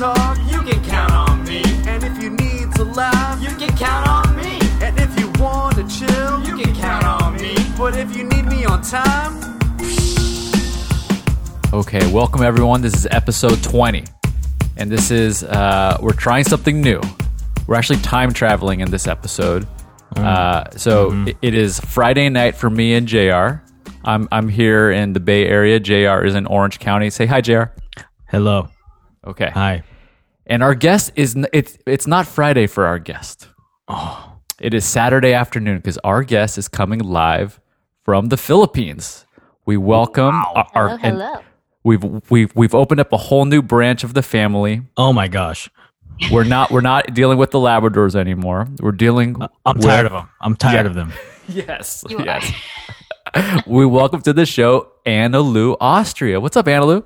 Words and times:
talk, 0.00 0.38
You 0.50 0.62
can 0.62 0.82
count 0.84 1.12
on 1.12 1.44
me. 1.44 1.62
and 1.86 2.02
if 2.02 2.22
you 2.22 2.30
need 2.30 2.74
to 2.76 2.84
laugh, 2.84 3.38
You 3.42 3.50
can 3.56 3.68
count 3.76 4.08
on 4.08 4.34
me. 4.34 4.58
and 4.80 4.98
if 4.98 5.12
you 5.20 5.28
want 5.38 5.76
to 5.76 5.82
chill, 5.88 6.40
You 6.46 6.56
can 6.64 6.74
count 6.74 7.04
on 7.04 7.36
me. 7.36 7.54
but 7.76 7.94
if 7.96 8.16
you 8.16 8.24
need 8.24 8.46
me 8.46 8.64
on 8.64 8.80
time, 8.82 9.38
Okay, 11.72 12.10
welcome 12.12 12.42
everyone. 12.42 12.80
This 12.82 12.94
is 12.94 13.06
episode 13.10 13.62
20. 13.62 14.02
And 14.78 14.90
this 14.90 15.10
is, 15.10 15.44
uh, 15.44 15.98
we're 16.00 16.14
trying 16.14 16.44
something 16.44 16.80
new. 16.80 17.00
We're 17.68 17.76
actually 17.76 18.00
time 18.00 18.32
traveling 18.32 18.80
in 18.80 18.90
this 18.90 19.06
episode. 19.06 19.66
Uh, 20.16 20.64
so 20.76 21.12
it- 21.26 21.36
it 21.42 21.54
is 21.54 21.78
Friday 21.78 22.28
night 22.30 22.56
for 22.56 22.70
me 22.70 22.94
and 22.94 23.06
JR. 23.06 23.62
I'm, 24.04 24.26
I'm 24.32 24.48
here 24.48 24.90
in 24.90 25.12
the 25.12 25.20
Bay 25.20 25.46
Area. 25.46 25.78
JR 25.78 26.24
is 26.24 26.34
in 26.34 26.46
Orange 26.46 26.78
County. 26.80 27.10
Say 27.10 27.26
hi, 27.26 27.40
JR. 27.42 27.70
Hello. 28.30 28.68
Okay. 29.26 29.50
Hi. 29.54 29.82
And 30.46 30.62
our 30.62 30.74
guest 30.74 31.12
is, 31.16 31.36
it's, 31.52 31.78
it's 31.86 32.06
not 32.06 32.26
Friday 32.26 32.66
for 32.66 32.86
our 32.86 32.98
guest. 32.98 33.48
Oh, 33.88 34.36
It 34.60 34.74
is 34.74 34.84
Saturday 34.84 35.32
afternoon 35.32 35.76
because 35.78 35.98
our 35.98 36.22
guest 36.22 36.58
is 36.58 36.68
coming 36.68 37.00
live 37.00 37.60
from 38.04 38.26
the 38.26 38.36
Philippines. 38.36 39.26
We 39.66 39.76
welcome 39.76 40.34
our, 40.34 40.66
our- 40.74 40.98
Hello, 40.98 41.18
hello. 41.18 41.40
We've 41.82 42.04
we've 42.30 42.54
we've 42.54 42.74
opened 42.74 43.00
up 43.00 43.10
a 43.10 43.16
whole 43.16 43.46
new 43.46 43.62
branch 43.62 44.04
of 44.04 44.12
the 44.12 44.20
family. 44.22 44.82
Oh 44.98 45.14
my 45.14 45.28
gosh. 45.28 45.70
We're 46.30 46.44
not 46.44 46.70
we're 46.70 46.82
not 46.82 47.14
dealing 47.14 47.38
with 47.38 47.52
the 47.52 47.58
Labradors 47.58 48.14
anymore. 48.14 48.68
We're 48.80 48.92
dealing. 48.92 49.40
Uh, 49.40 49.48
I'm 49.64 49.76
with- 49.78 49.86
tired 49.86 50.04
of 50.04 50.12
them. 50.12 50.28
I'm 50.42 50.56
tired 50.56 50.84
Yeah. 50.84 50.90
of 50.90 50.94
them. 50.94 51.12
Yes, 51.48 52.04
You 52.08 52.22
yes. 52.22 52.52
we 53.66 53.86
welcome 53.86 54.20
to 54.22 54.32
the 54.34 54.44
show 54.44 54.92
Anna 55.06 55.40
Lou 55.40 55.74
Austria. 55.80 56.38
What's 56.38 56.56
up, 56.56 56.68
Anna 56.68 56.84
Lou? 56.84 57.04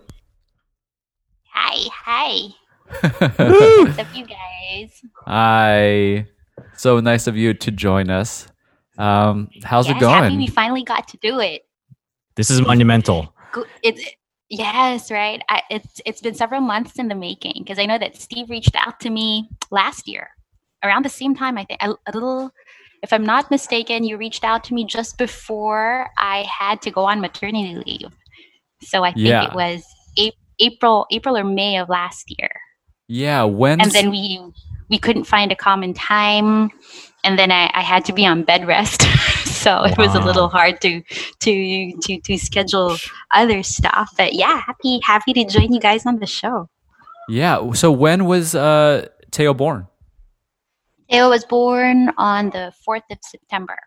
Hi, 1.50 1.88
hi. 2.04 2.48
What's 3.02 3.98
up, 3.98 4.06
you 4.14 4.26
guys? 4.26 5.02
Hi. 5.26 6.26
So 6.76 7.00
nice 7.00 7.26
of 7.26 7.36
you 7.36 7.54
to 7.54 7.70
join 7.70 8.10
us. 8.10 8.48
Um, 8.98 9.50
how's 9.62 9.86
yes, 9.88 9.96
it 9.96 10.04
Happy 10.06 10.28
going? 10.28 10.36
we 10.38 10.46
finally 10.46 10.84
got 10.84 11.08
to 11.08 11.16
do 11.18 11.40
it. 11.40 11.66
This 12.36 12.50
is 12.50 12.60
monumental. 12.60 13.34
Go- 13.52 13.64
It's 13.82 14.04
yes, 14.48 15.10
right. 15.10 15.42
I, 15.48 15.62
it's 15.70 16.00
it's 16.06 16.20
been 16.20 16.34
several 16.34 16.60
months 16.60 16.98
in 16.98 17.08
the 17.08 17.14
making 17.14 17.62
because 17.64 17.78
I 17.78 17.86
know 17.86 17.98
that 17.98 18.16
Steve 18.16 18.50
reached 18.50 18.74
out 18.76 19.00
to 19.00 19.10
me 19.10 19.48
last 19.70 20.06
year 20.08 20.28
around 20.84 21.04
the 21.04 21.08
same 21.10 21.34
time. 21.34 21.58
I 21.58 21.64
think 21.64 21.82
a, 21.82 21.90
a 22.06 22.12
little. 22.12 22.50
If 23.02 23.12
I'm 23.12 23.24
not 23.26 23.50
mistaken, 23.50 24.02
you 24.04 24.16
reached 24.16 24.44
out 24.44 24.64
to 24.64 24.74
me 24.74 24.84
just 24.86 25.18
before 25.18 26.08
I 26.16 26.42
had 26.48 26.80
to 26.82 26.90
go 26.90 27.04
on 27.04 27.20
maternity 27.20 27.74
leave. 27.84 28.12
So 28.80 29.04
I 29.04 29.12
think 29.12 29.26
Yeah. 29.26 29.48
it 29.50 29.54
was 29.54 29.84
A- 30.18 30.32
April, 30.60 31.06
April 31.10 31.36
or 31.36 31.44
May 31.44 31.76
of 31.76 31.88
last 31.90 32.24
year. 32.38 32.50
Yeah, 33.08 33.44
when 33.44 33.80
and 33.80 33.90
then 33.90 34.10
we 34.10 34.40
we 34.88 34.98
couldn't 34.98 35.24
find 35.24 35.52
a 35.52 35.56
common 35.56 35.94
time 35.94 36.70
and 37.24 37.38
then 37.38 37.50
i, 37.50 37.70
I 37.74 37.80
had 37.80 38.04
to 38.04 38.12
be 38.12 38.26
on 38.26 38.44
bed 38.44 38.66
rest 38.66 39.02
so 39.44 39.82
it 39.84 39.96
was 39.98 40.14
a 40.14 40.20
little 40.20 40.48
hard 40.48 40.80
to 40.82 41.02
to 41.40 41.92
to 42.02 42.20
to 42.20 42.38
schedule 42.38 42.96
other 43.32 43.62
stuff 43.62 44.12
but 44.16 44.34
yeah 44.34 44.60
happy 44.60 45.00
happy 45.02 45.32
to 45.32 45.44
join 45.44 45.72
you 45.72 45.80
guys 45.80 46.06
on 46.06 46.18
the 46.18 46.26
show 46.26 46.68
yeah. 47.26 47.72
So 47.72 47.90
when 47.90 48.26
was 48.26 48.54
uh 48.54 49.08
Teo 49.30 49.54
born? 49.54 49.86
Teo 51.10 51.30
was 51.30 51.44
born 51.46 52.10
on 52.18 52.50
the 52.50 52.72
4th 52.86 53.08
of 53.10 53.18
september 53.22 53.78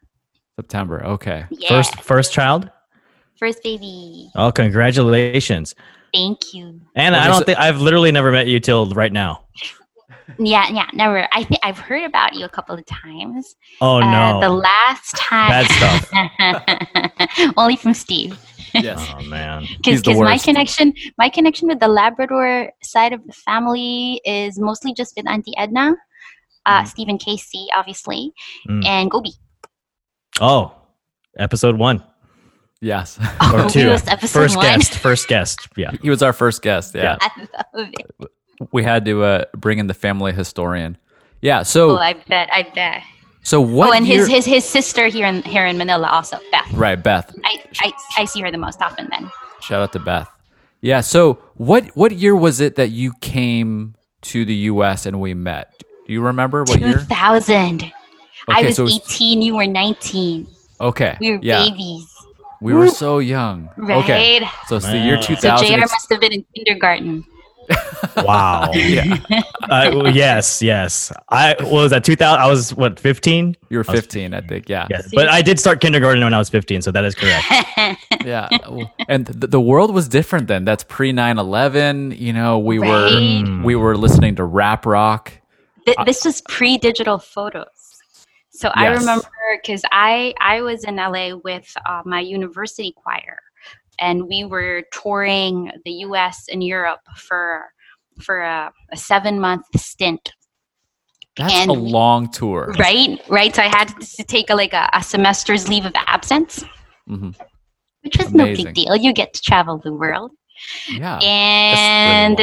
September. 0.56 1.06
Okay. 1.06 1.46
yeah 1.52 1.70
First 1.70 2.02
first 2.02 2.34
child? 2.34 2.72
first 3.38 3.62
baby 3.62 4.32
Oh, 4.34 4.52
congratulations. 4.52 5.76
Thank 6.14 6.54
you 6.54 6.80
And 6.96 7.14
Well, 7.14 7.24
I 7.24 7.28
don't 7.28 7.46
think 7.46 7.58
I've 7.58 7.82
literally 7.82 8.12
never 8.12 8.32
met 8.32 8.48
you 8.48 8.60
till 8.60 8.88
right 8.92 9.12
now. 9.12 9.46
yeah 10.40 10.68
yeah 10.70 10.88
never 10.94 11.28
i 11.32 11.44
think 11.44 11.60
i've 11.64 11.80
heard 11.80 12.04
about 12.04 12.34
you 12.36 12.44
a 12.46 12.50
couple 12.50 12.76
of 12.76 12.86
times 12.86 13.56
Oh 13.82 13.98
Uh, 14.02 14.12
no. 14.12 14.40
the 14.42 14.50
last 14.50 15.16
time 15.16 15.50
Bad 15.50 15.68
stuff 15.72 17.54
only 17.58 17.76
from 17.76 17.94
steve 17.94 18.38
Yes. 18.74 19.00
oh 19.18 19.22
man. 19.24 19.64
He's 19.84 20.02
because 20.02 20.20
my 20.20 20.38
connection 20.38 20.94
my 21.18 21.30
connection 21.30 21.68
with 21.70 21.80
the 21.80 21.88
labrador 21.88 22.72
side 22.84 23.14
of 23.14 23.26
the 23.26 23.34
family 23.34 24.22
is 24.26 24.60
mostly 24.60 24.94
just 24.94 25.14
with 25.16 25.28
auntie 25.28 25.54
edna 25.58 25.96
uh, 26.66 26.82
Mm. 26.84 26.88
stephen 26.88 27.18
casey 27.18 27.68
obviously 27.76 28.34
Mm. 28.70 28.86
and 28.86 29.10
gobi 29.12 29.32
Oh. 30.40 30.74
Episode 31.40 31.78
one. 31.78 32.04
Yes. 32.82 33.20
Or 33.54 33.70
two. 33.70 33.90
episode 33.90 34.30
First 34.40 34.56
one. 34.58 34.66
guest. 34.66 34.94
First 34.96 35.28
guest. 35.28 35.68
Yeah. 35.78 35.92
he 36.02 36.10
was 36.10 36.22
our 36.22 36.34
first 36.34 36.62
guest. 36.62 36.96
Yeah. 36.96 37.18
I 37.22 37.48
love 37.74 37.90
it. 37.94 38.32
we 38.72 38.84
had 38.84 39.06
to 39.06 39.24
uh, 39.24 39.46
bring 39.56 39.80
in 39.80 39.88
the 39.88 39.94
family 39.94 40.32
historian. 40.34 40.98
Yeah. 41.42 41.64
So 41.64 41.92
oh 41.92 41.98
i 41.98 42.14
bet 42.14 42.50
i 42.52 42.64
bet 42.74 43.04
so 43.44 43.62
what 43.62 43.90
oh 43.90 43.94
and 43.94 44.08
year? 44.08 44.20
his, 44.20 44.28
his 44.28 44.46
his 44.46 44.66
sister 44.66 45.08
here 45.08 45.28
in 45.28 45.44
here 45.44 45.66
in 45.66 45.78
manila 45.78 46.08
also 46.08 46.40
beth 46.52 46.74
right, 46.74 47.02
Beth. 47.02 47.34
I, 47.46 47.64
I 47.80 47.92
i 48.18 48.26
see 48.26 48.42
her 48.42 48.52
the 48.52 48.58
most 48.58 48.82
often 48.82 49.08
then 49.12 49.30
Shout 49.62 49.82
out 49.82 49.94
to 49.94 50.00
Beth. 50.00 50.30
Yeah. 50.82 51.02
So 51.02 51.40
what 51.56 51.86
what 51.96 52.12
year 52.12 52.36
was 52.36 52.60
it 52.60 52.76
that 52.76 52.90
you 52.90 53.12
came 53.22 53.96
to 54.24 54.46
the 54.46 54.54
U.S. 54.72 55.06
and 55.06 55.20
we 55.20 55.34
met? 55.34 55.84
Do 56.06 56.14
you 56.14 56.22
remember 56.22 56.64
what 56.64 56.80
year? 56.80 57.00
2000 57.00 57.92
i 58.50 58.62
was 58.64 58.76
so 58.78 58.84
was- 58.84 58.96
18 59.10 59.42
you 59.42 59.56
were 59.56 59.68
19 59.68 60.48
Okay. 60.80 61.18
we 61.20 61.32
were 61.34 61.40
yeah. 61.42 61.64
babies 61.66 62.06
We 62.62 62.74
were 62.74 62.88
so 62.90 63.20
young. 63.20 63.70
right 63.78 64.04
Okay. 64.04 64.48
So 64.68 64.78
it's 64.78 64.86
the 64.88 64.98
year 64.98 65.16
Man. 65.16 65.24
two 65.24 65.36
so 65.36 65.42
thousand. 65.50 65.68
jr 65.68 65.80
must 65.80 66.10
have 66.10 66.20
been 66.22 66.34
in 66.34 66.46
kindergarten 66.56 67.24
Wow. 68.18 68.72
yeah. 68.74 69.18
uh, 69.70 69.92
well, 69.94 70.08
yes, 70.16 70.62
yes. 70.62 71.12
I 71.30 71.56
what 71.60 71.72
was 71.72 71.92
that 71.92 72.04
2000 72.06 72.40
I 72.42 72.48
was 72.48 72.74
what 72.74 72.98
15? 73.00 73.56
You 73.70 73.78
were 73.78 73.84
fifteen, 73.84 74.34
I 74.34 74.42
think. 74.42 74.70
Yeah. 74.70 74.88
Yes. 74.90 75.10
But 75.14 75.28
I 75.30 75.42
did 75.42 75.60
start 75.60 75.82
kindergarten 75.82 76.24
when 76.24 76.34
I 76.34 76.38
was 76.38 76.50
15, 76.50 76.82
so 76.82 76.92
that 76.92 77.04
is 77.06 77.14
correct. 77.16 77.46
Yeah. 78.26 78.50
And 79.08 79.26
the, 79.28 79.48
the 79.48 79.62
world 79.62 79.94
was 79.94 80.08
different 80.10 80.48
then. 80.48 80.66
That's 80.66 80.84
pre 80.84 81.12
9-11. 81.14 82.18
You 82.20 82.34
know, 82.34 82.58
we 82.60 82.80
were 82.80 82.86
Right. 82.86 83.44
Mm. 83.46 83.64
we 83.64 83.76
were 83.76 83.96
listening 83.98 84.36
to 84.36 84.44
rap 84.44 84.86
rock. 84.86 85.32
Th- 85.86 85.98
this 86.06 86.26
was 86.26 86.42
pre-digital 86.42 87.18
photos 87.20 87.77
so 88.60 88.70
i 88.76 88.88
remember 88.88 89.28
because 89.62 89.84
i 89.92 90.34
i 90.42 90.62
was 90.62 90.84
in 90.84 90.96
la 90.98 91.26
with 91.44 91.68
uh, 91.90 92.02
my 92.06 92.20
university 92.20 92.92
choir 93.02 93.38
and 94.00 94.28
we 94.28 94.40
were 94.54 94.84
touring 94.92 95.72
the 95.86 95.92
us 96.16 96.38
and 96.52 96.64
europe 96.64 97.02
for 97.28 97.66
for 98.26 98.42
a, 98.42 98.72
a 98.92 98.98
seven 98.98 99.40
month 99.40 99.66
stint 99.76 100.26
That's 101.38 101.54
And 101.54 101.70
a 101.70 101.74
long 101.74 102.22
tour. 102.32 102.74
right 102.80 103.12
right 103.30 103.54
so 103.56 103.62
i 103.62 103.68
had 103.80 103.88
to 104.18 104.24
take 104.24 104.50
a, 104.50 104.56
like 104.56 104.74
a, 104.74 104.90
a 104.94 105.02
semester's 105.04 105.68
leave 105.70 105.86
of 105.86 105.94
absence 106.08 106.64
Mhm. 107.08 107.32
which 108.04 108.18
was 108.18 108.34
no 108.34 108.46
big 108.46 108.74
deal 108.74 108.96
you 108.96 109.14
get 109.14 109.34
to 109.34 109.42
travel 109.42 109.76
the 109.84 109.94
world 109.94 110.32
Yeah. 110.90 111.20
and. 111.22 112.40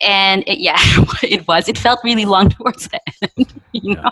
And 0.00 0.42
it, 0.46 0.58
yeah 0.58 0.78
it 1.22 1.46
was. 1.46 1.68
It 1.68 1.78
felt 1.78 2.00
really 2.04 2.24
long 2.24 2.50
towards 2.56 2.88
the 2.88 3.00
end 3.38 3.60
you 3.72 3.96
know? 3.96 4.10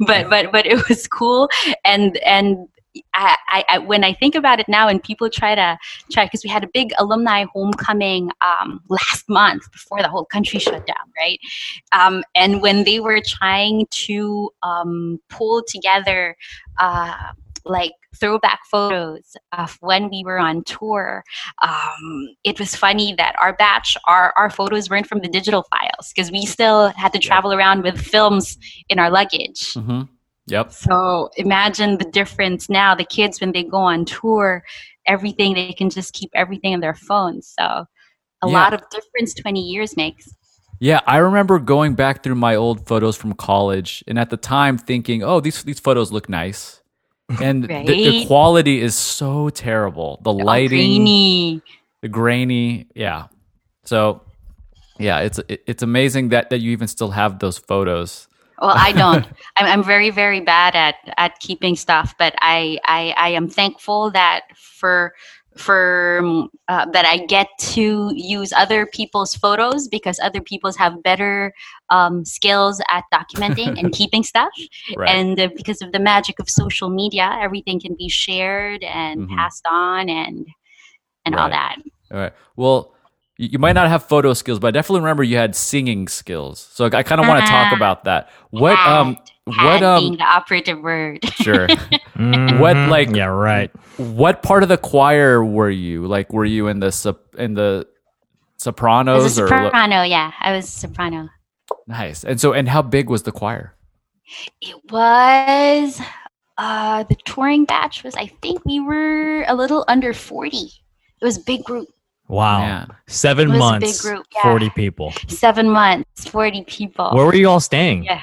But 0.00 0.28
but 0.30 0.52
but 0.52 0.66
it 0.66 0.88
was 0.88 1.06
cool. 1.06 1.48
And 1.84 2.16
and 2.18 2.68
I, 3.12 3.36
I, 3.48 3.64
I 3.68 3.78
when 3.78 4.04
I 4.04 4.14
think 4.14 4.34
about 4.34 4.58
it 4.60 4.68
now, 4.68 4.88
and 4.88 5.02
people 5.02 5.28
try 5.28 5.54
to 5.54 5.78
try 6.10 6.24
because 6.24 6.42
we 6.42 6.50
had 6.50 6.64
a 6.64 6.68
big 6.72 6.92
alumni 6.98 7.44
homecoming 7.52 8.30
um, 8.44 8.80
last 8.88 9.28
month 9.28 9.70
before 9.72 10.02
the 10.02 10.08
whole 10.08 10.24
country 10.24 10.58
shut 10.58 10.86
down, 10.86 11.12
right? 11.18 11.38
Um, 11.92 12.24
and 12.34 12.62
when 12.62 12.84
they 12.84 13.00
were 13.00 13.20
trying 13.24 13.86
to 13.90 14.50
um, 14.62 15.20
pull 15.28 15.62
together 15.66 16.36
uh, 16.78 17.32
like 17.64 17.92
throwback 18.18 18.60
photos 18.70 19.36
of 19.52 19.76
when 19.80 20.08
we 20.10 20.22
were 20.24 20.38
on 20.38 20.64
tour, 20.64 21.24
um, 21.62 22.28
it 22.44 22.58
was 22.58 22.74
funny 22.74 23.14
that 23.16 23.34
our 23.40 23.52
batch, 23.54 23.96
our, 24.06 24.32
our 24.36 24.50
photos 24.50 24.88
weren't 24.90 25.06
from 25.06 25.20
the 25.20 25.28
digital 25.28 25.64
files 25.70 26.12
because 26.14 26.30
we 26.30 26.46
still 26.46 26.88
had 26.90 27.12
to 27.12 27.18
travel 27.18 27.52
around 27.52 27.82
with 27.82 28.00
films 28.00 28.56
in 28.88 28.98
our 28.98 29.10
luggage. 29.10 29.74
hmm 29.74 30.02
Yep. 30.48 30.72
So 30.72 31.28
imagine 31.36 31.98
the 31.98 32.04
difference 32.04 32.68
now. 32.70 32.94
The 32.94 33.04
kids, 33.04 33.40
when 33.40 33.50
they 33.50 33.64
go 33.64 33.78
on 33.78 34.04
tour, 34.04 34.62
everything 35.04 35.54
they 35.54 35.72
can 35.72 35.90
just 35.90 36.14
keep 36.14 36.30
everything 36.34 36.72
in 36.72 36.80
their 36.80 36.94
phones. 36.94 37.52
So 37.58 37.64
a 37.64 37.86
Yeah. 38.46 38.52
lot 38.52 38.72
of 38.72 38.80
difference 38.90 39.34
20 39.34 39.60
years 39.60 39.96
makes. 39.96 40.28
Yeah, 40.78 41.00
I 41.06 41.16
remember 41.18 41.58
going 41.58 41.94
back 41.94 42.22
through 42.22 42.34
my 42.34 42.54
old 42.54 42.86
photos 42.86 43.16
from 43.16 43.32
college, 43.32 44.04
and 44.06 44.18
at 44.18 44.28
the 44.30 44.36
time 44.36 44.76
thinking, 44.78 45.22
"Oh, 45.22 45.40
these 45.40 45.62
these 45.64 45.80
photos 45.80 46.12
look 46.12 46.28
nice," 46.28 46.82
and 47.28 47.64
the, 47.68 47.84
the 47.84 48.26
quality 48.26 48.80
is 48.80 48.94
so 48.94 49.50
terrible. 49.50 50.20
The 50.22 50.32
lighting, 50.32 51.02
grainy. 51.02 51.62
the 52.02 52.08
grainy, 52.08 52.86
yeah. 52.94 53.26
So, 53.84 54.22
yeah, 54.98 55.20
it's 55.20 55.38
it, 55.48 55.62
it's 55.66 55.82
amazing 55.82 56.30
that 56.30 56.50
that 56.50 56.58
you 56.58 56.72
even 56.72 56.88
still 56.88 57.10
have 57.10 57.38
those 57.38 57.58
photos. 57.58 58.28
Well, 58.60 58.72
I 58.74 58.92
don't. 59.02 59.26
I'm, 59.56 59.66
I'm 59.66 59.84
very, 59.84 60.10
very 60.10 60.40
bad 60.40 60.74
at 60.74 60.96
at 61.16 61.38
keeping 61.40 61.76
stuff, 61.76 62.14
but 62.18 62.34
I 62.38 62.78
I, 62.84 63.14
I 63.16 63.28
am 63.30 63.48
thankful 63.48 64.10
that 64.12 64.42
for 64.54 65.14
for 65.56 66.20
uh, 66.68 66.86
that 66.92 67.06
I 67.06 67.18
get 67.26 67.48
to 67.74 68.10
use 68.14 68.52
other 68.52 68.86
people's 68.86 69.34
photos 69.34 69.88
because 69.88 70.18
other 70.22 70.40
people's 70.40 70.76
have 70.76 71.02
better 71.02 71.52
um, 71.90 72.24
skills 72.24 72.80
at 72.90 73.04
documenting 73.12 73.78
and 73.78 73.92
keeping 74.00 74.22
stuff, 74.22 74.52
Right. 74.96 75.08
and 75.08 75.38
uh, 75.40 75.48
because 75.56 75.82
of 75.82 75.92
the 75.92 75.98
magic 75.98 76.38
of 76.38 76.48
social 76.50 76.90
media, 76.90 77.36
everything 77.40 77.80
can 77.80 77.94
be 77.96 78.08
shared 78.08 78.82
and 78.84 79.28
Mhm. 79.28 79.36
passed 79.36 79.64
on 79.70 80.08
and 80.08 80.46
and 81.24 81.34
all 81.34 81.48
that. 81.50 81.76
All 82.12 82.18
right. 82.18 82.32
Well, 82.54 82.94
you, 83.36 83.58
might 83.58 83.72
not 83.72 83.88
have 83.88 84.04
photo 84.04 84.32
skills, 84.32 84.58
but 84.60 84.68
I 84.68 84.70
definitely 84.70 85.00
remember 85.00 85.22
you 85.24 85.36
had 85.36 85.56
singing 85.56 86.06
skills. 86.08 86.60
So 86.72 86.86
I 86.86 87.02
kind 87.02 87.20
of 87.20 87.26
want 87.26 87.44
to 87.44 87.50
talk 87.50 87.72
Ah. 87.72 87.76
about 87.76 88.04
that. 88.04 88.30
What 88.50 88.78
um 88.78 89.16
Had 89.54 89.80
what 89.82 89.98
being 90.00 90.12
um 90.12 90.16
the 90.18 90.24
operative 90.24 90.80
word. 90.80 91.24
sure. 91.34 91.68
Mhm. 91.68 92.58
What, 92.58 92.76
like- 92.88 93.14
Yeah, 93.14 93.26
right. 93.26 93.70
what 93.96 94.42
part 94.42 94.62
of 94.62 94.68
the 94.68 94.76
choir 94.78 95.44
were 95.44 95.70
you? 95.70 96.06
Like 96.06 96.32
were 96.32 96.44
you 96.44 96.66
in 96.68 96.80
the 96.80 96.90
sop- 96.90 97.34
in 97.38 97.54
the 97.54 97.86
I 97.86 97.92
sopranos 98.58 99.22
was 99.22 99.38
a 99.38 99.44
or 99.44 99.48
soprano, 99.48 100.02
yeah. 100.02 100.32
I 100.40 100.52
was 100.56 100.64
a 100.66 100.70
soprano. 100.70 101.28
nice. 101.86 102.24
And 102.24 102.40
so 102.40 102.52
and 102.52 102.68
how 102.68 102.82
big 102.82 103.08
was 103.08 103.22
the 103.22 103.32
choir? 103.32 103.74
It 104.60 104.76
was 104.90 106.00
uh 106.58 107.04
the 107.04 107.14
touring 107.24 107.64
batch 107.66 108.02
was 108.02 108.14
I 108.16 108.26
think 108.42 108.64
we 108.64 108.80
were 108.80 109.44
a 109.46 109.54
little 109.54 109.84
under 109.86 110.12
40. 110.12 110.56
It 110.56 111.24
was 111.24 111.36
a 111.38 111.42
big 111.42 111.62
group. 111.64 111.88
Wow. 112.28 112.58
Man. 112.60 112.88
Seven 113.06 113.48
was 113.50 113.56
a 113.56 113.58
months, 113.60 114.02
big 114.02 114.10
group, 114.12 114.26
yeah. 114.34 114.42
40 114.42 114.70
people. 114.70 115.12
7 115.28 115.70
months, 115.70 116.26
40 116.28 116.64
people. 116.64 117.12
Where 117.12 117.24
were 117.24 117.34
you 117.36 117.48
all 117.48 117.60
staying? 117.60 118.02
Yeah. 118.02 118.20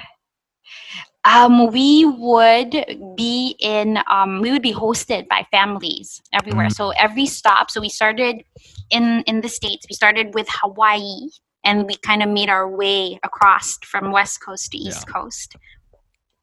Um, 1.26 1.72
we 1.72 2.06
would 2.06 3.16
be 3.16 3.56
in 3.60 4.00
um, 4.10 4.42
we 4.42 4.52
would 4.52 4.62
be 4.62 4.74
hosted 4.74 5.28
by 5.30 5.46
families 5.52 6.22
everywhere. 6.34 6.68
Mm. 6.68 6.76
So 6.76 6.90
every 6.92 7.26
stop. 7.26 7.72
So 7.72 7.80
we 7.80 7.90
started 7.90 8.44
in 8.90 9.24
in 9.26 9.42
the 9.42 9.48
states. 9.48 9.86
We 9.90 9.96
started 9.96 10.34
with 10.34 10.48
Hawaii, 10.50 11.30
and 11.64 11.86
we 11.86 11.96
kind 11.96 12.24
of 12.24 12.30
made 12.30 12.50
our 12.50 12.70
way 12.70 13.20
across 13.24 13.78
from 13.86 14.12
west 14.12 14.44
coast 14.44 14.72
to 14.72 14.78
east 14.78 15.08
coast, 15.08 15.56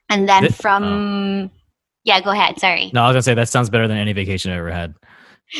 and 0.08 0.28
then 0.28 0.50
from 0.50 1.50
yeah. 2.04 2.20
Go 2.22 2.30
ahead. 2.30 2.58
Sorry. 2.58 2.90
No, 2.94 3.02
I 3.02 3.08
was 3.08 3.14
gonna 3.14 3.22
say 3.22 3.34
that 3.34 3.50
sounds 3.50 3.68
better 3.68 3.86
than 3.86 3.98
any 3.98 4.14
vacation 4.14 4.50
I 4.50 4.56
ever 4.56 4.70
had. 4.70 4.94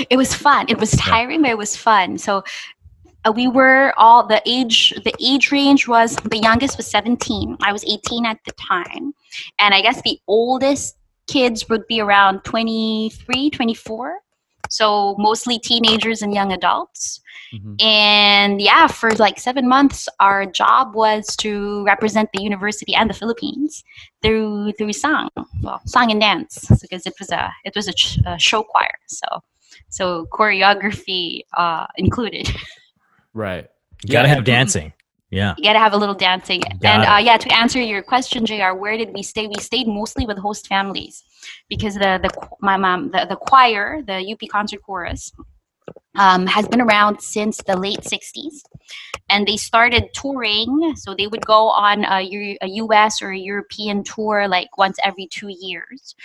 It 0.09 0.17
was 0.17 0.33
fun. 0.33 0.67
It 0.69 0.79
was 0.79 0.93
tiring, 0.93 1.43
but 1.43 1.51
it 1.51 1.59
was 1.59 1.77
fun. 1.77 2.17
So 2.17 2.43
uh, 3.25 3.33
we 3.33 3.49
were 3.49 3.93
all 3.97 4.27
the 4.27 4.43
age. 4.47 4.95
The 5.05 5.15
age 5.21 5.51
range 5.53 5.87
was 5.89 6.17
the 6.17 6.39
youngest 6.39 6.77
was 6.77 6.87
17. 6.87 7.57
I 7.63 7.73
was 7.73 7.85
18 7.85 8.27
at 8.27 8.39
the 8.45 8.53
time, 8.53 9.15
and 9.59 9.75
I 9.75 9.83
guess 9.83 10.01
the 10.03 10.19
oldest 10.27 10.97
kids 11.27 11.69
would 11.69 11.87
be 11.87 12.01
around 12.01 12.43
23, 12.45 13.51
24. 13.51 14.19
So 14.69 15.17
mostly 15.19 15.59
teenagers 15.59 16.23
and 16.23 16.33
young 16.33 16.53
adults. 16.53 17.21
Mhm. 17.53 17.83
And 17.83 18.61
yeah, 18.63 18.87
for 18.87 19.11
like 19.13 19.41
seven 19.41 19.69
months, 19.69 20.09
our 20.21 20.47
job 20.47 20.95
was 20.95 21.35
to 21.37 21.85
represent 21.85 22.31
the 22.33 22.43
university 22.43 22.95
and 22.95 23.11
the 23.11 23.15
Philippines 23.15 23.83
through 24.23 24.73
through 24.73 24.93
song, 24.93 25.29
well, 25.63 25.81
song 25.87 26.13
and 26.13 26.21
dance, 26.21 26.67
because 26.81 27.05
it 27.07 27.15
was 27.19 27.31
a 27.31 27.53
it 27.65 27.75
was 27.75 27.89
a, 27.89 27.93
ch- 27.93 28.21
a 28.27 28.39
show 28.39 28.63
choir. 28.63 28.95
So 29.09 29.27
so 29.89 30.27
choreography 30.33 31.43
uh, 31.57 31.87
included. 31.97 32.49
Right. 33.35 33.69
You 34.05 34.13
gotta 34.13 34.29
Yeah. 34.29 34.35
have 34.35 34.45
dancing. 34.45 34.93
Yeah. 35.31 35.55
You 35.57 35.63
got 35.65 35.75
to 35.75 35.79
have 35.79 35.93
a 35.93 35.97
little 35.97 36.15
dancing. 36.17 36.61
Got 36.61 36.85
and 36.85 37.03
uh, 37.05 37.19
yeah, 37.23 37.37
to 37.37 37.55
answer 37.55 37.81
your 37.81 38.03
question, 38.03 38.45
Jr., 38.45 38.73
where 38.77 38.97
did 38.99 39.13
we 39.15 39.23
stay? 39.23 39.47
We 39.47 39.55
stayed 39.61 39.87
mostly 39.87 40.27
with 40.27 40.39
host 40.39 40.67
families 40.67 41.23
because 41.69 41.95
the 41.95 42.19
the 42.21 42.31
my 42.61 42.77
mom 42.77 43.13
the, 43.13 43.27
the 43.29 43.37
choir, 43.37 44.03
the 44.03 44.19
UP 44.33 44.41
Concert 44.51 44.83
Chorus, 44.83 45.33
um, 46.17 46.49
has 46.49 46.67
been 46.67 46.81
around 46.81 47.21
since 47.21 47.59
the 47.59 47.77
late 47.77 48.01
'60s, 48.01 48.63
and 49.29 49.47
they 49.47 49.57
started 49.57 50.09
touring. 50.15 50.95
So 50.97 51.15
they 51.15 51.29
would 51.29 51.47
go 51.47 51.69
on 51.69 52.05
a, 52.05 52.23
U- 52.23 52.59
a 52.61 52.67
U.S. 52.67 53.23
or 53.23 53.31
a 53.31 53.39
European 53.39 54.03
tour 54.03 54.49
like 54.49 54.77
once 54.79 54.99
every 55.05 55.29
two 55.29 55.49
years. 55.49 56.17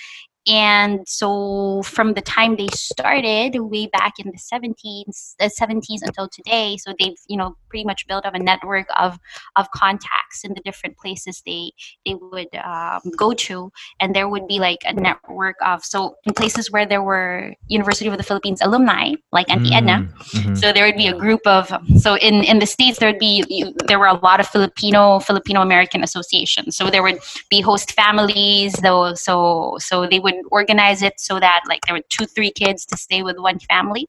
And 0.47 1.07
so, 1.07 1.81
from 1.83 2.13
the 2.13 2.21
time 2.21 2.55
they 2.55 2.67
started, 2.73 3.55
way 3.59 3.87
back 3.87 4.13
in 4.19 4.31
the 4.31 4.37
17s, 4.37 5.35
the 5.39 5.49
70s 5.49 6.01
until 6.03 6.27
today, 6.29 6.77
so 6.77 6.93
they've 6.99 7.17
you 7.27 7.37
know 7.37 7.55
pretty 7.69 7.85
much 7.85 8.05
built 8.07 8.25
up 8.25 8.35
a 8.35 8.39
network 8.39 8.87
of 8.97 9.17
of 9.55 9.69
contacts 9.71 10.43
in 10.43 10.53
the 10.53 10.61
different 10.61 10.97
places 10.97 11.41
they 11.45 11.71
they 12.05 12.15
would 12.15 12.53
um, 12.63 13.01
go 13.17 13.33
to. 13.33 13.71
And 13.99 14.15
there 14.15 14.27
would 14.29 14.47
be 14.47 14.59
like 14.59 14.79
a 14.85 14.93
network 14.93 15.55
of 15.65 15.83
so 15.83 16.15
in 16.25 16.33
places 16.33 16.71
where 16.71 16.85
there 16.85 17.01
were 17.03 17.53
university 17.67 18.07
of 18.09 18.17
the 18.17 18.23
philippines 18.23 18.61
alumni 18.61 19.13
like 19.31 19.49
auntie 19.49 19.73
edna 19.73 20.05
Mhm, 20.33 20.33
mhm. 20.33 20.57
so 20.57 20.71
there 20.73 20.85
would 20.85 20.95
be 20.97 21.07
a 21.07 21.13
group 21.13 21.41
of 21.45 21.71
so 21.99 22.15
in 22.17 22.43
in 22.43 22.59
the 22.59 22.65
states 22.65 22.99
there 22.99 23.09
would 23.11 23.19
be 23.19 23.43
there 23.87 23.99
were 23.99 24.07
a 24.07 24.19
lot 24.19 24.39
of 24.39 24.47
filipino 24.47 25.19
filipino 25.19 25.61
american 25.61 26.03
associations. 26.03 26.75
So 26.77 26.89
there 26.89 27.03
would 27.03 27.19
be 27.49 27.61
host 27.61 27.91
families 27.93 28.73
though 28.83 29.13
so 29.13 29.77
so 29.79 30.05
they 30.07 30.19
would 30.19 30.34
organize 30.51 31.01
it 31.01 31.19
so 31.19 31.39
that 31.39 31.61
like 31.67 31.81
there 31.85 31.95
were 31.95 32.03
two 32.09 32.25
three 32.25 32.51
kids 32.51 32.85
to 32.85 32.97
stay 32.97 33.23
with 33.23 33.37
one 33.37 33.59
family 33.59 34.07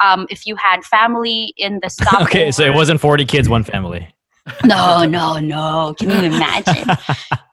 um, 0.00 0.26
if 0.30 0.46
you 0.46 0.56
had 0.56 0.84
family 0.84 1.52
in 1.56 1.80
the 1.82 1.88
stop 1.90 2.22
Okay, 2.22 2.50
so 2.50 2.64
it 2.64 2.74
wasn't 2.74 3.00
40 3.00 3.24
kids, 3.24 3.48
one 3.48 3.64
family. 3.64 4.08
no, 4.64 5.04
no, 5.04 5.38
no. 5.38 5.94
Can 5.98 6.10
you 6.10 6.16
imagine? 6.34 6.88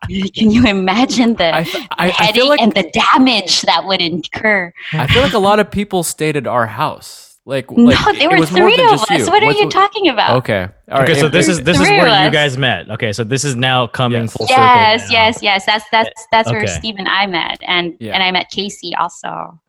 Can 0.33 0.51
you 0.51 0.65
imagine 0.65 1.33
the 1.33 1.53
I, 1.53 1.59
f- 1.61 1.75
I, 1.75 1.87
I 1.97 2.09
headache 2.09 2.35
feel 2.35 2.47
like 2.47 2.61
and 2.61 2.73
the 2.73 2.89
damage 2.91 3.63
that 3.63 3.85
would 3.85 3.99
incur? 4.01 4.71
I 4.93 5.07
feel 5.07 5.21
like 5.21 5.33
a 5.33 5.39
lot 5.39 5.59
of 5.59 5.69
people 5.69 6.03
stayed 6.03 6.37
at 6.37 6.47
our 6.47 6.67
house. 6.67 7.24
Like, 7.47 7.69
No, 7.69 7.83
like 7.91 8.17
there 8.17 8.29
it 8.29 8.31
were 8.31 8.39
was 8.39 8.49
three 8.49 8.73
of 8.73 8.79
us. 8.93 9.09
you. 9.11 9.25
What 9.27 9.43
are 9.43 9.45
What's- 9.45 9.59
you 9.59 9.69
talking 9.69 10.07
about? 10.09 10.37
Okay. 10.37 10.61
All 10.91 10.99
right. 10.99 11.07
Okay, 11.09 11.19
so 11.19 11.29
this 11.29 11.47
is 11.47 11.61
this 11.61 11.79
is 11.79 11.87
where 11.87 12.25
you 12.25 12.31
guys 12.31 12.57
met. 12.57 12.89
Okay, 12.89 13.13
so 13.13 13.23
this 13.23 13.43
is 13.43 13.55
now 13.55 13.85
coming 13.85 14.23
Yes. 14.23 14.33
full 14.33 14.47
circle. 14.47 14.63
Yes, 14.63 15.01
now. 15.11 15.13
yes, 15.13 15.43
yes. 15.43 15.65
That's 15.65 15.85
that's 15.91 16.27
that's 16.31 16.51
where 16.51 16.65
Steve 16.65 16.95
and 16.97 17.07
I 17.07 17.27
met, 17.27 17.59
and 17.67 17.95
Yeah. 17.99 18.13
and 18.13 18.23
I 18.23 18.31
met 18.31 18.49
Casey 18.49 18.93
also. 18.99 19.59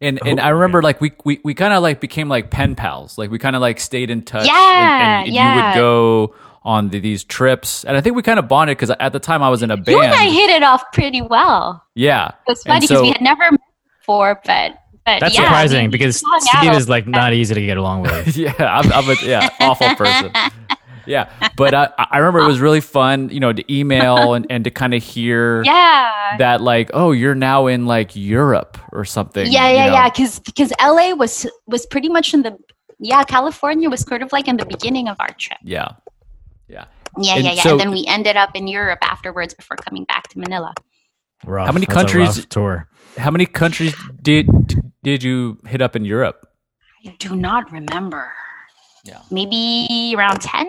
and 0.00 0.20
and 0.24 0.38
Oh, 0.38 0.44
I 0.44 0.50
remember 0.50 0.80
like 0.80 1.00
we 1.00 1.10
we, 1.24 1.40
we 1.42 1.54
kind 1.54 1.72
of 1.74 1.82
like 1.82 2.00
became 2.00 2.28
like 2.28 2.50
pen 2.50 2.76
pals. 2.76 3.18
Like 3.18 3.30
we 3.32 3.38
kind 3.40 3.56
of 3.56 3.62
like 3.62 3.80
stayed 3.80 4.10
in 4.10 4.22
touch. 4.22 4.46
Yeah, 4.46 5.20
and, 5.24 5.26
and 5.28 5.34
you 5.34 5.42
would 5.64 5.74
go 5.74 6.34
on 6.62 6.90
the, 6.90 7.00
these 7.00 7.24
trips, 7.24 7.82
and 7.84 7.96
I 7.96 8.00
think 8.00 8.14
we 8.14 8.22
kind 8.22 8.38
of 8.38 8.46
bonded 8.46 8.76
because 8.78 8.90
at 9.00 9.12
the 9.12 9.18
time 9.20 9.42
I 9.42 9.48
was 9.50 9.62
in 9.64 9.72
a 9.72 9.76
band. 9.76 9.88
You 9.88 10.02
and 10.02 10.14
I 10.14 10.30
hit 10.30 10.50
it 10.50 10.62
off 10.62 10.84
pretty 10.92 11.20
well. 11.20 11.82
yeah, 11.96 12.28
It 12.28 12.34
was 12.46 12.62
funny 12.62 12.80
because 12.80 12.98
so- 12.98 13.02
we 13.02 13.08
had 13.08 13.20
never 13.20 13.50
met 13.50 13.60
before, 14.00 14.40
but 14.46 14.78
but 15.04 15.20
That's 15.20 15.34
yeah, 15.36 15.44
surprising 15.44 15.84
we- 15.86 15.88
because 15.88 16.22
we 16.24 16.40
Steve 16.40 16.70
out. 16.70 16.76
is 16.76 16.88
like 16.88 17.06
not 17.06 17.32
easy 17.34 17.54
to 17.54 17.60
get 17.64 17.76
along 17.76 18.02
with. 18.02 18.36
yeah, 18.36 18.52
I'm, 18.58 18.90
I'm 18.92 19.08
a 19.08 19.16
yeah 19.24 19.48
awful 19.60 19.94
person. 19.96 20.32
Yeah, 21.06 21.28
but 21.56 21.74
I, 21.74 21.90
I 21.98 22.16
remember 22.16 22.38
it 22.40 22.46
was 22.46 22.60
really 22.60 22.80
fun, 22.80 23.28
you 23.28 23.38
know, 23.38 23.52
to 23.52 23.62
email 23.70 24.32
and, 24.36 24.46
and 24.48 24.64
to 24.64 24.70
kind 24.70 24.94
of 24.94 25.02
hear 25.02 25.62
yeah. 25.62 26.36
that 26.38 26.62
like, 26.62 26.90
oh, 26.94 27.12
you're 27.12 27.34
now 27.34 27.66
in 27.66 27.84
like 27.84 28.16
Europe 28.16 28.78
or 28.90 29.04
something. 29.04 29.46
yeah 29.52 29.68
you 29.68 29.74
yeah 29.76 29.86
know? 29.88 29.92
yeah 29.92 30.08
because 30.08 30.38
because 30.40 30.72
la 30.80 31.12
was 31.14 31.46
was 31.66 31.84
pretty 31.84 32.08
much 32.08 32.32
in 32.32 32.40
the 32.40 32.56
yeah 33.00 33.22
california 33.22 33.90
was 33.90 34.00
sort 34.00 34.22
of 34.22 34.32
like 34.32 34.48
in 34.48 34.56
the 34.56 34.64
beginning 34.64 35.08
of 35.08 35.16
our 35.20 35.28
trip 35.38 35.58
yeah, 35.62 35.88
yeah. 36.68 36.86
yeah 37.18 37.34
And 37.36 37.44
yeah 37.44 37.52
yeah 37.52 37.62
so- 37.62 37.72
and 37.72 37.80
then 37.80 37.90
we 37.90 38.06
ended 38.08 38.36
up 38.38 38.52
in 38.56 38.66
europe 38.66 39.00
afterwards 39.02 39.52
before 39.52 39.76
coming 39.76 40.04
back 40.04 40.28
to 40.28 40.38
manila 40.38 40.72
Rough. 41.44 41.66
How 41.66 41.72
many 41.72 41.84
That's 41.84 41.96
a 41.96 42.00
countries- 42.00 42.38
rough 42.38 42.48
tour? 42.48 42.88
How 43.18 43.30
many 43.30 43.44
countries 43.44 43.94
did 44.22 44.48
did 45.04 45.22
you 45.22 45.58
hit 45.66 45.80
up 45.82 45.94
in 45.96 46.04
Europe? 46.04 46.38
i 47.06 47.14
do 47.18 47.36
not 47.36 47.70
remember 47.78 48.24
Yeah. 49.04 49.20
maybe 49.30 50.14
around 50.16 50.40
10 50.40 50.66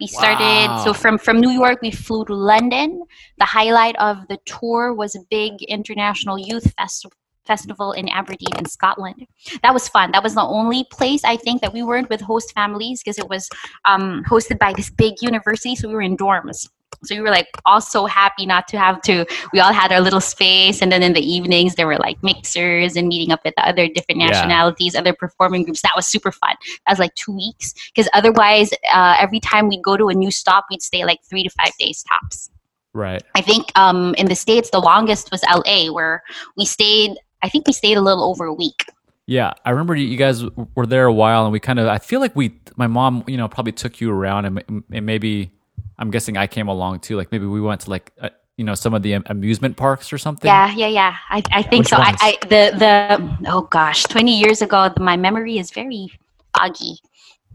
we 0.00 0.06
started 0.06 0.68
Wow. 0.70 0.84
so 0.84 0.90
from 1.02 1.18
from 1.18 1.40
new 1.46 1.50
york 1.62 1.78
we 1.86 1.90
flew 1.90 2.24
to 2.30 2.34
london 2.50 3.02
the 3.42 3.48
highlight 3.56 3.96
of 4.08 4.14
the 4.30 4.38
tour 4.52 4.94
was 5.02 5.16
a 5.16 5.22
big 5.36 5.52
international 5.76 6.38
youth 6.50 6.66
festival 6.78 7.16
festival 7.50 7.90
in 8.00 8.06
aberdeen 8.20 8.54
in 8.60 8.66
scotland 8.76 9.26
that 9.64 9.72
was 9.78 9.88
fun 9.96 10.12
that 10.14 10.22
was 10.22 10.34
the 10.40 10.46
only 10.60 10.80
place 10.98 11.22
i 11.34 11.36
think 11.44 11.60
that 11.62 11.72
we 11.78 11.82
weren't 11.88 12.08
with 12.14 12.20
host 12.30 12.48
families 12.60 13.02
because 13.02 13.18
it 13.24 13.28
was 13.34 13.48
um, 13.90 14.22
hosted 14.32 14.58
by 14.66 14.72
this 14.78 14.90
big 15.04 15.14
university 15.30 15.74
so 15.74 15.88
we 15.88 15.94
were 15.98 16.06
in 16.10 16.16
dorms 16.24 16.68
so 17.04 17.14
we 17.14 17.20
were 17.20 17.30
like 17.30 17.46
all 17.64 17.80
so 17.80 18.06
happy 18.06 18.44
not 18.44 18.66
to 18.66 18.78
have 18.78 19.00
to 19.02 19.24
we 19.52 19.60
all 19.60 19.72
had 19.72 19.92
our 19.92 20.00
little 20.00 20.20
space 20.20 20.82
and 20.82 20.90
then 20.90 21.02
in 21.02 21.12
the 21.12 21.20
evenings 21.20 21.74
there 21.76 21.86
were 21.86 21.96
like 21.98 22.20
mixers 22.22 22.96
and 22.96 23.06
meeting 23.08 23.30
up 23.32 23.40
with 23.44 23.54
the 23.56 23.66
other 23.68 23.86
different 23.88 24.20
Yeah. 24.20 24.28
nationalities 24.28 24.96
other 24.96 25.12
performing 25.12 25.62
groups 25.64 25.82
that 25.82 25.92
was 25.94 26.06
super 26.06 26.32
fun 26.32 26.56
that 26.86 26.92
was 26.92 26.98
like 26.98 27.14
two 27.14 27.32
weeks 27.36 27.72
because 27.94 28.08
otherwise 28.14 28.72
uh, 28.92 29.16
every 29.18 29.38
time 29.38 29.68
we'd 29.68 29.82
go 29.82 29.96
to 29.96 30.08
a 30.08 30.14
new 30.14 30.30
stop 30.30 30.64
we'd 30.70 30.82
stay 30.82 31.04
like 31.04 31.20
three 31.24 31.42
to 31.44 31.50
five 31.50 31.72
days 31.78 32.02
tops 32.04 32.50
Right. 32.94 33.22
i 33.36 33.40
think 33.42 33.70
um, 33.78 34.14
in 34.16 34.26
the 34.26 34.34
states 34.34 34.70
the 34.70 34.80
longest 34.80 35.30
was 35.30 35.42
la 35.44 35.92
where 35.92 36.22
we 36.56 36.64
stayed 36.64 37.16
i 37.42 37.48
think 37.48 37.66
we 37.66 37.72
stayed 37.72 37.96
a 37.96 38.00
little 38.00 38.24
over 38.24 38.46
a 38.46 38.54
week 38.54 38.86
Yeah, 39.26 39.52
I 39.64 39.70
remember 39.70 39.94
you 39.94 40.06
you 40.08 40.16
guys 40.16 40.42
were 40.74 40.86
there 40.86 41.04
a 41.04 41.12
while, 41.12 41.44
and 41.44 41.52
we 41.52 41.60
kind 41.60 41.78
of. 41.78 41.86
I 41.86 41.98
feel 41.98 42.18
like 42.18 42.34
we, 42.34 42.46
my 42.76 42.86
mom, 42.86 43.24
you 43.26 43.36
know, 43.36 43.46
probably 43.46 43.72
took 43.72 44.00
you 44.00 44.10
around, 44.10 44.46
and, 44.46 44.82
and 44.90 45.04
maybe 45.04 45.52
I'm 45.98 46.10
guessing 46.10 46.36
I 46.36 46.46
came 46.46 46.68
along 46.68 47.00
too. 47.00 47.16
Like 47.16 47.32
maybe 47.32 47.46
we 47.46 47.60
went 47.60 47.80
to 47.82 47.90
like 47.90 48.12
uh, 48.20 48.30
you 48.56 48.64
know 48.64 48.74
some 48.74 48.94
of 48.94 49.02
the 49.02 49.14
amusement 49.14 49.76
parks 49.76 50.12
or 50.12 50.18
something. 50.18 50.48
Yeah, 50.48 50.72
yeah, 50.74 50.86
yeah. 50.88 51.16
I, 51.30 51.42
I 51.52 51.62
think 51.62 51.80
Which 51.84 51.88
so. 51.88 51.96
I. 51.98 52.14
I 52.20 52.38
the 52.42 52.72
the 52.78 53.50
oh 53.50 53.62
gosh, 53.62 54.02
twenty 54.04 54.38
years 54.38 54.62
ago, 54.62 54.90
my 54.98 55.16
memory 55.16 55.58
is 55.58 55.70
very 55.70 56.08
foggy. 56.56 56.98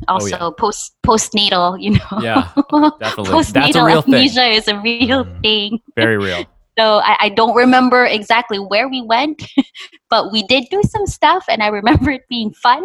Also, 0.08 0.36
Oh, 0.38 0.46
yeah. 0.48 0.50
post 0.58 0.96
postnatal, 1.06 1.82
you 1.82 1.92
know. 1.92 2.20
Yeah, 2.22 2.50
definitely. 3.00 3.32
postnatal 3.32 3.54
That's 3.54 3.76
a 3.78 3.86
real 3.86 4.02
thing. 4.02 4.14
is 4.26 4.68
a 4.68 4.80
real 4.82 5.24
Mm. 5.26 5.42
thing. 5.42 5.80
Very 5.96 6.18
real. 6.18 6.46
So 6.76 6.98
I, 7.06 7.16
I 7.20 7.30
don't 7.30 7.54
remember 7.56 8.04
exactly 8.04 8.58
where 8.58 8.90
we 8.90 9.00
went, 9.04 9.44
but 10.10 10.32
we 10.32 10.42
did 10.42 10.64
do 10.72 10.82
some 10.90 11.06
stuff, 11.06 11.46
and 11.48 11.62
I 11.62 11.68
remember 11.68 12.10
it 12.10 12.24
being 12.30 12.52
fun. 12.52 12.84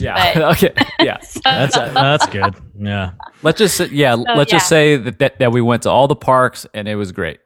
Yeah. 0.00 0.34
But- 0.34 0.42
okay. 0.64 0.72
Yeah. 1.00 1.18
So- 1.22 1.40
That's 1.44 1.74
that's 1.76 2.26
good. 2.26 2.54
Yeah. 2.78 3.12
Let's 3.42 3.58
just 3.58 3.76
say, 3.76 3.88
yeah. 3.90 4.14
let's 4.14 4.50
just 4.50 4.68
say 4.68 4.96
that, 4.96 5.18
that 5.18 5.38
that 5.38 5.52
we 5.52 5.60
went 5.60 5.82
to 5.84 5.90
all 5.90 6.08
the 6.08 6.16
parks 6.16 6.66
and 6.74 6.86
it 6.88 6.96
was 6.96 7.12
great. 7.12 7.40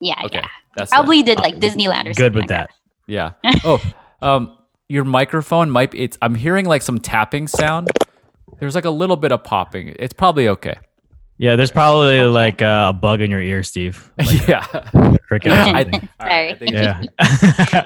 yeah, 0.00 0.14
Okay. 0.24 0.38
yeah. 0.38 0.46
That's 0.76 0.92
it. 0.92 0.94
Probably 0.94 1.22
did 1.22 1.38
like 1.38 1.56
Disneyland 1.56 2.02
or 2.06 2.12
Good 2.14 2.16
something 2.16 2.34
with 2.34 2.42
like 2.42 2.48
that. 2.48 2.70
Yeah. 3.06 3.32
Oh, 3.64 3.82
um, 4.22 4.56
your 4.88 5.04
microphone 5.04 5.70
might 5.70 5.90
be. 5.92 6.00
It's. 6.02 6.18
I'm 6.22 6.34
hearing 6.34 6.66
like 6.66 6.82
some 6.82 6.98
tapping 6.98 7.46
sound. 7.48 7.88
There's 8.58 8.74
like 8.74 8.84
a 8.84 8.90
little 8.90 9.16
bit 9.16 9.32
of 9.32 9.42
popping. 9.44 9.94
It's 9.98 10.12
probably 10.12 10.48
okay. 10.48 10.78
Yeah, 11.40 11.56
there's 11.56 11.70
probably 11.70 12.20
like 12.20 12.60
uh, 12.60 12.88
a 12.90 12.92
bug 12.92 13.22
in 13.22 13.30
your 13.30 13.40
ear, 13.40 13.62
Steve. 13.62 14.12
yeah. 14.46 14.60
Cricket. 15.26 15.52
I, 15.56 15.82
or 15.84 16.26
right, 16.26 16.58
Sorry. 16.58 16.70
yeah. 16.70 17.00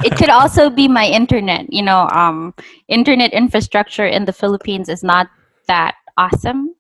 it 0.03 0.17
could 0.17 0.29
also 0.29 0.69
be 0.71 0.89
my 0.89 1.07
internet. 1.07 1.73
You 1.73 1.83
know, 1.83 2.09
um, 2.09 2.53
internet 2.89 3.33
infrastructure 3.33 4.07
in 4.07 4.25
the 4.25 4.33
Philippines 4.33 4.89
is 4.89 5.05
not 5.05 5.29
that 5.69 5.95
awesome. 6.19 6.75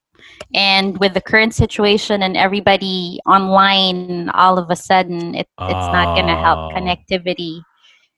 And 0.52 0.98
with 0.98 1.14
the 1.14 1.20
current 1.20 1.54
situation 1.54 2.24
and 2.24 2.36
everybody 2.36 3.20
online, 3.24 4.28
all 4.30 4.58
of 4.58 4.68
a 4.68 4.74
sudden, 4.76 5.36
it, 5.36 5.46
it's 5.60 5.88
not 5.94 6.16
going 6.16 6.26
to 6.26 6.34
help 6.34 6.72
Oh. 6.72 6.76
connectivity 6.76 7.60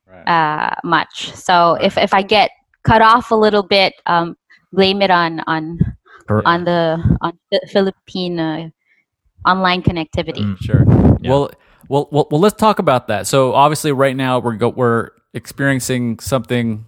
Right. 0.09 0.25
uh, 0.25 0.75
much. 0.83 1.31
So 1.35 1.75
if, 1.75 1.99
if 1.99 2.15
I 2.15 2.23
get 2.23 2.51
cut 2.85 3.03
off 3.03 3.33
a 3.33 3.37
little 3.37 3.65
bit, 3.65 3.93
um, 4.07 4.35
blame 4.73 5.03
it 5.03 5.11
on 5.11 5.41
on 5.47 5.79
Per- 6.27 6.43
on 6.45 6.65
the 6.65 6.99
on 7.21 7.39
the 7.51 7.61
Philippine 7.73 8.39
uh, 8.41 8.69
online 9.47 9.83
connectivity. 9.83 10.41
Mm. 10.43 10.57
Sure. 10.61 10.85
Yeah. 11.21 11.31
Well, 11.31 11.51
well, 11.89 12.09
well, 12.11 12.29
well, 12.31 12.41
let's 12.41 12.57
talk 12.57 12.79
about 12.79 13.09
that. 13.09 13.27
So 13.27 13.55
obviously, 13.55 13.93
right 13.93 14.17
now 14.17 14.39
we're 14.41 14.57
go- 14.57 14.71
we're 14.71 15.11
experiencing 15.35 16.19
something. 16.19 16.85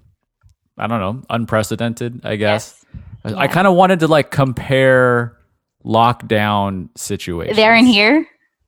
I 0.76 0.86
don't 0.86 1.00
know, 1.00 1.22
unprecedented. 1.30 2.20
I 2.24 2.36
guess. 2.36 2.84
I- 3.24 3.32
I 3.32 3.44
Yeah. 3.44 3.46
kind 3.52 3.66
of 3.66 3.74
wanted 3.74 4.00
to 4.00 4.08
like 4.08 4.30
compare 4.30 5.36
lockdown 5.84 6.88
situations. 6.96 7.56
They're 7.56 7.74
in 7.74 7.86
here. 7.86 8.26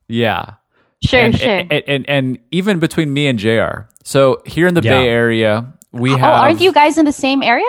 Yeah. 0.08 0.54
Sure, 1.02 1.20
and, 1.20 1.38
sure. 1.38 1.48
And, 1.70 1.72
and, 1.86 2.08
and 2.10 2.38
even 2.50 2.78
between 2.78 3.12
me 3.12 3.26
and 3.26 3.38
JR. 3.38 3.88
So 4.04 4.42
here 4.44 4.66
in 4.66 4.74
the 4.74 4.82
Yeah. 4.82 4.90
Bay 4.98 5.08
Area, 5.08 5.72
we 5.92 6.12
oh, 6.12 6.16
have. 6.16 6.40
aren't 6.42 6.60
you 6.60 6.72
guys 6.72 6.98
in 6.98 7.04
the 7.06 7.12
same 7.12 7.42
area? 7.42 7.64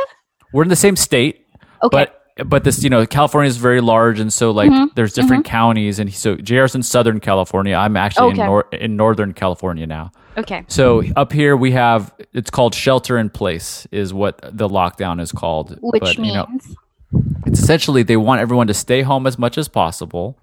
We're 0.53 0.63
in 0.63 0.69
the 0.69 0.75
same 0.75 0.95
state, 0.95 1.45
Okay. 1.83 1.89
but 1.97 2.20
but 2.45 2.63
this 2.63 2.83
you 2.83 2.89
know 2.89 3.05
California 3.05 3.47
is 3.49 3.57
very 3.57 3.81
large, 3.81 4.19
and 4.19 4.31
so 4.31 4.51
like 4.51 4.69
Mm-hmm. 4.71 4.85
there's 4.95 5.13
different 5.13 5.45
counties, 5.45 5.99
and 5.99 6.13
so 6.13 6.35
JR's 6.35 6.75
in 6.75 6.83
Southern 6.83 7.19
California. 7.19 7.75
I'm 7.75 7.97
actually 7.97 8.33
Okay. 8.33 8.41
in 8.41 8.47
nor- 8.47 8.67
in 8.71 8.95
Northern 8.95 9.33
California 9.33 9.85
now. 9.87 10.11
okay. 10.37 10.63
So 10.67 11.03
up 11.15 11.31
here 11.33 11.55
we 11.57 11.71
have 11.71 12.13
it's 12.33 12.49
called 12.49 12.73
shelter 12.73 13.17
in 13.17 13.29
place 13.29 13.87
is 13.91 14.13
what 14.13 14.39
the 14.43 14.67
lockdown 14.69 15.19
is 15.21 15.31
called. 15.31 15.77
Which 15.81 16.01
but, 16.01 16.17
means 16.19 16.27
you 16.27 16.33
know, 16.33 16.47
it's 17.45 17.59
essentially 17.59 18.03
they 18.03 18.17
want 18.17 18.41
everyone 18.41 18.67
to 18.67 18.73
stay 18.73 19.01
home 19.01 19.27
as 19.27 19.37
much 19.37 19.57
as 19.57 19.67
possible. 19.67 20.37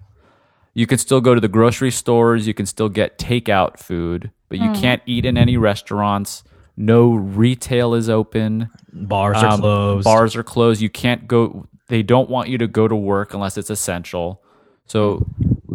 You 0.75 0.85
can 0.85 0.97
still 0.99 1.19
go 1.19 1.33
to 1.33 1.41
the 1.41 1.47
grocery 1.47 1.91
stores, 1.91 2.45
you 2.47 2.53
can 2.53 2.65
still 2.67 2.89
get 2.89 3.17
takeout 3.17 3.79
food, 3.79 4.31
but 4.49 4.59
you 4.59 4.67
Hmm. 4.67 4.73
can't 4.75 5.01
eat 5.05 5.25
in 5.25 5.37
any 5.37 5.57
restaurants. 5.57 6.43
No 6.77 7.09
retail 7.11 7.93
is 7.95 8.07
open. 8.09 8.69
Bars 8.93 9.37
are 9.43 9.47
Um, 9.53 9.59
closed. 9.59 10.03
Bars 10.05 10.35
are 10.35 10.43
closed. 10.43 10.79
You 10.81 10.89
can't 10.89 11.27
go. 11.27 11.65
They 11.89 12.01
don't 12.03 12.29
want 12.29 12.47
you 12.49 12.57
to 12.59 12.67
go 12.67 12.87
to 12.87 12.95
work 12.95 13.33
unless 13.33 13.57
it's 13.57 13.69
essential. 13.69 14.41
So, 14.85 15.25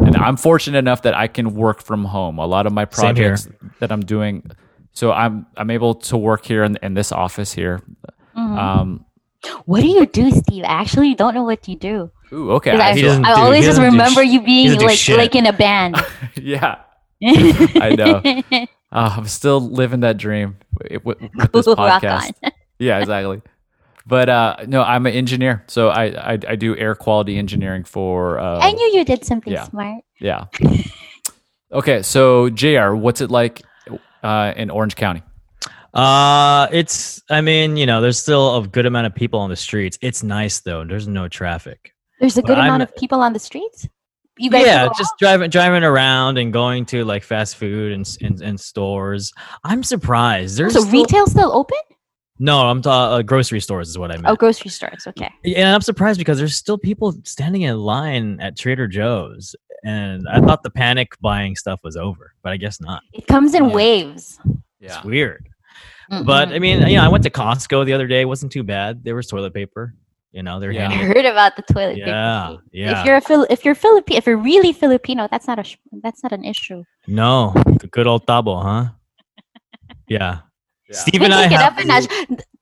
and 0.00 0.16
I'm 0.16 0.36
fortunate 0.36 0.78
enough 0.78 1.02
that 1.02 1.14
I 1.14 1.26
can 1.28 1.54
work 1.54 1.82
from 1.82 2.04
home. 2.06 2.38
A 2.38 2.46
lot 2.46 2.66
of 2.66 2.72
my 2.72 2.84
projects 2.84 3.48
that 3.80 3.92
I'm 3.92 4.00
doing, 4.00 4.50
so 4.92 5.12
I'm 5.12 5.46
I'm 5.56 5.70
able 5.70 5.94
to 6.10 6.16
work 6.16 6.46
here 6.46 6.64
in, 6.64 6.78
in 6.82 6.94
this 6.94 7.12
office 7.12 7.52
here. 7.52 7.82
Mm-hmm. 8.36 8.58
Um, 8.58 9.04
what 9.66 9.82
do 9.82 9.86
you 9.88 10.06
do, 10.06 10.30
Steve? 10.30 10.64
I 10.64 10.68
actually 10.80 11.14
don't 11.14 11.34
know 11.34 11.44
what 11.44 11.68
you 11.68 11.76
do. 11.76 12.10
ooh, 12.32 12.52
okay, 12.52 12.70
'Cause 12.72 12.80
I 12.80 12.88
I, 12.90 12.94
He 12.94 13.00
feel- 13.02 13.08
doesn't 13.10 13.24
I 13.26 13.34
do- 13.36 13.40
always 13.42 13.64
just 13.66 13.80
remember 13.80 14.24
sh- 14.24 14.28
you 14.28 14.40
being 14.42 14.80
like 14.80 14.98
shit. 14.98 15.16
like 15.18 15.34
in 15.34 15.46
a 15.46 15.52
band. 15.52 15.96
yeah, 16.36 16.78
I 17.22 17.94
know. 17.96 18.22
Uh, 18.90 19.14
I'm 19.16 19.26
still 19.26 19.60
living 19.60 20.00
that 20.00 20.16
dream 20.16 20.56
with, 20.90 21.04
with 21.04 21.18
with 21.36 21.52
this 21.52 21.66
podcast. 21.66 22.32
yeah, 22.78 22.98
exactly. 23.00 23.42
But 24.06 24.28
uh, 24.28 24.56
no, 24.66 24.82
I'm 24.82 25.06
an 25.06 25.14
engineer, 25.14 25.64
so 25.66 25.88
I, 25.88 26.32
I 26.34 26.38
I 26.46 26.56
do 26.56 26.76
air 26.76 26.94
quality 26.94 27.38
engineering 27.38 27.84
for. 27.84 28.38
Uh, 28.38 28.58
I 28.58 28.72
knew 28.72 28.98
you 28.98 29.04
did 29.04 29.24
something 29.24 29.52
yeah. 29.52 29.64
smart. 29.64 30.04
Yeah. 30.20 30.44
okay, 31.72 32.02
so 32.02 32.50
Jr., 32.50 32.92
what's 32.92 33.22
it 33.22 33.30
like 33.30 33.62
uh, 34.22 34.52
in 34.56 34.68
Orange 34.70 34.96
County? 34.96 35.22
Uh, 35.94 36.68
it's. 36.70 37.22
I 37.30 37.40
mean, 37.40 37.78
you 37.78 37.86
know, 37.86 38.02
there's 38.02 38.18
still 38.18 38.56
a 38.58 38.66
good 38.68 38.84
amount 38.84 39.06
of 39.06 39.14
people 39.14 39.40
on 39.40 39.48
the 39.48 39.56
streets. 39.56 39.96
It's 40.02 40.22
nice 40.22 40.60
though. 40.60 40.84
There's 40.84 41.08
no 41.08 41.28
traffic. 41.28 41.92
There's 42.20 42.36
a 42.36 42.42
But 42.42 42.48
good 42.48 42.58
I'm- 42.58 42.68
amount 42.68 42.82
of 42.82 42.94
people 42.96 43.20
on 43.20 43.32
the 43.32 43.38
streets. 43.38 43.88
You 44.36 44.50
guys 44.50 44.66
yeah, 44.66 44.88
go 44.88 44.92
just 44.98 45.14
driving 45.18 45.48
driving 45.48 45.84
around 45.84 46.38
and 46.38 46.52
going 46.52 46.86
to 46.86 47.04
like 47.04 47.22
fast 47.22 47.56
food 47.56 47.92
and 47.92 48.04
and, 48.20 48.42
and 48.42 48.60
stores. 48.60 49.32
I'm 49.62 49.84
surprised. 49.84 50.58
There's 50.58 50.74
so 50.74 50.80
still- 50.80 50.92
retail 50.92 51.26
still 51.28 51.52
open? 51.52 51.78
No, 52.38 52.66
I'm 52.66 52.82
talking 52.82 53.18
uh, 53.18 53.22
grocery 53.22 53.60
stores 53.60 53.88
is 53.88 53.96
what 53.98 54.10
I 54.10 54.14
meant. 54.14 54.26
Oh, 54.26 54.34
grocery 54.34 54.70
stores. 54.70 55.06
Okay. 55.06 55.30
And 55.44 55.68
I'm 55.68 55.80
surprised 55.82 56.18
because 56.18 56.36
there's 56.38 56.56
still 56.56 56.78
people 56.78 57.14
standing 57.24 57.62
in 57.62 57.76
line 57.78 58.40
at 58.40 58.56
Trader 58.58 58.88
Joe's, 58.88 59.54
and 59.84 60.26
I 60.28 60.40
thought 60.40 60.62
the 60.64 60.70
panic 60.70 61.12
buying 61.20 61.54
stuff 61.54 61.80
was 61.84 61.96
over, 61.96 62.32
but 62.42 62.52
I 62.52 62.56
guess 62.56 62.80
not. 62.80 63.02
It 63.12 63.26
comes 63.28 63.54
in 63.54 63.66
Yeah. 63.66 63.74
waves. 63.74 64.40
Yeah. 64.80 64.96
It's 64.96 65.04
weird. 65.04 65.48
But 66.10 66.48
Mhm. 66.48 66.54
I 66.54 66.58
mean, 66.58 66.86
you 66.88 66.96
know, 66.98 67.04
I 67.04 67.08
went 67.08 67.24
to 67.24 67.30
Costco 67.30 67.86
the 67.86 67.92
other 67.92 68.06
day. 68.06 68.22
It 68.22 68.28
wasn't 68.28 68.52
too 68.52 68.62
bad. 68.62 69.04
There 69.04 69.14
was 69.14 69.26
toilet 69.26 69.54
paper. 69.54 69.94
You 70.32 70.42
know, 70.42 70.58
they're 70.58 70.72
Yeah. 70.72 70.88
I 70.90 70.94
heard 70.94 71.24
about 71.24 71.54
the 71.56 71.62
toilet 71.62 71.94
paper. 71.94 72.08
Yeah, 72.08 72.48
thing. 72.48 72.58
yeah. 72.72 73.00
If 73.00 73.06
you're 73.06 73.16
a 73.16 73.20
Phil- 73.20 73.46
if 73.48 73.64
you're 73.64 73.74
Filipino, 73.76 74.18
if 74.18 74.26
you're 74.26 74.36
really 74.36 74.72
Filipino, 74.72 75.28
that's 75.30 75.46
not 75.46 75.60
a 75.60 75.62
sh- 75.64 75.76
that's 76.02 76.22
not 76.24 76.32
an 76.32 76.44
issue. 76.44 76.82
No, 77.06 77.52
the 77.80 77.86
good 77.86 78.06
old 78.08 78.26
tabo, 78.26 78.60
huh? 78.62 78.88
Yeah. 80.08 80.40
Yeah. 80.88 80.96
Steve 80.98 81.22
and 81.22 81.34
I 81.34 81.44
take 81.48 81.52
it 81.52 81.60
have. 81.60 81.72
up 81.72 81.78
a 81.78 81.84
notch. 81.84 82.06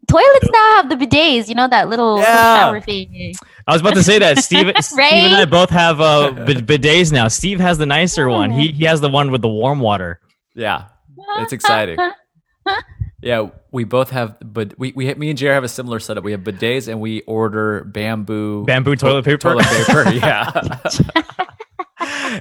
Toilets 0.08 0.48
now 0.52 0.72
have 0.76 0.88
the 0.90 0.96
bidets, 0.96 1.48
you 1.48 1.54
know 1.54 1.68
that 1.68 1.88
little, 1.88 2.14
little 2.16 2.22
Yeah. 2.28 2.58
shower 2.60 2.80
thing. 2.80 3.34
I 3.66 3.72
was 3.72 3.80
about 3.80 3.94
to 3.94 4.02
say 4.02 4.18
that 4.18 4.38
Steve, 4.40 4.70
Steve 4.80 4.98
and 5.00 5.34
I 5.36 5.44
both 5.46 5.70
have 5.70 6.00
uh, 6.00 6.30
bid- 6.46 6.66
bidets 6.66 7.12
now. 7.12 7.28
Steve 7.28 7.60
has 7.60 7.78
the 7.78 7.86
nicer 7.86 8.28
one. 8.28 8.50
He 8.50 8.72
he 8.72 8.84
has 8.84 9.00
the 9.00 9.08
one 9.08 9.30
with 9.30 9.40
the 9.42 9.48
warm 9.48 9.80
water. 9.80 10.20
Yeah. 10.54 10.86
It's 11.38 11.52
exciting. 11.52 11.98
Yeah, 13.24 13.50
we 13.70 13.84
both 13.84 14.10
have, 14.10 14.36
but 14.42 14.76
we, 14.80 14.90
we 14.96 15.14
me 15.14 15.30
and 15.30 15.38
JR 15.38 15.50
have 15.52 15.62
a 15.62 15.68
similar 15.68 16.00
setup. 16.00 16.24
We 16.24 16.32
have 16.32 16.40
bidets 16.40 16.88
and 16.88 17.00
we 17.00 17.20
order 17.20 17.84
bamboo 17.84 18.64
Bamboo 18.64 18.96
toilet 18.96 19.24
paper. 19.24 19.38
toilet 19.38 19.64
paper. 19.64 20.10
Yeah, 20.10 20.50
And 21.71 21.71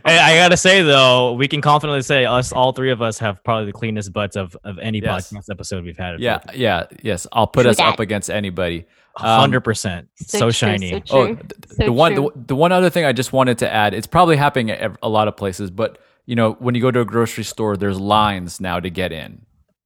I 0.06 0.36
gotta 0.36 0.58
say 0.58 0.82
though, 0.82 1.34
we 1.34 1.48
can 1.48 1.62
confidently 1.62 2.02
say 2.02 2.26
us 2.26 2.52
all 2.52 2.72
three 2.72 2.92
of 2.92 3.02
us 3.02 3.18
have 3.20 3.44
probably 3.44 3.66
the 3.66 3.74
cleanest 3.74 4.14
butts 4.14 4.36
of, 4.36 4.56
of 4.64 4.78
any 4.80 5.00
Yes. 5.02 5.32
podcast 5.32 5.50
episode 5.52 5.84
we've 5.84 5.98
had. 5.98 6.20
yeah, 6.20 6.40
yeah. 6.54 6.86
Yes, 7.04 7.28
I'll 7.32 7.48
put 7.48 7.64
True 7.64 7.72
us 7.72 7.80
up 7.80 8.00
against 8.00 8.30
anybody. 8.30 8.86
Um, 9.18 9.40
hundred 9.42 9.62
percent. 9.62 10.08
So, 10.16 10.40
true, 10.40 10.52
shiny. 10.52 10.92
so 11.06 11.18
Oh, 11.18 11.26
true. 11.26 11.36
th- 11.36 11.48
th- 11.50 11.78
So 11.78 11.86
the 11.86 11.92
one 11.92 12.16
the, 12.16 12.30
the 12.48 12.56
one 12.56 12.72
other 12.72 12.90
thing 12.90 13.04
I 13.06 13.12
just 13.12 13.34
wanted 13.34 13.58
to 13.60 13.72
add, 13.72 13.94
it's 13.94 14.08
probably 14.08 14.38
happening 14.38 14.72
at 14.72 14.96
a 15.04 15.10
lot 15.10 15.28
of 15.28 15.36
places, 15.36 15.70
but 15.72 15.98
you 16.26 16.36
know, 16.36 16.54
when 16.54 16.76
you 16.76 16.82
go 16.82 16.92
to 16.92 17.02
a 17.02 17.06
grocery 17.06 17.44
store, 17.44 17.76
there's 17.76 18.00
lines 18.00 18.62
now 18.62 18.80
to 18.80 18.90
get 18.90 19.12
in. 19.12 19.42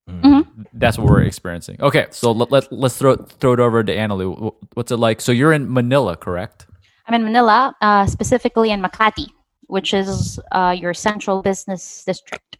Mm-hmm. 0.09 0.61
That's 0.73 0.97
what 0.99 1.07
we're 1.07 1.23
experiencing. 1.23 1.77
Okay, 1.81 2.05
so 2.11 2.31
let, 2.31 2.51
let, 2.51 2.71
let's 2.71 2.97
throw 2.97 3.15
throw 3.15 3.53
it 3.53 3.59
over 3.59 3.83
to 3.83 3.95
Annalie. 3.95 4.53
What's 4.75 4.91
it 4.91 4.97
like? 4.97 5.21
So 5.21 5.31
you're 5.31 5.53
in 5.53 5.73
Manila, 5.73 6.15
correct? 6.15 6.67
I'm 7.07 7.15
in 7.15 7.23
Manila, 7.23 7.75
uh, 7.81 8.05
specifically 8.05 8.69
in 8.71 8.81
Makati, 8.81 9.27
which 9.67 9.93
is 9.93 10.39
uh, 10.51 10.75
your 10.77 10.93
central 10.93 11.41
business 11.41 12.03
district 12.05 12.57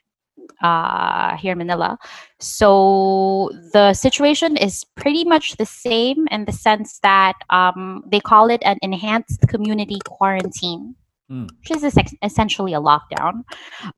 uh, 0.61 1.35
here 1.37 1.53
in 1.53 1.57
Manila. 1.57 1.97
So 2.39 3.51
the 3.73 3.93
situation 3.93 4.57
is 4.57 4.83
pretty 4.95 5.23
much 5.23 5.57
the 5.57 5.65
same 5.65 6.27
in 6.31 6.45
the 6.45 6.51
sense 6.51 6.99
that 6.99 7.33
um, 7.49 8.03
they 8.07 8.19
call 8.19 8.49
it 8.49 8.61
an 8.63 8.77
enhanced 8.81 9.41
community 9.47 9.99
quarantine. 10.05 10.95
Hmm. 11.27 11.47
Which 11.59 11.83
is 11.83 11.97
essentially 12.21 12.73
a 12.75 12.79
lockdown. 12.79 13.45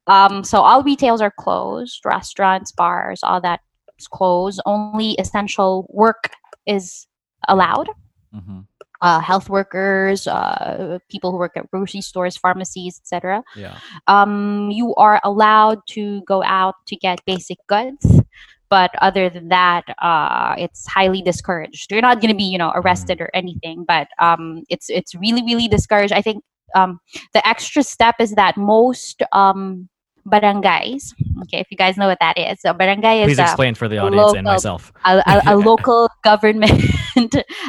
Um, 0.08 0.46
so 0.46 0.62
all 0.62 0.82
retails 0.82 1.20
are 1.20 1.34
closed, 1.38 2.00
restaurants, 2.06 2.72
bars, 2.72 3.20
all 3.22 3.42
that 3.42 3.60
is 4.00 4.08
closed. 4.08 4.62
Only 4.66 5.12
essential 5.20 5.88
work 5.90 6.30
is 6.66 7.06
allowed 7.50 7.90
Mm-hmm. 8.36 8.60
Uh, 9.02 9.20
health 9.20 9.50
workers, 9.50 10.28
uh, 10.28 11.00
people 11.10 11.32
who 11.32 11.38
work 11.38 11.56
at 11.56 11.70
grocery 11.72 12.02
stores, 12.02 12.38
pharmacies, 12.38 13.00
etc. 13.00 13.44
Yeah. 13.56 13.78
Um, 14.08 14.70
you 14.72 14.96
are 14.96 15.20
allowed 15.24 15.80
to 15.90 16.22
go 16.28 16.44
out 16.44 16.76
to 16.88 16.96
get 16.96 17.24
basic 17.26 17.58
goods, 17.68 18.22
but 18.70 18.92
other 19.02 19.30
than 19.30 19.50
that, 19.50 19.84
uh, 20.02 20.56
it's 20.58 20.88
highly 20.88 21.22
discouraged. 21.22 21.92
You're 21.92 22.02
not 22.02 22.22
going 22.22 22.32
to 22.32 22.38
be, 22.38 22.44
you 22.44 22.58
know, 22.58 22.72
arrested 22.76 23.22
or 23.22 23.30
anything, 23.34 23.86
but 23.88 24.08
um, 24.20 24.64
it's 24.70 24.90
it's 24.90 25.16
really 25.16 25.44
really 25.44 25.68
discouraged. 25.68 26.14
I 26.14 26.22
think 26.22 26.44
um, 26.76 27.00
the 27.34 27.48
extra 27.48 27.84
step 27.84 28.16
is 28.20 28.32
that 28.34 28.58
most 28.58 29.24
um, 29.32 29.88
barangays. 30.28 31.14
Okay, 31.44 31.60
if 31.60 31.68
you 31.72 31.78
guys 31.78 31.98
know 31.98 32.08
what 32.08 32.18
that 32.20 32.38
is, 32.38 32.62
so 32.62 32.74
barangay 32.74 33.22
is 33.22 33.28
Please 33.28 33.40
a, 33.40 33.44
explain 33.44 33.76
for 33.76 33.88
the 33.88 34.00
audience 34.00 34.34
and 34.34 34.46
local- 34.46 34.54
myself. 34.54 34.92
a, 35.06 35.24
a, 35.26 35.42
a 35.54 35.56
local 35.72 36.10
government 36.24 36.82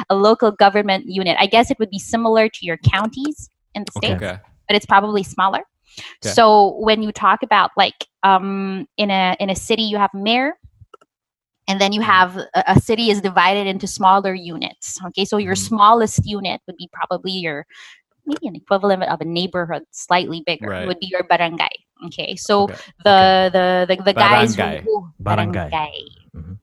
a 0.09 0.15
local 0.15 0.51
government 0.51 1.05
unit. 1.07 1.37
I 1.39 1.45
guess 1.47 1.69
it 1.71 1.79
would 1.79 1.89
be 1.89 1.99
similar 1.99 2.49
to 2.49 2.65
your 2.65 2.77
counties 2.77 3.49
in 3.75 3.83
the 3.85 3.91
Okay. 3.97 4.07
states, 4.09 4.23
Okay. 4.23 4.39
but 4.67 4.75
it's 4.75 4.85
probably 4.85 5.23
smaller. 5.23 5.61
Okay. 6.23 6.33
So 6.33 6.77
when 6.79 7.01
you 7.01 7.11
talk 7.11 7.43
about 7.43 7.71
like 7.77 8.05
um, 8.23 8.87
in 8.97 9.09
a 9.11 9.35
in 9.39 9.49
a 9.49 9.55
city, 9.55 9.83
you 9.83 9.97
have 9.97 10.11
mayor. 10.13 10.53
And 11.67 11.79
then 11.79 11.93
you 11.93 12.01
have 12.01 12.35
a, 12.35 12.63
a 12.67 12.79
city 12.79 13.11
is 13.11 13.21
divided 13.21 13.67
into 13.67 13.85
smaller 13.85 14.33
units. 14.33 14.97
Okay, 15.07 15.23
so 15.23 15.37
your 15.37 15.53
Mhm. 15.53 15.67
smallest 15.69 16.25
unit 16.25 16.61
would 16.65 16.77
be 16.77 16.89
probably 16.91 17.31
your 17.31 17.65
maybe 18.25 18.47
an 18.47 18.55
equivalent 18.55 19.03
of 19.03 19.21
a 19.21 19.25
neighborhood, 19.25 19.83
slightly 19.91 20.41
bigger. 20.45 20.67
Right. 20.69 20.87
Would 20.87 20.99
be 20.99 21.07
your 21.11 21.23
barangay. 21.23 21.69
Okay, 22.07 22.35
so 22.35 22.63
Okay. 22.63 22.75
the, 23.03 23.49
the 23.53 23.95
the 23.95 24.03
the 24.03 24.13
guys 24.13 24.55
who, 24.55 24.61
Barangay. 24.63 24.81
who 24.83 25.09
Barangay. 25.19 25.69
barangay. 25.69 26.05
Mhm. 26.35 26.57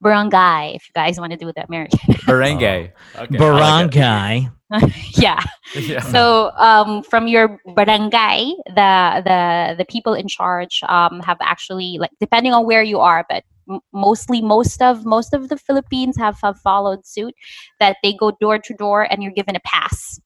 Barangay. 0.00 0.72
If 0.76 0.88
you 0.88 0.92
guys 0.94 1.18
want 1.20 1.32
to 1.32 1.36
do 1.38 1.52
the 1.54 1.64
American, 1.66 2.14
Barangay. 2.26 2.92
Oh. 3.14 3.22
Okay, 3.24 3.38
I 3.38 3.62
like 3.62 3.94
it. 3.94 3.94
Barangay. 3.94 4.48
yeah. 5.16 5.42
Yeah. 5.74 6.00
So 6.00 6.50
um, 6.56 7.02
from 7.02 7.26
your 7.28 7.58
barangay, 7.74 8.52
the 8.66 9.22
the 9.24 9.74
the 9.78 9.84
people 9.88 10.14
in 10.14 10.28
charge 10.28 10.82
um, 10.88 11.20
have 11.20 11.38
actually 11.40 11.98
like 11.98 12.10
depending 12.20 12.52
on 12.52 12.66
where 12.66 12.82
you 12.82 12.98
are, 13.00 13.24
but 13.28 13.44
m- 13.70 13.80
mostly 13.92 14.40
most 14.40 14.80
of 14.82 15.04
most 15.04 15.34
of 15.34 15.48
the 15.48 15.56
Philippines 15.56 16.16
have, 16.16 16.38
have 16.42 16.58
followed 16.60 17.06
suit 17.06 17.34
that 17.80 17.96
they 18.02 18.12
go 18.14 18.30
door 18.40 18.58
to 18.58 18.74
door 18.74 19.02
and 19.10 19.22
you're 19.22 19.32
given 19.32 19.56
a 19.56 19.60
pass. 19.64 20.20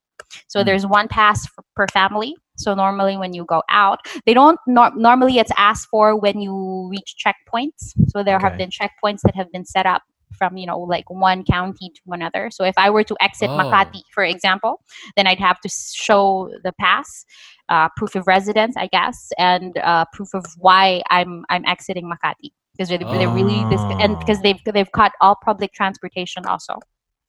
So 0.48 0.60
Mm. 0.60 0.64
there's 0.66 0.86
one 0.86 1.08
pass 1.08 1.46
for, 1.46 1.64
per 1.76 1.86
family. 1.88 2.34
So 2.56 2.74
normally 2.74 3.16
when 3.16 3.32
you 3.32 3.44
go 3.44 3.62
out, 3.68 4.00
they 4.26 4.34
don't 4.34 4.58
nor- 4.66 4.94
normally 4.94 5.38
it's 5.38 5.52
asked 5.56 5.88
for 5.90 6.18
when 6.18 6.40
you 6.40 6.88
reach 6.90 7.16
checkpoints. 7.24 7.92
So 8.08 8.22
there 8.22 8.38
have 8.38 8.56
been 8.56 8.70
checkpoints 8.70 9.20
that 9.22 9.34
have 9.34 9.50
been 9.52 9.64
set 9.64 9.86
up 9.86 10.02
from 10.36 10.56
you 10.56 10.66
know 10.66 10.80
like 10.80 11.08
one 11.10 11.44
county 11.44 11.90
to 11.90 12.02
another. 12.08 12.50
So 12.50 12.64
if 12.64 12.74
I 12.76 12.90
were 12.90 13.04
to 13.04 13.16
exit 13.20 13.50
Oh. 13.50 13.56
Makati, 13.56 14.02
for 14.12 14.24
example, 14.24 14.80
then 15.16 15.26
I'd 15.26 15.38
have 15.38 15.60
to 15.60 15.68
show 15.68 16.50
the 16.62 16.72
pass, 16.80 17.24
uh, 17.68 17.88
proof 17.96 18.14
of 18.14 18.26
residence, 18.26 18.76
I 18.76 18.88
guess, 18.88 19.30
and 19.38 19.76
uh, 19.78 20.06
proof 20.12 20.34
of 20.34 20.44
why 20.58 21.02
I'm 21.10 21.44
I'm 21.50 21.64
exiting 21.66 22.10
Makati 22.10 22.50
because 22.72 22.88
they're, 22.88 22.98
they're 22.98 23.28
really 23.28 23.64
this 23.70 23.80
and 24.00 24.18
because 24.18 24.40
they've 24.42 24.60
they've 24.64 24.90
cut 24.92 25.12
all 25.20 25.36
public 25.44 25.72
transportation 25.72 26.44
also 26.46 26.74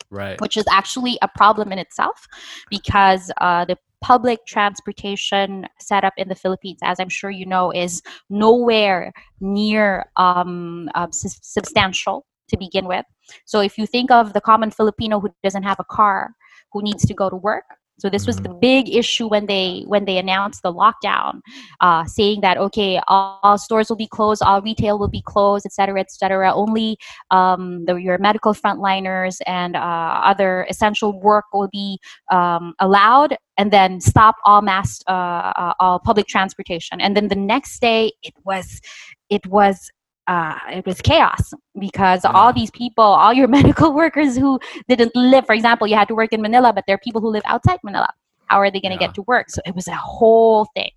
right. 0.09 0.39
which 0.41 0.57
is 0.57 0.65
actually 0.69 1.17
a 1.21 1.27
problem 1.27 1.71
in 1.71 1.79
itself 1.79 2.27
because 2.69 3.31
uh, 3.41 3.65
the 3.65 3.77
public 4.05 4.45
transportation 4.45 5.65
setup 5.79 6.13
in 6.15 6.27
the 6.29 6.35
Philippines, 6.35 6.77
as 6.83 6.99
I'm 6.99 7.09
sure 7.09 7.31
you 7.31 7.47
know, 7.47 7.71
is 7.71 8.03
nowhere 8.29 9.11
near 9.39 10.05
um, 10.15 10.89
uh, 10.93 11.07
sus- 11.11 11.39
substantial 11.41 12.23
to 12.49 12.55
begin 12.55 12.85
with. 12.85 13.05
So 13.45 13.61
if 13.61 13.79
you 13.79 13.87
think 13.87 14.11
of 14.11 14.33
the 14.33 14.41
common 14.41 14.69
Filipino 14.69 15.19
who 15.19 15.29
doesn't 15.43 15.63
have 15.63 15.79
a 15.79 15.83
car, 15.83 16.35
who 16.71 16.83
needs 16.83 17.03
to 17.07 17.15
go 17.15 17.31
to 17.31 17.35
work. 17.35 17.63
So 17.97 18.09
this 18.09 18.27
was 18.27 18.37
the 18.37 18.49
big 18.49 18.93
issue 18.93 19.27
when 19.27 19.45
they 19.45 19.83
when 19.87 20.03
they 20.03 20.17
announced 20.17 20.63
the 20.63 20.73
lockdown, 20.73 21.39
uh, 21.79 22.03
saying 22.05 22.41
that 22.41 22.57
okay, 22.57 22.99
all, 23.07 23.39
all 23.41 23.57
stores 23.57 23.87
will 23.89 23.95
be 23.95 24.07
closed, 24.07 24.43
all 24.43 24.61
retail 24.61 24.99
will 24.99 25.07
be 25.07 25.21
closed, 25.21 25.65
et 25.65 25.71
cetera, 25.71 25.99
et 26.01 26.11
cetera. 26.11 26.53
Only 26.53 26.97
um, 27.31 27.85
the, 27.85 27.95
your 27.95 28.17
medical 28.17 28.53
frontliners 28.53 29.37
and 29.47 29.77
uh, 29.77 29.79
other 30.23 30.65
essential 30.69 31.19
work 31.21 31.45
will 31.53 31.69
be 31.71 31.97
um, 32.31 32.73
allowed, 32.79 33.37
and 33.57 33.71
then 33.71 34.01
stop 34.01 34.35
all 34.43 34.61
mass, 34.61 35.01
uh, 35.07 35.11
uh, 35.55 35.73
all 35.79 35.99
public 35.99 36.27
transportation. 36.27 36.99
And 36.99 37.15
then 37.15 37.29
the 37.29 37.35
next 37.35 37.79
day, 37.79 38.11
it 38.23 38.33
was, 38.43 38.81
it 39.29 39.45
was. 39.47 39.89
Uh, 40.27 40.57
it 40.71 40.85
was 40.85 41.01
chaos 41.01 41.53
because 41.79 42.23
Yeah. 42.23 42.31
all 42.33 42.51
these 42.53 42.71
people, 42.71 43.03
all 43.03 43.33
your 43.33 43.47
medical 43.59 43.93
workers 43.93 44.35
who 44.35 44.59
didn't 44.87 45.15
live, 45.15 45.45
for 45.45 45.53
example, 45.53 45.87
you 45.87 45.95
had 45.95 46.07
to 46.07 46.15
work 46.15 46.33
in 46.33 46.41
Manila, 46.41 46.73
but 46.73 46.83
there 46.87 46.95
are 46.95 46.99
people 47.03 47.21
who 47.21 47.29
live 47.29 47.43
outside 47.45 47.79
Manila. 47.83 48.09
How 48.47 48.57
are 48.59 48.71
they 48.71 48.79
going 48.81 48.91
to 48.91 48.97
Yeah. 48.99 49.07
get 49.07 49.13
to 49.15 49.21
work? 49.23 49.49
So 49.49 49.61
it 49.65 49.75
was 49.75 49.87
a 49.87 49.95
whole 49.95 50.65
thing. 50.75 50.91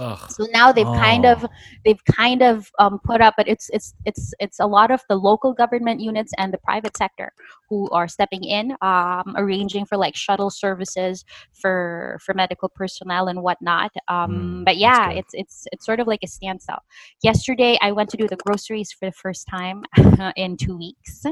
Ugh. 0.00 0.30
So 0.30 0.46
now 0.52 0.72
they've 0.72 0.86
kind 0.86 1.24
of 1.26 1.44
Oh. 1.44 1.48
they've 1.84 2.04
kind 2.04 2.42
of 2.42 2.70
um, 2.78 2.98
put 3.04 3.20
up, 3.20 3.34
but 3.36 3.48
it's 3.48 3.68
it's 3.70 3.94
it's 4.04 4.32
it's 4.40 4.60
a 4.60 4.66
lot 4.66 4.90
of 4.90 5.02
the 5.08 5.16
local 5.16 5.52
government 5.52 6.00
units 6.00 6.32
and 6.38 6.52
the 6.52 6.58
private 6.58 6.96
sector 6.96 7.32
who 7.68 7.88
are 7.90 8.08
stepping 8.08 8.44
in, 8.44 8.72
um, 8.82 9.34
arranging 9.36 9.84
for 9.84 9.96
like 9.96 10.16
shuttle 10.16 10.50
services 10.50 11.24
for 11.52 12.18
for 12.24 12.34
medical 12.34 12.68
personnel 12.68 13.28
and 13.28 13.42
whatnot. 13.42 13.92
Um, 14.08 14.28
Mm, 14.28 14.64
but 14.64 14.76
yeah, 14.76 15.10
it's 15.10 15.32
it's 15.34 15.66
it's 15.72 15.84
sort 15.86 16.00
of 16.00 16.06
like 16.06 16.20
a 16.22 16.26
standstill. 16.28 16.78
Yesterday, 17.22 17.78
I 17.80 17.92
went 17.92 18.10
to 18.10 18.16
do 18.16 18.26
the 18.28 18.36
groceries 18.36 18.92
for 18.92 19.06
the 19.06 19.12
first 19.12 19.46
time 19.48 19.84
in 20.36 20.56
two 20.56 20.76
weeks 20.76 21.22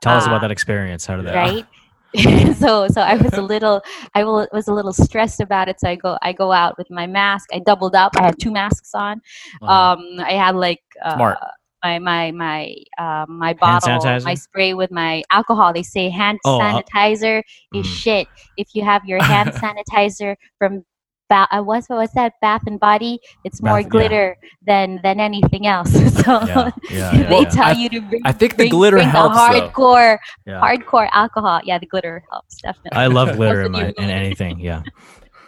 Tell 0.00 0.16
us 0.16 0.24
Uh, 0.24 0.30
about 0.30 0.40
that 0.42 0.50
experience. 0.50 1.06
How 1.06 1.16
did 1.16 1.26
that? 1.26 1.34
right 1.34 1.66
so 2.58 2.86
so 2.88 3.00
i 3.00 3.16
was 3.16 3.36
a 3.36 3.42
little 3.42 3.82
i 4.14 4.24
wa- 4.24 4.46
was 4.52 4.68
a 4.68 4.72
little 4.72 4.92
stressed 4.92 5.40
about 5.40 5.68
it 5.68 5.78
so 5.80 5.88
i 5.88 5.94
go 5.96 6.16
i 6.22 6.32
go 6.32 6.52
out 6.52 6.76
with 6.78 6.90
my 6.90 7.06
mask 7.06 7.48
i 7.52 7.58
doubled 7.58 7.94
up 7.94 8.12
i 8.16 8.22
had 8.22 8.38
two 8.40 8.50
masks 8.50 8.94
on 8.94 9.20
Uh-huh. 9.62 9.72
um 9.72 9.98
i 10.20 10.32
had 10.32 10.54
like 10.54 10.82
uh, 11.04 11.14
Smart. 11.14 11.38
my 11.84 11.98
my 11.98 12.30
my 12.32 12.74
um 12.98 13.38
my 13.38 13.52
bottle 13.54 14.18
my 14.24 14.34
spray 14.34 14.74
with 14.74 14.90
my 14.90 15.22
alcohol 15.30 15.72
they 15.72 15.82
say 15.82 16.08
hand 16.08 16.38
Oh, 16.44 16.58
uh, 16.60 16.80
sanitizer 16.94 17.42
is 17.72 17.86
mm. 17.86 17.90
shit 17.90 18.28
if 18.56 18.68
you 18.74 18.84
have 18.84 19.04
your 19.04 19.22
hand 19.22 19.52
sanitizer 19.62 20.36
from 20.58 20.84
ba- 21.28 21.48
uh, 21.50 21.62
what's 21.62 21.88
what's 21.88 22.14
that 22.14 22.32
bath 22.40 22.62
and 22.66 22.78
body 22.80 23.18
it's 23.44 23.60
more 23.62 23.76
Bath- 23.78 23.84
yeah. 23.84 23.88
glitter 23.88 24.36
than 24.66 25.00
than 25.02 25.20
anything 25.20 25.66
else 25.66 25.90
so 26.24 26.40
Yeah, 26.46 26.70
yeah, 26.90 27.14
yeah, 27.14 27.28
they 27.28 27.40
yeah. 27.42 27.48
tell 27.48 27.64
I- 27.64 27.72
you 27.72 27.88
to 27.90 28.00
bring 28.00 28.22
I 28.24 28.32
think 28.32 28.52
the 28.52 28.56
bring- 28.56 28.70
glitter 28.70 28.96
bring 28.98 29.08
helps, 29.08 29.34
the 29.36 29.40
hardcore 29.40 30.18
Yeah. 30.46 30.60
hardcore 30.60 31.08
alcohol. 31.12 31.60
Yeah, 31.64 31.78
the 31.78 31.86
glitter 31.86 32.22
helps 32.30 32.60
definitely. 32.60 32.96
I 32.98 33.06
love 33.08 33.36
glitter 33.36 33.62
in, 33.62 33.72
my, 33.72 33.92
in 33.98 34.10
anything. 34.10 34.58
Yeah. 34.60 34.82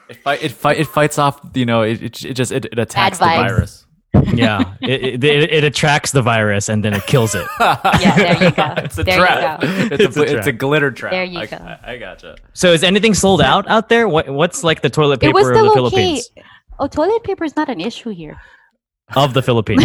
It, 0.09 0.17
fight, 0.17 0.43
it, 0.43 0.53
fight, 0.53 0.79
it 0.79 0.87
fights 0.87 1.19
off, 1.19 1.39
you 1.55 1.67
know, 1.67 1.83
it, 1.83 2.03
it, 2.03 2.25
it 2.25 2.35
just 2.35 2.51
it, 2.51 2.65
it 2.65 2.79
attacks 2.79 3.19
the 3.19 3.27
virus. 3.27 3.87
Yeah. 4.35 4.75
It, 4.81 5.03
it, 5.03 5.25
it, 5.25 5.53
it 5.53 5.65
attracts 5.65 6.13
the 6.13 6.23
virus 6.23 6.69
and 6.69 6.83
then 6.85 6.95
it 6.95 7.05
kills 7.07 7.35
it. 7.35 7.47
Yeah, 7.61 8.17
there 8.17 8.45
you 8.45 8.51
go. 8.53 8.75
it's 8.79 8.97
a 8.99 9.05
There 9.05 9.19
you 9.19 9.27
trap. 9.27 9.61
go. 9.61 9.67
It's, 9.69 10.05
It's 10.05 10.17
a, 10.17 10.21
a 10.21 10.23
it's 10.23 10.33
a 10.33 10.43
trap. 10.53 10.57
glitter 10.59 10.91
trap. 10.91 11.13
There 11.13 11.25
you 11.25 11.41
I, 11.41 11.47
go. 11.47 11.57
I, 11.57 11.79
I 11.93 11.97
gotcha. 11.99 12.37
So 12.55 12.73
is 12.73 12.83
anything 12.83 13.13
sold 13.15 13.43
out 13.43 13.69
out 13.69 13.89
there? 13.91 14.09
What 14.09 14.29
What's 14.31 14.65
like 14.65 14.81
the 14.83 14.89
toilet 14.91 15.21
paper 15.21 15.39
It 15.39 15.43
paper 15.43 15.51
was 15.53 15.59
of 15.59 15.65
the 15.65 15.71
still 15.71 15.87
okay. 15.87 15.97
Philippines? 15.97 16.31
Oh, 16.79 16.87
toilet 16.87 17.23
paper 17.25 17.45
is 17.45 17.55
not 17.57 17.69
an 17.69 17.81
issue 17.81 18.11
here. 18.11 18.41
Of 19.17 19.33
the 19.33 19.41
Philippines. 19.43 19.85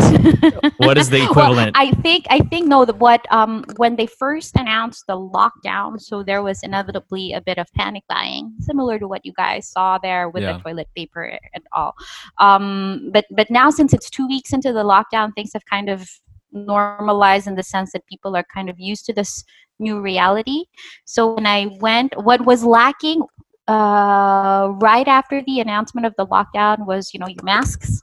What 0.77 0.97
is 0.97 1.09
the 1.09 1.19
Well, 1.35 1.53
equivalent? 1.53 1.77
I 1.77 1.91
think 1.91 2.25
I 2.29 2.39
think 2.39 2.67
no. 2.67 2.83
The, 2.83 2.93
what 2.93 3.25
um 3.31 3.63
when 3.77 3.95
they 3.95 4.05
first 4.05 4.55
announced 4.57 5.05
the 5.07 5.15
lockdown, 5.17 5.99
so 6.01 6.23
there 6.23 6.43
was 6.43 6.61
inevitably 6.61 7.31
a 7.31 7.39
bit 7.39 7.57
of 7.57 7.67
panic 7.73 8.03
buying, 8.09 8.53
similar 8.59 8.99
to 8.99 9.07
what 9.07 9.25
you 9.25 9.31
guys 9.37 9.69
saw 9.69 9.97
there 9.97 10.29
with 10.29 10.43
Yeah. 10.43 10.53
the 10.53 10.59
toilet 10.59 10.89
paper 10.93 11.39
and 11.53 11.63
all. 11.71 11.95
Um, 12.39 13.11
but 13.13 13.23
but 13.31 13.49
now 13.49 13.69
since 13.69 13.93
it's 13.93 14.09
two 14.09 14.27
weeks 14.27 14.51
into 14.51 14.73
the 14.73 14.83
lockdown, 14.83 15.33
things 15.33 15.51
have 15.53 15.65
kind 15.65 15.87
of 15.89 16.05
normalized 16.51 17.47
in 17.47 17.55
the 17.55 17.63
sense 17.63 17.93
that 17.93 18.05
people 18.07 18.35
are 18.35 18.45
kind 18.53 18.69
of 18.69 18.77
used 18.77 19.05
to 19.05 19.13
this 19.13 19.43
new 19.79 20.01
reality. 20.01 20.65
So 21.05 21.33
when 21.33 21.47
I 21.47 21.67
went, 21.79 22.13
what 22.21 22.45
was 22.45 22.63
lacking 22.65 23.23
uh, 23.69 24.67
right 24.81 25.07
after 25.07 25.41
the 25.47 25.61
announcement 25.61 26.05
of 26.05 26.13
the 26.17 26.27
lockdown 26.27 26.85
was 26.85 27.13
you 27.13 27.19
know 27.21 27.27
your 27.27 27.43
masks 27.43 28.02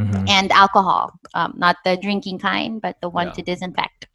Mhm. 0.00 0.28
and 0.28 0.50
alcohol 0.52 1.12
um, 1.34 1.52
not 1.56 1.76
the 1.84 1.96
drinking 1.96 2.38
kind 2.38 2.80
but 2.80 2.96
the 3.02 3.08
one 3.08 3.26
Yeah. 3.28 3.32
to 3.34 3.42
disinfect 3.42 4.06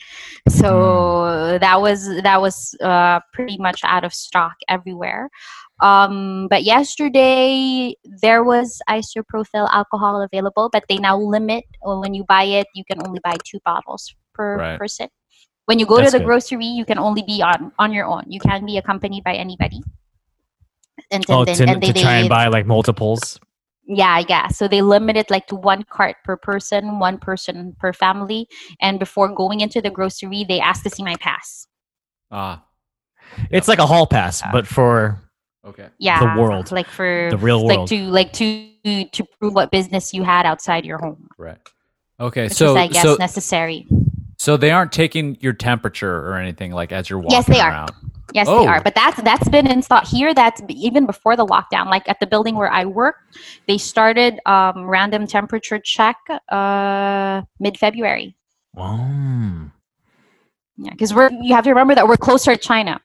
so 0.49 1.57
that 1.61 1.79
was 1.81 1.99
that 2.23 2.41
was 2.41 2.75
uh, 2.81 3.19
pretty 3.33 3.57
much 3.57 3.81
out 3.83 4.03
of 4.03 4.13
stock 4.13 4.53
everywhere 4.67 5.29
um, 5.81 6.47
but 6.49 6.63
yesterday 6.63 7.93
there 8.21 8.43
was 8.43 8.81
isopropyl 8.89 9.67
alcohol 9.71 10.21
available 10.21 10.69
but 10.71 10.83
they 10.89 10.97
now 10.97 11.17
limit 11.17 11.63
when 11.83 12.13
you 12.13 12.23
buy 12.27 12.43
it 12.43 12.67
you 12.73 12.83
can 12.89 12.99
only 13.05 13.19
buy 13.23 13.35
two 13.43 13.59
bottles 13.65 14.13
per 14.33 14.57
Right. 14.57 14.79
person 14.79 15.07
when 15.65 15.79
you 15.79 15.85
go 15.85 15.97
That's 15.97 16.11
to 16.11 16.17
the 16.17 16.19
good. 16.23 16.27
grocery 16.27 16.65
you 16.65 16.85
can 16.85 16.97
only 16.99 17.23
be 17.23 17.41
on 17.41 17.71
on 17.79 17.91
your 17.93 18.05
own 18.05 18.23
you 18.27 18.39
can't 18.39 18.65
be 18.65 18.77
accompanied 18.77 19.23
by 19.23 19.35
anybody 19.35 19.81
and 21.11 21.23
Oh, 21.29 21.45
then- 21.45 21.55
to, 21.57 21.63
and 21.69 21.81
to 21.81 21.93
they- 21.93 22.01
try 22.01 22.15
and 22.17 22.29
buy 22.29 22.47
like 22.47 22.65
multiples. 22.65 23.39
Yeah, 23.87 24.23
yeah. 24.27 24.47
So 24.49 24.67
they 24.67 24.81
limit 24.81 25.15
it 25.17 25.29
like 25.29 25.47
to 25.47 25.55
one 25.55 25.83
cart 25.83 26.17
per 26.23 26.37
person, 26.37 26.99
one 26.99 27.17
person 27.17 27.75
per 27.79 27.93
family. 27.93 28.47
And 28.81 28.99
before 28.99 29.29
going 29.33 29.61
into 29.61 29.81
the 29.81 29.89
grocery, 29.89 30.45
they 30.47 30.59
ask 30.59 30.83
to 30.83 30.89
see 30.89 31.03
my 31.03 31.15
pass. 31.17 31.67
Ah, 32.31 32.63
It's 33.51 33.67
like 33.67 33.79
a 33.79 33.85
hall 33.85 34.07
pass, 34.07 34.41
but 34.51 34.67
for 34.67 35.21
Okay. 35.65 35.89
yeah 35.97 36.35
the 36.35 36.41
world. 36.41 36.71
like 36.71 36.87
for 36.87 37.27
The 37.31 37.37
real 37.37 37.63
world 37.65 37.89
like 37.89 37.89
to 37.89 37.97
like 38.11 38.31
to 38.33 39.05
to 39.11 39.23
prove 39.39 39.53
what 39.55 39.71
business 39.71 40.13
you 40.13 40.23
had 40.23 40.45
outside 40.45 40.85
your 40.85 40.99
home 40.99 41.27
Right. 41.37 41.57
Okay. 42.19 42.43
which 42.45 42.53
so 42.53 42.71
is 42.71 42.75
i 42.77 42.87
guess 42.87 43.01
so 43.03 43.15
necessary 43.17 43.87
so 44.37 44.57
they 44.57 44.71
aren't 44.71 44.91
taking 44.91 45.37
your 45.41 45.53
temperature 45.53 46.27
or 46.27 46.35
anything 46.35 46.71
like 46.71 46.91
as 46.91 47.09
you're 47.09 47.19
walking 47.19 47.35
Yes, 47.37 47.45
they 47.47 47.59
are. 47.59 47.87
yes 48.33 48.47
Oh. 48.49 48.59
they 48.61 48.67
are 48.67 48.81
but 48.81 48.95
that's 48.95 49.21
that's 49.23 49.47
been 49.49 49.67
installed 49.67 50.07
here 50.07 50.33
that's 50.33 50.61
even 50.69 51.05
before 51.05 51.35
the 51.35 51.45
lockdown 51.45 51.85
like 51.87 52.07
at 52.09 52.19
the 52.19 52.27
building 52.27 52.55
where 52.55 52.71
i 52.71 52.83
work 52.85 53.15
they 53.67 53.77
started 53.77 54.39
um, 54.45 54.85
random 54.85 55.25
temperature 55.27 55.79
check 55.79 56.17
uh, 56.49 57.41
mid-february 57.59 58.35
um, 58.77 59.71
Yeah, 60.77 60.91
because 60.91 61.13
we're 61.13 61.29
you 61.41 61.55
have 61.55 61.63
to 61.63 61.69
remember 61.69 61.95
that 61.95 62.07
we're 62.07 62.17
closer 62.17 62.55
to 62.55 62.61
China. 62.61 62.99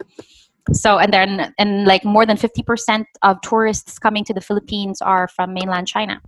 So 0.73 0.99
and 0.99 1.13
then 1.13 1.55
and 1.59 1.85
like 1.87 2.05
more 2.05 2.27
than 2.27 2.37
fifty 2.37 2.63
percent 2.65 3.07
of 3.23 3.41
tourists 3.43 3.99
coming 4.01 4.25
to 4.25 4.35
the 4.35 4.41
Philippines 4.41 5.01
are 5.01 5.29
from 5.29 5.55
mainland 5.55 5.87
China. 5.87 6.21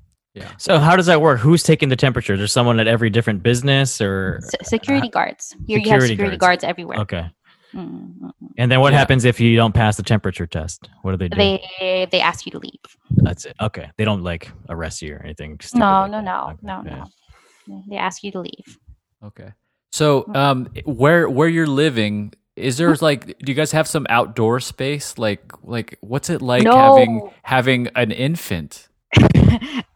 So 0.56 0.78
how 0.78 0.96
does 0.96 1.06
that 1.06 1.20
work? 1.20 1.38
Who's 1.40 1.62
taking 1.62 1.88
the 1.88 1.96
temperature? 1.96 2.36
There's 2.36 2.52
someone 2.52 2.80
at 2.80 2.86
every 2.86 3.10
different 3.10 3.42
business, 3.42 4.00
or 4.00 4.40
S- 4.42 4.68
security 4.68 5.08
guards. 5.08 5.54
Here 5.66 5.78
you 5.78 5.90
have 5.90 6.02
security 6.02 6.08
security 6.14 6.36
guards. 6.36 6.62
guards, 6.62 6.64
everywhere. 6.64 6.98
okay. 7.00 7.30
Mm, 7.74 7.88
mm, 7.88 8.20
mm. 8.22 8.32
And 8.58 8.70
then 8.70 8.80
what 8.80 8.92
Yeah. 8.92 8.98
happens 8.98 9.24
if 9.24 9.40
you 9.40 9.56
don't 9.56 9.72
pass 9.74 9.96
the 9.96 10.02
temperature 10.02 10.46
test? 10.46 10.88
What 11.02 11.12
do 11.12 11.16
they 11.16 11.28
do? 11.28 11.36
They 11.38 12.06
they 12.10 12.20
ask 12.20 12.44
you 12.46 12.52
to 12.52 12.58
leave. 12.58 12.80
That's 13.10 13.44
it. 13.46 13.56
Okay, 13.60 13.90
they 13.96 14.04
don't 14.04 14.22
like 14.22 14.50
arrest 14.68 15.00
you 15.02 15.14
or 15.14 15.22
anything. 15.22 15.58
No, 15.74 16.02
like 16.02 16.10
no, 16.10 16.20
no, 16.20 16.44
Okay, 16.50 16.56
no, 16.62 16.82
yeah. 16.84 17.04
no. 17.66 17.82
They 17.88 17.96
ask 17.96 18.22
you 18.22 18.30
to 18.32 18.40
leave. 18.40 18.78
Okay. 19.24 19.52
So, 19.90 20.24
um, 20.34 20.68
where 20.84 21.28
where 21.30 21.48
you're 21.48 21.66
living, 21.66 22.32
is 22.56 22.76
there 22.78 22.94
like, 22.96 23.26
do 23.38 23.52
you 23.52 23.54
guys 23.54 23.72
have 23.72 23.86
some 23.88 24.06
outdoor 24.10 24.60
space? 24.60 25.16
Like, 25.18 25.52
like 25.62 25.96
what's 26.00 26.28
it 26.30 26.42
like 26.42 26.64
No. 26.64 26.76
having 26.76 27.30
having 27.42 27.88
an 27.94 28.10
infant? 28.10 28.88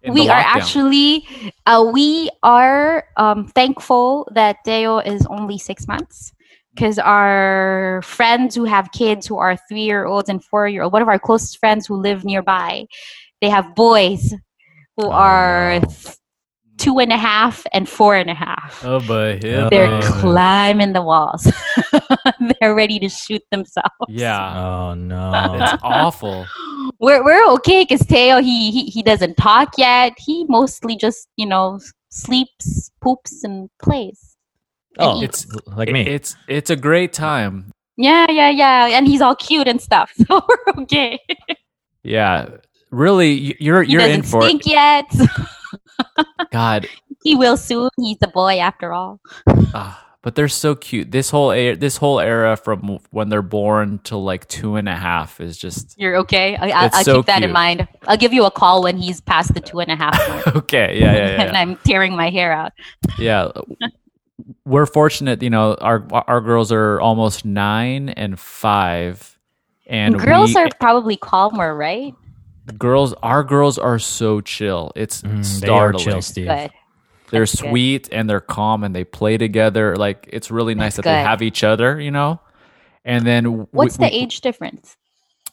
In 0.02 0.12
we 0.14 0.28
are 0.28 0.36
actually 0.38 1.26
uh, 1.66 1.88
we 1.92 2.30
are 2.42 3.04
um, 3.16 3.46
thankful 3.48 4.28
that 4.34 4.58
Teo 4.64 4.98
is 4.98 5.26
only 5.26 5.58
six 5.58 5.88
months 5.88 6.32
because 6.74 6.98
our 6.98 8.02
friends 8.04 8.54
who 8.54 8.64
have 8.64 8.92
kids 8.92 9.26
who 9.26 9.38
are 9.38 9.56
three 9.68 9.80
year 9.82 10.04
olds 10.04 10.28
and 10.28 10.44
four 10.44 10.68
year 10.68 10.82
old 10.82 10.92
one 10.92 11.02
of 11.02 11.08
our 11.08 11.18
closest 11.18 11.58
friends 11.58 11.86
who 11.86 11.96
live 11.96 12.24
nearby 12.24 12.84
they 13.40 13.48
have 13.48 13.74
boys 13.74 14.32
who 14.96 15.06
Oh, 15.06 15.10
are 15.12 15.80
th- 15.80 16.16
two 16.78 16.98
and 17.00 17.10
a 17.12 17.16
half 17.16 17.64
and 17.72 17.88
four 17.88 18.14
and 18.14 18.28
a 18.30 18.34
half 18.34 18.84
Oh, 18.84 19.00
boy, 19.00 19.40
Oh. 19.42 19.68
they're 19.70 19.88
Uh. 19.92 20.02
climbing 20.20 20.92
the 20.92 21.02
walls 21.02 21.50
they're 22.60 22.74
ready 22.74 22.98
to 23.00 23.08
shoot 23.08 23.42
themselves 23.50 23.90
yeah, 24.08 24.60
Oh 24.62 24.94
no. 24.94 25.56
it's 25.60 25.82
awful. 25.82 26.46
we're 26.98 27.22
we're 27.24 27.46
okay 27.54 27.84
because 27.84 28.06
Teo 28.06 28.40
he, 28.40 28.70
he 28.70 28.84
he 28.86 29.02
doesn't 29.02 29.36
talk 29.36 29.74
yet. 29.78 30.14
He 30.18 30.44
mostly 30.48 30.96
just 30.96 31.28
you 31.36 31.46
know 31.46 31.80
sleeps, 32.08 32.90
poops, 33.00 33.44
and 33.44 33.68
plays. 33.82 34.36
and 34.98 35.06
oh, 35.08 35.22
eats. 35.22 35.44
it's 35.44 35.66
like 35.66 35.90
me. 35.90 36.02
It's 36.02 36.36
it's 36.48 36.70
a 36.70 36.76
great 36.76 37.12
time. 37.12 37.72
yeah, 37.96 38.30
yeah, 38.30 38.50
yeah, 38.50 38.86
and 38.88 39.06
he's 39.06 39.20
all 39.20 39.36
cute 39.36 39.68
and 39.68 39.80
stuff. 39.80 40.12
So 40.26 40.42
we're 40.48 40.82
okay. 40.82 41.20
Yeah, 42.02 42.48
really, 42.90 43.56
you're 43.60 43.82
He 43.82 43.92
you're 43.92 44.00
in 44.00 44.22
for 44.22 44.42
stink 44.42 44.66
yet. 44.66 45.10
God. 46.50 46.86
he 47.22 47.34
will 47.34 47.56
soon. 47.56 47.90
He's 47.98 48.18
a 48.22 48.28
boy 48.28 48.58
after 48.58 48.92
all. 48.92 49.20
Ah, 49.74 50.05
but 50.26 50.34
they're 50.34 50.48
so 50.48 50.74
cute. 50.74 51.12
This 51.12 51.30
whole 51.30 51.52
era, 51.52 51.76
this 51.76 51.98
whole 51.98 52.18
era 52.18 52.56
from 52.56 52.98
when 53.10 53.28
they're 53.28 53.42
born 53.42 54.00
to 54.00 54.16
like 54.16 54.48
two 54.48 54.74
and 54.74 54.88
a 54.88 54.96
half 54.96 55.40
is 55.40 55.56
just 55.56 55.94
You're 55.96 56.16
okay. 56.16 56.56
I, 56.56 56.70
I'll, 56.70 56.90
I'll 56.94 57.04
so 57.04 57.16
keep 57.18 57.26
that 57.26 57.36
cute. 57.36 57.50
in 57.50 57.52
mind. 57.52 57.86
I'll 58.08 58.16
give 58.16 58.32
you 58.32 58.44
a 58.44 58.50
call 58.50 58.82
when 58.82 58.96
he's 58.98 59.20
past 59.20 59.54
the 59.54 59.60
two 59.60 59.78
and 59.78 59.88
a 59.88 59.94
half 59.94 60.46
okay. 60.56 60.98
Yeah, 60.98 61.12
yeah, 61.12 61.28
yeah. 61.28 61.42
and 61.44 61.56
I'm 61.56 61.76
tearing 61.76 62.16
my 62.16 62.30
hair 62.30 62.50
out. 62.52 62.72
yeah 63.20 63.52
we're 64.64 64.86
fortunate 64.86 65.44
you 65.44 65.50
know 65.50 65.76
our 65.76 66.04
our 66.10 66.40
girls 66.40 66.72
are 66.72 67.00
almost 67.00 67.44
nine 67.44 68.08
and 68.08 68.36
five 68.36 69.38
and 69.86 70.18
Girls 70.18 70.56
we, 70.56 70.60
are 70.60 70.68
probably 70.80 71.16
calmer, 71.16 71.72
right? 71.72 72.12
girls 72.76 73.14
our 73.22 73.44
girls 73.44 73.78
are 73.78 74.00
so 74.00 74.40
chill 74.40 74.90
it's 74.96 75.22
Mm, 75.22 75.60
they 75.60 75.68
are 75.68 75.92
startling 75.92 76.04
chill, 76.04 76.22
Steve. 76.22 76.48
Good. 76.48 76.72
They're 77.30 77.42
That's 77.42 77.60
good. 77.60 77.70
sweet 77.70 78.08
and 78.12 78.28
they're 78.30 78.40
calm 78.40 78.84
and 78.84 78.94
they 78.94 79.04
play 79.04 79.36
together. 79.38 79.96
Like 79.96 80.28
it's 80.32 80.50
really 80.50 80.74
nice 80.74 80.96
That's 80.96 81.06
that 81.06 81.16
they 81.18 81.22
have 81.22 81.42
each 81.42 81.64
other 81.64 82.00
you 82.00 82.10
know? 82.10 82.40
And 83.04 83.26
then 83.26 83.56
we- 83.58 83.64
What's 83.70 83.96
the 83.96 84.04
we- 84.04 84.10
age 84.10 84.40
difference? 84.40 84.96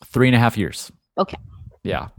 three 0.06 0.28
and 0.28 0.36
a 0.36 0.40
half 0.40 0.58
years. 0.58 0.92
Okay. 1.18 1.38
yeah. 1.84 2.10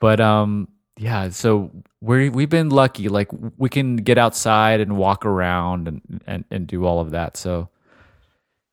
But 0.00 0.20
um 0.20 0.68
yeah 0.98 1.28
so 1.30 1.70
we 2.00 2.28
we've 2.30 2.48
been 2.50 2.68
lucky. 2.70 3.08
Like 3.08 3.28
we 3.58 3.68
can 3.68 3.96
get 3.96 4.18
outside 4.18 4.80
and 4.80 4.96
walk 4.96 5.26
around 5.26 5.88
and 5.88 6.22
and, 6.26 6.44
and 6.50 6.66
do 6.66 6.84
all 6.84 7.00
of 7.00 7.10
that. 7.12 7.36
So 7.36 7.68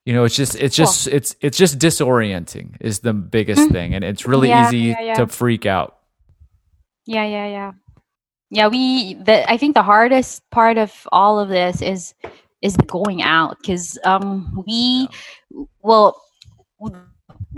you 0.05 0.13
know 0.13 0.25
it's 0.25 0.35
just 0.35 0.55
it's 0.55 0.75
just 0.75 1.07
it's 1.07 1.35
it's 1.41 1.57
just 1.57 1.79
disorienting 1.79 2.75
is 2.81 2.99
the 2.99 3.13
biggest 3.13 3.69
thing. 3.71 3.93
And 3.93 4.03
it's 4.03 4.25
really 4.27 4.49
Yeah, 4.49 4.67
easy 4.67 4.77
yeah, 4.79 5.01
yeah. 5.01 5.13
to 5.15 5.27
freak 5.27 5.65
out. 5.65 5.97
Yeah, 7.05 7.25
yeah, 7.25 7.47
yeah. 7.47 7.71
Yeah, 8.53 8.67
we 8.67 9.15
the 9.15 9.49
I 9.51 9.57
think 9.57 9.73
the 9.73 9.81
hardest 9.81 10.47
part 10.51 10.77
of 10.77 11.07
all 11.11 11.39
of 11.39 11.49
this 11.49 11.81
is 11.81 12.13
is 12.61 12.77
going 12.85 13.23
out 13.23 13.57
cuz 13.65 13.97
um 14.05 14.63
we 14.67 15.09
well 15.81 16.21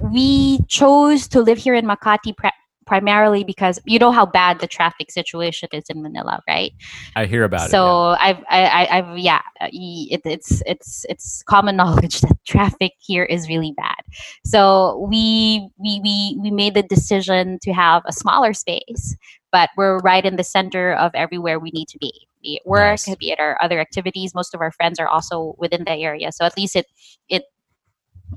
we 0.01 0.59
chose 0.67 1.27
to 1.27 1.41
live 1.41 1.57
here 1.57 1.73
in 1.73 1.85
Makati 1.85 2.35
pri- 2.35 2.53
primarily 2.85 3.43
because 3.43 3.79
you 3.85 3.99
know 3.99 4.11
how 4.11 4.25
bad 4.25 4.59
the 4.59 4.67
traffic 4.67 5.11
situation 5.11 5.67
is 5.73 5.83
in 5.89 6.01
Manila, 6.01 6.41
right? 6.47 6.71
i 7.15 7.25
hear 7.25 7.43
about 7.43 7.67
it. 7.67 7.71
so 7.71 8.11
it 8.11 8.19
I've 8.21 8.43
I, 8.49 8.65
I, 8.65 8.97
I've 8.97 9.17
yeah, 9.17 9.41
uh, 9.59 9.69
it, 9.73 10.21
it's 10.23 10.61
it's 10.65 11.05
it's 11.09 11.43
common 11.43 11.75
knowledge 11.81 12.21
that 12.21 12.37
traffic 12.45 12.93
here 12.99 13.25
is 13.25 13.49
really 13.49 13.73
bad. 13.75 14.01
So 14.45 15.07
we 15.09 15.67
we 15.77 15.99
we 16.01 16.37
we 16.41 16.51
made 16.51 16.73
the 16.73 16.83
decision 16.83 17.59
to 17.63 17.73
have 17.73 18.03
a 18.05 18.13
smaller 18.13 18.53
space, 18.53 19.17
but 19.55 19.69
we're 19.77 19.99
right 19.99 20.25
in 20.25 20.35
the 20.35 20.43
center 20.43 20.91
of 20.95 21.11
everywhere 21.15 21.59
we 21.61 21.71
need 21.71 21.87
to 21.87 21.97
be. 21.97 22.11
Be 22.43 22.55
it 22.57 22.63
work, 22.65 22.99
Nice. 23.07 23.15
be 23.15 23.31
it 23.31 23.39
our 23.39 23.57
other 23.63 23.79
activities. 23.79 24.35
Most 24.35 24.53
of 24.53 24.59
our 24.59 24.73
friends 24.73 24.99
are 24.99 25.07
also 25.07 25.55
within 25.57 25.85
the 25.85 25.93
area, 25.93 26.33
so 26.33 26.43
at 26.43 26.57
least 26.57 26.75
it 26.75 26.87
it 27.29 27.43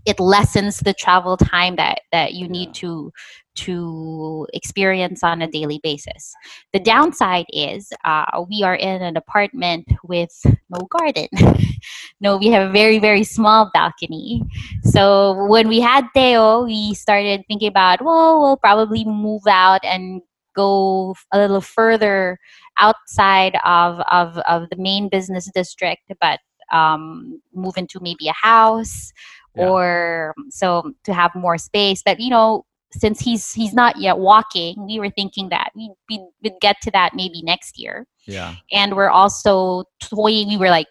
it 0.06 0.20
lessens 0.20 0.78
the 0.78 0.94
travel 0.94 1.36
time 1.36 1.74
that 1.74 2.02
that 2.12 2.34
you 2.34 2.46
need 2.48 2.72
to 2.74 3.10
to 3.56 4.46
experience 4.54 5.24
on 5.24 5.42
a 5.42 5.50
daily 5.50 5.80
basis. 5.82 6.32
The 6.72 6.78
downside 6.78 7.46
is 7.48 7.92
uh, 8.04 8.44
we 8.48 8.62
are 8.62 8.76
in 8.76 9.02
an 9.02 9.16
apartment 9.16 9.90
with 10.04 10.30
no 10.70 10.86
garden. 10.86 11.26
no, 12.20 12.36
we 12.36 12.46
have 12.54 12.70
a 12.70 12.72
very, 12.72 13.00
very 13.00 13.24
small 13.24 13.72
balcony. 13.74 14.44
So 14.84 15.46
when 15.48 15.66
we 15.66 15.80
had 15.80 16.06
Teo, 16.14 16.66
we 16.66 16.94
started 16.94 17.42
thinking 17.48 17.66
about, 17.66 18.04
well, 18.04 18.40
we'll 18.40 18.56
probably 18.58 19.04
move 19.04 19.42
out 19.48 19.84
and 19.84 20.22
go 20.58 21.14
a 21.32 21.38
little 21.38 21.60
further 21.78 22.38
outside 22.86 23.54
of, 23.64 24.00
of, 24.18 24.38
of 24.54 24.60
the 24.70 24.76
main 24.88 25.08
business 25.08 25.50
district, 25.54 26.02
but 26.20 26.38
um, 26.72 27.40
move 27.54 27.76
into 27.76 27.98
maybe 28.00 28.26
a 28.28 28.38
house 28.48 29.12
Yeah. 29.56 29.68
or 29.68 30.34
so 30.50 30.68
to 31.06 31.12
have 31.20 31.32
more 31.34 31.58
space. 31.58 32.02
But, 32.04 32.20
you 32.20 32.30
know, 32.30 32.64
since 33.02 33.20
he's 33.20 33.52
he's 33.52 33.74
not 33.82 33.94
yet 34.06 34.16
walking, 34.18 34.74
we 34.86 34.96
were 35.00 35.10
thinking 35.10 35.50
that 35.50 35.68
we 35.76 35.84
we'd, 36.08 36.24
we'd 36.42 36.60
get 36.60 36.76
to 36.84 36.90
that 36.92 37.10
maybe 37.20 37.40
next 37.42 37.72
year. 37.82 37.96
yeah 38.26 38.54
And 38.72 38.94
we're 38.96 39.12
also 39.22 39.84
toying. 40.00 40.48
We 40.48 40.56
were 40.56 40.70
like, 40.78 40.88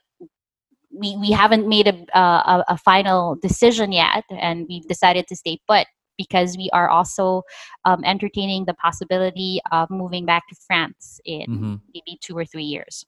we 1.02 1.10
we 1.24 1.32
haven't 1.42 1.66
made 1.68 1.88
a 1.88 1.96
a, 2.18 2.64
a 2.76 2.78
final 2.78 3.36
decision 3.48 3.90
yet, 3.92 4.24
and 4.30 4.66
we've 4.70 4.88
decided 4.88 5.26
to 5.30 5.36
stay 5.36 5.58
put 5.70 5.86
because 6.18 6.58
we 6.58 6.70
are 6.74 6.90
also 6.90 7.44
um, 7.86 8.04
entertaining 8.04 8.66
the 8.66 8.74
possibility 8.74 9.60
of 9.72 9.90
moving 9.90 10.26
back 10.26 10.48
to 10.50 10.56
France 10.68 11.20
in 11.26 11.46
Mhm. 11.48 11.82
maybe 11.94 12.18
two 12.22 12.38
or 12.38 12.46
three 12.46 12.64
years. 12.66 13.06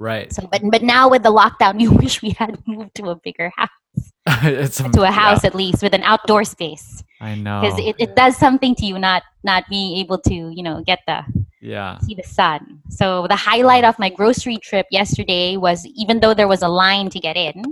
right 0.00 0.32
So, 0.32 0.46
but 0.50 0.62
but 0.70 0.82
now 0.82 1.08
with 1.10 1.22
the 1.22 1.32
lockdown, 1.32 1.78
we 1.82 1.88
wish 1.88 2.22
we 2.22 2.30
had 2.30 2.56
moved 2.66 2.94
to 2.96 3.10
a 3.10 3.16
bigger 3.16 3.52
house, 3.56 4.12
it's 4.44 4.78
to 4.78 5.02
a 5.02 5.10
house 5.10 5.44
yeah, 5.44 5.48
at 5.48 5.54
least 5.54 5.82
with 5.82 5.94
an 5.94 6.02
outdoor 6.02 6.44
space, 6.44 7.02
i 7.20 7.34
know 7.34 7.60
because 7.60 7.78
it, 7.78 7.96
it 7.98 8.16
does 8.16 8.36
something 8.36 8.74
to 8.76 8.86
you 8.86 8.98
not 8.98 9.22
not 9.44 9.64
being 9.68 9.98
able 9.98 10.18
to 10.18 10.34
you 10.54 10.62
know 10.62 10.82
get 10.86 11.00
the 11.06 11.20
yeah 11.60 11.98
see 12.00 12.14
the 12.14 12.22
sun. 12.24 12.80
So 12.88 13.26
the 13.28 13.36
highlight 13.36 13.84
of 13.84 13.98
my 13.98 14.08
grocery 14.10 14.56
trip 14.58 14.86
yesterday 14.90 15.56
was 15.56 15.84
even 15.86 16.20
though 16.20 16.34
there 16.34 16.48
was 16.48 16.62
a 16.62 16.68
line 16.68 17.10
to 17.10 17.20
get 17.20 17.36
in, 17.36 17.62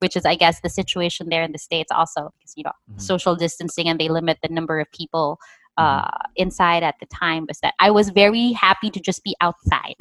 which 0.00 0.16
is 0.16 0.24
I 0.24 0.34
guess 0.36 0.60
the 0.60 0.68
situation 0.70 1.28
there 1.28 1.42
in 1.42 1.52
the 1.52 1.58
states 1.58 1.90
also 1.92 2.30
because 2.38 2.54
you 2.56 2.64
know 2.64 2.72
Mhm. 2.92 3.00
social 3.00 3.36
distancing 3.36 3.88
and 3.88 3.98
they 4.00 4.08
limit 4.08 4.38
the 4.42 4.48
number 4.48 4.78
of 4.80 4.90
people 4.92 5.38
uh, 5.76 6.08
inside 6.36 6.82
at 6.82 6.96
the 7.00 7.06
time. 7.06 7.44
Was 7.48 7.60
that 7.60 7.74
I 7.78 7.90
was 7.90 8.10
very 8.10 8.52
happy 8.52 8.90
to 8.90 9.00
just 9.00 9.22
be 9.22 9.36
outside, 9.40 9.94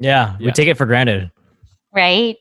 Yeah, 0.00 0.36
we 0.40 0.50
take 0.52 0.66
it 0.68 0.76
for 0.76 0.86
granted. 0.86 1.30
right? 1.94 2.36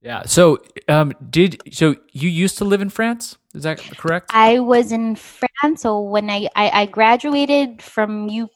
Yeah. 0.00 0.22
So, 0.26 0.58
um, 0.88 1.12
did 1.30 1.62
so 1.72 1.96
you 2.12 2.28
used 2.28 2.58
to 2.58 2.64
live 2.64 2.82
in 2.82 2.90
France? 2.90 3.38
Is 3.54 3.62
that 3.62 3.78
correct? 3.96 4.30
I 4.34 4.58
was 4.58 4.92
in 4.92 5.16
France, 5.16 5.80
so 5.82 6.00
when 6.00 6.28
I, 6.28 6.48
I, 6.54 6.82
I 6.82 6.86
graduated 6.86 7.80
from 7.80 8.28
UP 8.28 8.50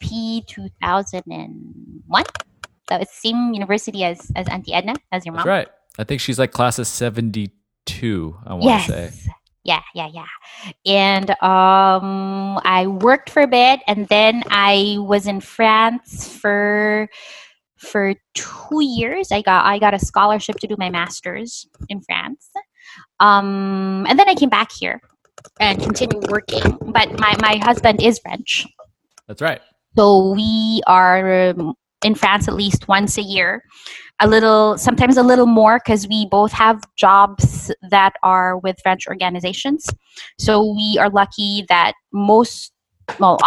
2001, 0.46 2.24
that 2.88 3.00
was 3.00 3.08
the 3.08 3.14
same 3.28 3.54
university 3.54 4.04
as 4.04 4.30
as 4.36 4.46
Auntie 4.48 4.72
Edna, 4.74 4.94
as 5.12 5.24
your 5.24 5.34
That's 5.34 5.46
mom. 5.46 5.54
right. 5.54 5.68
I 5.98 6.04
think 6.04 6.20
she's 6.20 6.38
like 6.38 6.52
class 6.52 6.78
of 6.78 6.86
seventy-two. 6.86 8.36
I 8.46 8.54
want 8.54 8.86
to 8.86 8.92
say. 8.92 9.02
Yes. 9.04 9.28
Yeah, 9.64 9.82
yeah, 9.94 10.08
yeah. 10.14 10.26
And 10.86 11.30
um, 11.42 12.58
I 12.64 12.86
worked 12.86 13.28
for 13.28 13.42
a 13.42 13.46
bit, 13.46 13.80
and 13.86 14.08
then 14.08 14.42
I 14.50 14.96
was 15.00 15.26
in 15.26 15.40
France 15.40 16.26
for 16.38 17.08
for 17.76 18.14
two 18.34 18.80
years. 18.82 19.30
I 19.30 19.42
got 19.42 19.66
I 19.66 19.78
got 19.78 19.92
a 19.92 19.98
scholarship 19.98 20.56
to 20.60 20.66
do 20.66 20.76
my 20.78 20.88
master's 20.88 21.66
in 21.88 22.00
France. 22.00 22.48
Um, 23.20 24.06
and 24.08 24.18
then 24.18 24.28
I 24.28 24.34
came 24.34 24.48
back 24.48 24.72
here 24.72 25.00
and 25.60 25.82
continued 25.82 26.30
working. 26.30 26.78
But 26.80 27.18
my 27.20 27.36
my 27.40 27.56
husband 27.62 28.00
is 28.02 28.18
French, 28.20 28.66
That's 29.26 29.42
right. 29.42 29.60
so 29.96 30.32
we 30.32 30.80
are 30.86 31.54
in 32.04 32.14
France 32.14 32.48
at 32.48 32.54
least 32.54 32.88
once 32.88 33.18
a 33.18 33.22
year. 33.22 33.62
A 34.20 34.26
little, 34.26 34.76
sometimes 34.78 35.16
a 35.16 35.22
little 35.22 35.46
more, 35.46 35.78
because 35.78 36.08
we 36.08 36.26
both 36.26 36.52
have 36.52 36.82
jobs 36.96 37.72
that 37.90 38.14
are 38.22 38.58
with 38.58 38.76
French 38.82 39.06
organizations. 39.06 39.88
So 40.38 40.74
we 40.74 40.98
are 40.98 41.08
lucky 41.08 41.64
that 41.68 41.92
most, 42.12 42.72
well, 43.20 43.38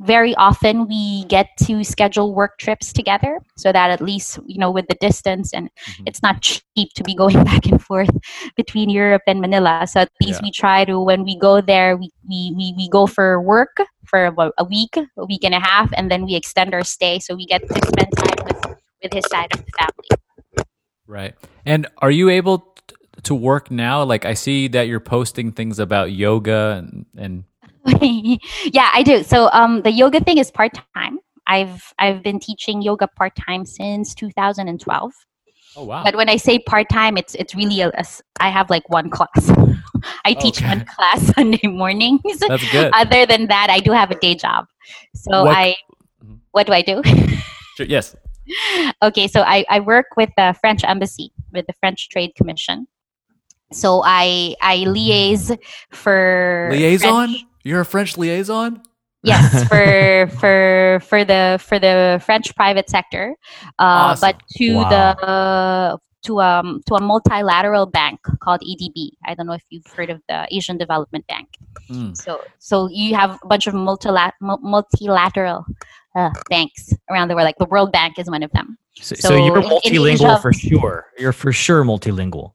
very 0.00 0.34
often 0.36 0.86
we 0.88 1.24
get 1.26 1.48
to 1.64 1.84
schedule 1.84 2.34
work 2.34 2.58
trips 2.58 2.92
together, 2.92 3.38
so 3.56 3.72
that 3.72 3.90
at 3.90 4.00
least 4.00 4.38
you 4.46 4.58
know 4.58 4.70
with 4.70 4.86
the 4.88 4.96
distance 5.00 5.52
and 5.52 5.70
Mhm. 5.88 6.02
it's 6.06 6.22
not 6.22 6.40
cheap 6.42 6.92
to 6.94 7.02
be 7.04 7.14
going 7.14 7.42
back 7.44 7.66
and 7.66 7.82
forth 7.82 8.10
between 8.56 8.90
Europe 8.90 9.22
and 9.26 9.40
Manila. 9.40 9.86
So 9.86 10.00
at 10.00 10.10
least 10.20 10.40
Yeah. 10.40 10.46
we 10.46 10.50
try 10.52 10.84
to 10.84 11.00
when 11.00 11.24
we 11.24 11.36
go 11.38 11.60
there, 11.60 11.96
we, 11.96 12.10
we, 12.28 12.52
we, 12.56 12.74
we 12.76 12.88
go 12.88 13.06
for 13.06 13.40
work 13.40 13.76
for 14.06 14.26
about 14.26 14.52
a 14.58 14.64
week, 14.64 14.96
a 14.96 15.24
week 15.26 15.44
and 15.44 15.54
a 15.54 15.60
half, 15.60 15.90
and 15.96 16.10
then 16.10 16.24
we 16.24 16.34
extend 16.34 16.74
our 16.74 16.84
stay 16.84 17.18
so 17.18 17.34
we 17.34 17.46
get 17.46 17.62
to 17.66 17.74
spend 17.86 18.08
time 18.16 18.46
with, 18.46 18.76
with 19.02 19.12
his 19.12 19.24
side 19.30 19.52
of 19.54 19.64
the 19.64 19.72
family. 19.78 20.66
Right. 21.06 21.34
And 21.66 21.86
are 21.98 22.10
you 22.10 22.28
able 22.30 22.76
to 23.24 23.34
work 23.34 23.70
now? 23.70 24.02
Like 24.04 24.24
I 24.24 24.34
see 24.34 24.68
that 24.68 24.88
you're 24.88 25.00
posting 25.00 25.52
things 25.52 25.78
about 25.78 26.12
yoga 26.12 26.76
and, 26.84 27.06
and 27.16 27.44
yeah, 28.72 28.90
I 28.92 29.02
do. 29.04 29.22
So 29.22 29.50
um, 29.52 29.82
the 29.82 29.90
yoga 29.90 30.20
thing 30.20 30.38
is 30.38 30.50
part 30.50 30.72
time. 30.94 31.18
I've 31.46 31.92
I've 31.98 32.22
been 32.22 32.40
teaching 32.40 32.80
yoga 32.82 33.06
part 33.06 33.36
time 33.36 33.66
since 33.66 34.14
2012. 34.14 35.12
oh 35.76 35.84
wow. 35.84 36.02
But 36.02 36.16
when 36.16 36.28
I 36.30 36.36
say 36.36 36.58
part 36.58 36.88
time, 36.88 37.18
it's 37.18 37.34
it's 37.34 37.54
really 37.54 37.80
a, 37.82 37.88
a 37.90 38.04
I 38.40 38.48
have 38.48 38.70
like 38.70 38.88
one 38.88 39.10
class. 39.10 39.50
I 40.24 40.32
teach 40.34 40.58
Okay. 40.58 40.68
one 40.68 40.84
class 40.86 41.20
Sunday 41.34 41.66
mornings. 41.68 42.22
That's 42.40 42.70
good. 42.72 42.90
Other 42.94 43.26
than 43.26 43.46
that, 43.48 43.68
I 43.70 43.80
do 43.80 43.92
have 43.92 44.10
a 44.10 44.18
day 44.18 44.34
job. 44.34 44.66
So 45.14 45.44
What- 45.44 45.56
I, 45.56 45.76
what 46.52 46.66
do 46.66 46.72
I 46.72 46.82
do? 46.82 47.02
Sure, 47.76 47.86
yes. 47.86 48.14
okay, 49.02 49.26
so 49.26 49.40
I, 49.42 49.64
I 49.68 49.80
work 49.80 50.06
with 50.16 50.30
the 50.36 50.54
French 50.60 50.84
embassy, 50.84 51.32
with 51.52 51.66
the 51.66 51.72
French 51.80 52.08
Trade 52.10 52.34
Commission. 52.36 52.86
So 53.72 54.02
I 54.04 54.54
I 54.60 54.84
liaise 54.86 55.58
for 55.90 56.68
Liaison? 56.72 57.30
French- 57.30 57.44
You're 57.64 57.80
a 57.80 57.84
French 57.86 58.16
liaison? 58.18 58.82
yes, 59.24 59.64
for 59.72 60.28
for 60.38 61.00
for 61.08 61.24
the 61.24 61.58
for 61.60 61.78
the 61.78 62.20
French 62.24 62.54
private 62.54 62.90
sector, 62.90 63.34
uh, 63.78 64.12
Awesome. 64.12 64.20
but 64.20 64.42
to 64.56 64.74
Wow. 64.76 64.88
the 64.92 65.98
to 66.24 66.40
um 66.40 66.80
to 66.88 66.94
a 66.96 67.00
multilateral 67.02 67.84
bank 67.86 68.20
called 68.40 68.60
ADB 68.60 68.98
I 69.26 69.34
don't 69.34 69.46
know 69.46 69.52
if 69.54 69.64
you've 69.70 69.86
heard 69.96 70.08
of 70.10 70.20
the 70.28 70.46
Asian 70.50 70.76
Development 70.78 71.24
Bank. 71.26 71.48
Mm. 71.90 72.16
So 72.16 72.40
so 72.58 72.88
you 72.92 73.14
have 73.14 73.38
a 73.42 73.46
bunch 73.46 73.66
of 73.66 73.74
multilat- 73.74 74.36
mu- 74.40 74.60
multilateral 74.60 75.64
uh, 76.16 76.30
banks 76.48 76.92
around 77.10 77.28
the 77.28 77.34
world. 77.34 77.44
Like 77.46 77.58
the 77.58 77.66
World 77.66 77.92
Bank 77.92 78.18
is 78.18 78.28
one 78.30 78.42
of 78.42 78.50
them. 78.52 78.76
So, 79.00 79.16
so 79.16 79.28
So 79.28 79.36
you're 79.36 79.58
in- 79.58 79.64
in 79.64 79.70
multilingual 79.70 80.36
Asia- 80.36 80.40
for 80.40 80.52
sure. 80.52 81.06
You're 81.18 81.32
for 81.32 81.50
sure 81.52 81.82
multilingual. 81.84 82.52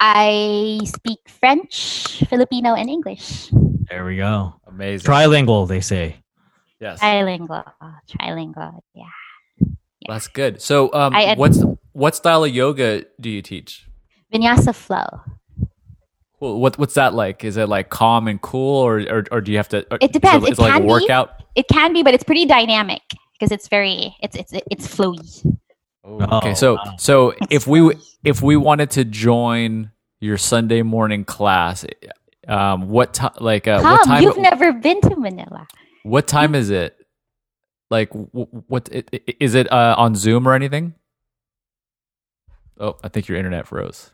I 0.00 0.80
speak 0.84 1.20
French, 1.28 2.24
Filipino, 2.28 2.74
and 2.74 2.88
English. 2.88 3.50
There 3.90 4.04
we 4.04 4.16
go. 4.16 4.54
Amazing. 4.66 5.10
Trilingual, 5.10 5.68
they 5.68 5.80
say. 5.80 6.16
yes. 6.80 7.00
Trilingual, 7.00 7.64
trilingual. 8.08 8.80
Yeah. 8.94 9.04
That's 10.08 10.28
good. 10.28 10.62
So 10.62 10.92
um 10.94 11.14
I 11.14 11.24
ad- 11.24 11.38
what's 11.38 11.62
what 11.92 12.14
style 12.16 12.44
of 12.44 12.54
yoga 12.54 13.04
do 13.20 13.28
you 13.28 13.42
teach? 13.42 13.86
Vinyasa 14.32 14.74
flow. 14.74 15.20
Well, 16.38 16.58
what 16.58 16.78
what's 16.78 16.94
that 16.94 17.14
like? 17.14 17.44
Is 17.44 17.56
it 17.56 17.68
like 17.68 17.90
calm 17.90 18.28
and 18.28 18.40
cool, 18.40 18.76
or 18.82 19.00
or, 19.00 19.24
or 19.30 19.40
do 19.40 19.50
you 19.52 19.58
have 19.58 19.68
to? 19.70 19.84
or- 19.90 19.98
It 20.00 20.12
depends. 20.12 20.44
Is 20.46 20.52
It 20.52 20.58
it 20.58 20.62
like 20.62 20.70
a 20.70 20.74
can 20.74 20.82
be. 20.82 20.88
workout? 20.88 21.30
It 21.54 21.66
can 21.68 21.92
be, 21.92 22.02
but 22.02 22.14
it's 22.14 22.24
pretty 22.24 22.46
dynamic 22.46 23.02
because 23.38 23.50
it's 23.52 23.68
very 23.68 24.16
it's 24.22 24.36
it's 24.36 24.52
it's 24.70 24.86
flowy. 24.86 25.44
okay, 26.06 26.50
Oh, 26.50 26.54
so 26.54 26.74
wow. 26.74 26.94
so 26.98 27.34
if 27.50 27.66
we 27.66 27.92
if 28.24 28.40
we 28.40 28.56
wanted 28.56 28.90
to 28.92 29.04
join 29.04 29.90
your 30.20 30.38
Sunday 30.38 30.80
morning 30.82 31.24
class, 31.24 31.84
um, 32.48 32.88
what 32.88 33.14
time? 33.14 33.32
Like 33.40 33.66
uh, 33.68 33.80
Come, 33.80 33.92
what 33.92 34.04
time? 34.06 34.22
you've 34.22 34.38
never 34.38 34.72
been 34.72 35.00
to 35.02 35.16
Manila. 35.16 35.66
what 36.02 36.26
time 36.26 36.54
is 36.54 36.70
it? 36.70 36.96
Like 37.90 38.10
w- 38.10 38.46
what 38.68 38.88
i- 38.94 39.02
i- 39.12 39.34
it 39.54 39.70
uh, 39.72 39.94
on 39.98 40.14
Zoom 40.14 40.46
or 40.48 40.54
anything? 40.54 40.94
Oh, 42.78 42.96
I 43.04 43.08
think 43.08 43.28
your 43.28 43.36
internet 43.36 43.66
froze, 43.66 44.10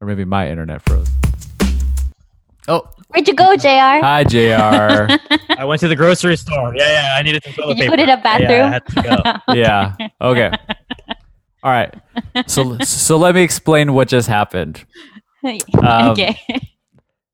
or 0.00 0.06
maybe 0.06 0.24
my 0.24 0.48
internet 0.50 0.82
froze. 0.82 1.08
Oh, 2.66 2.88
Where'd 3.08 3.28
you 3.28 3.34
go, 3.34 3.54
Jr? 3.56 3.68
hi 4.02 4.24
Jr. 4.24 4.38
I 5.58 5.64
went 5.64 5.80
to 5.82 5.88
the 5.88 5.96
grocery 5.96 6.36
store. 6.36 6.74
Yeah, 6.74 6.88
yeah. 6.90 7.14
I 7.18 7.22
needed 7.22 7.44
some 7.44 7.52
toilet 7.52 7.76
Did 7.76 7.84
you 7.84 7.90
paper. 7.90 7.96
go 7.96 8.06
to 8.06 8.16
the 8.16 8.22
bathroom? 8.22 8.50
Yeah, 8.50 8.66
I 8.66 8.70
had 8.70 8.86
to 8.86 9.42
go. 9.46 9.52
yeah. 9.54 10.08
Okay. 10.20 10.50
All 11.62 11.70
right. 11.70 11.94
So 12.46 12.78
so 12.78 13.16
let 13.16 13.34
me 13.34 13.42
explain 13.42 13.92
what 13.94 14.08
just 14.08 14.28
happened. 14.28 14.84
Um, 15.82 16.10
okay. 16.10 16.38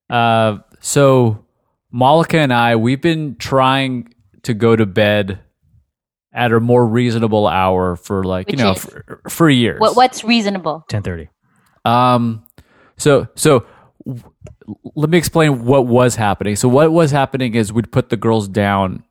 Uh, 0.08 0.58
so 0.80 1.44
Malika 1.92 2.38
and 2.38 2.52
I, 2.52 2.76
we've 2.76 3.00
been 3.00 3.36
trying 3.36 4.12
to 4.42 4.54
go 4.54 4.74
to 4.74 4.86
bed 4.86 5.40
at 6.32 6.52
a 6.52 6.60
more 6.60 6.86
reasonable 6.86 7.46
hour 7.46 7.96
for 7.96 8.24
like 8.24 8.46
Which 8.46 8.58
you 8.58 8.64
know 8.64 8.72
is? 8.72 8.84
for, 8.84 9.20
for 9.28 9.50
years. 9.50 9.80
What 9.80 9.96
what's 9.96 10.24
reasonable? 10.24 10.84
10:30. 10.90 11.28
Um, 11.84 12.44
so 12.96 13.28
so 13.34 13.64
w- 14.06 14.22
let 14.94 15.10
me 15.10 15.18
explain 15.18 15.64
what 15.64 15.86
was 15.86 16.16
happening. 16.16 16.56
So 16.56 16.68
what 16.68 16.92
was 16.92 17.10
happening 17.10 17.54
is 17.54 17.72
we'd 17.72 17.90
put 17.92 18.08
the 18.08 18.16
girls 18.16 18.48
down, 18.48 19.04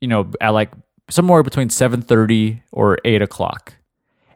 you 0.00 0.08
know, 0.08 0.30
at 0.40 0.50
like 0.50 0.72
somewhere 1.10 1.42
between 1.42 1.70
seven 1.70 2.02
thirty 2.02 2.62
or 2.72 2.98
eight 3.04 3.22
o'clock, 3.22 3.74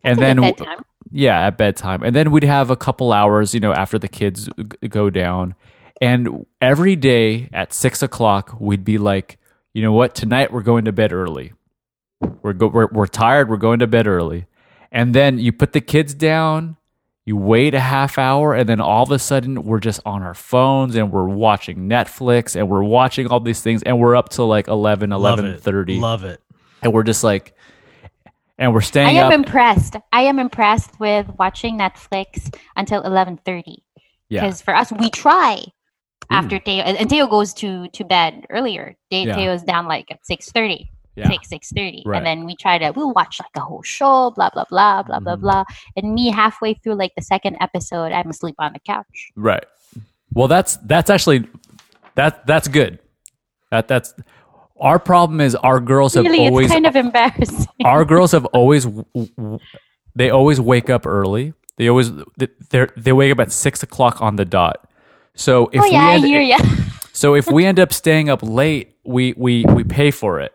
and 0.02 0.18
then 0.18 0.40
bedtime. 0.40 0.84
Yeah, 1.10 1.46
at 1.46 1.56
bedtime, 1.56 2.02
and 2.02 2.14
then 2.14 2.30
we'd 2.30 2.44
have 2.44 2.70
a 2.70 2.76
couple 2.76 3.12
hours, 3.12 3.54
you 3.54 3.60
know, 3.60 3.72
after 3.72 3.98
the 3.98 4.08
kids 4.08 4.48
g- 4.58 4.88
go 4.88 5.10
down, 5.10 5.54
and 6.00 6.46
every 6.60 6.96
day 6.96 7.48
at 7.52 7.72
six 7.72 8.02
o'clock 8.02 8.56
we'd 8.60 8.84
be 8.84 8.98
like, 8.98 9.38
you 9.72 9.82
know 9.82 9.92
what, 9.92 10.14
tonight 10.14 10.52
we're 10.52 10.62
going 10.62 10.84
to 10.86 10.92
bed 10.92 11.12
early. 11.12 11.52
We're 12.42 12.52
go- 12.54 12.68
we're, 12.68 12.86
we're 12.88 13.06
tired. 13.06 13.48
We're 13.50 13.56
going 13.56 13.78
to 13.80 13.86
bed 13.86 14.06
early, 14.06 14.46
and 14.90 15.14
then 15.14 15.38
you 15.38 15.52
put 15.52 15.72
the 15.72 15.80
kids 15.80 16.14
down. 16.14 16.76
You 17.28 17.36
wait 17.36 17.74
a 17.74 17.80
half 17.80 18.18
hour, 18.18 18.54
and 18.54 18.68
then 18.68 18.80
all 18.80 19.02
of 19.02 19.10
a 19.10 19.18
sudden 19.18 19.64
we're 19.64 19.80
just 19.80 20.00
on 20.06 20.22
our 20.22 20.32
phones 20.32 20.94
and 20.94 21.10
we're 21.10 21.26
watching 21.26 21.88
Netflix 21.88 22.54
and 22.54 22.68
we're 22.68 22.84
watching 22.84 23.26
all 23.26 23.40
these 23.40 23.60
things, 23.60 23.82
and 23.82 23.98
we're 23.98 24.14
up 24.14 24.28
to 24.30 24.44
like 24.44 24.68
11, 24.68 25.10
Love 25.10 25.40
11 25.40 25.46
it. 25.46 25.60
30, 25.60 25.98
Love 25.98 26.22
it. 26.22 26.40
and 26.82 26.92
we're 26.92 27.02
just 27.02 27.24
like, 27.24 27.55
and 28.58 28.72
we're 28.72 28.80
staying. 28.80 29.08
I 29.08 29.20
am 29.20 29.26
up. 29.28 29.32
impressed. 29.32 29.96
I 30.12 30.22
am 30.22 30.38
impressed 30.38 30.98
with 31.00 31.26
watching 31.38 31.78
Netflix 31.78 32.54
until 32.76 33.02
eleven 33.02 33.38
thirty. 33.44 33.84
yeah, 34.28 34.40
Because 34.42 34.62
for 34.62 34.74
us, 34.74 34.90
we 34.92 35.10
try 35.10 35.62
after 36.30 36.58
Teo, 36.58 36.82
and 36.82 37.08
Teo 37.08 37.26
goes 37.26 37.54
to 37.54 37.88
to 37.88 38.04
bed 38.04 38.46
earlier. 38.50 38.96
Te- 39.10 39.26
Yeah. 39.26 39.36
Teo's 39.36 39.62
down 39.62 39.86
like 39.86 40.10
at 40.10 40.24
six 40.26 40.50
thirty. 40.50 40.90
yeah, 41.16 41.28
six 41.28 41.48
six 41.48 41.70
thirty, 41.72 42.02
Right. 42.04 42.18
and 42.18 42.26
then 42.26 42.44
we 42.44 42.56
try 42.56 42.76
to 42.78 42.90
we'll 42.96 43.12
watch 43.12 43.38
like 43.40 43.56
a 43.56 43.60
whole 43.60 43.82
show, 43.82 44.30
blah 44.32 44.50
blah 44.50 44.64
blah 44.68 45.02
blah 45.02 45.20
blah 45.20 45.36
Mhm. 45.36 45.40
blah. 45.40 45.64
And 45.96 46.14
me 46.14 46.30
halfway 46.30 46.74
through 46.74 46.94
like 46.96 47.12
the 47.16 47.22
second 47.22 47.56
episode, 47.60 48.12
I'm 48.12 48.28
asleep 48.30 48.56
on 48.58 48.72
the 48.72 48.80
couch. 48.80 49.30
Right. 49.36 49.64
Well, 50.32 50.48
that's 50.48 50.76
that's 50.78 51.08
actually 51.10 51.46
that 52.16 52.46
that's 52.46 52.68
good. 52.68 52.98
That 53.70 53.88
that's 53.88 54.12
our 54.80 54.98
problem 54.98 55.40
is 55.40 55.54
our 55.56 55.80
girls 55.80 56.14
have 56.14 56.24
Really, 56.24 56.46
always 56.48 56.66
it's 56.66 56.72
kind 56.74 56.86
of 56.86 56.96
embarrassing. 56.96 57.66
our 57.84 58.04
girls 58.04 58.32
have 58.32 58.44
always 58.46 58.86
they 60.14 60.30
always 60.30 60.60
wake 60.60 60.90
up 60.90 61.06
early. 61.06 61.54
They 61.76 61.88
always 61.88 62.10
they 62.38 62.86
they 62.96 63.12
wake 63.12 63.32
up 63.32 63.40
at 63.40 63.52
six 63.52 63.82
o'clock 63.82 64.20
on 64.22 64.36
the 64.36 64.44
dot. 64.44 64.88
So 65.34 65.68
if 65.72 65.82
oh 65.82 65.84
yeah, 65.86 65.90
we 66.06 66.10
I 66.10 66.14
end, 66.14 66.24
hear 66.24 66.40
ya. 66.40 66.58
so 67.12 67.34
if 67.34 67.46
we 67.50 67.66
end 67.66 67.78
up 67.78 67.92
staying 67.92 68.30
up 68.30 68.40
late, 68.42 68.96
we 69.04 69.34
we 69.36 69.64
we 69.66 69.84
pay 69.84 70.10
for 70.10 70.40
it. 70.40 70.52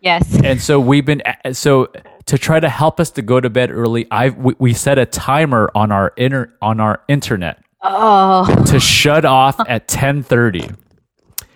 Yes. 0.00 0.40
and 0.42 0.60
so 0.60 0.80
we've 0.80 1.04
been 1.04 1.22
so 1.52 1.86
to 2.26 2.36
try 2.38 2.58
to 2.58 2.68
help 2.68 2.98
us 2.98 3.10
to 3.12 3.22
go 3.22 3.38
to 3.40 3.48
bed 3.50 3.70
early. 3.70 4.06
I 4.10 4.30
we, 4.30 4.54
we 4.58 4.74
set 4.74 4.98
a 4.98 5.06
timer 5.06 5.70
on 5.74 5.92
our 5.92 6.12
inter 6.16 6.52
on 6.60 6.80
our 6.80 7.02
internet 7.08 7.62
Oh, 7.82 8.64
to 8.66 8.78
shut 8.80 9.24
off 9.24 9.58
at 9.68 9.86
ten 9.88 10.22
thirty. 10.24 10.68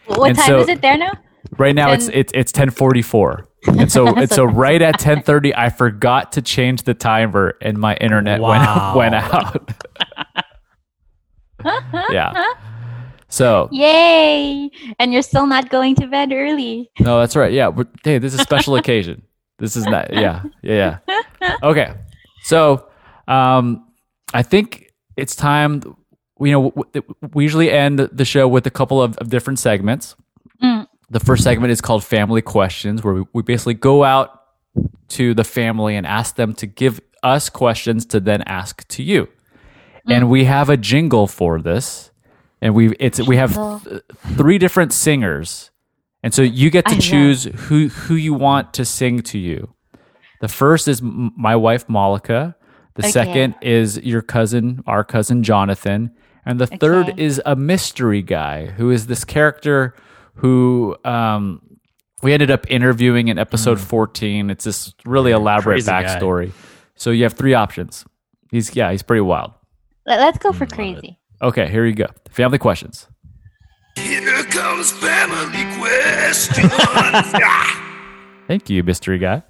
what 0.06 0.28
And 0.30 0.38
time 0.38 0.46
so- 0.46 0.58
is 0.60 0.68
it 0.68 0.80
there 0.82 0.96
now? 0.98 1.12
Right 1.58 1.74
now 1.74 1.92
it's 1.92 2.06
Ten- 2.06 2.14
it's 2.14 2.32
it's 2.34 2.52
ten 2.52 2.70
forty 2.70 3.02
four. 3.02 3.48
And 3.66 3.90
so 3.90 4.06
and 4.14 4.30
so 4.30 4.44
right 4.64 4.80
at 4.82 4.98
ten 4.98 5.22
thirty 5.22 5.54
I 5.54 5.70
forgot 5.70 6.32
to 6.32 6.42
change 6.42 6.82
the 6.84 6.94
timer 6.94 7.54
and 7.60 7.78
my 7.78 7.94
internet 7.96 8.40
Wow. 8.42 8.94
went 8.96 9.12
went 9.12 9.24
out. 9.34 9.72
yeah. 12.10 12.52
So 13.28 13.68
Yay! 13.72 14.70
And 14.98 15.12
you're 15.12 15.22
still 15.22 15.46
not 15.46 15.68
going 15.68 15.94
to 15.96 16.06
bed 16.06 16.32
early. 16.32 16.90
no, 17.00 17.18
that's 17.20 17.34
right. 17.36 17.52
Yeah. 17.52 17.68
We're, 17.68 17.86
hey, 18.04 18.18
this 18.18 18.34
is 18.34 18.40
a 18.40 18.42
special 18.42 18.76
occasion. 18.76 19.22
This 19.58 19.74
is 19.76 19.84
not. 19.86 20.12
Yeah. 20.12 20.42
Yeah. 20.62 20.98
Yeah. 21.40 21.56
Okay. 21.62 21.92
So, 22.44 22.88
um, 23.26 23.84
I 24.32 24.42
think 24.42 24.92
it's 25.16 25.34
time. 25.34 25.82
You 26.38 26.52
know, 26.52 26.70
w- 26.70 26.84
w- 26.92 27.14
we 27.34 27.42
usually 27.44 27.70
end 27.70 27.98
the 27.98 28.24
show 28.24 28.46
with 28.46 28.66
a 28.66 28.70
couple 28.70 29.02
of, 29.02 29.16
of 29.18 29.28
different 29.30 29.58
segments. 29.58 30.14
Mm. 30.62 30.86
The 31.10 31.20
first 31.20 31.44
segment 31.44 31.70
is 31.70 31.80
called 31.80 32.02
Family 32.04 32.42
Questions, 32.42 33.02
where 33.04 33.14
we, 33.14 33.24
we 33.32 33.42
basically 33.42 33.74
go 33.74 34.02
out 34.04 34.42
to 35.10 35.34
the 35.34 35.44
family 35.44 35.94
and 35.96 36.06
ask 36.06 36.34
them 36.34 36.52
to 36.54 36.66
give 36.66 37.00
us 37.22 37.48
questions 37.48 38.04
to 38.06 38.20
then 38.20 38.42
ask 38.42 38.86
to 38.88 39.02
you. 39.02 39.28
And 40.08 40.28
we 40.30 40.44
have 40.44 40.68
a 40.70 40.76
jingle 40.76 41.26
for 41.26 41.60
this, 41.60 42.10
and 42.60 42.74
we 42.74 42.94
it's 43.00 43.20
we 43.20 43.36
have 43.36 43.54
th- 43.84 44.02
three 44.36 44.56
different 44.56 44.92
singers, 44.92 45.72
and 46.22 46.32
so 46.32 46.42
you 46.42 46.70
get 46.70 46.86
to 46.86 46.94
I 46.94 46.98
choose 46.98 47.44
who 47.44 47.88
who 47.88 48.14
you 48.14 48.32
want 48.32 48.72
to 48.74 48.84
sing 48.84 49.20
to 49.22 49.38
you. 49.38 49.74
The 50.40 50.46
first 50.48 50.86
is 50.86 51.00
m- 51.00 51.32
my 51.36 51.56
wife 51.56 51.88
Malika. 51.88 52.54
The 52.94 53.02
Okay. 53.02 53.10
second 53.10 53.56
is 53.62 53.98
your 53.98 54.22
cousin, 54.22 54.82
our 54.86 55.02
cousin 55.02 55.42
Jonathan, 55.42 56.12
and 56.44 56.60
the 56.60 56.68
third 56.68 57.18
is 57.18 57.42
a 57.44 57.56
mystery 57.56 58.22
guy 58.22 58.66
who 58.66 58.90
is 58.92 59.08
this 59.08 59.24
character 59.24 59.92
who 60.36 60.96
um, 61.04 61.60
we 62.22 62.32
ended 62.32 62.50
up 62.50 62.70
interviewing 62.70 63.28
in 63.28 63.38
episode 63.38 63.80
14. 63.80 64.50
It's 64.50 64.64
this 64.64 64.94
really 65.04 65.32
elaborate 65.32 65.84
Crazy 65.84 65.90
guy. 65.90 66.04
backstory. 66.04 66.52
So 66.94 67.10
you 67.10 67.24
have 67.24 67.34
three 67.34 67.54
options. 67.54 68.04
He's 68.50 68.74
yeah, 68.76 68.90
he's 68.92 69.02
pretty 69.02 69.20
wild. 69.22 69.52
Let- 70.06 70.20
Let's 70.20 70.38
go 70.38 70.50
Mm, 70.52 70.56
for 70.56 70.66
crazy. 70.66 71.18
Okay, 71.42 71.68
here 71.68 71.84
you 71.84 71.94
go. 71.94 72.06
Family 72.30 72.58
questions. 72.58 73.08
Here 73.96 74.42
comes 74.44 74.92
family 74.92 75.64
questions. 75.78 77.32
Thank 78.48 78.70
you, 78.70 78.82
mystery 78.84 79.18
guy. 79.18 79.42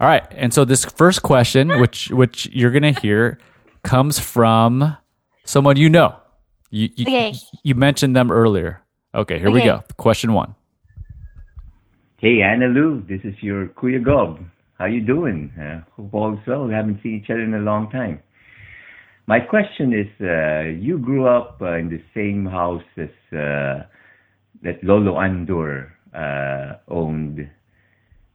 All 0.00 0.06
right, 0.08 0.26
and 0.32 0.52
so 0.54 0.64
this 0.64 0.84
first 0.84 1.22
question, 1.22 1.80
which 1.80 2.10
which 2.10 2.46
you're 2.52 2.70
gonna 2.70 2.92
hear, 2.92 3.38
comes 3.82 4.18
from 4.18 4.96
someone 5.44 5.76
you 5.76 5.88
know. 5.88 6.16
You 6.70 6.88
you, 6.96 7.04
Okay. 7.06 7.34
you 7.64 7.74
mentioned 7.74 8.14
them 8.14 8.30
earlier. 8.30 8.82
Okay, 9.16 9.38
here 9.38 9.50
we 9.50 9.62
go. 9.62 9.82
Question 9.96 10.34
one. 10.34 10.54
Hey, 12.18 12.42
Anna 12.42 12.66
Lou, 12.66 13.02
this 13.08 13.20
is 13.24 13.34
your 13.40 13.68
Kuya 13.68 14.04
Gob. 14.04 14.40
How 14.78 14.84
you 14.84 15.00
doing? 15.00 15.50
Uh, 15.58 15.80
hope 15.96 16.12
all's 16.12 16.38
well. 16.46 16.66
We 16.66 16.74
haven't 16.74 17.00
seen 17.02 17.22
each 17.22 17.30
other 17.30 17.40
in 17.40 17.54
a 17.54 17.60
long 17.60 17.90
time. 17.90 18.20
My 19.26 19.40
question 19.40 19.94
is, 19.94 20.06
uh, 20.20 20.68
you 20.78 20.98
grew 20.98 21.26
up 21.26 21.56
uh, 21.62 21.78
in 21.78 21.88
the 21.88 22.02
same 22.14 22.44
house 22.44 22.82
as 22.98 23.08
uh, 23.32 23.86
that 24.62 24.82
Lolo 24.82 25.18
Andor 25.18 25.94
uh, 26.14 26.74
owned 26.92 27.40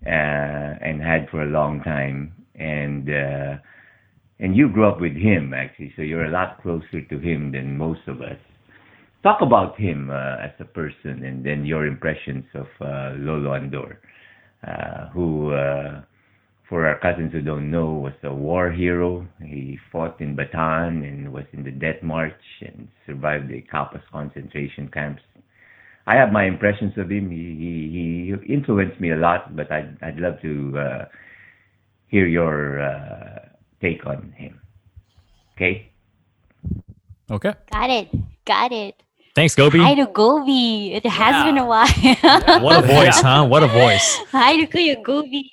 uh, 0.03 0.09
and 0.09 0.99
had 0.99 1.29
for 1.29 1.43
a 1.43 1.47
long 1.47 1.83
time, 1.83 2.33
and 2.55 3.07
uh, 3.07 3.57
and 4.39 4.55
you 4.55 4.67
grew 4.67 4.87
up 4.87 4.99
with 4.99 5.15
him 5.15 5.53
actually, 5.53 5.93
so 5.95 6.01
you're 6.01 6.25
a 6.25 6.31
lot 6.31 6.59
closer 6.63 7.01
to 7.07 7.19
him 7.19 7.51
than 7.51 7.77
most 7.77 8.01
of 8.07 8.21
us. 8.21 8.39
Talk 9.23 9.41
about 9.41 9.77
him 9.79 10.09
uh, 10.09 10.37
as 10.41 10.51
a 10.59 10.65
person, 10.65 11.23
and 11.23 11.45
then 11.45 11.63
your 11.63 11.85
impressions 11.85 12.43
of 12.55 12.65
uh, 12.81 13.13
Lolo 13.17 13.53
Andor, 13.53 13.99
uh, 14.67 15.09
who, 15.09 15.53
uh, 15.53 16.01
for 16.67 16.87
our 16.87 16.97
cousins 16.99 17.31
who 17.31 17.41
don't 17.41 17.69
know, 17.69 17.93
was 17.93 18.13
a 18.23 18.33
war 18.33 18.71
hero. 18.71 19.27
He 19.45 19.77
fought 19.91 20.19
in 20.19 20.35
Bataan 20.35 21.07
and 21.07 21.31
was 21.31 21.45
in 21.53 21.63
the 21.63 21.69
Death 21.69 22.01
March 22.01 22.41
and 22.61 22.87
survived 23.05 23.49
the 23.49 23.61
Capas 23.61 24.01
concentration 24.11 24.89
camps. 24.91 25.21
I 26.07 26.15
have 26.15 26.31
my 26.31 26.45
impressions 26.45 26.93
of 26.97 27.11
him. 27.11 27.29
He 27.29 27.37
he, 27.37 28.35
he 28.47 28.53
influenced 28.53 28.99
me 28.99 29.11
a 29.11 29.17
lot, 29.17 29.55
but 29.55 29.71
I'd 29.71 29.97
I'd 30.01 30.17
love 30.17 30.41
to 30.41 30.79
uh, 30.79 31.05
hear 32.07 32.25
your 32.25 32.81
uh, 32.81 33.49
take 33.81 34.03
on 34.07 34.33
him. 34.35 34.59
Okay. 35.55 35.91
Okay. 37.29 37.53
Got 37.71 37.89
it. 37.91 38.09
Got 38.45 38.71
it. 38.71 38.95
Thanks, 39.35 39.55
Gobi. 39.55 39.79
Hi 39.79 39.95
to 39.95 40.07
Gobi. 40.07 40.93
It 40.93 41.05
has 41.05 41.33
Yeah. 41.33 41.45
been 41.45 41.57
a 41.57 41.65
while. 41.65 42.61
What 42.61 42.83
a 42.83 42.87
voice, 42.95 43.21
huh? 43.21 43.45
What 43.45 43.63
a 43.63 43.67
voice. 43.67 44.17
Hi 44.31 44.57
to 44.57 44.67
Kuya 44.67 45.01
Gobi. 45.03 45.49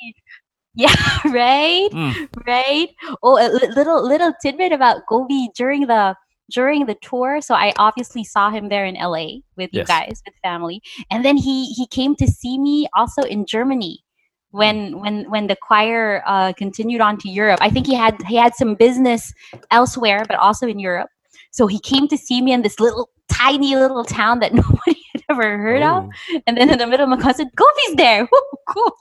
Yeah, 0.74 0.94
right, 1.26 1.88
Mm. 1.92 2.28
right. 2.46 2.88
Oh, 3.22 3.36
a 3.38 3.48
little 3.74 4.06
little 4.06 4.32
tidbit 4.42 4.72
about 4.72 5.06
Gobi 5.08 5.48
during 5.56 5.86
the 5.86 6.14
during 6.50 6.86
the 6.86 6.94
tour. 7.02 7.40
So 7.40 7.54
I 7.54 7.72
obviously 7.78 8.24
saw 8.24 8.50
him 8.50 8.68
there 8.68 8.84
in 8.84 8.94
LA 8.96 9.42
with 9.56 9.70
you 9.72 9.84
guys, 9.84 10.22
with 10.26 10.34
family, 10.42 10.80
and 11.10 11.24
then 11.24 11.36
he 11.36 11.66
he 11.72 11.86
came 11.86 12.14
to 12.16 12.26
see 12.26 12.58
me 12.58 12.88
also 12.96 13.22
in 13.22 13.46
Germany 13.46 14.04
when 14.50 14.98
when 15.00 15.30
when 15.30 15.46
the 15.46 15.56
choir 15.56 16.22
uh, 16.26 16.52
continued 16.54 17.00
on 17.00 17.18
to 17.18 17.28
Europe. 17.28 17.58
I 17.60 17.70
think 17.70 17.86
he 17.86 17.94
had 17.94 18.14
he 18.28 18.36
had 18.36 18.54
some 18.54 18.74
business 18.74 19.32
elsewhere, 19.70 20.24
but 20.28 20.36
also 20.38 20.66
in 20.66 20.78
Europe. 20.78 21.10
So 21.50 21.66
he 21.66 21.80
came 21.80 22.08
to 22.08 22.16
see 22.16 22.40
me 22.42 22.52
in 22.52 22.62
this 22.62 22.78
little 22.78 23.11
tiny 23.28 23.76
little 23.76 24.04
town 24.04 24.40
that 24.40 24.54
nobody 24.62 25.00
had 25.12 25.24
ever 25.30 25.58
heard 25.58 25.82
of. 25.82 26.04
Oh. 26.04 26.40
And 26.46 26.56
then 26.56 26.70
in 26.70 26.78
the 26.78 26.87
middle 26.87 27.04
of 27.04 27.11
my 27.11 27.20
concert, 27.20 27.48
Goofy's 27.54 27.96
there. 27.96 28.28
Woo, 28.32 28.40
cool. 28.68 28.96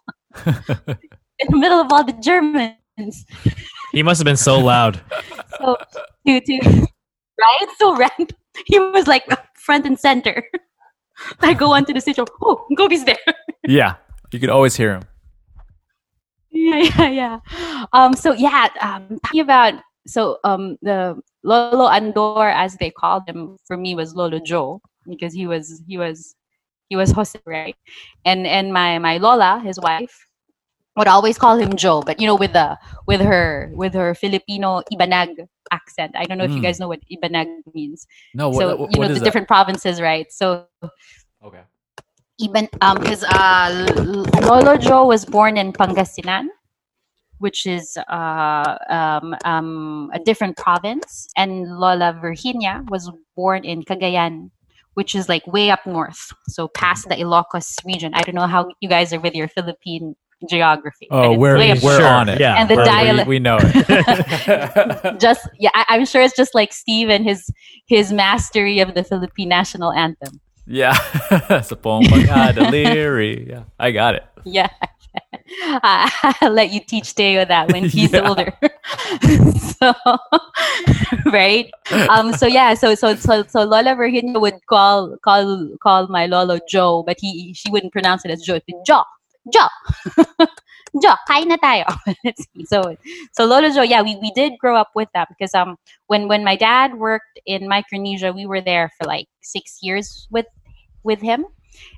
in 1.40 1.52
the 1.52 1.58
middle 1.58 1.80
of 1.80 1.92
all 1.92 2.04
the 2.04 2.14
Germans. 2.14 3.26
He 3.92 4.04
must 4.04 4.20
have 4.20 4.26
been 4.26 4.38
so 4.38 4.60
loud. 4.60 5.00
So, 5.60 5.78
to, 6.26 6.42
to, 6.42 6.88
right? 7.40 7.68
So 7.78 7.96
random. 7.96 8.28
He 8.66 8.80
was 8.80 9.08
like 9.08 9.26
front 9.56 9.86
and 9.86 10.00
center. 10.00 10.44
I 11.42 11.54
go 11.54 11.74
onto 11.74 11.94
the 11.94 12.02
stage. 12.02 12.18
Oh, 12.42 12.66
Goofy's 12.76 13.06
there. 13.06 13.18
yeah, 13.68 13.96
you 14.32 14.40
could 14.40 14.50
always 14.50 14.76
hear 14.76 14.94
him. 14.94 15.04
yeah, 16.52 16.78
yeah, 16.78 17.10
yeah. 17.10 17.40
Um, 17.94 18.14
so 18.14 18.34
yeah, 18.34 18.68
um, 18.82 19.20
talking 19.24 19.42
about 19.42 19.76
so 20.08 20.40
um 20.44 20.78
the 20.82 21.22
Lolo 21.44 21.88
Andor, 21.88 22.50
as 22.50 22.76
they 22.78 22.90
called 22.92 23.24
him, 23.28 23.58
for 23.66 23.78
me 23.78 23.96
was 23.96 24.16
Lolo 24.16 24.40
Joe 24.40 24.82
because 25.08 25.34
he 25.34 25.46
was 25.48 25.82
he 25.88 25.98
was 25.98 26.36
he 26.90 26.96
was 26.96 27.12
Jose, 27.12 27.40
right? 27.46 27.76
And 28.26 28.46
and 28.48 28.74
my 28.74 28.98
my 29.00 29.18
Lola, 29.18 29.60
his 29.64 29.80
wife, 29.80 30.28
would 30.98 31.08
always 31.08 31.38
call 31.38 31.58
him 31.58 31.76
Joe, 31.76 32.02
but 32.02 32.20
you 32.20 32.28
know 32.28 32.36
with 32.36 32.54
the 32.54 32.78
with 33.08 33.22
her 33.22 33.72
with 33.76 33.94
her 33.94 34.16
Filipino 34.16 34.82
Ibanag 34.92 35.48
accent. 35.72 36.16
I 36.18 36.26
don't 36.26 36.38
know 36.38 36.46
if 36.46 36.56
you 36.56 36.62
Mm. 36.62 36.64
guys 36.64 36.80
know 36.80 36.90
what 36.90 37.02
Ibanag 37.12 37.64
means. 37.74 38.08
No, 38.34 38.50
what, 38.50 38.66
so 38.66 38.78
what- 38.78 38.92
you 38.92 39.00
know 39.00 39.08
the 39.10 39.20
that? 39.20 39.22
different 39.22 39.48
provinces, 39.48 40.02
right? 40.02 40.32
So 40.32 40.68
Okay. 41.44 41.64
even 42.40 42.68
um 42.82 42.98
because 43.00 43.24
uh 43.24 43.86
L- 43.98 44.26
Lolo 44.48 44.78
Joe 44.78 45.06
was 45.06 45.26
born 45.26 45.58
in 45.58 45.72
Pangasinan, 45.74 46.48
which 47.40 47.66
is 47.66 47.98
uh 48.10 48.78
um 48.90 49.36
um 49.46 50.10
a 50.14 50.20
different 50.20 50.58
province, 50.58 51.28
and 51.38 51.78
Lola 51.80 52.18
Virginia 52.20 52.84
was 52.90 53.12
born 53.36 53.64
in 53.66 53.84
Cagayan, 53.84 54.50
which 54.96 55.16
is 55.16 55.28
like 55.30 55.46
way 55.48 55.70
up 55.72 55.86
north, 55.86 56.32
so 56.48 56.68
past 56.68 57.08
the 57.10 57.16
Ilocos 57.16 57.78
region. 57.86 58.14
I 58.14 58.22
don't 58.24 58.36
know 58.36 58.48
how 58.48 58.70
you 58.82 58.90
guys 58.90 59.14
are 59.14 59.20
with 59.20 59.36
your 59.36 59.48
Philippine 59.48 60.16
geography. 60.50 61.08
Oh, 61.10 61.34
we're 61.38 61.58
we're 61.58 61.98
Sure, 61.98 62.06
on 62.06 62.30
it. 62.30 62.40
yeah. 62.40 62.56
And 62.62 62.70
the 62.70 62.76
We're- 62.76 62.86
we- 62.88 62.94
dialect- 62.94 63.28
we, 63.28 63.40
know 63.40 63.58
it. 63.60 65.20
just 65.20 65.48
yeah, 65.60 65.72
I, 65.74 65.86
I'm 65.90 66.06
sure 66.06 66.22
it's 66.22 66.36
just 66.36 66.54
like 66.54 66.72
Steve 66.74 67.10
and 67.10 67.24
his 67.26 67.50
his 67.88 68.14
mastery 68.14 68.80
of 68.80 68.94
the 68.94 69.04
Philippine 69.04 69.50
national 69.50 69.92
anthem. 69.94 70.40
yeah, 70.68 70.94
sa 71.64 71.76
pomba 71.76 72.54
deliri. 72.54 73.48
Yeah, 73.50 73.64
I 73.80 73.92
got 73.92 74.16
it. 74.16 74.26
Yeah. 74.48 74.70
I'll 76.42 76.52
let 76.52 76.72
you 76.72 76.80
teach 76.80 77.16
Teo 77.16 77.46
that 77.46 77.72
when 77.72 77.86
he's 77.90 78.14
Yeah. 78.14 78.22
older. 78.22 78.54
so, 79.80 79.94
right? 81.32 81.70
Um. 82.10 82.34
So 82.34 82.48
yeah. 82.48 82.74
So 82.74 82.96
so 82.96 83.16
so 83.16 83.44
so 83.48 83.64
Lola 83.64 83.96
Virginia 83.96 84.40
would 84.40 84.60
call 84.70 85.18
call 85.24 85.70
call 85.82 86.08
my 86.08 86.26
Lolo 86.26 86.60
Joe, 86.70 87.04
but 87.06 87.18
he 87.20 87.54
she 87.54 87.70
wouldn't 87.70 87.94
pronounce 87.94 88.26
it 88.26 88.32
as 88.32 88.42
Joe. 88.42 88.60
Be 88.68 88.76
Joe, 88.86 89.04
Joe, 89.54 89.68
Joe. 91.02 91.16
Kain 91.28 91.48
na 91.50 91.58
tayo. 91.58 91.86
So 92.66 92.96
so 93.34 93.46
Lolo 93.46 93.70
Joe. 93.72 93.84
Yeah, 93.84 94.02
we, 94.02 94.16
we 94.22 94.32
did 94.32 94.58
grow 94.60 94.76
up 94.76 94.92
with 94.96 95.10
that 95.14 95.28
because 95.30 95.54
um 95.54 95.78
when 96.08 96.28
when 96.28 96.44
my 96.44 96.56
dad 96.56 96.96
worked 96.96 97.40
in 97.46 97.68
Micronesia, 97.68 98.34
we 98.34 98.46
were 98.46 98.62
there 98.62 98.92
for 98.98 99.06
like 99.08 99.28
six 99.42 99.80
years 99.82 100.28
with 100.32 100.48
with 101.04 101.22
him 101.22 101.46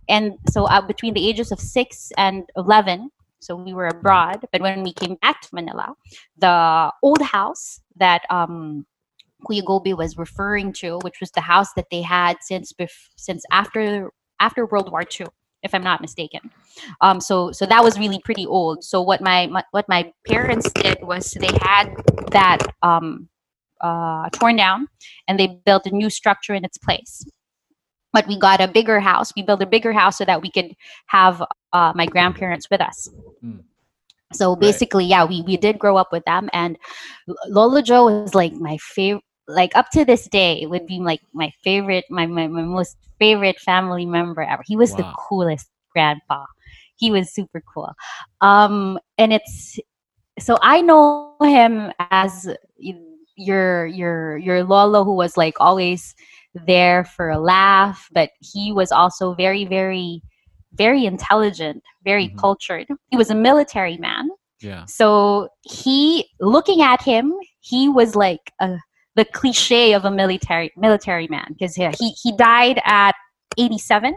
and 0.08 0.34
so 0.50 0.66
uh, 0.66 0.82
between 0.82 1.14
the 1.14 1.28
ages 1.28 1.52
of 1.52 1.60
six 1.60 2.12
and 2.18 2.44
11 2.56 3.12
so 3.40 3.56
we 3.56 3.74
were 3.74 3.88
abroad. 3.88 4.46
But 4.52 4.62
when 4.62 4.84
we 4.84 4.94
came 4.94 5.16
back 5.16 5.42
to 5.42 5.50
Manila, 5.54 5.96
the 6.38 6.92
old 7.02 7.22
house 7.22 7.82
that 7.96 8.24
um, 8.30 8.86
Kuya 9.46 9.64
Gobi 9.66 9.94
was 9.94 10.18
referring 10.18 10.74
to, 10.74 11.00
which 11.00 11.20
was 11.20 11.32
the 11.32 11.42
house 11.42 11.74
that 11.74 11.88
they 11.90 12.02
had 12.02 12.38
since 12.42 12.74
bef- 12.74 13.10
since 13.16 13.44
after 13.52 14.12
after 14.40 14.66
World 14.66 14.92
War 14.92 15.04
II, 15.04 15.28
if 15.64 15.74
I'm 15.74 15.84
not 15.84 16.02
mistaken. 16.02 16.52
Um, 17.02 17.22
so 17.22 17.52
so 17.52 17.66
that 17.66 17.84
was 17.84 17.98
really 17.98 18.20
pretty 18.20 18.46
old. 18.46 18.84
So 18.84 19.02
what 19.02 19.22
my, 19.22 19.48
my 19.48 19.64
what 19.72 19.88
my 19.88 20.12
parents 20.28 20.72
did 20.72 20.98
was 21.02 21.32
they 21.32 21.58
had 21.62 21.94
that 22.32 22.60
um, 22.84 23.30
uh, 23.82 24.30
torn 24.32 24.58
down 24.58 24.88
and 25.28 25.40
they 25.40 25.48
built 25.66 25.86
a 25.86 25.92
new 25.92 26.10
structure 26.10 26.54
in 26.54 26.66
its 26.66 26.78
place. 26.78 27.26
But 28.12 28.28
we 28.28 28.40
got 28.40 28.60
a 28.62 28.68
bigger 28.68 29.00
house. 29.00 29.32
We 29.36 29.44
built 29.44 29.62
a 29.62 29.68
bigger 29.68 29.94
house 29.94 30.18
so 30.18 30.26
that 30.26 30.42
we 30.42 30.50
could 30.52 30.76
have 31.08 31.44
uh, 31.74 31.94
my 31.96 32.06
grandparents 32.06 32.70
with 32.70 32.82
us. 32.82 33.10
Mm. 33.44 33.64
So 34.34 34.56
basically, 34.56 35.06
yeah, 35.06 35.26
we, 35.26 35.42
we 35.42 35.58
did 35.58 35.80
grow 35.80 35.98
up 35.98 36.12
with 36.12 36.24
them, 36.26 36.50
and 36.54 36.78
L- 37.28 37.36
Lolo 37.50 37.82
Joe 37.82 38.06
was 38.06 38.36
like 38.36 38.54
my 38.54 38.78
favorite. 38.78 39.24
Like 39.48 39.76
up 39.76 39.90
to 39.94 40.06
this 40.06 40.28
day, 40.28 40.62
it 40.62 40.68
would 40.70 40.86
be 40.86 41.00
like 41.00 41.22
my 41.34 41.52
favorite, 41.64 42.06
my, 42.12 42.28
my, 42.28 42.46
my 42.48 42.62
most 42.62 42.96
favorite 43.18 43.60
family 43.60 44.06
member 44.06 44.44
ever. 44.44 44.62
He 44.64 44.76
was 44.76 44.96
the 44.96 45.12
coolest 45.18 45.68
grandpa. 45.92 46.46
He 46.98 47.10
was 47.10 47.34
super 47.34 47.64
cool. 47.74 47.92
Um, 48.42 49.00
and 49.18 49.34
it's 49.34 49.80
so 50.40 50.58
I 50.62 50.82
know 50.82 51.36
him 51.42 51.92
as 52.12 52.48
your 53.36 53.86
your 53.88 54.38
your 54.38 54.64
Lolo 54.64 55.04
who 55.04 55.14
was 55.14 55.38
like 55.38 55.56
always 55.60 56.14
there 56.54 57.04
for 57.04 57.30
a 57.30 57.40
laugh, 57.40 58.08
but 58.12 58.30
he 58.40 58.72
was 58.72 58.92
also 58.92 59.34
very 59.34 59.66
very 59.66 60.22
very 60.74 61.06
intelligent, 61.06 61.82
very 62.04 62.30
Mhm. 62.30 62.38
cultured. 62.38 62.88
He 63.10 63.18
was 63.18 63.32
a 63.32 63.36
military 63.36 63.98
man. 63.98 64.30
Yeah. 64.62 64.86
So 64.86 65.50
he 65.64 66.28
looking 66.40 66.82
at 66.82 67.02
him, 67.02 67.34
he 67.62 67.90
was 67.90 68.16
like 68.16 68.52
a, 68.60 68.78
the 69.16 69.26
cliche 69.26 69.94
of 69.94 70.06
a 70.06 70.12
military 70.12 70.72
military 70.78 71.28
man 71.28 71.48
because 71.50 71.76
he, 71.76 71.88
he 72.00 72.10
he 72.22 72.36
died 72.38 72.80
at 72.86 73.16
87, 73.58 74.16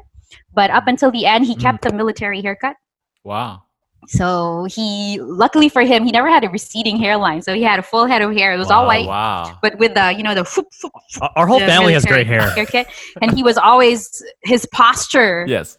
but 0.52 0.70
up 0.70 0.86
until 0.86 1.10
the 1.10 1.24
end 1.26 1.46
he 1.46 1.54
Mm. 1.56 1.60
kept 1.62 1.82
the 1.82 1.92
military 1.92 2.42
haircut. 2.42 2.76
Wow. 3.24 3.62
So 4.08 4.64
he, 4.68 5.18
luckily 5.20 5.68
for 5.68 5.82
him, 5.82 6.04
he 6.04 6.10
never 6.10 6.28
had 6.28 6.42
a 6.44 6.48
receding 6.48 6.96
hairline. 6.96 7.40
So 7.42 7.54
he 7.54 7.62
had 7.62 7.78
a 7.78 7.82
full 7.82 8.06
head 8.06 8.20
of 8.20 8.32
hair. 8.32 8.52
It 8.52 8.58
was 8.58 8.70
all 8.70 8.86
white, 8.86 9.06
Wow. 9.06 9.58
but 9.62 9.78
with 9.78 9.94
the, 9.94 10.12
you 10.16 10.22
know, 10.22 10.34
the, 10.34 10.42
whoop, 10.44 10.66
whoop, 10.82 10.92
Our- 11.20 11.30
Our 11.36 11.46
whole 11.46 11.60
the 11.60 11.66
family 11.66 11.92
has 11.92 12.04
great 12.04 12.26
military 12.26 12.46
hair. 12.46 12.50
haircut. 12.54 12.86
And 13.20 13.36
he 13.36 13.42
was 13.42 13.56
always 13.56 14.22
his 14.42 14.66
posture. 14.72 15.44
Yes. 15.48 15.78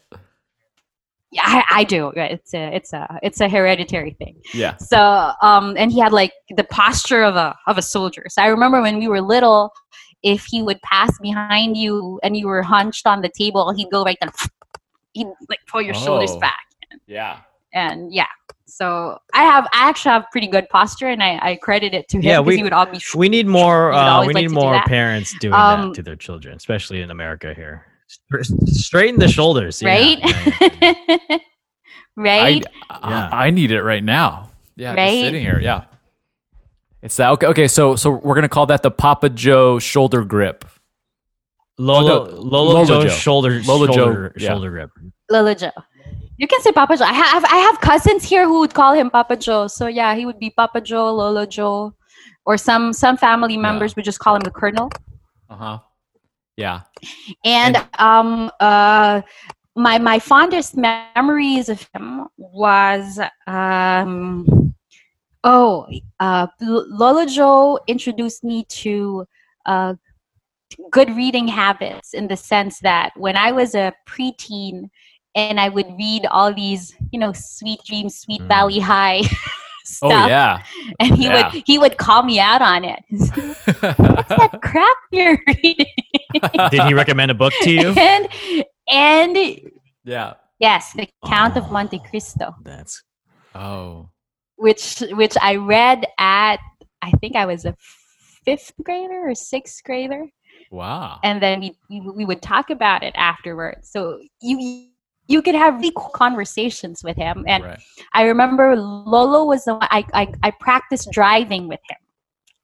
Yeah, 1.31 1.41
I, 1.45 1.63
I 1.71 1.83
do. 1.83 2.11
It's 2.15 2.53
a, 2.53 2.75
it's 2.75 2.93
a, 2.93 3.19
it's 3.23 3.41
a 3.41 3.49
hereditary 3.49 4.11
thing. 4.11 4.39
Yeah. 4.53 4.77
So, 4.77 5.31
um, 5.41 5.75
and 5.77 5.91
he 5.91 5.99
had 5.99 6.13
like 6.13 6.31
the 6.55 6.63
posture 6.63 7.23
of 7.23 7.35
a 7.35 7.55
of 7.65 7.77
a 7.79 7.81
soldier. 7.81 8.25
So 8.29 8.41
I 8.43 8.47
remember 8.47 8.81
when 8.81 8.99
we 8.99 9.07
were 9.07 9.19
little, 9.19 9.73
if 10.21 10.45
he 10.45 10.61
would 10.61 10.79
pass 10.83 11.11
behind 11.19 11.75
you 11.75 12.19
and 12.23 12.37
you 12.37 12.47
were 12.47 12.61
hunched 12.61 13.07
on 13.07 13.21
the 13.21 13.29
table, 13.29 13.73
he'd 13.73 13.89
go 13.91 14.03
right 14.03 14.17
there. 14.21 14.29
He'd 15.13 15.27
like 15.49 15.59
pull 15.67 15.81
your 15.81 15.95
shoulders 15.95 16.31
Oh. 16.31 16.39
back. 16.39 16.65
Yeah. 17.07 17.39
And 17.73 18.13
yeah 18.13 18.27
so 18.65 19.17
i 19.33 19.43
have 19.43 19.65
i 19.73 19.87
actually 19.89 20.11
have 20.11 20.25
pretty 20.31 20.47
good 20.47 20.67
posture 20.69 21.07
and 21.07 21.21
i, 21.23 21.37
I 21.41 21.55
credit 21.55 21.93
it 21.93 22.07
to 22.09 22.17
him 22.17 22.23
Yeah, 22.23 22.39
because 22.39 22.47
we- 22.47 22.57
he 22.57 22.63
would 22.63 22.73
all 22.73 22.85
be 22.85 22.99
We 23.15 23.29
need 23.29 23.47
more. 23.47 23.91
Uh, 23.93 24.21
we 24.21 24.27
like 24.27 24.35
need 24.35 24.41
to 24.43 24.47
do 24.49 24.53
more 24.55 24.73
that. 24.73 24.85
parents 24.87 25.33
doing 25.39 25.53
Um, 25.53 25.89
that 25.89 25.95
to 25.95 26.03
their 26.03 26.15
children, 26.15 26.55
especially 26.55 27.01
in 27.01 27.11
America 27.11 27.53
here. 27.53 27.85
Straighten 28.65 29.19
the 29.19 29.27
shoulders, 29.27 29.81
yeah, 29.81 29.89
right 29.89 30.19
yeah, 30.23 30.93
yeah. 31.29 31.37
right 32.15 32.63
I, 32.89 33.09
Yeah. 33.09 33.29
I, 33.31 33.47
I 33.47 33.49
need 33.51 33.71
it 33.71 33.81
right 33.81 34.03
now. 34.03 34.49
Yeah. 34.75 34.93
Right? 34.93 35.09
Just 35.09 35.21
sitting 35.21 35.41
here. 35.43 35.59
Yeah. 35.59 35.85
It's 37.01 37.15
that. 37.17 37.31
Okay. 37.31 37.47
Okay. 37.47 37.67
So, 37.67 37.95
so 37.95 38.11
we're 38.11 38.33
going 38.35 38.43
to 38.43 38.49
call 38.49 38.65
that 38.67 38.81
the 38.81 38.91
Papa 38.91 39.29
Joe 39.29 39.77
shoulder 39.79 40.23
grip. 40.23 40.65
Lolo, 41.77 42.23
Lolo, 42.25 42.73
Lolo 42.73 42.85
Joe's 42.85 43.03
Joe. 43.05 43.09
shoulder, 43.09 43.61
Lolo 43.65 43.87
Joe, 43.87 43.93
shoulder, 43.93 44.33
yeah. 44.37 44.47
shoulder 44.47 44.69
grip. 44.69 44.91
Lolo 45.31 45.53
Joe. 45.55 45.71
You 46.37 46.47
can 46.47 46.61
say 46.61 46.71
Papa 46.71 46.97
Joe. 46.97 47.05
I 47.05 47.13
have 47.13 47.45
I 47.45 47.57
have 47.57 47.79
cousins 47.79 48.23
here 48.23 48.45
who 48.45 48.59
would 48.59 48.73
call 48.73 48.93
him 48.93 49.09
Papa 49.09 49.37
Joe. 49.37 49.67
So 49.67 49.87
yeah, 49.87 50.15
he 50.15 50.25
would 50.25 50.39
be 50.39 50.49
Papa 50.49 50.81
Joe, 50.81 51.13
Lolo 51.13 51.45
Joe, 51.45 51.93
or 52.45 52.57
some 52.57 52.91
some 52.91 53.17
family 53.17 53.57
members 53.57 53.95
would 53.95 54.05
just 54.05 54.19
call 54.19 54.35
him 54.35 54.41
the 54.41 54.51
Colonel. 54.51 54.89
Uh 55.49 55.55
huh. 55.55 55.79
Yeah. 56.57 56.81
And 57.45 57.77
um 57.99 58.51
uh 58.59 59.21
my 59.75 59.97
my 59.99 60.19
fondest 60.19 60.75
memories 60.75 61.69
of 61.69 61.87
him 61.93 62.27
was 62.37 63.19
um 63.47 64.73
oh 65.43 65.87
uh 66.19 66.47
L- 66.61 66.85
Lola 66.89 67.25
Joe 67.27 67.79
introduced 67.87 68.43
me 68.43 68.65
to 68.69 69.25
uh 69.65 69.93
good 70.91 71.15
reading 71.15 71.47
habits 71.47 72.13
in 72.15 72.27
the 72.27 72.37
sense 72.37 72.79
that 72.79 73.11
when 73.15 73.35
I 73.35 73.51
was 73.51 73.75
a 73.75 73.93
preteen 74.07 74.89
and 75.35 75.59
I 75.59 75.69
would 75.69 75.87
read 75.97 76.25
all 76.29 76.53
these, 76.53 76.95
you 77.11 77.19
know, 77.19 77.33
Sweet 77.33 77.79
Dreams, 77.85 78.17
Sweet 78.19 78.41
Mm. 78.41 78.47
Valley 78.47 78.79
High 78.79 79.21
stuff. 79.85 80.11
Oh 80.11 80.27
yeah. 80.27 80.63
and 80.99 81.15
he 81.15 81.25
Yeah. 81.25 81.51
would 81.53 81.63
he 81.65 81.77
would 81.77 81.97
call 81.97 82.23
me 82.23 82.39
out 82.39 82.61
on 82.61 82.85
it. 82.85 82.99
What's 83.09 84.29
that 84.29 84.59
crap 84.61 84.97
you're 85.11 85.37
reading? 85.47 85.85
Did 86.71 86.83
he 86.83 86.93
recommend 86.93 87.31
a 87.31 87.33
book 87.33 87.53
to 87.61 87.71
you? 87.71 87.89
and 87.97 88.27
and 88.89 89.37
yeah. 90.03 90.33
yes, 90.59 90.93
the 90.93 91.07
Count 91.25 91.55
Oh. 91.55 91.61
of 91.61 91.71
Monte 91.71 91.99
Cristo, 92.09 92.55
That's 92.63 93.01
Oh. 93.55 94.09
which 94.55 94.99
which 95.11 95.35
I 95.41 95.55
read 95.55 96.05
at 96.17 96.59
I 97.01 97.11
think 97.11 97.35
I 97.35 97.45
was 97.45 97.65
a 97.65 97.75
fifth 98.45 98.71
grader 98.83 99.29
or 99.29 99.35
sixth 99.35 99.83
grader, 99.83 100.25
Wow. 100.71 101.19
and 101.23 101.41
then 101.41 101.59
we 101.59 101.77
we, 101.89 101.99
we 102.01 102.25
would 102.25 102.41
talk 102.41 102.69
about 102.69 103.03
it 103.03 103.13
afterwards. 103.15 103.89
So 103.91 104.19
you 104.41 104.87
you 105.27 105.41
could 105.41 105.55
have 105.55 105.75
really 105.75 105.91
cool 105.95 106.09
conversations 106.09 107.03
with 107.03 107.17
him, 107.17 107.43
and 107.47 107.63
right. 107.63 107.79
I 108.13 108.23
remember 108.23 108.75
Lolo 108.75 109.45
was 109.45 109.65
the 109.65 109.73
one 109.75 109.87
I 109.89 110.03
I, 110.13 110.27
I 110.43 110.51
practiced 110.51 111.11
driving 111.11 111.67
with 111.67 111.79
him. 111.89 111.97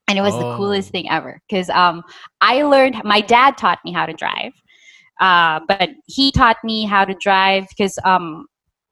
And 0.07 0.18
it 0.18 0.22
was 0.24 0.39
the 0.39 0.45
Oh. 0.45 0.55
coolest 0.55 0.89
thing 0.89 1.07
ever 1.10 1.39
because 1.47 1.70
um, 1.70 2.01
I 2.41 2.64
learned, 2.64 2.99
my 3.03 3.22
dad 3.22 3.57
taught 3.60 3.78
me 3.86 3.91
how 3.93 4.07
to 4.07 4.14
drive, 4.14 4.53
uh, 5.22 5.60
but 5.68 5.91
he 6.07 6.32
taught 6.32 6.57
me 6.64 6.86
how 6.86 7.05
to 7.05 7.14
drive 7.14 7.68
because, 7.70 7.99
um, 8.03 8.47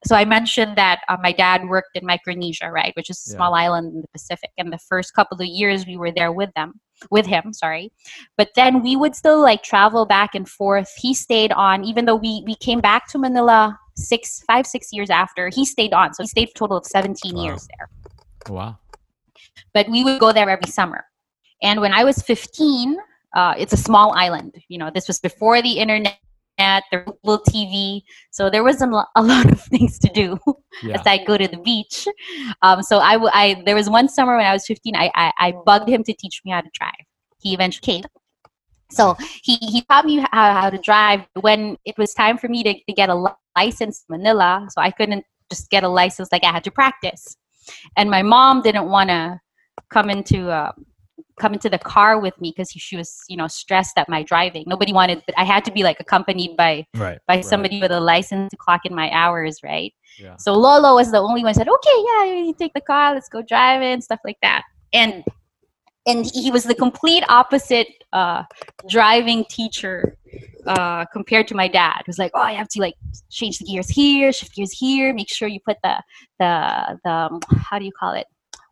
so 0.06 0.16
I 0.16 0.26
mentioned 0.26 0.76
that 0.78 1.00
uh, 1.10 1.18
my 1.24 1.32
dad 1.32 1.68
worked 1.68 1.96
in 1.96 2.06
Micronesia, 2.06 2.70
right, 2.70 2.94
which 2.96 3.10
is 3.10 3.18
a 3.26 3.32
Yeah. 3.32 3.36
small 3.36 3.56
island 3.56 3.96
in 3.96 4.02
the 4.02 4.08
Pacific. 4.14 4.52
And 4.60 4.72
the 4.72 4.78
first 4.88 5.16
couple 5.16 5.42
of 5.42 5.48
years 5.48 5.88
we 5.88 5.98
were 5.98 6.12
there 6.12 6.32
with 6.32 6.52
them, 6.56 6.74
with 7.12 7.26
him, 7.26 7.54
sorry. 7.54 7.92
But 8.38 8.50
then 8.56 8.82
we 8.82 8.96
would 8.96 9.16
still 9.16 9.42
like 9.42 9.64
travel 9.64 10.06
back 10.06 10.36
and 10.36 10.48
forth. 10.48 10.92
He 10.98 11.14
stayed 11.14 11.52
on, 11.52 11.84
even 11.84 12.06
though 12.06 12.16
we, 12.16 12.44
we 12.46 12.56
came 12.56 12.82
back 12.82 13.08
to 13.10 13.18
Manila 13.18 13.78
six, 13.96 14.44
five, 14.48 14.66
six 14.68 14.92
years 14.92 15.10
after, 15.10 15.50
he 15.54 15.66
stayed 15.66 15.94
on. 15.94 16.14
So 16.14 16.24
he 16.24 16.28
stayed 16.28 16.50
a 16.50 16.54
total 16.54 16.78
of 16.78 16.86
17 16.86 17.36
Wow. 17.36 17.44
years 17.44 17.68
there 17.78 17.90
Wow. 18.50 18.78
but 19.74 19.90
we 19.90 20.04
would 20.04 20.20
go 20.20 20.32
there 20.32 20.50
every 20.50 20.68
summer. 20.72 21.06
And 21.62 21.82
when 21.82 21.94
I 21.94 22.04
was 22.04 22.22
15, 22.22 22.98
uh, 23.36 23.54
it's 23.58 23.74
a 23.74 23.78
small 23.78 24.14
island. 24.16 24.56
You 24.68 24.78
know, 24.78 24.92
this 24.94 25.08
was 25.08 25.20
before 25.20 25.62
the 25.62 25.80
internet, 25.80 26.18
there 26.58 27.04
was 27.06 27.16
little 27.24 27.44
TV, 27.46 28.02
so 28.32 28.50
there 28.50 28.64
wasn't 28.64 28.94
a 29.16 29.24
lot 29.24 29.52
of 29.52 29.62
things 29.62 30.00
to 30.00 30.10
do 30.10 30.38
Yeah. 30.84 30.96
aside 30.98 31.26
go 31.26 31.38
to 31.38 31.48
the 31.48 31.58
beach. 31.58 32.08
Um, 32.62 32.82
so 32.84 33.00
I 33.00 33.62
there 33.66 33.76
was 33.76 33.90
one 33.90 34.10
summer 34.10 34.38
when 34.38 34.46
I 34.46 34.54
was 34.54 34.66
15, 34.66 34.96
I, 34.96 35.12
I, 35.16 35.34
I 35.40 35.54
bugged 35.66 35.90
him 35.90 36.04
to 36.04 36.14
teach 36.14 36.42
me 36.46 36.52
how 36.52 36.62
to 36.62 36.70
drive. 36.74 37.06
He 37.40 37.54
eventually 37.54 37.86
came. 37.86 38.04
So 38.90 39.16
he, 39.44 39.56
he 39.56 39.82
taught 39.90 40.06
me 40.06 40.18
how, 40.32 40.54
how 40.54 40.70
to 40.70 40.78
drive 40.78 41.26
when 41.42 41.78
it 41.86 41.98
was 41.98 42.14
time 42.14 42.38
for 42.38 42.48
me 42.48 42.64
to, 42.64 42.74
to 42.74 42.94
get 42.94 43.10
a 43.10 43.36
license 43.56 44.06
in 44.10 44.18
Manila. 44.18 44.68
So 44.70 44.82
I 44.82 44.92
couldn't 44.92 45.26
just 45.50 45.70
get 45.70 45.84
a 45.84 45.90
license 45.90 46.30
like 46.32 46.44
I 46.44 46.52
had 46.52 46.64
to 46.66 46.72
practice. 46.72 47.36
And 47.98 48.10
my 48.10 48.24
mom 48.24 48.62
didn't 48.62 48.88
want 48.88 49.10
to 49.10 49.40
come 49.90 50.10
into 50.10 50.50
uh, 50.50 50.72
come 51.38 51.54
into 51.54 51.70
the 51.70 51.78
car 51.78 52.20
with 52.20 52.40
me 52.42 52.54
because 52.56 52.72
she 52.72 52.98
was 52.98 53.24
you 53.28 53.38
know 53.38 53.48
stressed 53.48 53.98
at 53.98 54.10
my 54.10 54.24
driving. 54.24 54.64
Nobody 54.68 54.94
wanted, 54.94 55.24
but 55.26 55.38
I 55.38 55.44
had 55.44 55.64
to 55.66 55.72
be 55.72 55.84
like 55.84 56.00
accompanied 56.00 56.58
by 56.58 56.86
right. 56.96 57.20
by 57.28 57.42
somebody 57.42 57.80
with 57.80 57.92
a 57.92 58.00
license 58.00 58.52
to 58.52 58.58
clock 58.58 58.86
in 58.86 58.96
my 58.96 59.10
hours, 59.12 59.62
right? 59.64 59.94
Yeah. 60.18 60.36
So 60.38 60.54
Lolo 60.54 60.96
was 60.96 61.12
the 61.12 61.20
only 61.20 61.44
one 61.44 61.54
who 61.54 61.58
said, 61.58 61.70
"Okay, 61.70 62.04
yeah, 62.06 62.24
you 62.44 62.54
take 62.58 62.74
the 62.74 62.82
car, 62.82 63.14
let's 63.14 63.30
go 63.30 63.42
driving, 63.42 64.02
stuff 64.02 64.20
like 64.26 64.38
that." 64.42 64.64
And 64.94 65.24
and 66.06 66.26
he 66.26 66.52
was 66.52 66.64
the 66.64 66.76
complete 66.76 67.24
opposite 67.28 67.88
uh, 68.14 68.44
driving 68.90 69.44
teacher 69.50 70.18
uh, 70.66 71.06
compared 71.06 71.48
to 71.50 71.56
my 71.56 71.68
dad. 71.68 71.98
It 72.02 72.08
was 72.08 72.18
like, 72.18 72.32
"Oh, 72.34 72.42
I 72.42 72.54
have 72.54 72.70
to 72.70 72.82
like 72.82 72.96
change 73.30 73.60
the 73.60 73.66
gears 73.66 73.90
here, 73.90 74.32
shift 74.32 74.56
gears 74.56 74.72
here, 74.72 75.14
make 75.14 75.30
sure 75.30 75.48
you 75.48 75.60
put 75.60 75.78
the 75.84 76.02
the 76.40 77.00
the 77.04 77.12
um, 77.12 77.40
how 77.58 77.78
do 77.78 77.86
you 77.86 77.92
call 77.92 78.14
it? 78.14 78.28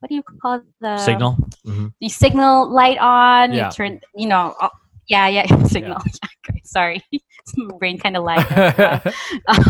What 0.05 0.09
do 0.09 0.15
you 0.21 0.23
call 0.39 0.61
the 0.81 0.97
Signal. 1.01 1.33
Mhm. 1.65 1.89
the 1.99 2.09
signal 2.09 2.69
light 2.69 2.99
on. 3.01 3.53
Yeah. 3.53 3.65
You 3.65 3.71
turn, 3.73 3.99
you 4.13 4.27
know, 4.29 4.53
oh, 4.61 4.69
yeah, 5.09 5.25
yeah, 5.27 5.45
signal. 5.65 5.97
Yeah. 6.05 6.61
Sorry, 6.63 7.01
brain 7.81 7.97
kind 7.97 8.13
of 8.15 8.21
lied. 8.23 8.45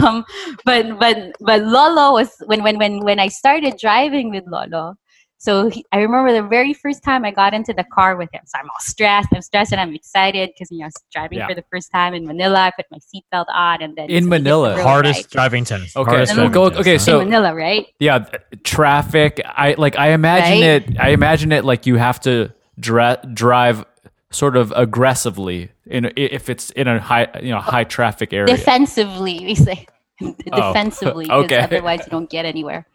um, 0.04 0.26
but 0.68 1.00
but 1.00 1.32
but 1.40 1.64
Lolo 1.64 2.12
was 2.20 2.36
when 2.52 2.64
when 2.68 2.76
when 2.78 3.00
when 3.00 3.16
I 3.18 3.30
started 3.32 3.80
driving 3.80 4.28
with 4.30 4.44
Lolo. 4.46 5.00
So 5.38 5.70
he, 5.70 5.86
I 5.92 5.98
remember 6.00 6.32
the 6.34 6.48
very 6.48 6.74
first 6.74 7.04
time 7.04 7.24
I 7.26 7.32
got 7.32 7.54
into 7.54 7.72
the 7.74 7.84
car 7.84 8.16
with 8.16 8.30
him. 8.34 8.42
So 8.46 8.58
I'm 8.58 8.66
all 8.70 8.80
stressed. 8.80 9.28
I'm 9.34 9.42
stressed 9.42 9.72
and 9.74 9.82
I'm 9.82 9.94
excited 9.94 10.50
because 10.54 10.72
you 10.72 10.80
know 10.80 10.86
I 10.86 10.88
was 10.88 10.94
driving 11.12 11.38
Yeah. 11.40 11.48
for 11.48 11.54
the 11.56 11.64
first 11.72 11.92
time 11.92 12.14
in 12.14 12.26
Manila. 12.26 12.60
I 12.60 12.72
put 12.76 12.86
my 12.90 12.98
seatbelt 13.00 13.46
on 13.54 13.82
and 13.84 13.96
then 13.96 14.10
In 14.10 14.24
so 14.24 14.26
the 14.26 14.30
Manila. 14.30 14.82
Hardest 14.82 15.26
ride. 15.26 15.30
driving 15.32 15.66
test. 15.66 15.96
Okay, 15.96 16.10
Hardest 16.10 16.32
so 16.32 16.36
driving 16.36 16.52
go- 16.54 16.70
test, 16.70 16.82
okay, 16.82 16.98
so- 16.98 17.20
in 17.20 17.30
Manila, 17.30 17.54
right? 17.54 17.86
yeah, 18.00 18.26
traffic. 18.64 19.42
I 19.46 19.76
like. 19.78 19.98
I 20.00 20.10
imagine 20.12 20.62
Right? 20.62 20.90
it. 20.90 21.00
I 21.00 21.10
imagine 21.10 21.52
it 21.52 21.64
like 21.66 21.86
you 21.86 21.98
have 21.98 22.20
to 22.22 22.52
dra- 22.80 23.20
drive 23.34 23.86
sort 24.32 24.58
of 24.58 24.74
aggressively 24.76 25.70
in 25.86 26.12
if 26.16 26.50
it's 26.50 26.70
in 26.72 26.88
a 26.88 27.00
high 27.00 27.28
you 27.44 27.52
know 27.52 27.60
high 27.60 27.84
traffic 27.84 28.34
area. 28.34 28.48
Defensively, 28.56 29.40
we 29.46 29.56
say. 29.56 29.86
Oh. 30.22 30.34
Defensively, 30.72 31.26
because 31.26 31.44
okay. 31.52 31.60
otherwise 31.60 32.00
you 32.06 32.10
don't 32.10 32.30
get 32.30 32.46
anywhere. 32.46 32.88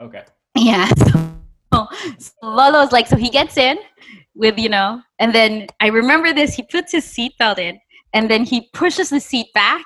okay. 0.00 0.22
Yeah. 0.66 0.88
So, 1.72 1.88
so 2.18 2.32
Lolo's 2.42 2.92
like, 2.92 3.08
so 3.08 3.16
he 3.16 3.30
gets 3.30 3.56
in 3.56 3.78
with, 4.36 4.58
you 4.58 4.68
know, 4.68 5.00
and 5.18 5.34
then 5.34 5.66
I 5.80 5.88
remember 5.88 6.32
this. 6.32 6.54
He 6.54 6.62
puts 6.62 6.92
his 6.92 7.04
seatbelt 7.04 7.58
in, 7.58 7.80
and 8.12 8.30
then 8.30 8.44
he 8.44 8.68
pushes 8.72 9.10
the 9.10 9.18
seat 9.18 9.52
back, 9.54 9.84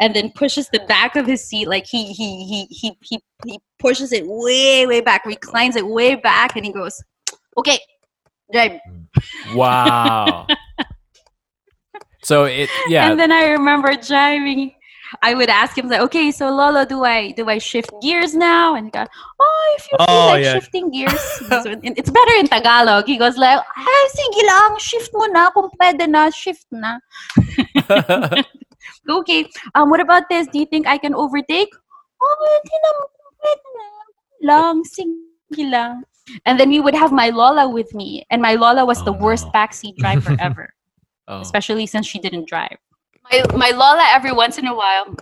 and 0.00 0.14
then 0.14 0.30
pushes 0.32 0.68
the 0.68 0.80
back 0.80 1.16
of 1.16 1.26
his 1.26 1.42
seat 1.42 1.66
like 1.66 1.86
he 1.86 2.12
he 2.12 2.44
he 2.44 2.66
he 2.70 2.92
he, 3.02 3.20
he 3.46 3.58
pushes 3.78 4.12
it 4.12 4.24
way 4.26 4.86
way 4.86 5.00
back, 5.00 5.24
reclines 5.24 5.76
it 5.76 5.86
way 5.86 6.14
back, 6.14 6.56
and 6.56 6.66
he 6.66 6.72
goes, 6.72 7.02
"Okay, 7.56 7.78
drive." 8.52 8.80
Wow. 9.54 10.46
so 12.22 12.44
it 12.44 12.68
yeah. 12.88 13.10
And 13.10 13.18
then 13.18 13.32
I 13.32 13.46
remember 13.46 13.94
driving. 13.94 14.74
I 15.22 15.34
would 15.34 15.48
ask 15.48 15.76
him 15.76 15.88
like, 15.88 16.00
"Okay, 16.08 16.30
so 16.30 16.50
Lolo, 16.50 16.84
do 16.84 17.04
I 17.04 17.32
do 17.32 17.48
I 17.48 17.58
shift 17.58 17.90
gears 18.02 18.34
now?" 18.34 18.74
And 18.74 18.86
he 18.86 18.90
goes, 18.92 19.08
"Oh, 19.40 19.76
if 19.76 19.82
you 19.90 19.96
feel 19.98 20.06
Oh, 20.08 20.26
like 20.32 20.44
yeah. 20.44 20.54
shifting 20.54 20.90
gears, 20.90 21.24
it's 21.96 22.10
better 22.10 22.34
in 22.38 22.46
Tagalog." 22.46 23.06
He 23.06 23.16
goes 23.16 23.36
like, 23.36 23.60
"Ay, 23.76 24.04
sige 24.12 24.40
lang, 24.46 24.78
shift 24.78 25.10
mo 25.14 25.26
na 25.32 25.50
kung 25.50 25.70
pwede 25.80 26.08
na, 26.08 26.30
shift 26.30 26.66
na." 26.70 26.98
Okay, 29.08 29.48
um, 29.74 29.90
what 29.90 30.00
about 30.00 30.28
this? 30.28 30.46
Do 30.48 30.58
you 30.58 30.66
think 30.66 30.86
I 30.86 30.98
can 30.98 31.12
overtake? 31.14 31.68
Oh, 32.22 32.36
hindi 32.60 32.76
naman, 32.84 33.06
pwede 33.40 33.66
na. 33.76 33.86
Lang, 34.44 34.76
sige 34.84 35.64
lang. 35.70 36.04
And 36.44 36.60
then 36.60 36.68
we 36.68 36.80
would 36.80 36.94
have 36.94 37.12
my 37.12 37.30
Lola 37.30 37.68
with 37.68 37.92
me, 37.94 38.24
and 38.30 38.40
my 38.40 38.54
Lola 38.54 38.84
was 38.84 39.02
the 39.04 39.12
Oh, 39.12 39.20
worst 39.20 39.46
no. 39.48 39.52
backseat 39.56 39.96
driver 39.96 40.36
ever 40.40 40.72
oh. 41.28 41.40
especially 41.40 41.86
since 41.86 42.06
she 42.06 42.18
didn't 42.18 42.48
drive. 42.48 42.76
My 43.30 43.44
my 43.56 43.70
Lola 43.70 44.04
every 44.10 44.32
once 44.32 44.58
in 44.58 44.66
a 44.66 44.74
while. 44.74 45.14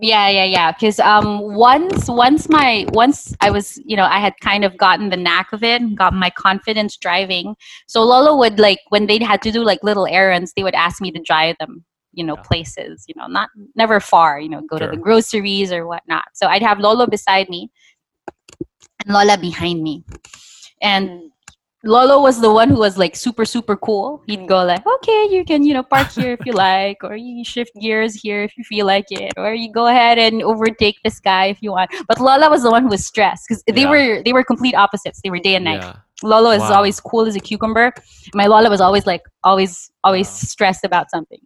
Yeah, 0.00 0.28
yeah, 0.28 0.44
yeah. 0.44 0.72
Because 0.72 1.00
um, 1.00 1.40
once 1.54 2.08
once 2.08 2.48
my 2.48 2.86
once 2.90 3.34
I 3.40 3.50
was 3.50 3.78
you 3.84 3.96
know 3.96 4.04
I 4.04 4.18
had 4.20 4.34
kind 4.40 4.64
of 4.64 4.76
gotten 4.76 5.10
the 5.10 5.16
knack 5.16 5.52
of 5.52 5.62
it, 5.64 5.94
got 5.96 6.14
my 6.14 6.30
confidence 6.30 6.96
driving. 6.96 7.56
So 7.88 8.02
Lola 8.04 8.36
would 8.36 8.58
like 8.58 8.78
when 8.90 9.06
they 9.06 9.18
had 9.18 9.42
to 9.42 9.50
do 9.50 9.64
like 9.64 9.82
little 9.82 10.06
errands, 10.06 10.52
they 10.56 10.62
would 10.62 10.74
ask 10.74 11.00
me 11.00 11.10
to 11.12 11.20
drive 11.20 11.56
them. 11.58 11.84
You 12.12 12.24
know, 12.24 12.36
Yeah. 12.36 12.42
places. 12.42 13.04
You 13.08 13.14
know, 13.16 13.26
not 13.26 13.50
never 13.74 14.00
far. 14.00 14.40
You 14.40 14.48
know, 14.48 14.62
go 14.62 14.78
to 14.78 14.86
the 14.86 14.96
groceries 14.96 15.72
or 15.72 15.86
whatnot. 15.86 16.24
So 16.34 16.46
I'd 16.46 16.62
have 16.62 16.78
Lolo 16.80 17.06
beside 17.06 17.48
me, 17.48 17.70
and 19.04 19.14
Lola 19.14 19.36
behind 19.38 19.82
me, 19.82 20.04
and 20.80 21.30
Lolo 21.88 22.20
was 22.20 22.38
the 22.42 22.52
one 22.52 22.68
who 22.68 22.76
was 22.76 22.98
like 22.98 23.16
super 23.16 23.46
super 23.46 23.74
cool. 23.74 24.22
He'd 24.26 24.40
mm. 24.40 24.46
go 24.46 24.62
like, 24.62 24.84
"Okay, 24.86 25.28
you 25.30 25.42
can 25.42 25.64
you 25.64 25.72
know 25.72 25.82
park 25.82 26.10
here 26.12 26.32
if 26.32 26.44
you 26.44 26.52
like, 26.52 27.02
or 27.02 27.16
you 27.16 27.42
shift 27.44 27.72
gears 27.80 28.14
here 28.14 28.42
if 28.42 28.58
you 28.58 28.64
feel 28.64 28.84
like 28.84 29.06
it, 29.10 29.32
or 29.38 29.54
you 29.54 29.72
go 29.72 29.86
ahead 29.86 30.18
and 30.18 30.42
overtake 30.42 30.96
this 31.02 31.18
guy 31.18 31.46
if 31.46 31.62
you 31.62 31.72
want." 31.72 31.90
But 32.06 32.20
Lola 32.20 32.50
was 32.50 32.62
the 32.62 32.70
one 32.70 32.82
who 32.82 32.90
was 32.90 33.06
stressed 33.06 33.48
because 33.48 33.64
they 33.64 33.88
Yeah. 33.88 33.94
were 33.94 34.22
they 34.22 34.34
were 34.34 34.44
complete 34.44 34.74
opposites. 34.74 35.22
They 35.24 35.30
were 35.30 35.38
day 35.38 35.54
and 35.54 35.64
night. 35.64 35.80
yeah. 35.80 35.96
Lolo 36.22 36.50
is 36.50 36.60
Wow. 36.60 36.74
always 36.82 37.00
cool 37.00 37.24
as 37.26 37.36
a 37.36 37.40
cucumber. 37.40 37.94
My 38.34 38.46
Lola 38.52 38.68
was 38.68 38.82
always 38.82 39.06
like 39.06 39.22
always 39.42 39.90
always 40.04 40.28
stressed 40.28 40.84
about 40.84 41.10
something. 41.10 41.40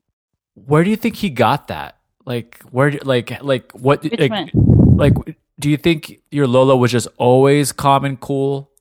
Where 0.55 0.83
do 0.83 0.91
you 0.91 0.97
think 0.97 1.15
he 1.23 1.31
got 1.31 1.69
that? 1.69 1.99
Like 2.27 2.59
where 2.75 2.91
like 3.05 3.31
like 3.45 3.71
what 3.79 4.03
Which 4.03 4.19
like, 4.19 4.35
one? 4.35 4.51
like 4.97 5.15
do 5.61 5.71
you 5.71 5.77
think 5.77 6.19
your 6.33 6.49
Lola 6.49 6.75
was 6.75 6.91
just 6.91 7.07
always 7.17 7.71
calm 7.71 8.05
and 8.05 8.19
cool 8.19 8.72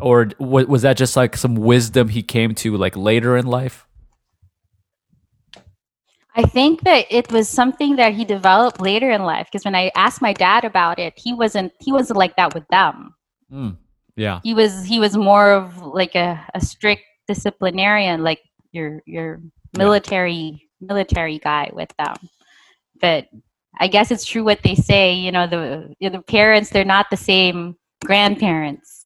or 0.00 0.28
wa- 0.38 0.64
was 0.64 0.82
that 0.82 0.96
just 0.96 1.16
like 1.16 1.36
some 1.36 1.54
wisdom 1.54 2.08
he 2.08 2.22
came 2.22 2.54
to 2.56 2.76
like 2.76 2.96
later 2.96 3.36
in 3.36 3.46
life? 3.46 3.86
I 6.36 6.42
think 6.42 6.82
that 6.82 7.06
it 7.10 7.32
was 7.32 7.48
something 7.48 7.96
that 7.96 8.14
he 8.14 8.24
developed 8.24 8.80
later 8.80 9.10
in 9.10 9.24
life 9.24 9.48
because 9.50 9.64
when 9.64 9.74
I 9.74 9.90
asked 9.96 10.22
my 10.22 10.32
dad 10.32 10.64
about 10.64 10.98
it, 10.98 11.14
he 11.16 11.34
wasn't 11.34 11.72
he 11.80 11.92
wasn't 11.92 12.18
like 12.18 12.36
that 12.36 12.54
with 12.54 12.66
them. 12.68 13.14
Mm. 13.52 13.76
Yeah. 14.16 14.40
he 14.42 14.54
was 14.54 14.84
he 14.84 15.00
was 15.00 15.16
more 15.16 15.50
of 15.52 15.78
like 15.78 16.14
a, 16.14 16.44
a 16.54 16.60
strict 16.60 17.02
disciplinarian 17.26 18.22
like 18.22 18.40
your 18.72 19.02
your 19.06 19.40
military 19.76 20.68
military 20.80 21.38
guy 21.38 21.70
with 21.72 21.88
them 21.96 22.16
but 23.00 23.28
i 23.78 23.86
guess 23.86 24.10
it's 24.10 24.24
true 24.24 24.44
what 24.44 24.62
they 24.62 24.74
say 24.74 25.14
you 25.14 25.32
know 25.32 25.46
the 25.46 25.94
the 26.00 26.22
parents 26.22 26.70
they're 26.70 26.84
not 26.84 27.06
the 27.10 27.16
same 27.16 27.76
grandparents 28.04 28.99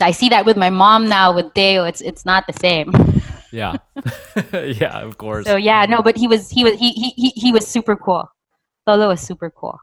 i 0.00 0.10
see 0.10 0.28
that 0.28 0.44
with 0.46 0.56
my 0.56 0.70
mom 0.70 1.08
now 1.08 1.32
with 1.34 1.52
Teo 1.54 1.84
it's 1.84 2.00
it's 2.00 2.24
not 2.24 2.46
the 2.46 2.52
same 2.60 2.92
Yeah. 3.52 3.76
yeah, 4.52 5.00
of 5.00 5.18
course. 5.18 5.46
so 5.46 5.56
yeah 5.56 5.86
no 5.86 6.02
but 6.02 6.16
he 6.16 6.26
was 6.28 6.50
he 6.50 6.64
was 6.64 6.78
he 6.78 6.92
he, 6.92 7.10
he, 7.16 7.28
he 7.30 7.52
was 7.52 7.66
super 7.66 7.96
cool 7.96 8.28
lolo 8.86 9.08
was 9.08 9.20
super 9.20 9.50
cool 9.50 9.78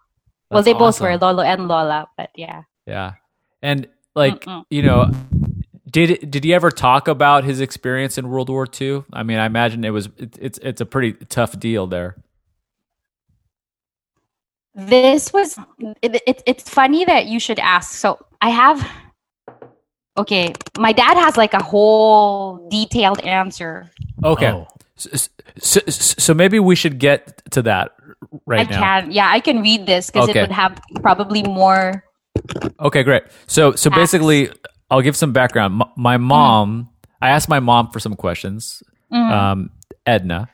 well 0.52 0.62
That's 0.62 0.66
they 0.66 0.74
both 0.74 1.02
were 1.02 1.18
lolo 1.18 1.42
and 1.44 1.68
lola 1.68 2.08
but 2.18 2.30
yeah 2.36 2.64
Yeah. 2.86 3.14
And 3.62 3.88
like, 4.16 4.42
Mm-mm. 4.46 4.66
you 4.70 4.84
know, 4.84 5.10
did 5.90 6.30
did 6.30 6.44
he 6.44 6.54
ever 6.54 6.70
talk 6.70 7.08
about 7.08 7.46
his 7.46 7.62
experience 7.62 8.18
in 8.18 8.28
World 8.30 8.50
War 8.50 8.68
II? 8.68 9.04
I 9.14 9.24
mean, 9.24 9.40
I 9.40 9.46
imagine 9.46 9.86
it 9.86 9.92
was 9.92 10.08
it, 10.18 10.38
it's 10.40 10.60
it's 10.62 10.82
a 10.82 10.86
pretty 10.86 11.14
tough 11.30 11.58
deal 11.60 11.88
there. 11.88 12.18
This 14.76 15.32
was 15.32 15.58
it, 16.02 16.22
it, 16.28 16.44
it's 16.46 16.70
funny 16.70 17.06
that 17.06 17.28
you 17.28 17.40
should 17.40 17.60
ask. 17.60 17.92
So 17.96 18.20
I 18.42 18.50
have 18.50 18.86
okay, 20.18 20.54
my 20.78 20.92
dad 20.92 21.16
has 21.18 21.38
like 21.38 21.54
a 21.54 21.64
whole 21.64 22.68
detailed 22.70 23.20
answer. 23.22 23.90
Okay. 24.24 24.52
Oh. 24.52 24.68
So, 24.96 25.10
so, 25.60 25.80
so 25.88 26.34
maybe 26.34 26.60
we 26.60 26.76
should 26.76 27.00
get 27.00 27.42
to 27.52 27.62
that 27.64 27.92
right 28.46 28.68
I 28.68 28.72
now. 28.72 28.80
can 28.80 29.12
yeah, 29.12 29.30
I 29.30 29.40
can 29.40 29.62
read 29.62 29.86
this 29.86 30.10
because 30.10 30.30
Okay. 30.30 30.40
it 30.40 30.44
would 30.44 30.52
have 30.52 30.80
probably 31.02 31.44
more 31.44 32.04
Okay, 32.80 33.04
great. 33.04 33.24
So 33.48 33.74
so 33.74 33.90
Facts. 33.90 34.00
basically, 34.02 34.50
I'll 34.92 35.02
give 35.02 35.16
some 35.16 35.32
background. 35.34 35.82
M- 35.82 35.90
my 35.98 36.18
mom, 36.18 36.90
I 37.22 37.30
asked 37.30 37.50
my 37.50 37.60
mom 37.60 37.90
for 37.92 38.00
some 38.00 38.16
questions, 38.16 38.84
Mhm. 39.12 39.32
um, 39.32 39.70
Edna, 40.06 40.50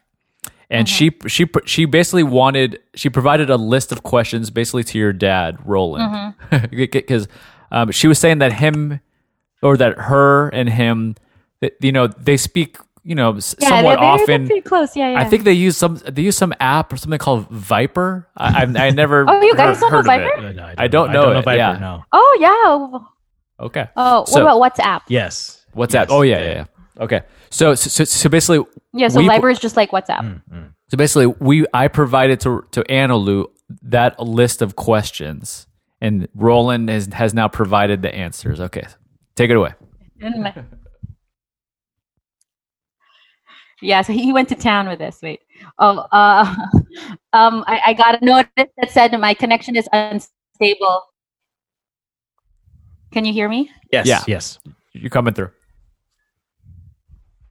and 0.70 0.88
she 0.88 1.12
she 1.28 1.46
she 1.66 1.86
basically 1.86 2.24
wanted 2.24 2.80
she 2.96 3.10
provided 3.10 3.50
a 3.50 3.58
list 3.58 3.92
of 3.92 4.04
questions 4.04 4.50
basically 4.52 4.84
to 4.86 4.98
your 4.98 5.14
dad, 5.14 5.58
Roland, 5.66 6.34
because 6.72 7.28
um, 7.72 7.92
she 7.92 8.08
was 8.08 8.20
saying 8.20 8.40
that 8.40 8.54
him 8.54 9.00
or 9.62 9.78
that 9.78 9.98
her 9.98 10.50
and 10.50 10.70
him, 10.70 11.16
you 11.82 11.92
know, 11.92 12.08
they 12.08 12.38
speak 12.38 12.78
you 13.04 13.16
know 13.16 13.34
yeah, 13.34 13.40
somewhat 13.40 13.62
they're, 13.62 13.82
they're, 13.82 13.96
they're 13.98 14.04
often. 14.04 14.46
pretty 14.46 14.62
close. 14.62 14.96
Yeah, 14.96 15.12
yeah. 15.14 15.20
I 15.20 15.24
think 15.26 15.44
they 15.46 15.54
use 15.54 15.78
some 15.78 15.96
they 16.06 16.22
use 16.22 16.38
some 16.38 16.54
app 16.60 16.92
or 16.92 16.98
something 16.98 17.18
called 17.18 17.48
Viper. 17.50 18.28
I 18.36 18.64
I, 18.66 18.88
I 18.88 18.90
never 18.92 19.26
Oh, 19.28 19.42
you 19.42 19.56
guys 19.56 19.80
heard, 19.80 19.90
don't 19.90 19.92
know 19.92 19.98
heard 19.98 20.00
of 20.00 20.06
it. 20.06 20.36
Viper? 20.36 20.48
Uh, 20.48 20.52
no, 20.52 20.74
I 20.78 20.88
don't 20.88 21.12
know 21.12 21.32
it, 21.32 21.46
Viper, 21.46 21.58
yeah. 21.58 21.78
no. 21.80 22.04
Oh 22.12 22.38
yeah. 22.40 23.66
Okay. 23.66 23.88
Oh, 23.96 24.26
So- 24.26 24.44
what 24.46 24.60
about 24.62 24.76
WhatsApp? 24.76 25.02
Yes. 25.08 25.66
What's 25.74 25.94
Yes. 25.94 26.08
that? 26.08 26.14
Oh 26.14 26.22
yeah, 26.24 26.40
yeah, 26.40 26.52
yeah. 26.54 26.66
Okay. 27.04 27.22
So 27.50 27.74
so, 27.76 28.04
so 28.04 28.30
basically, 28.30 28.66
Yeah, 28.94 29.08
so 29.08 29.20
we- 29.20 29.28
Viber 29.30 29.52
is 29.52 29.60
just 29.60 29.78
like 29.78 29.92
WhatsApp. 29.92 30.20
Mm, 30.22 30.42
mm. 30.54 30.74
so 30.90 30.98
basically, 30.98 31.28
we 31.28 31.66
I 31.74 31.88
provided 31.88 32.42
to 32.42 32.66
to 32.72 32.84
Analu 32.84 33.46
that 33.84 34.20
list 34.20 34.62
of 34.62 34.76
questions, 34.76 35.68
and 36.02 36.28
Roland 36.36 36.90
has 36.90 37.08
has 37.14 37.34
now 37.34 37.48
provided 37.48 38.02
the 38.02 38.14
answers. 38.14 38.60
Okay, 38.60 38.86
take 39.40 39.50
it 39.50 39.56
away. 39.56 39.74
Yeah, 43.82 44.02
so 44.02 44.12
he 44.12 44.34
went 44.34 44.50
to 44.50 44.56
town 44.56 44.90
with 44.90 45.00
this. 45.00 45.20
Wait. 45.24 45.40
Oh, 45.78 46.00
uh, 46.12 46.54
um, 47.32 47.64
I, 47.66 47.82
I 47.86 47.94
got 47.94 48.22
a 48.22 48.26
notice 48.26 48.50
that 48.58 48.92
said 48.92 49.18
my 49.18 49.34
connection 49.34 49.78
is 49.78 49.88
unstable. 49.94 51.04
Can 53.14 53.24
you 53.24 53.32
hear 53.32 53.48
me? 53.48 53.72
Yes. 53.90 54.06
Yeah. 54.06 54.22
Yes. 54.28 54.60
You're 54.92 55.10
coming 55.10 55.34
through. 55.34 55.52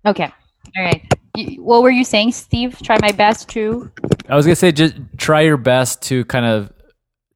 Okay. 0.05 0.31
All 0.77 0.85
right. 0.85 1.03
You, 1.35 1.63
what 1.63 1.83
were 1.83 1.91
you 1.91 2.05
saying, 2.05 2.33
Steve? 2.33 2.79
Try 2.83 2.99
my 3.01 3.13
best 3.13 3.49
to. 3.51 3.91
I 4.29 4.37
was 4.37 4.45
gonna 4.45 4.55
say 4.55 4.71
just 4.71 4.97
try 5.17 5.41
your 5.41 5.57
best 5.57 6.03
to 6.03 6.27
kind 6.27 6.45
of 6.45 6.71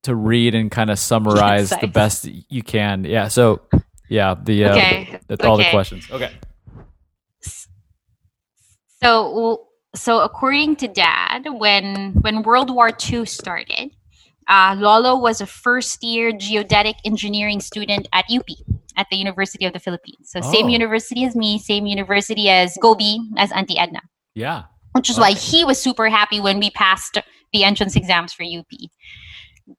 to 0.02 0.14
read 0.14 0.54
and 0.54 0.70
kind 0.70 0.90
of 0.90 0.98
summarize 0.98 1.70
the 1.70 1.86
best 1.86 2.26
you 2.26 2.62
can. 2.62 3.04
Yeah. 3.04 3.28
So 3.28 3.62
yeah, 4.12 4.34
the 4.48 4.64
uh, 4.66 4.72
Okay, 4.76 5.18
that's 5.28 5.44
all 5.44 5.56
the 5.56 5.68
questions. 5.70 6.10
Okay. 6.10 6.30
So, 9.02 9.66
so 9.94 10.20
according 10.20 10.76
to 10.76 10.88
Dad, 10.88 11.46
when 11.48 12.12
when 12.22 12.42
World 12.42 12.70
War 12.70 12.90
II 12.90 13.24
started, 13.26 13.90
uh, 14.48 14.76
Lolo 14.78 15.16
was 15.18 15.40
a 15.40 15.46
first 15.46 16.02
year 16.04 16.32
geodetic 16.32 16.96
engineering 17.04 17.60
student 17.60 18.06
at 18.12 18.24
UP 18.30 18.48
at 18.96 19.06
the 19.10 19.16
University 19.16 19.64
of 19.64 19.72
the 19.72 19.80
Philippines. 19.80 20.30
So 20.30 20.40
same 20.40 20.66
Oh. 20.66 20.68
university 20.68 21.24
as 21.24 21.34
me, 21.34 21.58
same 21.58 21.86
university 21.86 22.48
as 22.50 22.76
Gobi, 22.80 23.18
as 23.36 23.50
Auntie 23.52 23.78
Edna. 23.78 24.00
Yeah. 24.34 24.64
which 24.94 25.08
is 25.08 25.18
why 25.18 25.32
he 25.32 25.64
was 25.64 25.80
super 25.80 26.10
happy 26.10 26.38
when 26.38 26.58
we 26.60 26.68
passed 26.70 27.16
the 27.54 27.64
entrance 27.64 27.96
exams 27.96 28.32
for 28.34 28.44
UP 28.44 28.68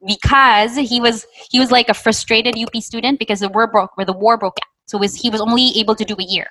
because 0.06 0.76
he 0.76 1.00
was 1.00 1.26
he 1.50 1.60
was 1.60 1.72
like 1.72 1.90
a 1.90 1.94
frustrated 1.94 2.58
UP 2.58 2.76
student 2.82 3.20
because 3.20 3.40
the 3.40 3.50
war 3.50 3.68
broke 3.68 3.96
where 3.98 4.06
the 4.06 4.14
war 4.14 4.38
broke 4.38 4.58
out. 4.62 4.70
So 4.88 4.98
was 4.98 5.16
he 5.16 5.30
was 5.30 5.42
only 5.42 5.78
able 5.78 5.96
to 5.96 6.06
do 6.06 6.16
a 6.20 6.24
year. 6.24 6.48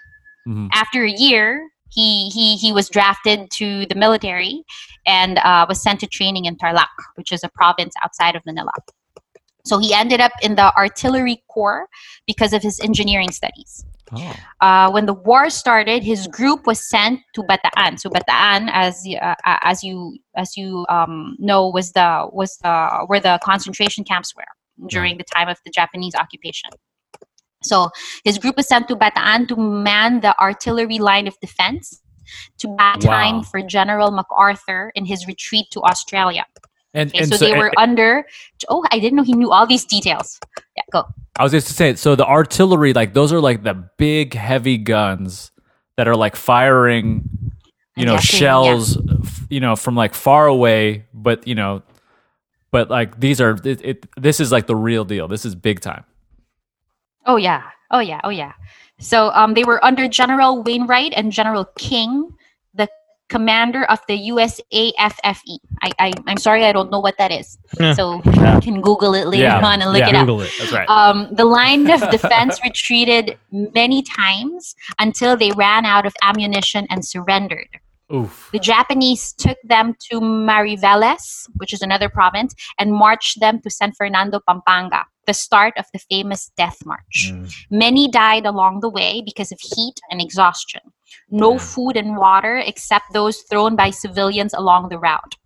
Mhm. 0.47 0.69
after 0.73 1.05
a 1.05 1.11
year 1.11 1.69
he 1.89 2.29
he 2.31 2.57
he 2.57 2.73
was 2.73 2.89
drafted 2.89 3.49
to 3.53 3.87
the 3.87 3.95
military 3.95 4.65
and 5.07 5.39
uh, 5.39 5.65
was 5.69 5.81
sent 5.81 6.01
to 6.01 6.07
training 6.09 6.47
in 6.47 6.57
Tarlac 6.57 6.89
which 7.15 7.31
is 7.31 7.45
a 7.45 7.49
province 7.51 7.95
outside 8.03 8.35
of 8.35 8.43
Manila. 8.45 8.73
So 9.65 9.79
he 9.79 9.95
ended 9.95 10.21
up 10.21 10.33
in 10.43 10.57
the 10.57 10.75
artillery 10.77 11.45
corps 11.49 11.87
because 12.27 12.53
of 12.53 12.63
his 12.63 12.81
engineering 12.81 13.31
studies 13.31 13.85
Oh. 14.15 14.35
uh, 14.61 14.91
when 14.91 15.07
the 15.07 15.15
war 15.15 15.49
started, 15.49 16.03
his 16.03 16.27
group 16.27 16.67
was 16.67 16.87
sent 16.87 17.21
to 17.35 17.43
Bataan. 17.43 17.99
So 17.99 18.11
Bataan, 18.11 18.69
as 18.73 19.07
uh, 19.21 19.35
as 19.45 19.83
you 19.83 20.19
as 20.37 20.57
you 20.57 20.85
um, 20.89 21.37
know, 21.39 21.69
was 21.69 21.93
the 21.93 22.29
was 22.33 22.59
the 22.59 23.05
where 23.07 23.21
the 23.21 23.39
concentration 23.43 24.05
camps 24.05 24.35
were 24.37 24.45
during 24.89 25.17
the 25.19 25.25
time 25.25 25.49
of 25.49 25.59
the 25.65 25.71
Japanese 25.71 26.15
occupation. 26.15 26.71
So 27.63 27.91
his 28.25 28.39
group 28.39 28.57
was 28.57 28.67
sent 28.69 28.89
to 28.89 28.97
Bataan 28.97 29.49
to 29.49 29.57
man 29.57 30.21
the 30.21 30.39
artillery 30.41 30.99
line 30.99 31.27
of 31.27 31.39
defense 31.41 32.03
to 32.59 32.69
buy 32.69 32.97
time 33.01 33.37
Wow. 33.37 33.43
for 33.43 33.63
General 33.63 34.11
MacArthur 34.11 34.93
in 34.95 35.05
his 35.05 35.27
retreat 35.27 35.67
to 35.73 35.81
Australia. 35.83 36.45
And, 36.95 37.09
Okay, 37.11 37.21
and 37.21 37.29
so, 37.29 37.39
they 37.39 37.57
were 37.57 37.73
under. 37.79 38.27
Oh, 38.69 38.85
I 38.91 38.99
didn't 38.99 39.17
know 39.17 39.23
he 39.23 39.33
knew 39.33 39.51
all 39.51 39.67
these 39.67 39.85
details. 39.87 40.39
Yeah, 40.93 41.01
go. 41.03 41.09
I 41.37 41.43
was 41.43 41.53
just 41.53 41.69
to 41.69 41.73
say, 41.73 41.95
so 41.95 42.15
the 42.15 42.27
artillery, 42.27 42.93
like 42.93 43.15
those 43.15 43.33
are 43.33 43.41
like 43.41 43.63
the 43.63 43.75
big, 43.99 44.35
heavy 44.35 44.79
guns 44.79 45.51
that 45.97 46.09
are 46.09 46.17
like 46.17 46.37
firing, 46.37 47.29
you 47.97 48.03
I'm 48.03 48.07
know, 48.07 48.15
guessing, 48.15 48.39
shells, 48.39 48.97
f- 48.97 49.47
you 49.51 49.61
know, 49.61 49.77
from 49.77 49.95
like 49.95 50.15
far 50.15 50.47
away. 50.47 51.07
But 51.15 51.47
you 51.47 51.55
know, 51.55 51.83
but 52.71 52.91
like 52.91 53.19
these 53.21 53.41
are, 53.41 53.59
it, 53.65 53.85
it, 53.85 54.07
this 54.17 54.41
is 54.41 54.53
like 54.53 54.67
the 54.67 54.77
real 54.77 55.05
deal. 55.05 55.29
This 55.29 55.45
is 55.45 55.55
big 55.55 55.81
time. 55.81 56.05
Oh 57.27 57.37
yeah. 57.37 57.63
Oh 57.91 58.01
yeah. 58.01 58.21
Oh 58.25 58.31
yeah. 58.31 58.53
So 58.99 59.31
um, 59.31 59.55
they 59.55 59.65
were 59.65 59.85
under 59.85 60.09
General 60.09 60.63
Wainwright 60.63 61.13
and 61.17 61.33
General 61.33 61.65
King, 61.77 62.31
commander 63.33 63.83
of 63.85 63.99
the 64.09 64.17
USAFFE. 64.31 65.59
I, 65.83 65.91
I 65.99 66.13
am 66.29 66.37
sorry, 66.39 66.65
I 66.65 66.73
don't 66.73 66.91
know 66.91 67.01
what 67.01 67.17
that 67.19 67.31
is. 67.33 67.59
Yeah. 67.81 67.95
So 67.95 68.17
you 68.25 68.61
can 68.67 68.81
Google 68.81 69.15
it 69.15 69.27
later 69.27 69.45
Yeah. 69.45 69.67
on 69.67 69.81
and 69.83 69.91
look 69.93 70.01
Yeah. 70.01 70.11
it 70.11 70.17
up. 70.17 70.29
It. 70.29 70.53
That's 70.59 70.73
right. 70.73 70.89
Um, 70.89 71.29
the 71.33 71.45
line 71.45 71.91
of 71.91 72.01
defense 72.11 72.61
retreated 72.65 73.39
many 73.51 74.03
times 74.03 74.75
until 74.99 75.37
they 75.37 75.51
ran 75.53 75.85
out 75.87 76.07
of 76.07 76.15
ammunition 76.23 76.87
and 76.91 77.05
surrendered. 77.05 77.69
Oof. 78.15 78.51
The 78.53 78.59
Japanese 78.59 79.33
took 79.33 79.57
them 79.65 79.95
to 80.11 80.21
Mariveles, 80.21 81.49
which 81.57 81.73
is 81.73 81.81
another 81.81 82.09
province, 82.11 82.55
and 82.79 82.93
marched 82.93 83.41
them 83.41 83.61
to 83.63 83.71
San 83.71 83.93
Fernando, 83.93 84.41
Pampanga, 84.47 85.07
the 85.27 85.35
start 85.35 85.75
of 85.79 85.87
the 85.93 85.99
famous 85.99 86.51
Death 86.57 86.79
March. 86.85 87.31
Mm. 87.33 87.55
Many 87.71 88.09
died 88.09 88.47
along 88.47 88.81
the 88.81 88.91
way 88.91 89.23
because 89.25 89.53
of 89.53 89.61
heat 89.61 90.01
and 90.11 90.21
exhaustion. 90.21 90.81
No 91.31 91.59
food 91.59 91.97
and 91.97 92.17
water 92.17 92.57
except 92.57 93.13
those 93.13 93.43
thrown 93.43 93.77
by 93.77 93.91
civilians 93.91 94.55
along 94.55 94.89
the 94.89 94.99
route. 94.99 95.37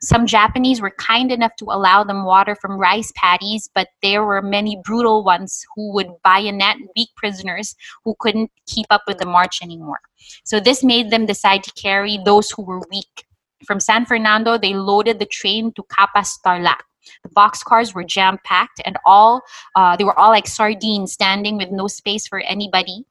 Some 0.00 0.26
Japanese 0.26 0.80
were 0.80 0.90
kind 0.90 1.30
enough 1.30 1.56
to 1.56 1.66
allow 1.66 2.04
them 2.04 2.24
water 2.24 2.54
from 2.54 2.78
rice 2.78 3.12
paddies, 3.16 3.68
but 3.74 3.88
there 4.02 4.24
were 4.24 4.42
many 4.42 4.80
brutal 4.82 5.24
ones 5.24 5.64
who 5.74 5.92
would 5.92 6.08
bayonet 6.22 6.76
weak 6.96 7.10
prisoners 7.16 7.74
who 8.04 8.14
couldn't 8.18 8.50
keep 8.66 8.86
up 8.90 9.02
with 9.06 9.18
the 9.18 9.26
march 9.26 9.62
anymore. 9.62 10.00
So 10.44 10.60
this 10.60 10.82
made 10.82 11.10
them 11.10 11.26
decide 11.26 11.62
to 11.64 11.72
carry 11.72 12.18
those 12.24 12.50
who 12.50 12.62
were 12.62 12.82
weak. 12.90 13.26
From 13.66 13.80
San 13.80 14.04
Fernando, 14.04 14.58
they 14.58 14.74
loaded 14.74 15.18
the 15.18 15.26
train 15.26 15.72
to 15.74 15.82
Capas 15.84 16.38
Tarlac. 16.44 16.80
The 17.22 17.30
boxcars 17.30 17.94
were 17.94 18.04
jam 18.04 18.38
packed, 18.44 18.80
and 18.84 18.96
all 19.04 19.42
uh, 19.74 19.96
they 19.96 20.04
were 20.04 20.18
all 20.18 20.30
like 20.30 20.46
sardines, 20.46 21.12
standing 21.12 21.56
with 21.56 21.70
no 21.70 21.88
space 21.88 22.26
for 22.26 22.40
anybody. 22.40 23.04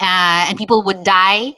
Uh, 0.00 0.46
and 0.48 0.56
people 0.56 0.82
would 0.84 1.02
die. 1.04 1.54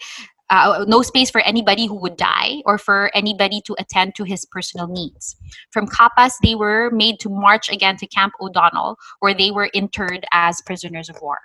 Uh, 0.48 0.84
no 0.88 1.00
space 1.00 1.30
for 1.30 1.40
anybody 1.42 1.86
who 1.86 1.94
would 1.94 2.16
die 2.16 2.60
or 2.66 2.76
for 2.76 3.08
anybody 3.14 3.60
to 3.60 3.76
attend 3.78 4.16
to 4.16 4.24
his 4.24 4.44
personal 4.46 4.88
needs. 4.88 5.36
From 5.70 5.86
Capas, 5.86 6.36
they 6.42 6.56
were 6.56 6.90
made 6.90 7.20
to 7.20 7.28
march 7.28 7.70
again 7.70 7.96
to 7.98 8.06
Camp 8.08 8.32
O'Donnell, 8.40 8.96
where 9.20 9.32
they 9.32 9.52
were 9.52 9.70
interred 9.72 10.24
as 10.32 10.60
prisoners 10.62 11.08
of 11.08 11.20
war. 11.22 11.38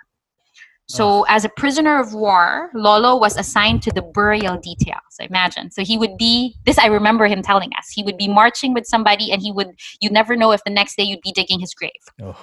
So, 0.88 1.08
oh. 1.08 1.26
as 1.28 1.44
a 1.44 1.48
prisoner 1.48 1.98
of 1.98 2.14
war, 2.14 2.70
Lolo 2.72 3.18
was 3.18 3.36
assigned 3.36 3.82
to 3.82 3.90
the 3.90 4.02
burial 4.02 4.56
detail. 4.56 5.00
So, 5.10 5.24
imagine. 5.24 5.70
So, 5.70 5.82
he 5.82 5.98
would 5.98 6.16
be, 6.16 6.54
this 6.64 6.78
I 6.78 6.86
remember 6.86 7.26
him 7.26 7.42
telling 7.42 7.70
us, 7.76 7.90
he 7.90 8.02
would 8.04 8.16
be 8.16 8.28
marching 8.28 8.72
with 8.72 8.86
somebody 8.86 9.32
and 9.32 9.42
he 9.42 9.50
would, 9.50 9.68
you 10.00 10.10
never 10.10 10.36
know 10.36 10.52
if 10.52 10.62
the 10.64 10.70
next 10.70 10.96
day 10.96 11.02
you'd 11.02 11.22
be 11.22 11.32
digging 11.32 11.58
his 11.58 11.74
grave. 11.74 11.90
Oh. 12.22 12.36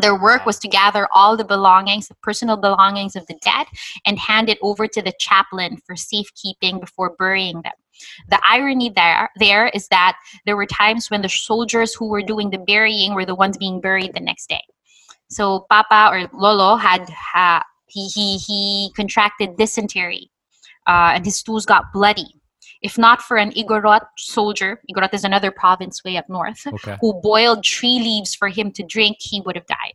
Their 0.00 0.18
work 0.18 0.46
was 0.46 0.58
to 0.60 0.68
gather 0.68 1.08
all 1.12 1.36
the 1.36 1.44
belongings, 1.44 2.08
the 2.08 2.14
personal 2.22 2.56
belongings 2.56 3.16
of 3.16 3.26
the 3.26 3.38
dead, 3.42 3.66
and 4.06 4.18
hand 4.18 4.48
it 4.48 4.58
over 4.62 4.86
to 4.86 5.02
the 5.02 5.12
chaplain 5.18 5.78
for 5.86 5.96
safekeeping 5.96 6.80
before 6.80 7.16
burying 7.18 7.62
them. 7.62 7.72
The 8.28 8.40
irony 8.48 8.90
there, 8.90 9.28
there 9.38 9.68
is 9.68 9.88
that 9.88 10.16
there 10.46 10.56
were 10.56 10.66
times 10.66 11.10
when 11.10 11.22
the 11.22 11.28
soldiers 11.28 11.94
who 11.94 12.08
were 12.08 12.22
doing 12.22 12.50
the 12.50 12.58
burying 12.58 13.14
were 13.14 13.26
the 13.26 13.34
ones 13.34 13.56
being 13.56 13.80
buried 13.80 14.14
the 14.14 14.20
next 14.20 14.48
day. 14.48 14.62
So 15.28 15.66
Papa 15.70 16.08
or 16.12 16.28
Lolo 16.38 16.76
had 16.76 17.08
ha, 17.10 17.62
he 17.86 18.08
he 18.08 18.38
he 18.38 18.92
contracted 18.96 19.56
dysentery, 19.56 20.30
uh, 20.86 21.12
and 21.14 21.24
his 21.24 21.36
stools 21.36 21.66
got 21.66 21.92
bloody. 21.92 22.26
If 22.80 22.96
not 22.96 23.20
for 23.22 23.36
an 23.36 23.50
Igorot 23.52 24.02
soldier, 24.16 24.80
Igorot 24.90 25.12
is 25.12 25.24
another 25.24 25.50
province 25.50 26.04
way 26.04 26.16
up 26.16 26.28
north, 26.28 26.64
Okay. 26.66 26.96
who 27.00 27.20
boiled 27.20 27.64
tree 27.64 27.98
leaves 27.98 28.34
for 28.36 28.48
him 28.48 28.70
to 28.72 28.84
drink, 28.84 29.16
he 29.20 29.40
would 29.40 29.56
have 29.56 29.66
died. 29.66 29.94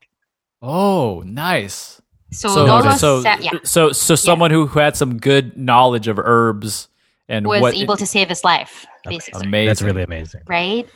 Oh, 0.62 1.24
nice. 1.26 2.02
So, 2.32 2.50
So, 2.50 2.66
Lolo 2.66 2.92
so, 2.98 3.22
sa- 3.22 3.38
yeah, 3.40 3.52
so, 3.64 3.92
so 3.92 4.16
someone 4.16 4.52
who 4.52 4.68
who 4.68 4.80
had 4.80 4.98
some 4.98 5.18
good 5.18 5.56
knowledge 5.58 6.08
of 6.08 6.20
herbs 6.20 6.90
and 7.30 7.46
was 7.48 7.62
what 7.62 7.76
able 7.76 7.96
to 7.96 8.06
save 8.06 8.28
his 8.28 8.44
life, 8.44 8.86
basically. 9.06 9.46
amazing. 9.48 9.68
That's 9.68 9.82
really 9.82 10.04
amazing. 10.04 10.42
right? 10.48 10.88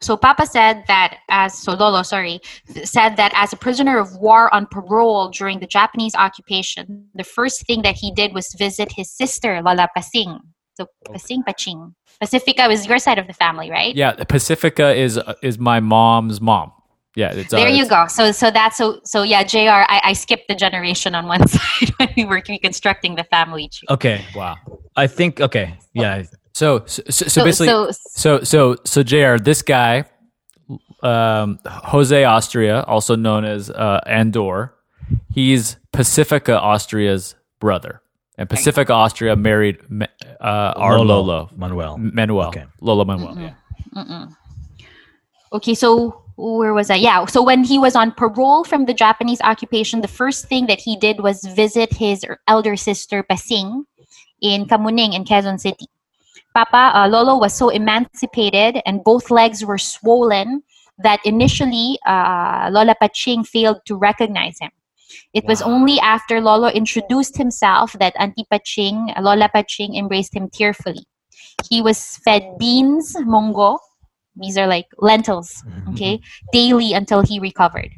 So 0.00 0.16
Papa 0.16 0.46
said 0.46 0.84
that 0.88 1.18
as 1.28 1.54
so 1.56 1.74
Lolo, 1.74 2.02
sorry, 2.02 2.40
said 2.84 3.16
that 3.16 3.32
as 3.34 3.52
a 3.52 3.56
prisoner 3.56 3.98
of 3.98 4.16
war 4.16 4.52
on 4.54 4.66
parole 4.66 5.28
during 5.30 5.60
the 5.60 5.66
Japanese 5.66 6.14
occupation, 6.14 7.06
the 7.14 7.24
first 7.24 7.66
thing 7.66 7.82
that 7.82 7.94
he 7.96 8.10
did 8.12 8.34
was 8.34 8.52
visit 8.58 8.92
his 8.92 9.10
sister 9.10 9.62
Lala 9.62 9.88
Pasing. 9.96 10.38
So 10.76 10.86
Pasing 11.12 11.42
Paching. 11.42 11.94
Pacifica 12.20 12.66
was 12.68 12.86
your 12.86 12.98
side 12.98 13.18
of 13.18 13.26
the 13.26 13.32
family, 13.34 13.70
right? 13.70 13.94
Yeah, 13.94 14.12
Pacifica 14.24 14.94
is 14.94 15.18
is 15.42 15.58
my 15.58 15.80
mom's 15.80 16.40
mom. 16.40 16.72
Yeah, 17.16 17.32
it's, 17.32 17.52
uh, 17.52 17.56
There 17.58 17.68
you 17.68 17.84
it's- 17.84 17.88
go. 17.88 18.06
So 18.06 18.32
so 18.32 18.50
that's 18.50 18.76
so 18.76 19.00
so 19.04 19.22
yeah, 19.22 19.42
JR, 19.42 19.84
I, 19.88 20.00
I 20.04 20.12
skipped 20.14 20.48
the 20.48 20.54
generation 20.54 21.14
on 21.14 21.26
one 21.26 21.46
side 21.54 21.90
when 21.98 22.08
we 22.16 22.24
were 22.24 22.42
reconstructing 22.48 23.16
the 23.16 23.24
family 23.24 23.68
tree. 23.68 23.86
Okay. 23.90 24.24
Wow. 24.34 24.56
I 24.96 25.06
think 25.06 25.40
okay. 25.40 25.74
Yeah. 25.92 26.22
So, 26.52 26.82
so, 26.86 27.02
so, 27.08 27.26
so 27.28 27.44
basically, 27.44 27.66
so, 27.68 27.90
so, 27.92 28.42
so, 28.42 28.76
so, 28.84 29.02
JR. 29.02 29.36
This 29.36 29.62
guy, 29.62 30.04
um, 31.02 31.58
Jose 31.66 32.24
Austria, 32.24 32.82
also 32.82 33.16
known 33.16 33.44
as 33.44 33.70
uh, 33.70 34.00
Andor, 34.06 34.74
he's 35.32 35.76
Pacifica 35.92 36.60
Austria's 36.60 37.34
brother, 37.60 38.02
and 38.36 38.48
Pacifica 38.50 38.92
Austria 38.92 39.36
married 39.36 39.78
Me- 39.90 40.06
uh, 40.40 40.74
our 40.76 40.98
Lolo, 40.98 41.50
Manuel. 41.56 41.96
Manuel, 41.98 42.48
Okay. 42.48 42.64
Lolo 42.80 43.04
Manuel. 43.04 43.34
Mm-hmm. 43.34 44.10
Yeah. 44.10 44.26
Okay, 45.52 45.74
so 45.74 46.22
where 46.36 46.72
was 46.74 46.90
I? 46.90 46.96
Yeah, 46.96 47.24
so 47.26 47.42
when 47.42 47.64
he 47.64 47.78
was 47.78 47.94
on 47.96 48.12
parole 48.12 48.64
from 48.64 48.86
the 48.86 48.94
Japanese 48.94 49.40
occupation, 49.42 50.00
the 50.00 50.08
first 50.08 50.46
thing 50.48 50.66
that 50.66 50.80
he 50.80 50.96
did 50.96 51.20
was 51.20 51.42
visit 51.56 51.92
his 51.92 52.24
elder 52.48 52.76
sister 52.76 53.22
Pasing 53.22 53.84
in 54.40 54.66
Kamuning 54.66 55.14
in 55.14 55.24
Quezon 55.24 55.60
City. 55.60 55.86
Papa 56.54 56.92
uh, 56.94 57.08
Lolo 57.08 57.38
was 57.38 57.54
so 57.54 57.68
emancipated 57.68 58.80
and 58.86 59.04
both 59.04 59.30
legs 59.30 59.64
were 59.64 59.78
swollen 59.78 60.62
that 60.98 61.20
initially 61.24 61.98
uh, 62.06 62.68
Lola 62.72 62.94
Paching 63.00 63.44
failed 63.44 63.78
to 63.86 63.96
recognize 63.96 64.58
him. 64.58 64.70
It 65.32 65.44
was 65.46 65.62
only 65.62 65.98
after 66.00 66.40
Lolo 66.40 66.68
introduced 66.68 67.36
himself 67.36 67.92
that 67.94 68.14
Auntie 68.18 68.46
Paching, 68.50 69.12
Lola 69.20 69.48
Paching 69.48 69.94
embraced 69.94 70.34
him 70.34 70.48
tearfully. 70.50 71.06
He 71.68 71.82
was 71.82 72.18
fed 72.24 72.58
beans, 72.58 73.16
mongo, 73.16 73.78
these 74.36 74.56
are 74.56 74.66
like 74.66 74.86
lentils, 74.98 75.62
okay, 75.90 76.20
daily 76.52 76.92
until 76.92 77.22
he 77.22 77.40
recovered. 77.40 77.90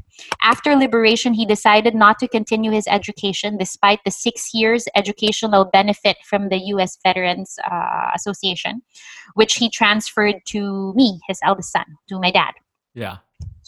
After 0.43 0.75
liberation, 0.77 1.35
he 1.35 1.47
decided 1.47 1.95
not 1.95 2.19
to 2.19 2.29
continue 2.29 2.71
his 2.71 2.87
education 2.89 3.57
despite 3.59 4.01
the 4.05 4.11
six 4.11 4.53
years 4.53 4.87
educational 4.95 5.65
benefit 5.65 6.17
from 6.25 6.49
the 6.49 6.59
U.S. 6.75 6.99
Veterans 7.05 7.57
uh, 7.71 8.11
Association, 8.15 8.83
which 9.35 9.55
he 9.55 9.71
transferred 9.71 10.37
to 10.47 10.93
me, 10.95 11.21
his 11.29 11.39
eldest 11.43 11.73
son, 11.73 11.85
to 12.09 12.19
my 12.19 12.31
dad. 12.31 12.53
Yeah. 12.95 13.19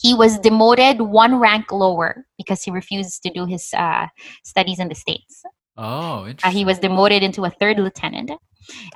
He 0.00 0.12
was 0.14 0.38
demoted 0.38 1.00
one 1.00 1.36
rank 1.38 1.70
lower 1.70 2.26
because 2.36 2.62
he 2.64 2.70
refused 2.70 3.22
to 3.22 3.30
do 3.30 3.46
his 3.46 3.72
uh, 3.74 4.08
studies 4.42 4.80
in 4.80 4.88
the 4.88 4.94
States. 4.94 5.42
Oh, 5.76 6.24
Uh, 6.24 6.26
interesting. 6.30 6.58
he 6.58 6.64
was 6.64 6.78
demoted 6.78 7.22
into 7.22 7.44
a 7.44 7.50
third 7.50 7.78
lieutenant 7.78 8.30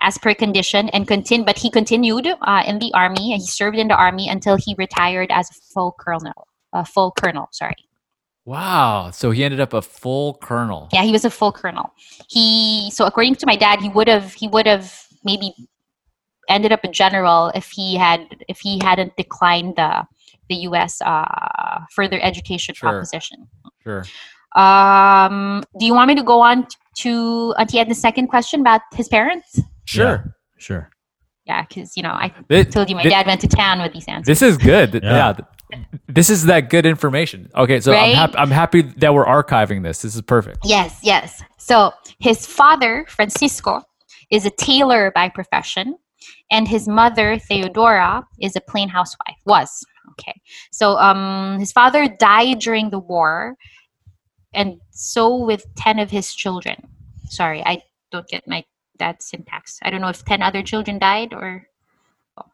as 0.01 0.17
per 0.19 0.35
condition 0.35 0.89
and 0.91 1.07
continue 1.07 1.45
but 1.45 1.59
he 1.59 1.71
continued 1.71 2.27
uh, 2.27 2.63
in 2.67 2.79
the 2.79 2.91
army 2.95 3.33
and 3.33 3.41
he 3.43 3.47
served 3.47 3.77
in 3.77 3.89
the 3.89 3.95
army 3.95 4.29
until 4.29 4.57
he 4.57 4.75
retired 4.79 5.31
as 5.31 5.51
a 5.51 5.55
full 5.75 5.95
colonel 6.01 6.48
a 6.73 6.85
full 6.85 7.11
colonel 7.13 7.49
sorry 7.53 7.75
Wow. 8.45 9.11
So 9.11 9.31
he 9.31 9.45
ended 9.45 9.61
up 9.61 9.75
a 9.75 9.83
full 9.83 10.35
colonel. 10.35 10.89
yeah 10.93 11.03
he 11.03 11.13
was 11.13 11.25
a 11.27 11.31
full 11.31 11.53
colonel 11.53 11.93
he 12.29 12.91
so 12.91 13.05
according 13.05 13.35
to 13.37 13.47
my 13.47 13.57
dad 13.57 13.81
he 13.81 13.89
would 13.91 14.09
have 14.09 14.33
he 14.33 14.49
would 14.49 14.67
have 14.67 15.05
maybe 15.23 15.53
ended 16.49 16.73
up 16.73 16.83
a 16.83 16.89
general 16.89 17.51
if 17.55 17.69
he 17.71 17.95
had 17.97 18.21
if 18.49 18.59
he 18.61 18.79
hadn't 18.83 19.15
declined 19.17 19.77
the 19.77 20.07
the 20.49 20.57
us 20.65 21.03
uh, 21.03 21.81
further 21.95 22.19
education 22.23 22.75
Sure. 22.75 22.89
proposition 22.91 23.47
Sure. 23.85 24.03
um 24.57 25.63
do 25.79 25.85
you 25.85 25.93
want 25.93 26.09
me 26.09 26.15
to 26.15 26.23
go 26.23 26.41
on 26.41 26.67
to 26.97 27.55
auntie 27.59 27.79
edna's 27.79 28.01
second 28.01 28.29
question 28.29 28.61
about 28.61 28.81
his 28.95 29.09
parents 29.09 29.61
Sure. 29.85 30.35
Sure. 30.59 30.91
Yeah 31.49 31.65
because 31.69 31.97
you 31.97 32.03
know 32.03 32.11
i 32.13 32.33
Thi- 32.49 32.65
told 32.65 32.89
you 32.91 32.97
my 32.97 33.03
thi- 33.03 33.09
dad 33.11 33.27
went 33.27 33.41
to 33.41 33.49
town 33.49 33.81
with 33.81 33.93
these 33.93 34.07
answers. 34.07 34.27
This 34.27 34.43
is 34.43 34.57
good. 34.59 35.01
Yeah. 35.03 35.35
Yeah. 35.71 35.85
This 36.09 36.31
is 36.31 36.47
that 36.47 36.71
good 36.71 36.87
information. 36.87 37.51
Okay, 37.55 37.81
so 37.81 37.93
I'm, 37.93 38.15
hap- 38.15 38.35
I'm 38.39 38.51
happy 38.51 38.83
that 38.83 39.13
we're 39.13 39.27
archiving 39.27 39.83
this. 39.83 40.01
This 40.01 40.15
is 40.15 40.23
perfect. 40.23 40.61
Yes, 40.65 40.99
yes. 41.03 41.43
So 41.59 41.93
his 42.21 42.47
father, 42.47 43.05
Francisco, 43.09 43.83
is 44.31 44.47
a 44.47 44.51
tailor 44.51 45.13
by 45.15 45.29
profession, 45.29 45.97
and 46.51 46.67
his 46.67 46.89
mother, 46.89 47.39
Theodora, 47.39 48.27
is 48.41 48.57
a 48.57 48.63
plain 48.63 48.89
housewife. 48.89 49.37
Was 49.45 49.85
okay. 50.13 50.41
So 50.73 50.97
um, 50.97 51.59
his 51.59 51.71
father 51.73 52.09
died 52.09 52.61
during 52.61 52.89
the 52.89 52.99
war, 52.99 53.55
and 54.55 54.81
so 54.91 55.37
with 55.45 55.65
ten 55.77 55.99
of 55.99 56.11
his 56.11 56.35
children. 56.35 56.77
Sorry, 57.29 57.63
I 57.67 57.83
don't 58.11 58.27
get 58.29 58.49
my 58.49 58.65
dad's 58.99 59.25
syntax. 59.27 59.79
I 59.83 59.91
don't 59.91 60.01
know 60.01 60.09
if 60.09 60.25
ten 60.25 60.43
other 60.43 60.63
children 60.63 60.99
died 60.99 61.33
or 61.33 61.67
oh, 62.39 62.45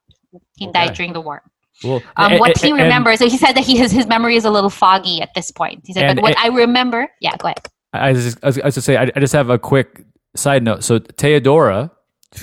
he 0.57 0.71
died 0.71 0.95
during 0.95 1.13
the 1.13 1.21
war. 1.21 1.43
Well, 1.83 2.03
Um, 2.17 2.33
a- 2.35 2.39
what 2.39 2.57
he 2.59 2.73
remembers, 2.73 3.19
so 3.19 3.29
he 3.29 3.37
said 3.37 3.53
that 3.55 3.65
he 3.65 3.77
his, 3.77 3.91
his 3.91 4.07
memory 4.07 4.37
is 4.37 4.45
a 4.45 4.51
little 4.51 4.71
foggy 4.71 5.21
at 5.21 5.35
this 5.35 5.51
point. 5.51 5.83
He 5.87 5.93
said, 5.93 6.05
And 6.05 6.17
but 6.17 6.23
what 6.23 6.33
it- 6.33 6.39
I 6.39 6.49
remember, 6.49 7.09
yeah, 7.21 7.37
go 7.37 7.49
ahead. 7.49 7.67
I 7.93 8.13
just, 8.13 8.39
I 8.43 8.47
was, 8.47 8.59
I 8.61 8.65
was 8.67 8.75
to 8.75 8.81
say, 8.83 8.97
I, 8.97 9.11
I 9.15 9.21
just 9.21 9.33
have 9.33 9.51
a 9.51 9.59
quick 9.59 10.05
side 10.37 10.63
note. 10.63 10.83
So 10.85 10.99
Theodora, 10.99 11.91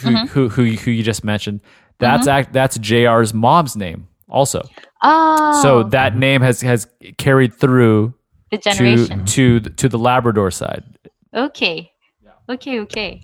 who, 0.02 0.10
Mhm. 0.10 0.28
who, 0.30 0.50
who, 0.50 0.64
who 0.66 0.92
you 0.92 1.04
just 1.04 1.24
mentioned, 1.24 1.62
that's 2.00 2.28
act, 2.28 2.52
that's 2.54 2.78
JR's 2.78 3.34
mom's 3.34 3.76
name 3.76 4.08
also. 4.30 4.64
Oh, 5.04 5.60
So 5.62 5.84
that 5.84 6.16
name 6.18 6.42
has 6.42 6.62
has 6.62 6.88
carried 7.18 7.54
through 7.54 8.14
the 8.50 8.58
to 8.58 8.64
generation. 8.72 9.26
to 9.26 9.60
to 9.60 9.88
the 9.90 9.98
Labrador 10.00 10.52
side. 10.52 10.84
Okay. 11.34 11.92
Okay, 12.50 12.80
okay. 12.82 13.24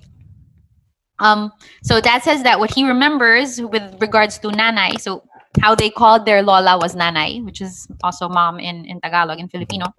Um, 1.19 1.51
so 1.83 1.99
that 2.01 2.23
says 2.23 2.43
that 2.43 2.59
what 2.59 2.73
he 2.73 2.85
remembers 2.87 3.59
with 3.61 3.99
regards 4.01 4.37
to 4.39 4.49
nanay, 4.49 4.99
so 4.99 5.23
how 5.61 5.73
they 5.73 5.89
called 5.89 6.25
their 6.25 6.43
lola 6.43 6.77
was 6.77 6.95
nanay, 6.95 7.43
which 7.43 7.61
is 7.61 7.87
also 8.03 8.29
mom 8.29 8.59
in, 8.59 8.85
in 8.85 9.01
Tagalog, 9.01 9.39
in 9.39 9.47
Filipino. 9.47 9.93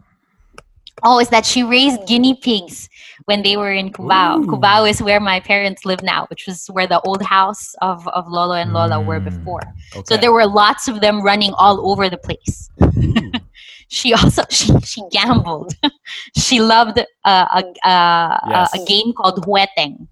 Oh, 1.05 1.21
is 1.21 1.29
that 1.29 1.47
she 1.47 1.63
raised 1.63 2.07
guinea 2.09 2.35
pigs 2.35 2.89
when 3.27 3.43
they 3.43 3.57
were 3.57 3.73
in 3.73 3.93
Cubao. 3.93 4.45
Cubao 4.47 4.89
is 4.91 5.01
where 5.01 5.21
my 5.21 5.39
parents 5.39 5.85
live 5.85 6.03
now, 6.03 6.27
which 6.27 6.45
was 6.47 6.67
where 6.69 6.89
the 6.89 7.01
old 7.03 7.23
house 7.23 7.75
of, 7.83 8.07
of 8.09 8.27
Lolo 8.27 8.55
and 8.55 8.73
Lola 8.73 9.01
were 9.01 9.21
Mm. 9.21 9.25
before. 9.31 9.63
Okay. 9.95 10.03
So 10.07 10.17
there 10.17 10.33
were 10.33 10.47
lots 10.47 10.89
of 10.89 11.01
them 11.01 11.23
running 11.23 11.53
all 11.57 11.89
over 11.91 12.09
the 12.11 12.19
place. 12.19 12.69
she 13.89 14.13
also 14.13 14.43
she, 14.51 14.73
she 14.81 15.03
gambled. 15.13 15.73
she 16.37 16.61
loved 16.61 16.99
uh, 17.25 17.63
a, 17.85 17.89
a, 17.89 17.91
a, 17.91 18.69
a 18.75 18.85
game 18.85 19.13
called 19.13 19.45
Jueteng. 19.45 20.09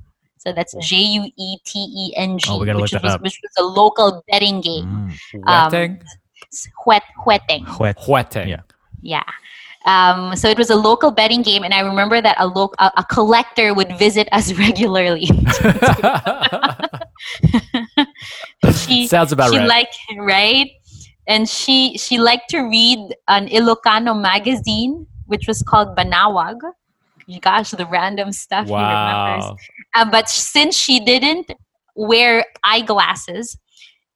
So 0.47 0.53
that's 0.53 0.74
J 0.74 0.97
U 0.97 1.30
E 1.36 1.57
T 1.64 1.78
E 1.80 2.14
N 2.16 2.38
G, 2.38 2.49
Oh, 2.49 2.61
we 2.61 2.66
gotta 2.66 2.78
which 2.78 2.92
was 2.92 3.18
which 3.20 3.40
was 3.42 3.51
a 3.59 3.64
local 3.64 4.22
betting 4.30 4.61
game. 4.61 5.11
Mm. 5.34 5.42
Jueteng? 5.42 6.03
It's 6.47 6.68
Huet 6.86 7.01
Jueteng. 7.26 7.80
Wet. 7.80 7.99
Jueteng. 7.99 8.47
Yeah. 8.47 8.61
Yeah. 9.03 9.24
Um, 9.86 10.36
so 10.36 10.49
it 10.49 10.57
was 10.57 10.70
a 10.70 10.76
local 10.76 11.11
betting 11.11 11.42
game, 11.42 11.64
and 11.64 11.74
I 11.74 11.80
remember 11.80 12.20
that 12.20 12.36
a, 12.38 12.47
lo- 12.47 12.70
a, 12.78 12.92
a 12.99 13.05
collector 13.05 13.74
would 13.74 13.99
visit 13.99 14.28
us 14.30 14.53
regularly. 14.59 15.26
she 18.86 19.09
Sounds 19.09 19.32
about 19.32 19.51
she 19.53 19.59
right. 19.59 19.66
liked 19.66 19.97
right, 20.18 20.70
and 21.26 21.49
she 21.49 21.99
she 21.99 22.18
liked 22.18 22.51
to 22.51 22.61
read 22.62 22.99
an 23.26 23.49
Ilocano 23.49 24.14
magazine, 24.20 25.09
which 25.26 25.49
was 25.49 25.61
called 25.62 25.97
Bannawag. 25.97 26.61
Gosh, 27.40 27.72
the 27.72 27.86
random 27.86 28.30
stuff 28.30 28.68
he 28.68 28.74
remembers. 28.74 29.59
Uh, 29.97 30.05
but 30.05 30.28
since 30.28 30.76
she 30.76 31.01
didn't 31.01 31.51
wear 31.94 32.44
eyeglasses, 32.62 33.59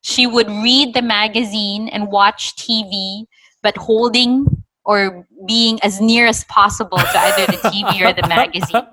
she 0.03 0.27
would 0.27 0.49
read 0.49 0.93
the 0.93 1.01
magazine 1.01 1.89
and 1.89 2.13
watch 2.13 2.55
TV, 2.57 3.25
but 3.63 3.77
holding 3.79 4.47
or 4.85 5.27
being 5.47 5.79
as 5.83 5.99
near 5.99 6.27
as 6.27 6.45
possible 6.45 6.99
to 6.99 7.19
either 7.19 7.47
the 7.47 7.59
TV 7.69 8.03
or 8.03 8.13
the 8.13 8.29
magazine. 8.29 8.87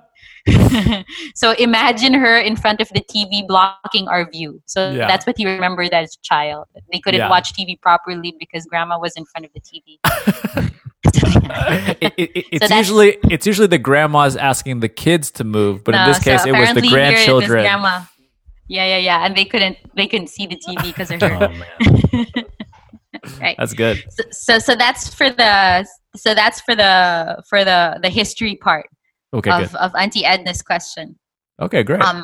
so 1.36 1.52
imagine 1.54 2.14
her 2.14 2.38
in 2.40 2.56
front 2.56 2.82
of 2.82 2.90
the 2.90 3.02
TV 3.02 3.46
blocking 3.48 4.08
our 4.08 4.30
view. 4.30 4.62
So 4.66 4.92
Yeah. 4.92 5.08
that's 5.08 5.26
what 5.26 5.38
he 5.38 5.46
remembered 5.46 5.94
as 5.94 6.16
a 6.16 6.22
child. 6.24 6.66
They 6.92 7.00
couldn't 7.00 7.20
Yeah. 7.20 7.30
watch 7.30 7.54
TV 7.54 7.80
properly 7.82 8.34
because 8.40 8.66
grandma 8.66 8.98
was 9.00 9.14
in 9.16 9.26
front 9.26 9.46
of 9.46 9.52
the 9.54 9.62
TV. 9.62 10.00
It- 12.02 12.14
it- 12.18 12.32
it- 12.36 12.46
it's 12.52 12.60
that's- 12.62 12.78
usually 12.78 13.18
it's 13.30 13.46
usually 13.48 13.68
the 13.68 13.78
grandmas 13.78 14.36
asking 14.36 14.80
the 14.82 14.90
kids 14.90 15.32
to 15.32 15.44
move, 15.44 15.84
but 15.84 15.96
in 15.96 16.02
No, 16.02 16.08
this 16.08 16.18
so 16.18 16.24
case, 16.24 16.46
it 16.46 16.52
was 16.52 16.74
the 16.74 16.80
apparently 16.80 16.88
here 16.90 16.98
it 17.00 17.08
was 17.08 17.26
grandchildren. 17.48 17.64
grandma. 17.64 18.02
Yeah, 18.68 18.86
yeah, 18.86 18.98
yeah, 18.98 19.26
and 19.26 19.36
they 19.36 19.46
couldn't 19.46 19.78
they 19.96 20.08
couldn't 20.08 20.28
see 20.28 20.46
the 20.48 20.58
TV 20.58 20.84
because 20.88 21.10
of 21.12 21.22
her. 21.22 21.38
Oh 21.42 22.24
right. 23.42 23.56
That's 23.58 23.74
good. 23.74 24.04
so, 24.10 24.24
so 24.32 24.60
so 24.60 24.76
that's 24.76 25.14
for 25.14 25.30
the 25.30 25.88
so 26.16 26.34
that's 26.36 26.60
for 26.62 26.76
the 26.76 27.42
for 27.50 27.64
the 27.64 28.00
the 28.02 28.10
history 28.10 28.56
part 28.56 28.88
Okay, 29.34 29.52
of, 29.52 29.72
good. 29.72 29.78
of 29.80 29.92
auntie 29.96 30.24
edna's 30.24 30.62
question 30.62 31.18
Okay, 31.60 31.84
great. 31.84 32.02
um 32.02 32.24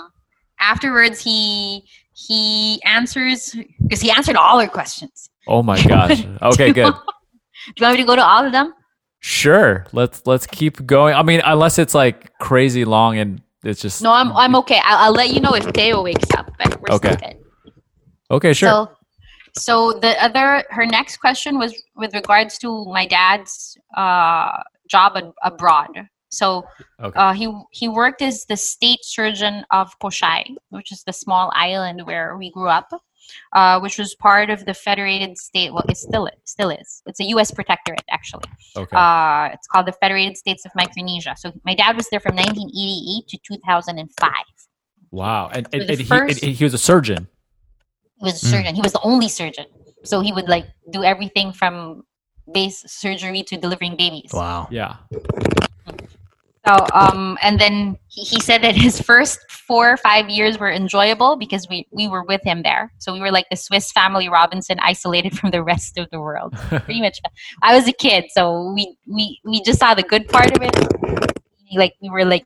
afterwards 0.59 1.21
he 1.21 1.83
he 2.13 2.81
answers 2.85 3.55
because 3.81 3.99
he 4.01 4.09
answered 4.11 4.35
all 4.35 4.59
her 4.59 4.67
questions 4.67 5.29
oh 5.47 5.61
my 5.63 5.81
gosh. 5.87 6.25
Okay, 6.41 6.71
good. 6.71 6.93
do 6.93 7.73
you 7.77 7.85
want 7.85 7.95
me 7.95 8.01
to 8.01 8.07
go 8.07 8.15
to 8.15 8.23
all 8.23 8.45
of 8.45 8.51
them 8.51 8.73
Sure. 9.25 9.85
Let's 9.93 10.21
let's 10.25 10.45
keep 10.45 10.85
going. 10.85 11.15
I 11.15 11.23
mean, 11.23 11.41
unless 11.45 11.79
it's 11.79 11.93
like 11.95 12.37
crazy 12.39 12.83
long 12.83 13.17
and 13.17 13.41
it's 13.63 13.81
just 13.81 14.01
no 14.03 14.11
i'm 14.11 14.33
i'm 14.35 14.53
okay 14.53 14.81
i'll, 14.83 14.97
I'll 15.05 15.13
let 15.13 15.29
you 15.33 15.39
know 15.39 15.53
if 15.55 15.71
Teo 15.71 16.03
wakes 16.03 16.29
up 16.35 16.51
but 16.59 16.81
we're 16.81 16.93
Okay. 16.95 17.15
still 17.15 17.29
good 17.31 17.37
okay. 18.31 18.51
Sure. 18.53 18.69
So, 18.69 18.91
so 19.55 19.99
the 19.99 20.21
other, 20.21 20.65
her 20.71 20.85
next 20.85 21.17
question 21.17 21.57
was 21.57 21.71
with 21.95 22.13
regards 22.13 22.57
to 22.59 22.83
my 22.85 23.05
dad's 23.07 23.77
uh, 23.95 24.57
job 24.89 25.13
ad- 25.15 25.31
abroad. 25.43 26.09
So 26.33 26.65
Okay. 26.99 27.17
uh, 27.19 27.33
he 27.33 27.47
he 27.71 27.87
worked 27.87 28.21
as 28.21 28.45
the 28.45 28.57
state 28.57 29.01
surgeon 29.03 29.65
of 29.71 29.85
Kosrae, 29.99 30.55
which 30.69 30.91
is 30.91 31.03
the 31.03 31.13
small 31.13 31.51
island 31.55 32.05
where 32.09 32.35
we 32.37 32.49
grew 32.51 32.69
up, 32.69 32.89
uh, 33.53 33.79
which 33.83 33.97
was 34.01 34.15
part 34.15 34.49
of 34.49 34.65
the 34.65 34.73
Federated 34.73 35.37
State. 35.37 35.71
Well, 35.73 35.85
it 35.89 35.97
still 35.97 36.25
is, 36.27 36.39
still 36.43 36.69
is. 36.69 37.01
It's 37.05 37.19
a 37.19 37.27
U.S. 37.35 37.51
protectorate 37.51 38.03
actually. 38.09 38.49
okay. 38.75 38.95
Uh, 38.95 39.49
it's 39.53 39.67
called 39.67 39.85
the 39.91 39.93
Federated 40.01 40.35
States 40.37 40.65
of 40.65 40.71
Micronesia. 40.75 41.35
So 41.37 41.51
my 41.65 41.75
dad 41.75 41.95
was 41.95 42.07
there 42.09 42.19
from 42.19 42.35
1988 42.35 43.27
to 43.29 43.37
2005. 43.43 44.31
wow. 45.11 45.49
And, 45.53 45.67
and, 45.73 45.81
the 45.83 45.89
and 45.91 45.99
he, 45.99 46.05
first- 46.05 46.43
and 46.43 46.51
he 46.59 46.63
was 46.63 46.73
a 46.73 46.83
surgeon. 46.91 47.27
He 48.19 48.25
was 48.25 48.41
a 48.41 48.45
surgeon. 48.47 48.73
He 48.75 48.81
was 48.81 48.93
the 48.93 49.01
only 49.03 49.27
surgeon. 49.29 49.65
So 50.05 50.21
he 50.21 50.31
would 50.31 50.47
like 50.47 50.65
do 50.91 51.03
everything 51.03 51.51
from 51.53 52.03
base 52.53 52.83
surgery 52.87 53.41
to 53.49 53.55
delivering 53.57 53.95
babies. 53.95 54.31
Wow. 54.33 54.67
Yeah. 54.71 54.97
So 56.65 56.77
um 56.93 57.37
and 57.41 57.59
then 57.59 57.97
he, 58.07 58.21
he 58.23 58.39
said 58.39 58.61
that 58.63 58.75
his 58.75 59.01
first 59.01 59.39
four 59.51 59.91
or 59.91 59.97
five 59.97 60.29
years 60.29 60.57
were 60.57 60.71
enjoyable 60.71 61.35
because 61.35 61.67
we 61.69 61.87
we 61.91 62.07
were 62.07 62.23
with 62.23 62.41
him 62.43 62.63
there. 62.63 62.91
So 62.99 63.11
we 63.13 63.19
were 63.19 63.31
like 63.31 63.45
the 63.49 63.57
Swiss 63.57 63.91
family 63.91 64.29
Robinson 64.29 64.77
isolated 64.79 65.37
from 65.39 65.51
the 65.51 65.61
rest 65.63 65.97
of 65.97 66.09
the 66.11 66.21
world. 66.21 66.53
Pretty 66.69 67.01
much. 67.01 67.19
I 67.61 67.75
was 67.75 67.87
a 67.87 67.93
kid, 67.93 68.25
so 68.31 68.71
we 68.73 68.95
we 69.07 69.39
we 69.43 69.61
just 69.61 69.79
saw 69.79 69.93
the 69.93 70.03
good 70.03 70.27
part 70.29 70.55
of 70.55 70.61
it. 70.63 70.75
Like 71.75 71.95
we 72.01 72.09
were 72.09 72.23
like 72.25 72.45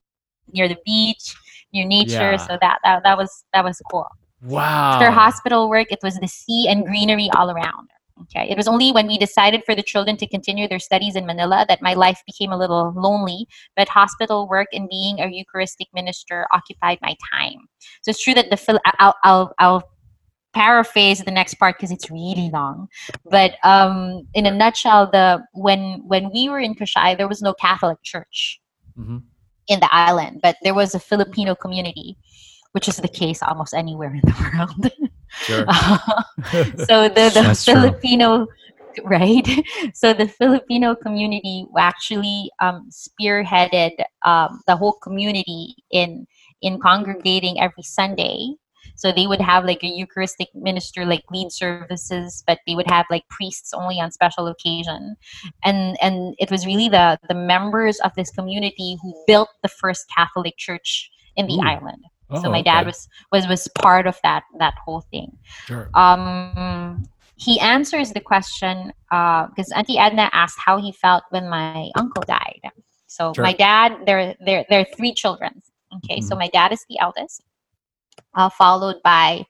near 0.51 0.67
the 0.67 0.77
beach, 0.85 1.35
near 1.73 1.85
nature, 1.85 2.31
Yeah. 2.31 2.37
so 2.37 2.57
that, 2.61 2.79
that 2.83 3.03
that 3.03 3.17
was 3.17 3.43
that 3.53 3.63
was 3.63 3.81
cool. 3.91 4.07
Wow. 4.41 4.93
After 4.93 5.11
hospital 5.11 5.69
work, 5.69 5.91
it 5.91 5.99
was 6.01 6.17
the 6.17 6.27
sea 6.27 6.67
and 6.69 6.85
greenery 6.85 7.29
all 7.35 7.51
around. 7.51 7.89
Okay. 8.23 8.49
It 8.49 8.57
was 8.57 8.67
only 8.67 8.91
when 8.91 9.07
we 9.07 9.17
decided 9.17 9.63
for 9.65 9.75
the 9.75 9.83
children 9.83 10.17
to 10.17 10.27
continue 10.27 10.67
their 10.67 10.79
studies 10.79 11.15
in 11.15 11.25
Manila 11.25 11.65
that 11.69 11.81
my 11.81 11.93
life 11.93 12.21
became 12.25 12.51
a 12.51 12.57
little 12.57 12.93
lonely, 12.95 13.47
but 13.75 13.87
hospital 13.87 14.47
work 14.47 14.67
and 14.73 14.89
being 14.89 15.19
a 15.19 15.27
Eucharistic 15.27 15.87
minister 15.93 16.47
occupied 16.51 16.97
my 17.01 17.15
time. 17.31 17.67
So 18.01 18.09
it's 18.09 18.21
true 18.23 18.33
that 18.33 18.49
the 18.49 18.57
Phil- 18.57 18.79
I'll, 18.99 19.15
I'll, 19.23 19.53
I'll 19.59 19.83
paraphrase 20.53 21.23
the 21.23 21.31
next 21.31 21.55
part 21.55 21.77
because 21.77 21.91
it's 21.91 22.09
really 22.09 22.49
long. 22.51 22.87
But 23.29 23.55
um, 23.63 24.27
in 24.33 24.45
a 24.47 24.51
nutshell, 24.51 25.09
the 25.11 25.43
when 25.53 26.01
when 26.07 26.31
we 26.33 26.49
were 26.49 26.59
in 26.59 26.73
Kosrae, 26.73 27.15
there 27.17 27.27
was 27.27 27.41
no 27.41 27.53
Catholic 27.53 27.99
church 28.03 28.59
Mhm. 28.97 29.21
in 29.67 29.79
the 29.79 29.93
island, 29.93 30.39
but 30.41 30.55
there 30.63 30.73
was 30.73 30.95
a 30.95 30.99
Filipino 30.99 31.53
community, 31.53 32.17
which 32.71 32.87
is 32.87 32.97
the 32.97 33.07
case 33.07 33.43
almost 33.43 33.73
anywhere 33.75 34.11
in 34.13 34.21
the 34.23 34.33
world. 34.57 34.91
Sure. 35.41 35.65
so 36.85 37.09
the, 37.09 37.31
the 37.33 37.41
That's 37.41 37.63
true. 37.63 37.75
Filipino 37.75 38.47
right 39.03 39.47
so 39.93 40.13
the 40.13 40.27
Filipino 40.27 40.95
community 40.95 41.65
actually 41.77 42.49
um, 42.59 42.89
spearheaded 42.89 43.91
um, 44.23 44.61
the 44.67 44.75
whole 44.75 44.93
community 44.93 45.75
in 45.91 46.25
in 46.61 46.79
congregating 46.79 47.59
every 47.59 47.83
Sunday 47.83 48.55
so 48.95 49.11
they 49.11 49.27
would 49.27 49.41
have 49.41 49.65
like 49.65 49.83
a 49.83 49.87
Eucharistic 49.87 50.47
minister 50.55 51.05
like 51.05 51.23
lead 51.31 51.51
services 51.51 52.43
but 52.47 52.59
they 52.65 52.75
would 52.75 52.89
have 52.89 53.05
like 53.11 53.27
priests 53.29 53.73
only 53.73 53.99
on 53.99 54.11
special 54.11 54.47
occasion 54.47 55.15
and 55.63 55.97
and 56.01 56.35
it 56.39 56.49
was 56.49 56.65
really 56.65 56.89
the 56.89 57.19
the 57.27 57.35
members 57.35 57.99
of 57.99 58.11
this 58.15 58.31
community 58.31 58.97
who 59.01 59.13
built 59.27 59.49
the 59.61 59.69
first 59.69 60.05
Catholic 60.15 60.57
church 60.57 61.11
in 61.35 61.45
the 61.47 61.55
Ooh. 61.55 61.67
island 61.67 62.03
Oh, 62.29 62.37
so 62.37 62.49
my 62.49 62.61
dad 62.61 62.85
okay. 62.85 62.85
was 62.85 63.07
was 63.31 63.47
was 63.47 63.67
part 63.81 64.07
of 64.07 64.19
that 64.23 64.43
that 64.59 64.73
whole 64.85 65.01
thing 65.01 65.37
Sure. 65.67 65.95
um 65.95 67.03
he 67.35 67.59
answers 67.59 68.11
the 68.13 68.21
question 68.21 68.93
because 69.49 69.71
auntie 69.75 69.99
edna 69.99 70.29
asked 70.33 70.59
how 70.65 70.77
he 70.79 70.91
felt 70.91 71.23
when 71.29 71.49
my 71.49 71.77
uncle 71.85 72.23
died 72.23 72.53
so 73.07 73.35
Sure. 73.35 73.41
my 73.41 73.53
dad 73.53 73.93
there 74.05 74.35
there 74.45 74.65
there 74.69 74.81
are 74.81 74.87
three 74.97 75.13
children 75.13 75.61
okay 75.95 76.21
so 76.21 76.35
Mhm. 76.35 76.37
my 76.37 76.47
dad 76.49 76.71
is 76.71 76.85
the 76.89 76.99
eldest 76.99 77.41
uh, 78.35 78.49
followed 78.49 78.97
by 79.03 79.45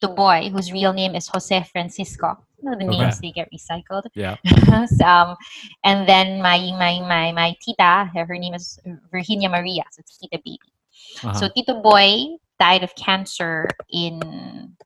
the 0.00 0.08
boy 0.08 0.50
whose 0.52 0.72
real 0.72 0.92
name 0.92 1.14
is 1.14 1.28
jose 1.28 1.62
francisco 1.72 2.36
you 2.62 2.70
know 2.70 2.76
the 2.78 2.84
Okay. 2.86 2.98
names 2.98 3.20
they 3.20 3.30
get 3.32 3.48
recycled 3.52 4.04
Yeah. 4.14 4.36
So, 4.88 5.04
um, 5.06 5.36
and 5.84 6.08
then 6.08 6.42
my 6.42 6.58
my 6.78 7.00
my 7.00 7.32
my 7.32 7.56
tita 7.60 8.10
her 8.14 8.26
her 8.26 8.38
name 8.38 8.54
is 8.54 8.78
virginia 9.10 9.48
maria 9.48 9.84
so 9.90 10.00
it's 10.00 10.18
tita 10.18 10.38
baby 10.44 10.73
Uh-huh. 11.22 11.32
so 11.34 11.48
Tito 11.48 11.80
Boy 11.82 12.36
died 12.58 12.82
of 12.84 12.94
cancer 12.94 13.68
in 13.92 14.76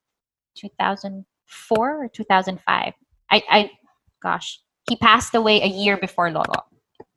2004 0.57 2.05
or 2.05 2.09
2005. 2.09 2.93
I, 3.31 3.43
I, 3.51 3.71
gosh, 4.23 4.61
he 4.89 4.97
passed 4.97 5.35
away 5.35 5.63
a 5.63 5.67
year 5.67 5.97
before 5.97 6.31
Lolo. 6.31 6.65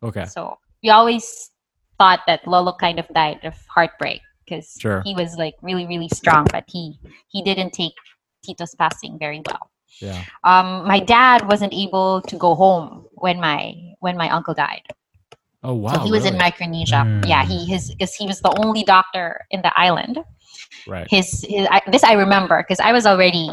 okay. 0.04 0.26
So 0.26 0.58
we 0.84 0.90
always 0.90 1.52
thought 1.98 2.22
that 2.28 2.48
Lolo 2.48 2.74
kind 2.74 3.00
of 3.00 3.08
died 3.14 3.40
of 3.44 3.56
heartbreak 3.68 4.22
because 4.46 4.76
Sure. 4.80 5.02
he 5.06 5.14
was 5.16 5.36
like 5.38 5.56
really, 5.62 5.86
really 5.88 6.10
strong, 6.10 6.48
but 6.52 6.66
he 6.68 7.00
he 7.30 7.42
didn't 7.44 7.72
take 7.72 7.94
Tito's 8.44 8.76
passing 8.76 9.18
very 9.20 9.42
well. 9.46 9.70
Yeah. 10.02 10.24
Um, 10.44 10.88
my 10.88 11.00
dad 11.00 11.48
wasn't 11.48 11.74
able 11.74 12.22
to 12.24 12.36
go 12.38 12.56
home 12.56 13.06
when 13.14 13.40
my 13.40 13.76
when 14.00 14.18
my 14.18 14.30
uncle 14.30 14.54
died. 14.54 14.82
Oh 15.64 15.76
wow. 15.76 15.94
so 15.94 16.00
he 16.00 16.12
was 16.12 16.26
in? 16.26 16.38
Micronesia. 16.38 17.04
Mm. 17.06 17.28
Yeah, 17.28 17.44
he 17.46 17.66
his 17.66 17.92
because 17.92 18.16
he 18.16 18.26
was 18.26 18.42
the 18.42 18.54
only 18.66 18.84
doctor 18.84 19.46
in 19.52 19.62
the 19.62 19.72
island 19.80 20.18
right. 20.88 21.08
his, 21.10 21.46
his 21.48 21.68
I, 21.70 21.82
this 21.92 22.04
I 22.04 22.14
remember 22.14 22.64
because 22.64 22.80
I 22.80 22.92
was 22.92 23.06
already 23.06 23.50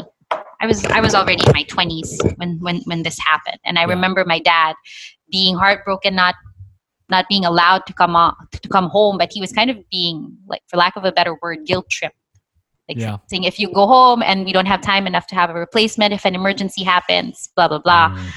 I 0.61 0.65
was 0.67 0.83
I 0.85 1.01
was 1.01 1.13
already 1.13 1.43
in 1.45 1.51
my 1.53 1.63
20s 1.65 2.09
when 2.37 2.57
when 2.61 2.81
when 2.85 3.03
this 3.03 3.17
happened 3.19 3.59
and 3.63 3.77
I 3.77 3.81
Yeah. 3.81 3.93
remember 3.93 4.25
my 4.25 4.39
dad 4.39 4.75
being 5.31 5.55
heartbroken 5.55 6.15
not 6.15 6.35
not 7.09 7.25
being 7.29 7.45
allowed 7.45 7.85
to 7.87 7.93
come 7.93 8.15
on 8.15 8.33
to 8.51 8.67
come 8.69 8.89
home 8.89 9.17
but 9.17 9.31
he 9.31 9.39
was 9.41 9.51
kind 9.51 9.69
of 9.69 9.77
being 9.89 10.35
like 10.47 10.61
for 10.67 10.77
lack 10.77 10.95
of 10.95 11.05
a 11.05 11.11
better 11.11 11.37
word 11.41 11.59
guilt 11.65 11.89
trip 11.89 12.13
like 12.87 12.97
Yeah. 12.97 13.17
saying 13.29 13.43
if 13.43 13.59
you 13.59 13.71
go 13.71 13.85
home 13.85 14.23
and 14.23 14.45
we 14.45 14.51
don't 14.51 14.65
have 14.65 14.81
time 14.81 15.05
enough 15.05 15.27
to 15.27 15.35
have 15.35 15.49
a 15.51 15.53
replacement 15.53 16.11
if 16.13 16.25
an 16.25 16.33
emergency 16.35 16.83
happens 16.83 17.49
blah 17.55 17.67
blah 17.67 17.79
blah 17.79 18.09
Mm. 18.09 18.29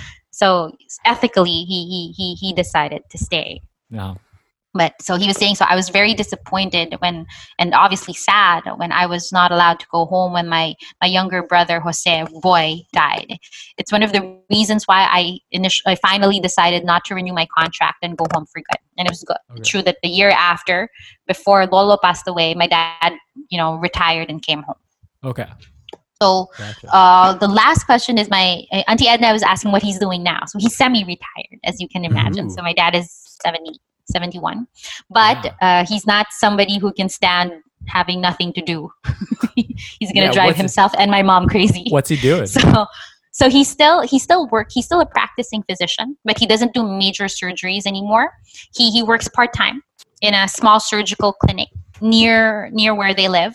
So 0.42 0.76
ethically 1.04 1.58
he 1.70 1.78
he 1.92 2.00
he, 2.16 2.34
he 2.34 2.52
decided 2.52 3.02
to 3.10 3.18
stay 3.18 3.60
Yeah. 3.90 4.14
but 4.74 4.92
so 5.00 5.16
he 5.16 5.26
was 5.30 5.36
saying 5.36 5.54
so 5.54 5.64
i 5.68 5.76
was 5.80 5.88
very 5.88 6.14
disappointed 6.14 6.94
when 6.98 7.26
and 7.60 7.74
obviously 7.74 8.14
sad 8.14 8.62
when 8.76 8.92
i 8.92 9.04
was 9.06 9.30
not 9.38 9.52
allowed 9.52 9.78
to 9.80 9.86
go 9.92 10.06
home 10.06 10.32
when 10.32 10.48
my 10.48 10.74
my 11.02 11.08
younger 11.18 11.42
brother 11.52 11.78
jose 11.86 12.16
boy 12.42 12.66
died 12.92 13.30
it's 13.78 13.92
one 13.96 14.02
of 14.02 14.12
the 14.12 14.22
reasons 14.50 14.84
why 14.90 15.00
i 15.20 15.38
initially 15.50 15.92
i 15.92 15.96
finally 16.08 16.40
decided 16.48 16.84
not 16.84 17.04
to 17.04 17.14
renew 17.14 17.34
my 17.42 17.46
contract 17.58 17.98
and 18.02 18.18
go 18.22 18.26
home 18.34 18.46
for 18.52 18.60
good 18.70 18.82
and 18.98 19.06
it 19.08 19.12
was 19.16 19.24
good 19.24 19.42
Okay. 19.52 19.62
true 19.70 19.82
that 19.82 19.98
the 20.02 20.08
year 20.08 20.30
after 20.30 20.88
before 21.26 21.66
lolo 21.66 21.96
passed 22.02 22.26
away 22.26 22.54
my 22.54 22.66
dad 22.66 23.12
you 23.50 23.58
know 23.58 23.70
retired 23.76 24.28
and 24.28 24.42
came 24.42 24.62
home 24.62 24.80
Okay. 25.24 25.46
So 26.22 26.48
Gotcha. 26.58 26.94
uh, 26.94 27.34
the 27.34 27.48
last 27.48 27.84
question 27.84 28.18
is 28.18 28.30
my 28.30 28.62
uh, 28.72 28.82
auntie 28.88 29.08
Edna 29.08 29.32
was 29.32 29.42
asking 29.42 29.72
what 29.72 29.82
he's 29.82 29.98
doing 29.98 30.22
now. 30.22 30.44
So 30.46 30.58
he's 30.58 30.76
semi-retired, 30.76 31.58
as 31.64 31.80
you 31.80 31.88
can 31.88 32.04
imagine. 32.04 32.46
Ooh. 32.46 32.50
So 32.50 32.62
my 32.62 32.72
dad 32.72 32.94
is 32.94 33.10
70, 33.44 33.78
71, 34.10 34.66
but 35.10 35.54
uh, 35.60 35.84
he's 35.86 36.06
not 36.06 36.26
somebody 36.30 36.78
who 36.78 36.92
can 36.92 37.08
stand 37.08 37.52
having 37.88 38.20
nothing 38.20 38.52
to 38.52 38.62
do. 38.62 38.90
he's 39.56 40.12
gonna 40.12 40.26
Yeah, 40.26 40.32
drive 40.32 40.56
himself 40.56 40.92
and 40.98 41.10
my 41.10 41.22
mom 41.22 41.48
crazy. 41.48 41.86
What's 41.88 42.08
he 42.08 42.16
doing? 42.16 42.46
So, 42.46 42.86
so 43.32 43.48
he 43.48 43.64
still 43.64 44.02
he 44.02 44.18
still 44.18 44.46
work. 44.48 44.68
He's 44.70 44.84
still 44.84 45.00
a 45.00 45.06
practicing 45.06 45.62
physician, 45.64 46.16
but 46.24 46.38
he 46.38 46.46
doesn't 46.46 46.74
do 46.74 46.86
major 46.86 47.24
surgeries 47.24 47.86
anymore. 47.86 48.32
He 48.74 48.90
he 48.90 49.02
works 49.02 49.28
part 49.28 49.52
time 49.54 49.82
in 50.20 50.34
a 50.34 50.46
small 50.46 50.78
surgical 50.80 51.32
clinic 51.32 51.68
near 52.00 52.68
near 52.72 52.94
where 52.94 53.14
they 53.14 53.28
live. 53.28 53.54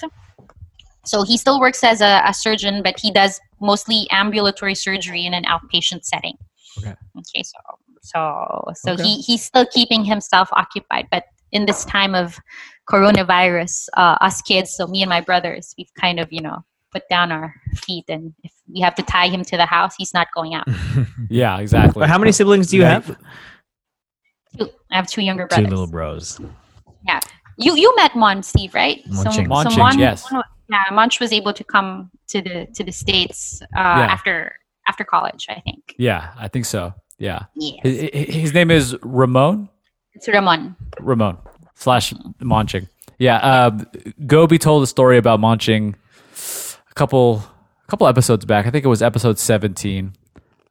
So 1.07 1.23
he 1.23 1.37
still 1.37 1.59
works 1.59 1.83
as 1.83 2.01
a, 2.01 2.21
a 2.25 2.33
surgeon, 2.33 2.83
but 2.83 2.99
he 2.99 3.11
does 3.11 3.39
mostly 3.61 4.07
ambulatory 4.11 4.75
surgery 4.75 5.25
in 5.25 5.33
an 5.33 5.43
outpatient 5.45 6.03
setting. 6.03 6.37
Okay. 6.79 6.93
Okay. 7.17 7.43
So 7.43 7.57
so 8.03 8.63
so 8.75 8.91
Okay. 8.93 9.03
he 9.03 9.21
he's 9.21 9.43
still 9.43 9.65
keeping 9.73 10.05
himself 10.05 10.49
occupied, 10.53 11.07
but 11.11 11.23
in 11.51 11.65
this 11.65 11.85
time 11.85 12.13
of 12.13 12.37
coronavirus, 12.89 13.87
uh, 13.97 14.17
us 14.21 14.41
kids, 14.41 14.73
so 14.75 14.85
me 14.87 15.01
and 15.01 15.09
my 15.09 15.21
brothers, 15.21 15.73
we've 15.77 15.93
kind 15.99 16.19
of 16.19 16.27
you 16.31 16.41
know 16.41 16.59
put 16.91 17.03
down 17.09 17.31
our 17.31 17.53
feet, 17.75 18.05
and 18.09 18.33
if 18.43 18.51
we 18.73 18.79
have 18.81 18.95
to 18.95 19.03
tie 19.03 19.27
him 19.27 19.43
to 19.43 19.57
the 19.57 19.65
house, 19.65 19.93
he's 19.97 20.13
not 20.13 20.27
going 20.35 20.53
out. 20.53 20.67
yeah. 21.29 21.57
Exactly. 21.59 21.99
But 22.01 22.09
how 22.09 22.17
many 22.17 22.31
siblings 22.31 22.67
do 22.67 22.77
you 22.77 22.83
Yeah. 22.83 22.89
have? 22.93 23.17
Two- 24.57 24.69
I 24.91 24.95
have 24.95 25.07
two 25.07 25.21
younger 25.21 25.47
brothers. 25.47 25.65
Two 25.65 25.69
brothers. 25.69 25.79
little 25.79 25.87
bros. 25.91 26.39
Yeah. 27.07 27.19
You 27.57 27.75
you 27.75 27.93
met 27.95 28.15
Mon 28.15 28.43
Steve, 28.43 28.73
right? 28.73 29.01
Monching. 29.07 29.47
Monching, 29.47 29.79
Mon, 29.79 29.97
yes. 29.99 30.31
Mon- 30.31 30.43
yeah, 30.69 30.83
Monch 30.91 31.19
was 31.19 31.31
able 31.33 31.53
to 31.53 31.63
come 31.63 32.11
to 32.27 32.41
the 32.41 32.67
to 32.75 32.83
the 32.83 32.91
states 32.91 33.61
uh, 33.75 33.79
after 33.79 34.53
after 34.87 35.03
college, 35.03 35.47
I 35.49 35.59
think. 35.61 35.95
Yeah, 35.97 36.33
I 36.37 36.47
think 36.47 36.65
so. 36.65 36.93
Yeah. 37.19 37.45
Yes, 37.55 37.79
His, 37.83 38.35
his 38.35 38.53
name 38.53 38.69
is 38.71 38.95
Ramon. 39.01 39.69
it's 40.13 40.27
Ramon. 40.27 40.75
Ramon 40.99 41.37
slash 41.75 42.13
Monching. 42.39 42.87
Yeah. 43.17 43.37
Uh, 43.37 43.71
Gobi 44.25 44.57
told 44.59 44.83
a 44.83 44.87
story 44.87 45.17
about 45.17 45.39
Monching 45.39 45.95
a 46.89 46.93
couple 46.93 47.37
a 47.37 47.87
couple 47.89 48.07
episodes 48.07 48.45
back. 48.45 48.67
I 48.67 48.69
think 48.69 48.85
it 48.85 48.89
was 48.89 49.01
episode 49.01 49.39
seventeen. 49.39 50.13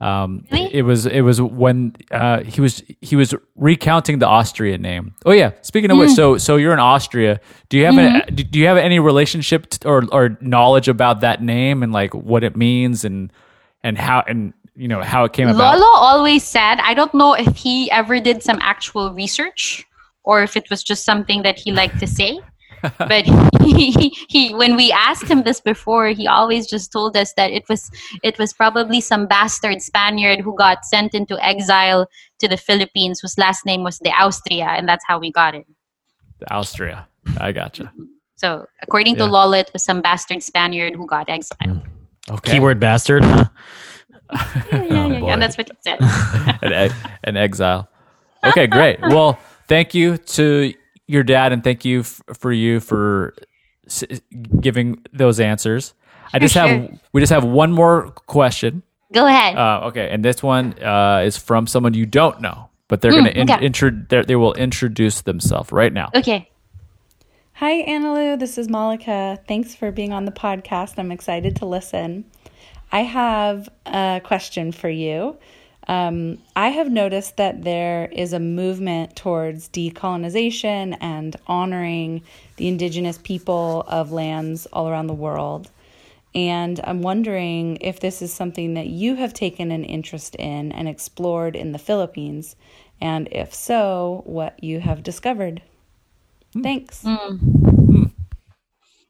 Um, 0.01 0.45
Really? 0.53 0.75
It 0.75 0.83
was 0.83 1.07
it 1.07 1.23
was 1.23 1.41
when 1.41 1.97
uh, 2.11 2.43
he 2.43 2.61
was 2.61 2.83
he 3.01 3.17
was 3.17 3.35
recounting 3.55 4.19
the 4.19 4.27
Austrian 4.27 4.83
name. 4.83 5.15
Oh 5.25 5.33
yeah. 5.33 5.53
Speaking 5.63 5.91
of 5.91 5.97
which, 5.99 6.11
so 6.11 6.37
so 6.37 6.57
you're 6.57 6.75
in 6.75 6.79
Austria. 6.79 7.41
Do 7.71 7.79
you 7.79 7.87
have 7.87 7.97
any, 7.97 8.21
do 8.31 8.45
do 8.45 8.59
you 8.59 8.67
have 8.67 8.77
any 8.77 8.99
relationship 8.99 9.75
or 9.85 10.05
or 10.13 10.37
knowledge 10.41 10.89
about 10.89 11.21
that 11.21 11.43
name 11.43 11.83
and 11.83 11.93
like 11.93 12.13
what 12.15 12.45
it 12.45 12.57
means 12.57 13.05
and 13.05 13.33
and 13.83 13.97
how 13.97 14.23
and 14.29 14.53
you 14.75 14.89
know 14.89 15.03
how 15.03 15.25
it 15.25 15.33
came 15.33 15.49
about? 15.49 15.79
Lolo 15.79 15.97
always 15.97 16.45
said, 16.45 16.77
I 16.83 16.93
don't 16.93 17.15
know 17.15 17.33
if 17.33 17.57
he 17.57 17.91
ever 17.91 18.21
did 18.21 18.43
some 18.43 18.59
actual 18.61 19.15
research 19.15 19.87
or 20.25 20.43
if 20.43 20.57
it 20.57 20.69
was 20.69 20.83
just 20.83 21.05
something 21.05 21.43
that 21.43 21.59
he 21.59 21.73
liked 21.73 22.01
to 22.01 22.07
say. 22.07 22.41
but 22.99 23.25
he, 23.63 23.91
he, 23.91 24.09
he, 24.29 24.55
when 24.55 24.77
we 24.77 24.93
asked 24.93 25.29
him 25.29 25.43
this 25.43 25.61
before, 25.61 26.09
he 26.09 26.27
always 26.27 26.67
just 26.67 26.93
told 26.93 27.17
us 27.17 27.33
that 27.35 27.51
it 27.51 27.69
was 27.69 27.91
it 28.23 28.39
was 28.39 28.53
probably 28.53 29.01
some 29.01 29.27
bastard 29.27 29.83
Spaniard 29.83 30.41
who 30.41 30.55
got 30.57 30.85
sent 30.85 31.15
into 31.15 31.43
exile 31.45 32.07
to 32.41 32.49
the 32.49 32.57
Philippines, 32.57 33.21
whose 33.21 33.39
last 33.39 33.65
name 33.67 33.83
was 33.83 33.99
De 33.99 34.11
Austria, 34.11 34.67
and 34.67 34.89
that's 34.89 35.05
how 35.07 35.19
we 35.19 35.31
got 35.33 35.55
it. 35.55 35.67
Austria. 36.51 37.09
I 37.39 37.53
gotcha. 37.53 37.93
So, 38.37 38.67
according 38.83 39.17
to 39.17 39.25
Yeah. 39.25 39.31
Lola, 39.31 39.59
it 39.59 39.71
was 39.73 39.85
some 39.85 40.03
bastard 40.03 40.43
Spaniard 40.43 40.95
who 40.95 41.07
got 41.07 41.29
exiled. 41.29 41.61
Mm. 41.63 41.83
Okay. 42.31 42.53
Keyword 42.53 42.81
bastard. 42.81 43.25
Huh? 43.25 43.45
Yeah, 44.73 44.83
yeah, 44.83 44.83
yeah, 44.83 45.19
yeah, 45.19 45.33
and 45.33 45.41
that's 45.41 45.57
what 45.57 45.71
he 45.71 45.77
said. 45.81 45.99
an, 46.63 46.91
e- 46.91 46.95
an 47.23 47.37
exile. 47.37 47.89
Okay, 48.45 48.67
great. 48.67 49.01
Well, 49.01 49.39
thank 49.69 49.95
you 49.95 50.17
to 50.19 50.75
your 51.07 51.23
dad, 51.23 51.53
and 51.53 51.63
thank 51.65 51.85
you 51.85 52.01
f- 52.01 52.21
for 52.39 52.53
you 52.53 52.81
for 52.81 53.35
s- 53.87 54.05
giving 54.61 55.03
those 55.13 55.41
answers. 55.41 55.95
I 56.35 56.39
just 56.39 56.55
have 56.55 56.99
we 57.13 57.21
just 57.21 57.33
have 57.33 57.45
one 57.45 57.73
more 57.73 58.11
question, 58.27 58.83
Go 59.13 59.27
ahead. 59.27 59.57
Uh, 59.57 59.83
okay, 59.89 60.09
and 60.11 60.25
this 60.25 60.43
one 60.43 60.75
uh, 60.83 61.23
is 61.25 61.37
from 61.37 61.67
someone 61.69 61.95
you 61.95 62.07
don't 62.07 62.41
know, 62.41 62.69
but 62.89 63.01
they're 63.01 63.13
Mm, 63.13 63.15
going 63.15 63.25
to 63.27 63.41
in- 63.41 63.51
okay. 63.51 63.65
intro- 63.67 64.05
they're- 64.09 64.25
they 64.25 64.37
will 64.37 64.55
introduce 64.55 65.21
themselves 65.23 65.71
right 65.73 65.93
now. 65.93 66.11
okay. 66.15 66.49
Hi, 67.55 67.83
Annalou. 67.85 68.39
This 68.39 68.59
is 68.59 68.69
Malika. 68.69 69.39
Thanks 69.49 69.75
for 69.75 69.91
being 69.91 70.13
on 70.13 70.25
the 70.27 70.33
podcast. 70.33 70.99
I'm 70.99 71.11
excited 71.11 71.57
to 71.57 71.65
listen. 71.67 72.27
I 72.93 73.01
have 73.01 73.69
a 73.87 74.21
question 74.23 74.73
for 74.73 74.91
you. 74.91 75.39
Um, 75.89 76.39
I 76.57 76.69
have 76.71 76.91
noticed 76.91 77.37
that 77.37 77.63
there 77.63 78.07
is 78.13 78.33
a 78.33 78.41
movement 78.41 79.15
towards 79.15 79.69
decolonization 79.69 80.97
and 81.01 81.37
honoring 81.47 82.23
the 82.57 82.69
indigenous 82.69 83.19
people 83.19 83.85
of 83.87 84.11
lands 84.11 84.67
all 84.73 84.89
around 84.89 85.07
the 85.07 85.15
world. 85.15 85.71
And 86.35 86.81
I'm 86.85 87.03
wondering 87.03 87.79
if 87.81 88.01
this 88.01 88.21
is 88.21 88.33
something 88.33 88.75
that 88.75 88.89
you 88.89 89.15
have 89.15 89.33
taken 89.33 89.71
an 89.71 89.85
interest 89.85 90.35
in 90.37 90.73
and 90.73 90.89
explored 90.89 91.57
in 91.57 91.73
the 91.73 91.79
Philippines. 91.79 92.57
And 93.01 93.29
if 93.31 93.55
so, 93.55 94.23
what 94.27 94.63
you 94.63 94.81
have 94.81 95.03
discovered. 95.03 95.63
Thanks. 96.63 97.05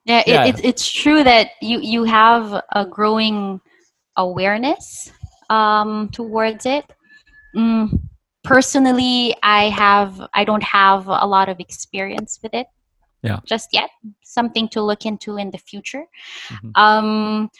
Yeah, 0.05 0.21
it, 0.21 0.29
Yeah. 0.29 0.47
It's, 0.47 0.61
it's 0.63 0.91
true 0.91 1.25
that 1.25 1.51
you, 1.61 1.81
you 1.81 2.05
have 2.05 2.63
a 2.73 2.87
growing 2.87 3.61
awareness 4.17 5.11
um, 5.51 6.09
towards 6.11 6.67
it. 6.67 6.85
Mm, 7.55 8.01
personally, 8.45 9.35
I 9.43 9.71
have 9.71 10.21
I 10.35 10.45
don't 10.45 10.63
have 10.63 11.07
a 11.09 11.27
lot 11.27 11.49
of 11.49 11.59
experience 11.61 12.39
with 12.43 12.55
it. 12.55 12.67
Yeah. 13.23 13.41
Just 13.45 13.71
yet, 13.73 13.91
something 14.23 14.69
to 14.69 14.83
look 14.83 15.07
into 15.07 15.37
in 15.37 15.51
the 15.51 15.59
future. 15.59 16.05
Mhm. 16.49 16.71
Um, 16.77 17.51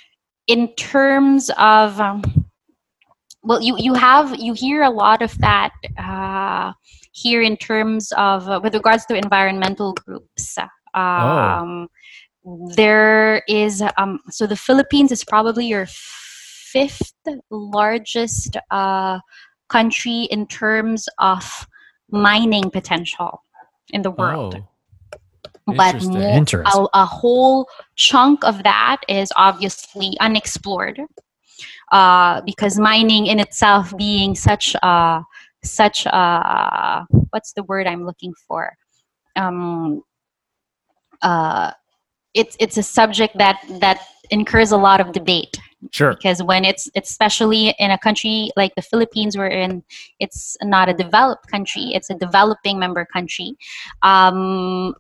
in 0.47 0.69
terms 0.75 1.51
of 1.59 2.01
um, 2.01 2.23
well, 3.43 3.63
you 3.63 3.77
you 3.79 3.95
have 3.95 4.37
you 4.37 4.53
hear 4.55 4.83
a 4.83 4.91
lot 4.91 5.23
of 5.23 5.37
that 5.39 5.73
uh, 5.99 6.73
here 7.13 7.43
in 7.43 7.57
terms 7.57 8.13
of 8.17 8.49
uh, 8.49 8.61
with 8.63 8.75
regards 8.75 9.07
to 9.07 9.17
environmental 9.17 9.93
groups. 9.95 10.59
Um, 10.95 11.89
There 12.77 13.43
is 13.49 13.83
um, 13.99 14.21
so 14.31 14.47
the 14.47 14.57
Philippines 14.57 15.11
is 15.11 15.25
probably 15.25 15.67
your 15.67 15.87
fifth 16.73 17.13
largest 17.51 18.57
uh, 18.71 19.19
country 19.69 20.29
in 20.31 20.47
terms 20.47 21.09
of 21.19 21.67
mining 22.11 22.71
potential 22.71 23.43
in 23.91 24.03
the 24.03 24.11
world 24.11 24.57
Oh, 25.69 25.73
but 25.77 25.95
interesting. 25.95 26.13
more, 26.13 26.23
Interesting. 26.23 26.87
A, 26.95 27.03
a 27.03 27.05
whole 27.05 27.69
chunk 27.97 28.45
of 28.45 28.63
that 28.63 28.99
is 29.09 29.33
obviously 29.37 30.17
unexplored 30.21 31.01
uh, 31.91 32.41
because 32.43 32.79
mining 32.79 33.27
in 33.27 33.41
itself 33.41 33.97
being 33.97 34.35
such 34.35 34.77
a 34.83 35.23
such 35.65 36.07
a 36.07 37.05
what's 37.31 37.53
the 37.55 37.65
word 37.65 37.89
i'm 37.89 38.05
looking 38.07 38.33
for 38.47 38.73
um, 39.35 40.03
uh, 41.23 41.73
it's 42.35 42.57
it's 42.61 42.77
a 42.77 42.83
subject 42.83 43.37
that 43.39 43.61
that 43.81 44.01
incurs 44.31 44.71
a 44.71 44.77
lot 44.77 45.01
of 45.01 45.13
debate 45.13 45.59
Sure. 45.93 46.15
because 46.15 46.43
when 46.43 46.65
it's 46.65 46.89
especially 46.97 47.75
in 47.79 47.91
a 47.91 47.99
country 47.99 48.51
like 48.57 48.75
the 48.75 48.83
Philippines, 48.83 49.37
we're 49.37 49.47
in 49.49 49.85
it's 50.21 50.57
not 50.63 50.89
a 50.89 50.95
developed 50.95 51.49
country; 51.49 51.93
it's 51.95 52.11
a 52.11 52.15
developing 52.15 52.79
member 52.79 53.05
country, 53.05 53.57
um, 54.03 54.95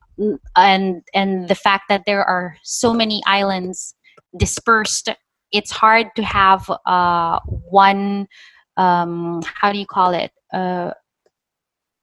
and 0.55 1.03
and 1.15 1.49
the 1.49 1.55
fact 1.55 1.85
that 1.89 2.03
there 2.07 2.25
are 2.25 2.57
so 2.63 2.93
many 2.93 3.23
islands 3.27 3.95
dispersed, 4.37 5.09
it's 5.51 5.71
hard 5.71 6.09
to 6.17 6.23
have 6.23 6.71
uh, 6.85 7.41
one. 7.71 8.29
Um, 8.77 9.43
how 9.47 9.73
do 9.73 9.79
you 9.79 9.87
call 9.87 10.13
it? 10.13 10.31
Uh, 10.53 10.93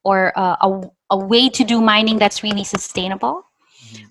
or 0.03 0.37
uh, 0.37 0.57
a, 0.61 0.89
a 1.11 1.17
way 1.17 1.47
to 1.49 1.63
do 1.63 1.79
mining 1.79 2.17
that's 2.17 2.43
really 2.43 2.63
sustainable 2.63 3.45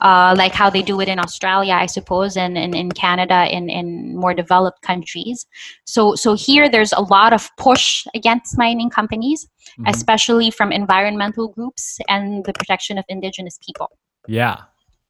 uh, 0.01 0.35
like 0.37 0.53
how 0.53 0.69
they 0.71 0.83
do 0.83 1.01
it 1.01 1.09
in 1.09 1.19
Australia, 1.19 1.75
I 1.75 1.87
suppose, 1.87 2.37
and, 2.37 2.57
in 2.59 2.91
Canada, 2.93 3.47
in, 3.51 3.69
in 3.69 4.17
more 4.17 4.35
developed 4.35 4.83
countries. 4.83 5.47
So, 5.85 6.15
so 6.15 6.35
here 6.35 6.69
there's 6.69 6.93
a 6.93 7.03
lot 7.03 7.33
of 7.33 7.51
push 7.57 8.07
against 8.15 8.59
mining 8.59 8.91
companies, 8.91 9.49
Mhm. 9.79 9.89
especially 9.89 10.51
from 10.51 10.73
environmental 10.73 11.49
groups 11.49 11.99
and 12.09 12.45
the 12.45 12.53
protection 12.53 12.99
of 12.99 13.05
indigenous 13.09 13.59
people. 13.65 13.89
Yeah. 14.27 14.57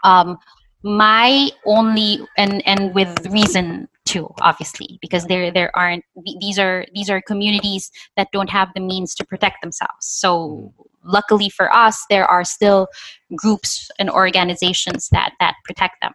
Um, 0.05 0.39
my 0.83 1.51
only 1.65 2.21
and 2.37 2.63
and 2.67 2.95
with 2.95 3.27
reason 3.27 3.89
too, 4.05 4.29
obviously, 4.41 4.99
because 5.01 5.27
there 5.27 5.51
there 5.51 5.75
aren't 5.77 6.05
these 6.41 6.59
are 6.59 6.87
these 6.95 7.09
are 7.11 7.23
communities 7.23 7.91
that 8.17 8.29
don't 8.33 8.51
have 8.51 8.69
the 8.75 8.81
means 8.81 9.15
to 9.17 9.25
protect 9.25 9.63
themselves. 9.63 10.01
So 10.01 10.73
luckily 11.05 11.49
for 11.49 11.75
us, 11.75 12.05
there 12.11 12.27
are 12.27 12.45
still 12.45 12.89
groups 13.37 13.91
and 13.99 14.11
organizations 14.11 15.09
that 15.11 15.33
that 15.41 15.55
protect 15.65 15.97
them. 16.03 16.15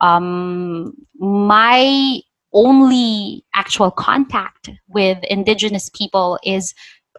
Um, 0.00 0.94
my 1.18 2.20
only 2.52 3.44
actual 3.54 3.90
contact 3.90 4.70
with 4.88 5.18
indigenous 5.24 5.88
people 5.90 6.38
is 6.44 6.74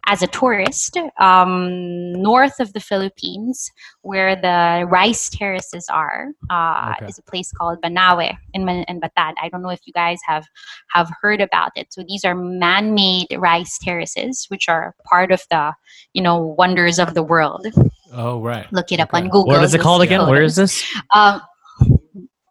as 0.08 0.22
a 0.24 0.28
tourist 0.28 0.97
um, 1.20 2.12
north 2.14 2.60
of 2.60 2.74
the 2.74 2.80
Philippines, 2.80 3.70
where 4.02 4.36
the 4.36 4.86
rice 4.88 5.30
terraces 5.30 5.86
are, 5.89 6.30
uh, 6.49 6.93
Okay. 6.97 7.06
is 7.08 7.20
a 7.20 7.24
place 7.24 7.52
called 7.52 7.80
Banawe 7.82 8.36
in, 8.54 8.66
Man- 8.66 8.86
in 8.88 8.99
Batad. 8.99 9.34
I 9.41 9.49
don't 9.49 9.62
know 9.62 9.70
if 9.70 9.82
you 9.86 9.93
guys 9.93 10.20
have 10.28 10.45
have 10.93 11.10
heard 11.22 11.39
about 11.39 11.72
it. 11.76 11.93
So 11.93 12.04
these 12.08 12.26
are 12.26 12.36
man-made 12.36 13.28
rice 13.38 13.78
terraces, 13.78 14.45
which 14.49 14.68
are 14.68 14.95
part 15.06 15.32
of 15.32 15.41
the 15.52 15.74
you 16.14 16.22
know 16.22 16.38
wonders 16.58 16.97
of 16.99 17.14
the 17.14 17.24
world. 17.24 17.68
Oh, 18.14 18.41
right. 18.41 18.66
Look 18.74 18.91
it 18.91 18.99
up 18.99 19.10
Okay. 19.14 19.20
on 19.24 19.30
Google. 19.30 19.47
What 19.54 19.64
is 19.64 19.74
it 19.74 19.82
called 19.82 20.02
again? 20.02 20.28
Where 20.28 20.41
is 20.43 20.56
this? 20.56 20.84
Um, 21.14 21.41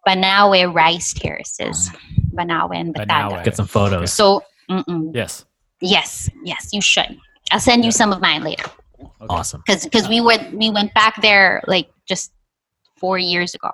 Banawe 0.07 0.73
rice 0.73 1.13
terraces. 1.13 1.91
Banawe 2.33 2.75
and 2.75 2.95
Batad. 2.95 3.07
Banawe. 3.07 3.43
Get 3.43 3.55
some 3.55 3.67
photos. 3.67 4.11
So, 4.13 4.41
mm-mm. 4.69 5.11
Yes. 5.13 5.45
yes, 5.81 6.29
yes, 6.43 6.69
you 6.71 6.81
should. 6.81 7.17
I'll 7.51 7.59
send 7.59 7.83
you 7.85 7.91
some 7.91 8.11
of 8.13 8.21
mine 8.21 8.43
later 8.43 8.65
Awesome. 9.29 9.61
because 9.65 9.83
because 9.83 10.07
we 10.09 10.21
went 10.21 10.53
we 10.57 10.69
went 10.69 10.93
back 10.93 11.21
there 11.21 11.61
like 11.67 11.89
just 12.07 12.31
four 12.97 13.17
years 13.17 13.53
ago. 13.55 13.71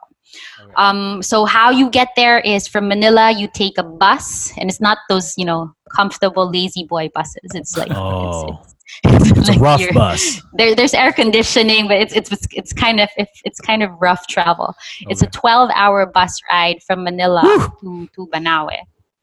Okay. 0.62 0.74
Um, 0.76 1.22
so 1.22 1.46
how 1.46 1.70
you 1.72 1.90
get 1.90 2.10
there 2.16 2.40
is 2.40 2.68
from 2.68 2.88
Manila. 2.90 3.32
You 3.32 3.48
take 3.48 3.78
a 3.78 3.84
bus, 3.84 4.52
and 4.58 4.70
it's 4.70 4.82
not 4.82 4.98
those 5.10 5.34
you 5.38 5.46
know 5.46 5.74
comfortable 5.96 6.50
lazy 6.52 6.84
boy 6.84 7.10
buses. 7.14 7.52
It's 7.54 7.78
like 7.78 7.92
Oh. 7.92 8.60
it's, 9.04 9.32
it's, 9.32 9.40
It's 9.40 9.50
a 9.50 9.52
like 9.54 9.62
rough 9.62 9.94
bus. 9.94 10.42
There, 10.54 10.76
there's 10.76 10.94
air 10.94 11.14
conditioning, 11.14 11.88
but 11.88 11.98
it's 11.98 12.14
it's 12.14 12.32
it's 12.52 12.74
kind 12.74 13.00
of 13.00 13.10
it's, 13.18 13.42
it's 13.46 13.60
kind 13.62 13.84
of 13.84 13.92
rough 14.02 14.28
travel. 14.28 14.74
It's 15.02 15.22
a 15.22 15.28
12 15.28 15.70
hour 15.74 16.06
bus 16.06 16.40
ride 16.52 16.82
from 16.86 17.04
Manila 17.04 17.42
to, 17.82 18.08
to 18.16 18.28
Banawe. 18.34 18.78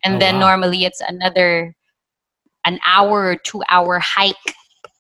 And 0.04 0.16
Oh, 0.16 0.18
then 0.18 0.34
wow. 0.34 0.40
normally 0.48 0.84
it's 0.84 1.00
another 1.00 1.74
an 2.64 2.78
hour 2.86 3.24
or 3.26 3.36
two 3.36 3.62
hour 3.68 3.98
hike 3.98 4.36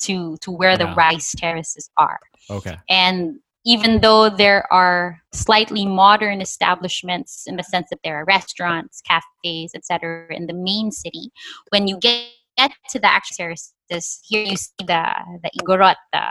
to 0.00 0.36
to 0.38 0.50
where 0.50 0.76
the 0.76 0.84
Yeah. 0.84 0.94
rice 0.96 1.34
terraces 1.36 1.90
are. 1.96 2.20
Okay. 2.50 2.76
And 2.88 3.38
even 3.64 4.00
though 4.00 4.28
there 4.28 4.70
are 4.72 5.18
slightly 5.32 5.86
modern 5.86 6.40
establishments 6.42 7.44
in 7.46 7.56
the 7.56 7.62
sense 7.62 7.88
that 7.90 8.00
there 8.04 8.16
are 8.20 8.24
restaurants, 8.26 9.00
cafes, 9.00 9.72
etc., 9.74 10.26
in 10.30 10.46
the 10.46 10.52
main 10.52 10.90
city, 10.92 11.30
when 11.70 11.88
you 11.88 11.96
get, 11.98 12.26
get 12.58 12.70
to 12.90 12.98
the 13.00 13.06
actual 13.10 13.34
terraces, 13.36 14.20
here 14.28 14.44
you 14.44 14.56
see 14.56 14.70
the 14.86 15.04
the 15.42 15.50
igorot, 15.60 15.96
the 16.12 16.26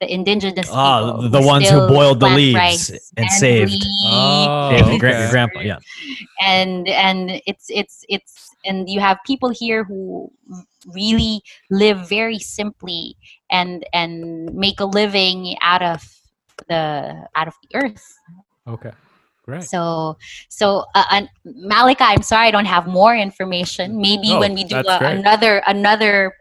the 0.00 0.12
indigenous 0.14 0.68
Ah, 0.72 1.12
people 1.12 1.28
the 1.28 1.42
ones 1.42 1.68
who 1.68 1.86
boiled 1.88 2.20
the 2.20 2.28
leaves 2.30 2.54
rice 2.56 3.12
and 3.16 3.28
saved. 3.30 3.84
Oh, 4.04 4.70
Yeah, 4.70 4.84
okay. 4.84 5.20
your 5.20 5.30
grandpa. 5.30 5.60
Yeah. 5.60 5.78
and 6.40 6.88
and 6.88 7.42
it's 7.46 7.66
it's 7.68 8.04
it's 8.08 8.49
and 8.64 8.88
you 8.88 9.00
have 9.00 9.18
people 9.26 9.48
here 9.50 9.84
who 9.84 10.30
really 10.94 11.42
live 11.70 12.08
very 12.08 12.38
simply 12.38 13.16
and 13.50 13.84
and 13.92 14.52
make 14.54 14.80
a 14.80 14.84
living 14.84 15.56
out 15.62 15.82
of 15.82 16.02
the 16.68 17.14
out 17.36 17.48
of 17.48 17.54
the 17.62 17.76
earth 17.78 18.14
Okay. 18.66 18.90
Great. 19.44 19.64
so 19.64 20.16
so 20.48 20.84
uh, 20.94 21.22
malika 21.44 22.04
i'm 22.04 22.22
sorry 22.22 22.46
i 22.48 22.50
don't 22.50 22.66
have 22.66 22.86
more 22.86 23.16
information 23.16 24.00
maybe 24.00 24.30
when 24.36 24.54
we 24.54 24.62
do 24.64 24.76
a, 24.86 24.98
another 25.18 25.62
another 25.66 26.32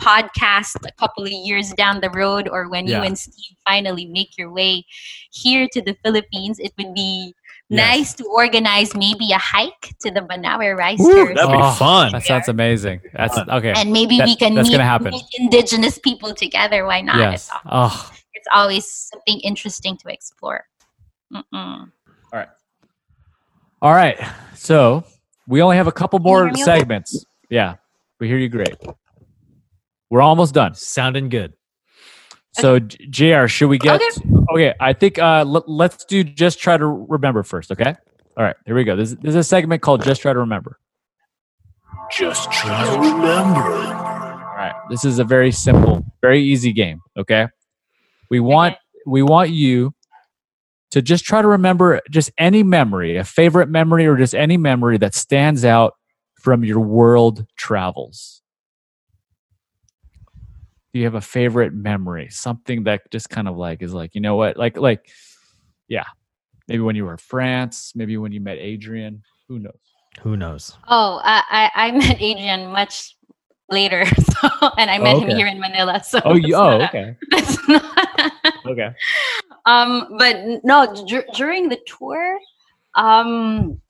podcast 0.00 0.74
a 0.86 0.92
couple 0.98 1.24
of 1.24 1.30
years 1.30 1.72
down 1.74 2.00
the 2.00 2.10
road 2.10 2.48
or 2.48 2.68
when 2.68 2.86
Yeah. 2.86 2.98
you 2.98 3.04
and 3.04 3.18
steve 3.18 3.56
finally 3.66 4.06
make 4.06 4.36
your 4.38 4.50
way 4.52 4.84
here 5.30 5.68
to 5.72 5.80
the 5.82 5.94
philippines 6.02 6.58
it 6.58 6.72
would 6.78 6.94
be 6.94 7.34
Yes. 7.70 7.86
nice 7.98 8.14
to 8.14 8.24
organize 8.24 8.94
maybe 8.94 9.30
a 9.32 9.38
hike 9.38 9.94
to 10.00 10.10
the 10.10 10.20
Banawe 10.20 10.74
rice 10.76 10.98
Woo, 10.98 11.12
terrace. 11.14 11.36
that'd 11.36 11.50
be 11.50 11.58
Oh, 11.60 11.70
fun. 11.72 12.12
That 12.12 12.22
sounds 12.24 12.48
amazing. 12.48 13.00
That's 13.12 13.36
okay. 13.36 13.74
and 13.76 13.92
maybe 13.92 14.16
That- 14.18 14.26
we 14.26 14.36
can 14.36 14.54
that's 14.54 14.68
meet, 14.68 14.74
gonna 14.74 14.84
happen. 14.88 15.10
meet 15.10 15.24
indigenous 15.38 15.98
people 15.98 16.34
together. 16.34 16.86
Why 16.86 17.02
not? 17.02 17.16
yes. 17.18 17.34
It's, 17.44 17.50
al- 17.50 17.60
Oh, 17.90 18.10
it's 18.32 18.48
always 18.54 18.90
something 18.90 19.40
interesting 19.40 19.98
to 19.98 20.08
explore. 20.08 20.64
Mm-mm. 21.32 21.90
All 23.80 23.92
right. 23.94 24.18
So 24.54 25.04
we 25.46 25.62
only 25.62 25.76
have 25.76 25.86
a 25.86 25.92
couple 25.92 26.18
more 26.18 26.38
hear 26.46 26.46
me 26.46 26.62
okay? 26.62 26.78
segments. 26.78 27.24
Yeah, 27.48 27.76
we 28.18 28.26
hear 28.26 28.36
you 28.38 28.48
great. 28.48 28.74
We're 30.10 30.20
almost 30.22 30.52
done. 30.54 30.74
Sounding 30.74 31.28
good. 31.28 31.52
So, 32.58 32.78
JR, 32.78 33.46
should 33.46 33.68
we 33.68 33.78
get? 33.78 34.00
Okay. 34.00 34.34
Okay, 34.50 34.74
I 34.80 34.92
think 34.92 35.18
uh, 35.18 35.44
let, 35.44 35.68
let's 35.68 36.04
do 36.04 36.24
just 36.24 36.58
try 36.58 36.76
to 36.76 36.86
remember 36.86 37.42
first. 37.42 37.70
Okay. 37.70 37.94
All 38.36 38.44
right, 38.44 38.56
here 38.66 38.74
we 38.74 38.84
go. 38.84 38.96
This, 38.96 39.12
this 39.12 39.30
is 39.30 39.36
a 39.36 39.44
segment 39.44 39.82
called 39.82 40.02
Just 40.04 40.22
Try 40.22 40.32
to 40.32 40.38
Remember. 40.38 40.78
Just 42.10 42.50
try 42.50 42.84
to 42.86 42.98
remember. 42.98 43.60
All 43.60 44.54
right, 44.56 44.74
this 44.88 45.04
is 45.04 45.18
a 45.18 45.24
very 45.24 45.52
simple, 45.52 46.04
very 46.22 46.40
easy 46.40 46.72
game. 46.72 47.00
Okay, 47.18 47.48
we 48.30 48.40
want 48.40 48.76
we 49.06 49.22
want 49.22 49.50
you 49.50 49.92
to 50.92 51.02
just 51.02 51.24
try 51.24 51.42
to 51.42 51.48
remember 51.48 52.00
just 52.10 52.30
any 52.38 52.62
memory, 52.62 53.16
a 53.16 53.24
favorite 53.24 53.68
memory, 53.68 54.06
or 54.06 54.16
just 54.16 54.34
any 54.34 54.56
memory 54.56 54.98
that 54.98 55.14
stands 55.14 55.64
out 55.64 55.94
from 56.40 56.64
your 56.64 56.80
world 56.80 57.46
travels. 57.56 58.42
Do 60.92 60.98
you 60.98 61.04
have 61.04 61.14
a 61.14 61.20
favorite 61.20 61.74
memory? 61.74 62.28
Something 62.30 62.84
that 62.84 63.10
just 63.10 63.28
kind 63.30 63.46
of 63.48 63.56
like 63.56 63.82
is 63.82 63.92
like, 63.92 64.14
you 64.14 64.20
know 64.20 64.36
what? 64.36 64.56
Like 64.56 64.76
like 64.76 65.10
yeah. 65.88 66.04
Maybe 66.66 66.82
when 66.82 66.96
you 66.96 67.04
were 67.06 67.12
in 67.12 67.18
France, 67.18 67.92
maybe 67.94 68.16
when 68.18 68.30
you 68.32 68.40
met 68.40 68.58
Adrian, 68.58 69.22
who 69.48 69.58
knows? 69.58 69.72
Who 70.20 70.36
knows? 70.36 70.76
Oh, 70.86 71.18
I, 71.24 71.42
I, 71.50 71.86
I 71.86 71.90
met 71.96 72.20
Adrian 72.20 72.70
much 72.70 73.16
later, 73.70 74.04
so, 74.16 74.48
and 74.76 74.90
I 74.90 74.98
met 74.98 75.16
Okay. 75.16 75.24
him 75.30 75.36
here 75.36 75.46
in 75.46 75.58
Manila. 75.60 76.02
So 76.04 76.20
Oh, 76.26 76.34
you, 76.34 76.54
oh, 76.54 76.78
not 76.78 76.94
okay. 76.94 77.16
it's 77.32 77.68
not- 77.68 78.32
Okay. 78.66 78.90
um, 79.64 80.14
but 80.18 80.36
no, 80.62 81.04
dur- 81.06 81.24
during 81.34 81.70
the 81.70 81.78
tour, 81.86 82.38
um, 82.94 83.80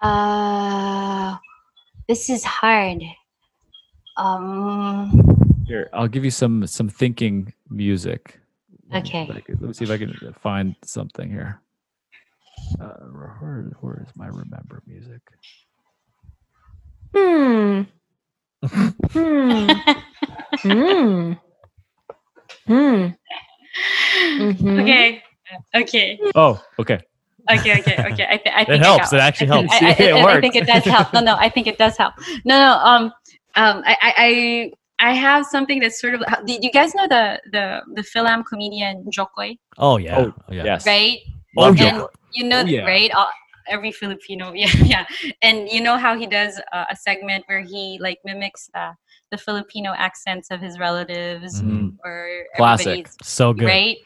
uh, 0.00 1.36
this 2.08 2.30
is 2.30 2.42
hard. 2.44 3.02
Um, 4.16 5.64
Here, 5.66 5.90
I'll 5.92 6.08
give 6.08 6.24
you 6.24 6.30
some 6.30 6.66
some 6.66 6.88
thinking 6.88 7.52
music. 7.68 8.40
Okay. 8.94 9.26
Like, 9.28 9.44
let 9.48 9.60
me 9.60 9.72
see 9.72 9.84
if 9.84 9.90
I 9.90 9.98
can 9.98 10.14
find 10.40 10.74
something 10.84 11.28
here. 11.30 11.60
Uh, 12.80 12.86
where, 13.12 13.70
where 13.80 14.00
is 14.02 14.08
my 14.16 14.26
remember 14.28 14.82
music? 14.86 15.20
Hmm. 17.14 17.82
Hmm. 19.10 19.70
Hmm. 20.62 21.32
Hmm. 22.66 23.06
Mhm. 24.40 24.80
okay, 24.82 25.22
okay, 25.74 26.18
Oh, 26.34 26.60
okay. 26.78 26.98
okay, 27.50 27.78
okay, 27.80 28.06
okay. 28.12 28.26
I, 28.28 28.36
th- 28.38 28.54
I 28.56 28.64
think 28.64 28.82
helps. 28.82 29.12
I 29.12 29.16
It 29.16 29.20
actually 29.20 29.50
I 29.50 29.56
think- 29.60 29.70
helps. 29.70 29.84
I, 29.84 29.86
I, 29.86 29.90
It 30.08 30.14
I- 30.14 30.36
I 30.36 30.40
think 30.40 30.56
it 30.56 30.66
does 30.66 30.84
help. 30.84 31.12
No, 31.12 31.20
no, 31.20 31.36
I 31.36 31.48
think 31.50 31.66
it 31.66 31.76
does 31.78 31.96
help. 31.96 32.14
No, 32.44 32.58
no. 32.58 32.72
Um, 32.82 33.12
um, 33.56 33.82
I, 33.86 33.96
I, 34.02 34.12
I, 35.00 35.08
I 35.10 35.12
have 35.14 35.46
something 35.46 35.80
that's 35.80 36.00
sort 36.00 36.14
of. 36.14 36.22
Did 36.46 36.62
you 36.64 36.70
guys 36.70 36.94
know 36.94 37.06
the 37.08 37.40
the 37.52 37.82
the 37.94 38.02
film 38.02 38.44
comedian 38.44 39.04
Jo 39.10 39.26
Koy? 39.26 39.56
Oh 39.78 39.96
yeah. 39.98 40.18
Oh, 40.18 40.34
Oh, 40.48 40.52
yeah. 40.52 40.64
Yes. 40.64 40.86
Right. 40.86 41.18
Love 41.56 41.68
and 41.70 41.78
Jo 41.78 41.90
Koy. 42.00 42.06
you 42.32 42.44
know, 42.44 42.60
Oh, 42.62 42.66
yeah. 42.66 42.84
right? 42.84 43.10
All, 43.12 43.28
every 43.68 43.90
Filipino, 43.92 44.52
yeah, 44.54 44.70
yeah. 44.84 45.04
And 45.42 45.68
you 45.68 45.80
know 45.80 45.96
how 45.96 46.16
he 46.16 46.26
does 46.26 46.60
uh, 46.72 46.84
a 46.90 46.96
segment 46.96 47.44
where 47.48 47.60
he 47.62 47.98
like 48.00 48.18
mimics 48.24 48.70
the 48.72 48.94
the 49.32 49.36
Filipino 49.36 49.92
accents 49.96 50.50
of 50.52 50.60
his 50.60 50.78
relatives 50.78 51.60
Mhm. 51.62 51.96
or 52.04 52.46
Classic. 52.56 53.08
So 53.22 53.52
good. 53.52 53.66
right 53.66 53.96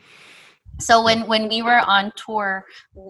so 0.82 1.02
when 1.02 1.26
when 1.26 1.48
we 1.48 1.62
were 1.62 1.80
on 1.86 2.12
tour 2.16 2.64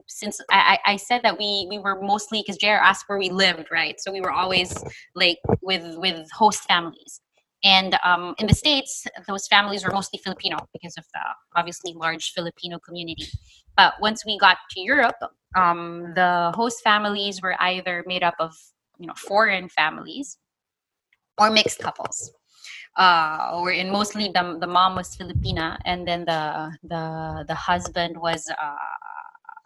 since 0.07 0.41
i 0.51 0.79
i 0.87 0.97
said 0.97 1.23
that 1.23 1.39
we 1.39 1.67
we 1.69 1.79
were 1.79 2.01
mostly 2.01 2.43
because 2.43 2.57
jr 2.57 2.81
asked 2.83 3.05
where 3.09 3.19
we 3.19 3.31
lived 3.31 3.69
right? 3.71 4.01
So 4.01 4.13
we 4.13 4.21
were 4.21 4.33
always 4.33 4.73
like 5.15 5.39
with 5.63 5.97
with 5.97 6.31
host 6.33 6.65
families. 6.65 7.21
And 7.63 7.99
um, 8.05 8.35
in 8.39 8.47
the 8.47 8.55
states 8.55 9.07
those 9.29 9.47
families 9.47 9.85
were 9.85 9.91
mostly 9.91 10.19
filipino 10.23 10.57
because 10.73 10.97
of 10.97 11.05
the 11.13 11.21
obviously 11.57 11.93
large 11.93 12.33
filipino 12.33 12.79
community. 12.79 13.27
But 13.77 13.95
once 14.01 14.25
we 14.25 14.39
got 14.39 14.59
to 14.71 14.81
europe 14.81 15.17
um, 15.57 16.13
the 16.15 16.53
host 16.55 16.83
families 16.83 17.43
were 17.43 17.57
either 17.61 18.05
made 18.07 18.23
up 18.23 18.35
of 18.39 18.55
you 18.99 19.07
know 19.07 19.15
foreign 19.17 19.69
families 19.69 20.39
or 21.39 21.51
mixed 21.51 21.81
couples 21.81 22.33
uh 22.97 23.53
or 23.55 23.71
in 23.71 23.91
mostly 23.91 24.29
the, 24.35 24.59
the 24.61 24.67
mom 24.67 24.97
was 24.97 25.17
filipina 25.17 25.79
and 25.85 26.07
then 26.07 26.25
the 26.25 26.77
the 26.83 27.45
the 27.47 27.55
husband 27.55 28.17
was 28.19 28.51
uh 28.51 28.75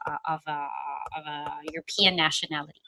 uh, 0.07 0.19
of 0.29 0.41
a 0.47 0.69
of 1.17 1.25
a 1.27 1.47
european 1.73 2.17
nationality. 2.17 2.81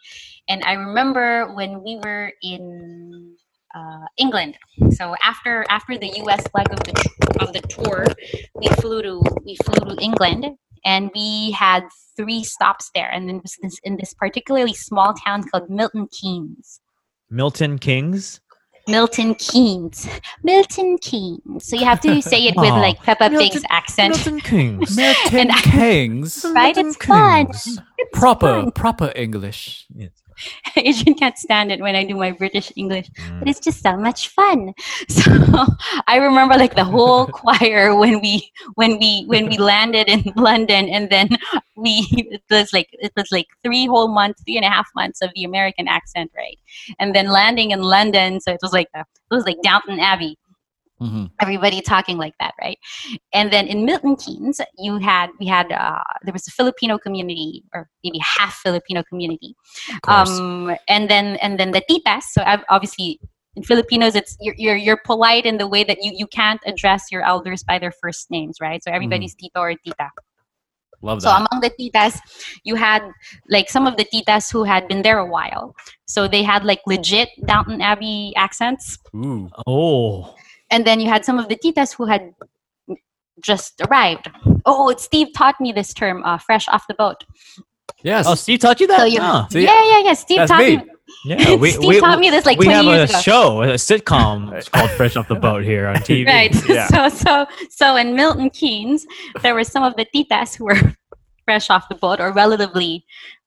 And 0.49 0.62
i 0.64 0.72
remember 0.72 1.53
when 1.55 1.82
we 1.82 1.97
were 1.97 2.32
in 2.43 3.37
uh, 3.74 4.07
england. 4.16 4.57
So 4.93 5.14
after 5.22 5.64
after 5.68 5.99
the 5.99 6.09
us 6.09 6.45
leg 6.55 6.66
of 6.70 6.80
the 6.84 6.95
of 7.41 7.53
the 7.53 7.61
tour 7.68 8.05
we 8.55 8.68
flew 8.80 9.03
to 9.03 9.22
we 9.45 9.57
flew 9.64 9.95
to 9.95 10.03
england 10.03 10.47
and 10.84 11.11
we 11.14 11.51
had 11.51 11.84
three 12.16 12.45
stops 12.45 12.91
there. 12.95 13.11
And 13.11 13.28
then 13.28 13.41
this 13.43 13.78
in 13.82 13.97
this 13.97 14.14
particularly 14.14 14.74
small 14.74 15.14
town 15.14 15.43
called 15.49 15.68
milton 15.68 16.09
keynes. 16.09 16.80
Milton 17.28 17.78
Kings. 17.78 18.41
Milton 18.87 19.34
Keynes. 19.34 20.09
Milton 20.43 20.99
Keynes. 20.99 21.66
So 21.66 21.76
you 21.76 21.84
have 21.84 22.01
to 22.01 22.20
say 22.22 22.47
it 22.47 22.55
with 22.57 22.70
Aw. 22.70 22.76
Oh. 22.76 22.80
like 22.80 22.99
Peppa 23.03 23.30
Milton- 23.30 23.51
Pig's 23.51 23.64
accent. 23.70 24.14
Milton 24.14 24.41
Kings. 24.41 24.97
Milton 25.03 25.51
And 25.51 25.53
Kings. 25.62 26.45
Right? 26.45 26.74
Milton 26.76 26.87
It's 26.89 27.05
fun. 27.07 27.47
Kings. 27.47 27.78
Proper, 28.12 28.47
fun. 28.62 28.70
proper 28.72 29.12
English. 29.16 29.87
Yes. 29.95 30.11
Adrian 30.76 31.14
can't 31.14 31.39
stand 31.39 31.72
it 31.72 31.80
when 31.80 31.95
I 31.97 32.05
do 32.05 32.14
my 32.14 32.32
British 32.32 32.72
English, 32.76 33.09
Mm. 33.16 33.39
but 33.41 33.49
it's 33.49 33.61
just 33.61 33.82
so 33.82 33.97
much 33.97 34.28
fun. 34.28 34.72
So 35.09 35.30
I 36.07 36.16
remember 36.16 36.55
like 36.57 36.74
the 36.74 36.84
whole 36.84 37.26
choir 37.41 37.95
when 37.95 38.20
we 38.20 38.51
when 38.74 38.99
we 38.99 39.24
when 39.26 39.49
we 39.49 39.57
landed 39.59 40.09
in 40.09 40.22
London, 40.37 40.89
and 40.89 41.11
then 41.11 41.28
we 41.76 42.07
it 42.32 42.43
was 42.51 42.72
like 42.72 42.89
it 42.93 43.12
was 43.16 43.30
like 43.32 43.47
three 43.64 43.87
whole 43.87 44.09
months, 44.09 44.43
three 44.45 44.57
and 44.57 44.64
a 44.64 44.70
half 44.70 44.89
months 44.95 45.22
of 45.22 45.30
the 45.34 45.45
American 45.45 45.89
accent, 45.89 46.30
right? 46.37 46.59
And 46.99 47.14
then 47.14 47.28
landing 47.28 47.70
in 47.70 47.80
London, 47.82 48.41
so 48.41 48.53
it 48.53 48.61
was 48.62 48.72
like 48.72 48.89
a, 48.95 49.01
it 49.01 49.34
was 49.34 49.45
like 49.45 49.59
Downton 49.62 50.01
Abbey. 50.01 50.39
Mhm. 51.01 51.30
everybody 51.40 51.82
talking 51.82 52.16
like 52.16 52.32
that 52.40 52.55
right 52.59 52.78
and 53.34 53.53
then 53.53 53.66
in 53.66 53.84
milton 53.84 54.16
keynes 54.16 54.62
you 54.78 54.97
had 54.97 55.28
we 55.38 55.47
had 55.47 55.70
uh, 55.70 56.03
there 56.22 56.32
was 56.32 56.49
a 56.49 56.51
filipino 56.51 56.97
community 56.97 57.64
or 57.74 57.90
maybe 58.03 58.18
half 58.18 58.55
filipino 58.55 59.03
community 59.03 59.55
um 60.09 60.74
and 60.88 61.11
then 61.11 61.36
and 61.36 61.61
then 61.61 61.72
the 61.72 61.82
titas 61.82 62.22
so 62.32 62.42
I've, 62.47 62.64
obviously 62.70 63.20
in 63.57 63.62
filipinos 63.62 64.14
it's 64.14 64.38
you're, 64.40 64.55
you're 64.57 64.76
you're 64.76 65.01
polite 65.05 65.44
in 65.44 65.59
the 65.59 65.68
way 65.68 65.84
that 65.84 65.99
you 66.03 66.12
you 66.14 66.26
can't 66.26 66.62
address 66.64 67.12
your 67.12 67.22
elders 67.22 67.62
by 67.62 67.78
their 67.78 67.92
first 67.92 68.30
names 68.30 68.57
right 68.59 68.82
so 68.82 68.90
everybody's 68.90 69.34
tito 69.34 69.61
or 69.61 69.74
tita 69.74 70.09
Love 71.03 71.20
that. 71.20 71.28
so 71.28 71.30
among 71.30 71.61
the 71.61 71.70
titas, 71.70 72.18
you 72.64 72.74
had 72.74 73.03
like 73.49 73.68
some 73.68 73.86
of 73.86 73.97
the 73.97 74.05
titas 74.05 74.51
who 74.51 74.64
had 74.64 74.88
been 74.88 75.03
there 75.03 75.18
a 75.18 75.26
while. 75.26 75.74
So 76.07 76.26
they 76.26 76.42
had 76.42 76.64
like 76.64 76.80
legit 76.86 77.28
Downton 77.44 77.80
Abbey 77.80 78.32
accents. 78.36 78.99
Ooh. 79.14 79.51
Oh. 79.66 80.34
And 80.70 80.86
then 80.86 81.00
you 81.00 81.08
had 81.08 81.24
some 81.24 81.38
of 81.38 81.48
the 81.48 81.56
titas 81.56 81.94
who 81.94 82.06
had 82.06 82.32
just 83.42 83.80
arrived. 83.88 84.30
Oh, 84.64 84.94
Steve 84.96 85.28
taught 85.34 85.60
me 85.60 85.72
this 85.72 85.92
term, 85.92 86.22
uh, 86.24 86.38
fresh 86.38 86.68
off 86.68 86.86
the 86.88 86.94
boat. 86.94 87.24
Yes. 88.02 88.26
Oh, 88.26 88.34
Steve 88.34 88.61
taught 88.61 88.80
you 88.80 88.86
that? 88.88 88.99
So 88.99 89.04
you, 89.04 89.20
See, 89.50 89.64
yeah, 89.64 89.84
yeah, 89.84 90.00
yeah. 90.04 90.12
Steve 90.14 90.38
that's 90.38 90.50
taught 90.50 90.61
me. 90.61 90.76
me. 90.78 90.84
yeah. 91.24 91.54
We, 91.57 91.70
Steve 91.70 91.88
we, 91.88 92.00
taught 92.00 92.18
me 92.18 92.30
this 92.30 92.46
like 92.46 92.58
we 92.58 92.66
20 92.66 92.91
have 92.91 93.11
a 93.11 93.22
show, 93.22 93.62
a 93.62 93.74
sitcom. 93.74 94.53
It's 94.57 94.68
called 94.68 94.91
Fresh 94.91 95.16
Off 95.16 95.28
the 95.28 95.34
Boat 95.34 95.64
here 95.64 95.86
on 95.86 95.96
TV. 95.96 96.26
Right. 96.26 96.54
Yeah. 96.68 96.88
So, 96.88 97.08
so, 97.08 97.46
so 97.70 97.96
in 97.96 98.14
Milton 98.14 98.50
Keynes, 98.50 99.07
there 99.42 99.54
were 99.54 99.64
some 99.64 99.82
of 99.82 99.96
the 99.96 100.07
titas 100.14 100.57
who 100.57 100.64
were 100.66 100.95
fresh 101.45 101.70
off 101.70 101.88
the 101.88 101.95
boat 101.95 102.20
or 102.20 102.32
relatively, 102.32 103.04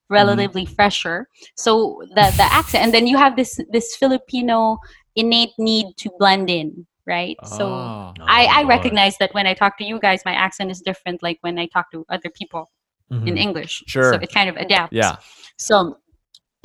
relatively 0.10 0.65
fresher. 0.65 1.27
So 1.56 2.02
the 2.15 2.34
the 2.38 2.48
accent, 2.52 2.84
and 2.85 2.94
then 2.94 3.06
you 3.07 3.18
have 3.18 3.35
this 3.35 3.60
this 3.72 3.95
Filipino 3.95 4.80
innate 5.15 5.53
need 5.57 5.95
to 5.98 6.10
blend 6.18 6.49
in, 6.49 6.88
right? 7.10 7.36
So. 7.45 7.65
Oh. 7.68 8.14
I, 8.22 8.45
I 8.45 8.64
Oh, 8.64 8.68
recognize 8.68 9.18
that 9.18 9.34
when 9.34 9.48
I 9.48 9.53
talk 9.53 9.77
to 9.80 9.84
you 9.84 9.99
guys, 9.99 10.22
my 10.26 10.34
accent 10.34 10.69
is 10.72 10.80
different, 10.81 11.22
like 11.23 11.40
when 11.41 11.57
I 11.60 11.65
talk 11.65 11.90
to 11.91 12.06
other 12.10 12.30
people 12.30 12.69
Mhm. 13.11 13.27
in 13.27 13.38
English. 13.38 13.84
Sure. 13.88 14.14
So 14.14 14.19
it 14.22 14.31
kind 14.31 14.49
of 14.49 14.56
adapts. 14.56 14.94
Yeah. 14.94 15.15
So, 15.57 15.98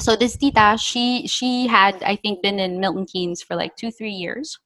so 0.00 0.14
this 0.16 0.36
tita, 0.36 0.76
she 0.78 1.26
she 1.26 1.66
had 1.66 2.02
I 2.02 2.16
think 2.16 2.42
been 2.42 2.58
in 2.60 2.78
Milton 2.80 3.06
Keynes 3.06 3.40
for 3.42 3.56
like 3.56 3.74
two 3.76 3.90
three 3.90 4.12
years. 4.24 4.58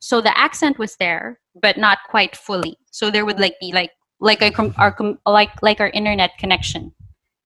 So 0.00 0.20
the 0.20 0.36
accent 0.36 0.78
was 0.78 0.96
there, 0.96 1.40
but 1.62 1.78
not 1.78 1.98
quite 2.10 2.36
fully. 2.36 2.76
So 2.92 3.10
there 3.10 3.24
would 3.24 3.40
like 3.40 3.56
be 3.60 3.72
like 3.72 3.90
like 4.20 4.42
our, 4.42 4.50
com- 4.50 4.74
our 4.76 4.92
com- 4.92 5.18
like 5.24 5.50
like 5.62 5.80
our 5.80 5.88
internet 5.90 6.36
connection. 6.38 6.92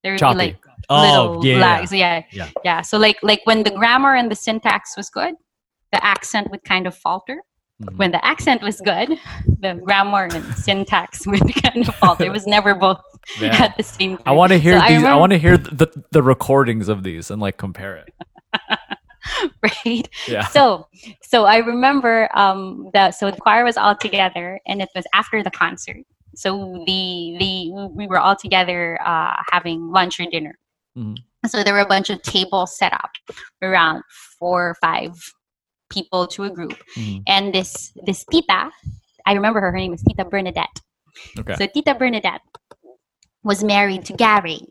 There 0.03 0.13
would 0.15 0.19
Choppy. 0.21 0.35
be 0.35 0.45
like 0.47 0.59
Oh, 0.89 1.03
little 1.03 1.47
yeah. 1.47 1.61
lags. 1.61 1.93
Yeah. 1.93 2.23
Yeah. 2.33 2.49
Yeah. 2.65 2.81
So 2.83 2.99
like 2.99 3.19
like 3.23 3.43
when 3.45 3.63
the 3.63 3.71
grammar 3.71 4.15
and 4.17 4.29
the 4.31 4.35
syntax 4.37 4.97
was 4.97 5.11
good, 5.11 5.35
the 5.93 6.01
accent 6.05 6.51
would 6.51 6.65
kind 6.65 6.87
of 6.89 6.97
falter. 6.97 7.39
Mhm. 7.83 7.97
When 7.97 8.11
the 8.11 8.23
accent 8.25 8.61
was 8.63 8.81
good, 8.81 9.19
the 9.61 9.75
grammar 9.85 10.25
and 10.33 10.45
syntax 10.55 11.27
would 11.31 11.41
kind 11.63 11.89
of 11.89 11.95
falter. 11.97 12.25
It 12.25 12.33
was 12.33 12.47
never 12.47 12.75
both 12.75 13.01
Yeah. 13.41 13.55
at 13.65 13.77
the 13.77 13.83
same 13.83 14.17
time. 14.19 14.23
I 14.27 14.33
want 14.33 14.53
to 14.53 14.59
hear 14.59 14.79
So 14.79 14.85
I 14.85 14.89
these. 14.89 14.97
I, 14.97 15.01
remember- 15.01 15.21
want 15.21 15.33
to 15.33 15.39
hear 15.39 15.57
the, 15.57 15.87
the 16.11 16.23
recordings 16.23 16.89
of 16.89 17.03
these 17.03 17.31
and 17.31 17.41
like 17.41 17.57
compare 17.57 17.97
it. 17.97 18.13
right? 19.63 20.09
Yeah. 20.29 20.47
So, 20.47 20.89
so 21.23 21.45
I 21.45 21.59
remember 21.59 22.29
um, 22.35 22.91
that. 22.95 23.15
So 23.15 23.31
the 23.31 23.37
choir 23.37 23.65
was 23.65 23.77
all 23.77 23.95
together, 23.97 24.61
and 24.67 24.83
it 24.83 24.89
was 24.95 25.05
after 25.15 25.43
the 25.43 25.51
concert. 25.51 25.99
So 26.35 26.83
the 26.87 27.37
the 27.39 27.89
we 27.95 28.07
were 28.07 28.19
all 28.19 28.37
together 28.37 28.99
uh, 29.05 29.35
having 29.51 29.91
lunch 29.91 30.21
or 30.21 30.27
dinner. 30.31 30.59
Mhm. 30.97 31.17
So 31.47 31.63
there 31.65 31.73
were 31.75 31.81
a 31.81 31.87
bunch 31.87 32.11
of 32.11 32.21
tables 32.23 32.77
set 32.77 32.93
up 32.93 33.11
around 33.63 34.03
four 34.39 34.71
or 34.71 34.75
five 34.81 35.13
people 35.91 36.27
to 36.29 36.45
a 36.45 36.51
group. 36.51 36.77
Mm. 36.97 37.23
And 37.27 37.55
this 37.55 37.93
this 38.07 38.25
Tita, 38.31 38.71
I 39.27 39.33
remember 39.33 39.61
her, 39.61 39.71
her 39.71 39.79
name 39.79 39.93
is 39.93 40.03
Tita 40.03 40.25
Bernadette. 40.25 40.81
Okay. 41.39 41.55
So 41.57 41.67
Tita 41.67 41.95
Bernadette 41.95 42.43
was 43.43 43.63
married 43.63 44.05
to 44.07 44.13
Gary. 44.15 44.67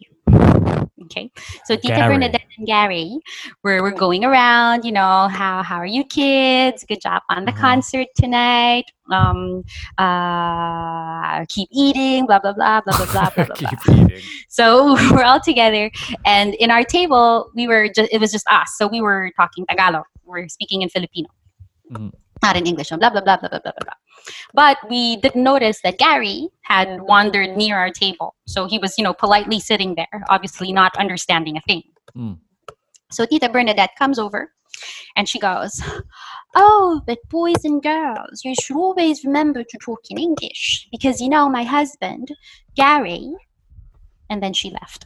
Okay. 1.06 1.32
So 1.66 1.76
Tita 1.76 1.88
Gary. 1.96 2.14
Bernadette 2.14 2.46
and 2.58 2.68
Gary 2.68 3.18
were, 3.64 3.82
were 3.82 3.92
going 3.92 4.24
around, 4.24 4.86
you 4.86 4.92
know, 4.92 5.28
how 5.28 5.64
how 5.64 5.78
are 5.78 5.86
you 5.86 6.04
kids? 6.04 6.86
Good 6.88 7.02
job 7.02 7.24
on 7.30 7.46
the 7.46 7.52
uh-huh. 7.52 7.62
concert 7.62 8.08
tonight. 8.16 8.86
Um 9.12 9.64
uh 9.98 11.46
keep 11.50 11.70
eating, 11.72 12.28
blah 12.28 12.40
blah 12.40 12.54
blah 12.54 12.82
blah 12.82 13.06
blah 13.06 13.30
blah 13.30 13.46
blah. 13.46 13.46
keep 13.56 13.84
blah. 13.86 13.96
eating. 13.96 14.22
So 14.50 14.94
we're 15.12 15.24
all 15.24 15.42
together 15.42 15.90
and 16.26 16.54
in 16.56 16.70
our 16.70 16.84
table 16.84 17.50
we 17.56 17.68
were 17.68 17.90
just 17.90 18.12
it 18.12 18.22
was 18.22 18.32
just 18.32 18.48
us. 18.48 18.76
So 18.78 18.88
we 18.88 19.02
were 19.02 19.32
talking 19.36 19.66
Tagalog. 19.66 20.06
We're 20.30 20.48
speaking 20.48 20.84
in 20.84 20.90
Filipino, 20.90 21.30
Mhm. 21.92 22.12
not 22.44 22.56
in 22.56 22.68
English. 22.68 22.90
Blah 22.90 23.10
blah 23.10 23.22
blah 23.22 23.38
blah 23.38 23.50
blah 23.50 23.52
blah 23.60 23.60
blah. 23.76 23.86
blah. 23.86 23.98
But 24.54 24.78
we 24.90 25.18
didn't 25.18 25.44
notice 25.44 25.82
that 25.82 25.98
Gary 25.98 26.50
had 26.62 27.02
wandered 27.02 27.58
near 27.58 27.78
our 27.78 27.90
table. 27.90 28.36
So 28.46 28.68
he 28.68 28.78
was, 28.78 28.98
you 28.98 29.04
know, 29.04 29.14
politely 29.14 29.60
sitting 29.60 29.96
there, 29.96 30.24
obviously 30.30 30.72
not 30.72 30.96
understanding 30.98 31.58
a 31.58 31.62
thing. 31.62 31.84
Mm. 32.16 32.38
So 33.12 33.26
Tita 33.26 33.50
Bernadette 33.50 33.96
comes 33.98 34.20
over, 34.20 34.54
and 35.16 35.28
she 35.28 35.40
goes. 35.40 35.82
Oh, 36.56 37.02
but 37.06 37.20
boys 37.30 37.64
and 37.64 37.82
girls, 37.82 38.42
you 38.44 38.56
should 38.56 38.76
always 38.76 39.24
remember 39.24 39.64
to 39.64 39.78
talk 39.78 40.00
in 40.10 40.18
English 40.18 40.88
because 40.92 41.22
you 41.22 41.30
know 41.30 41.48
my 41.50 41.64
husband, 41.64 42.32
Gary, 42.76 43.32
and 44.30 44.42
then 44.42 44.54
she 44.54 44.72
left. 44.72 45.06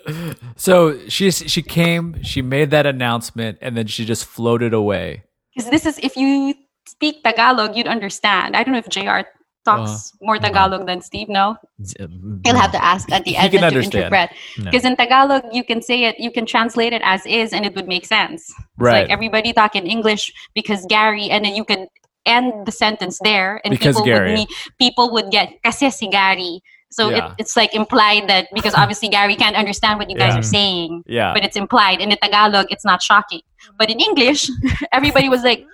so 0.55 0.97
she 1.07 1.31
she 1.31 1.61
came, 1.61 2.21
she 2.23 2.41
made 2.41 2.71
that 2.71 2.85
announcement, 2.85 3.57
and 3.61 3.75
then 3.77 3.88
she 3.88 4.05
just 4.05 4.25
floated 4.25 4.73
away. 4.73 5.23
Because 5.55 5.69
this 5.71 5.85
is, 5.85 5.99
if 6.03 6.15
you 6.15 6.53
speak 6.88 7.23
Tagalog, 7.23 7.75
you'd 7.75 7.88
understand. 7.88 8.55
I 8.55 8.63
don't 8.63 8.73
know 8.73 8.79
if 8.79 8.89
JR 8.89 9.27
talks 9.65 10.13
uh, 10.13 10.17
more 10.21 10.38
Tagalog 10.38 10.88
than 10.88 11.01
Steve, 11.01 11.27
no? 11.27 11.57
Uh, 11.99 12.07
mm, 12.07 12.39
He'll 12.45 12.55
have 12.55 12.71
to 12.71 12.84
ask 12.84 13.11
at 13.11 13.25
the 13.25 13.35
end 13.35 13.51
to 13.51 13.79
interpret. 13.79 14.29
No. 14.57 14.71
Because 14.71 14.85
in 14.85 14.95
Tagalog, 14.95 15.43
you 15.51 15.63
can 15.63 15.81
say 15.81 16.05
it, 16.05 16.19
you 16.19 16.31
can 16.31 16.45
translate 16.45 16.93
it 16.93 17.01
as 17.03 17.25
is, 17.25 17.51
and 17.53 17.65
it 17.65 17.75
would 17.75 17.88
make 17.88 18.05
sense. 18.05 18.47
It's 18.47 18.55
Right. 18.77 19.01
like 19.01 19.09
everybody 19.11 19.51
talk 19.51 19.75
in 19.75 19.85
English 19.85 20.31
because 20.55 20.85
Gary, 20.88 21.29
and 21.29 21.43
then 21.43 21.55
you 21.55 21.65
can 21.65 21.88
end 22.25 22.65
the 22.65 22.71
sentence 22.71 23.19
there, 23.23 23.59
and 23.65 23.71
Because 23.71 23.95
people 23.95 24.05
Gary. 24.05 24.35
would 24.39 24.47
people 24.79 25.11
would 25.11 25.31
get 25.31 25.59
kasi 25.63 25.89
si 25.89 26.07
Gary. 26.07 26.61
So 26.91 27.09
Yeah. 27.09 27.31
it, 27.31 27.31
it's 27.39 27.55
like 27.57 27.76
implied 27.76 28.30
that 28.30 28.47
because 28.53 28.73
obviously 28.73 29.09
Gary 29.09 29.35
can't 29.35 29.55
understand 29.55 29.99
what 29.99 30.09
you 30.09 30.18
guys 30.18 30.34
Yeah. 30.34 30.39
are 30.39 30.43
saying, 30.43 31.03
Yeah. 31.05 31.34
but 31.34 31.43
it's 31.43 31.57
implied. 31.57 31.99
In 32.01 32.09
the 32.09 32.15
Tagalog, 32.18 32.68
it's 32.69 32.85
not 32.85 33.01
shocking. 33.01 33.41
But 33.77 33.89
in 33.89 33.99
English, 33.99 34.49
everybody 34.91 35.27
was 35.30 35.43
like, 35.43 35.65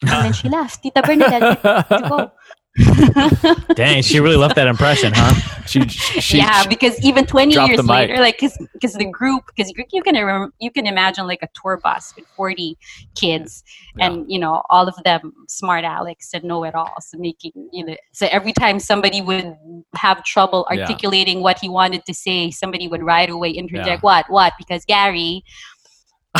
and 0.02 0.26
then 0.26 0.32
she 0.32 0.48
left. 0.48 0.82
Tita 0.82 1.02
Bernadette, 1.02 1.62
to 1.62 2.06
go. 2.08 2.30
Dang, 3.74 4.02
she 4.02 4.20
really 4.20 4.36
left 4.36 4.54
that 4.56 4.66
impression, 4.68 5.12
huh? 5.14 5.34
she, 5.66 5.86
she, 5.88 6.38
yeah, 6.38 6.66
because 6.66 6.98
even 7.04 7.26
20 7.26 7.52
years 7.54 7.84
later, 7.84 8.18
like, 8.18 8.38
because 8.40 8.94
the 8.94 9.04
group, 9.10 9.44
because 9.54 9.72
you 9.92 10.02
can 10.02 10.14
rem- 10.24 10.52
you 10.60 10.70
can 10.70 10.86
imagine 10.86 11.26
like 11.26 11.40
a 11.42 11.48
tour 11.60 11.78
bus 11.82 12.14
with 12.16 12.26
40 12.36 12.78
kids, 13.14 13.64
and 13.98 14.30
you 14.30 14.38
know 14.38 14.62
all 14.70 14.86
of 14.88 14.94
them 15.04 15.32
smart 15.48 15.84
Alex 15.84 16.30
and 16.32 16.44
know 16.44 16.64
it 16.64 16.74
all, 16.74 16.94
so 17.00 17.18
making 17.18 17.52
you 17.72 17.84
know, 17.84 17.96
so 18.12 18.28
every 18.30 18.52
time 18.52 18.78
somebody 18.78 19.20
would 19.20 19.56
have 19.94 20.22
trouble 20.24 20.66
Yeah. 20.70 20.80
articulating 20.82 21.42
what 21.42 21.58
he 21.58 21.68
wanted 21.68 22.04
to 22.06 22.14
say, 22.14 22.50
somebody 22.50 22.86
would 22.88 23.02
right 23.02 23.28
away 23.28 23.50
interject 23.50 23.88
Yeah. 23.88 24.08
what 24.08 24.26
what 24.30 24.52
because 24.58 24.84
Gary. 24.84 25.42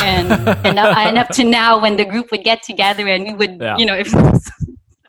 and 0.00 0.30
and, 0.30 0.78
up, 0.78 0.96
and 0.96 1.18
up 1.18 1.28
to 1.30 1.44
now, 1.60 1.80
when 1.80 1.96
the 1.96 2.04
group 2.04 2.30
would 2.30 2.44
get 2.44 2.62
together 2.62 3.08
and 3.08 3.24
we 3.24 3.32
would, 3.34 3.60
Yeah. 3.60 3.76
you 3.78 3.86
know, 3.86 3.94
if 3.94 4.12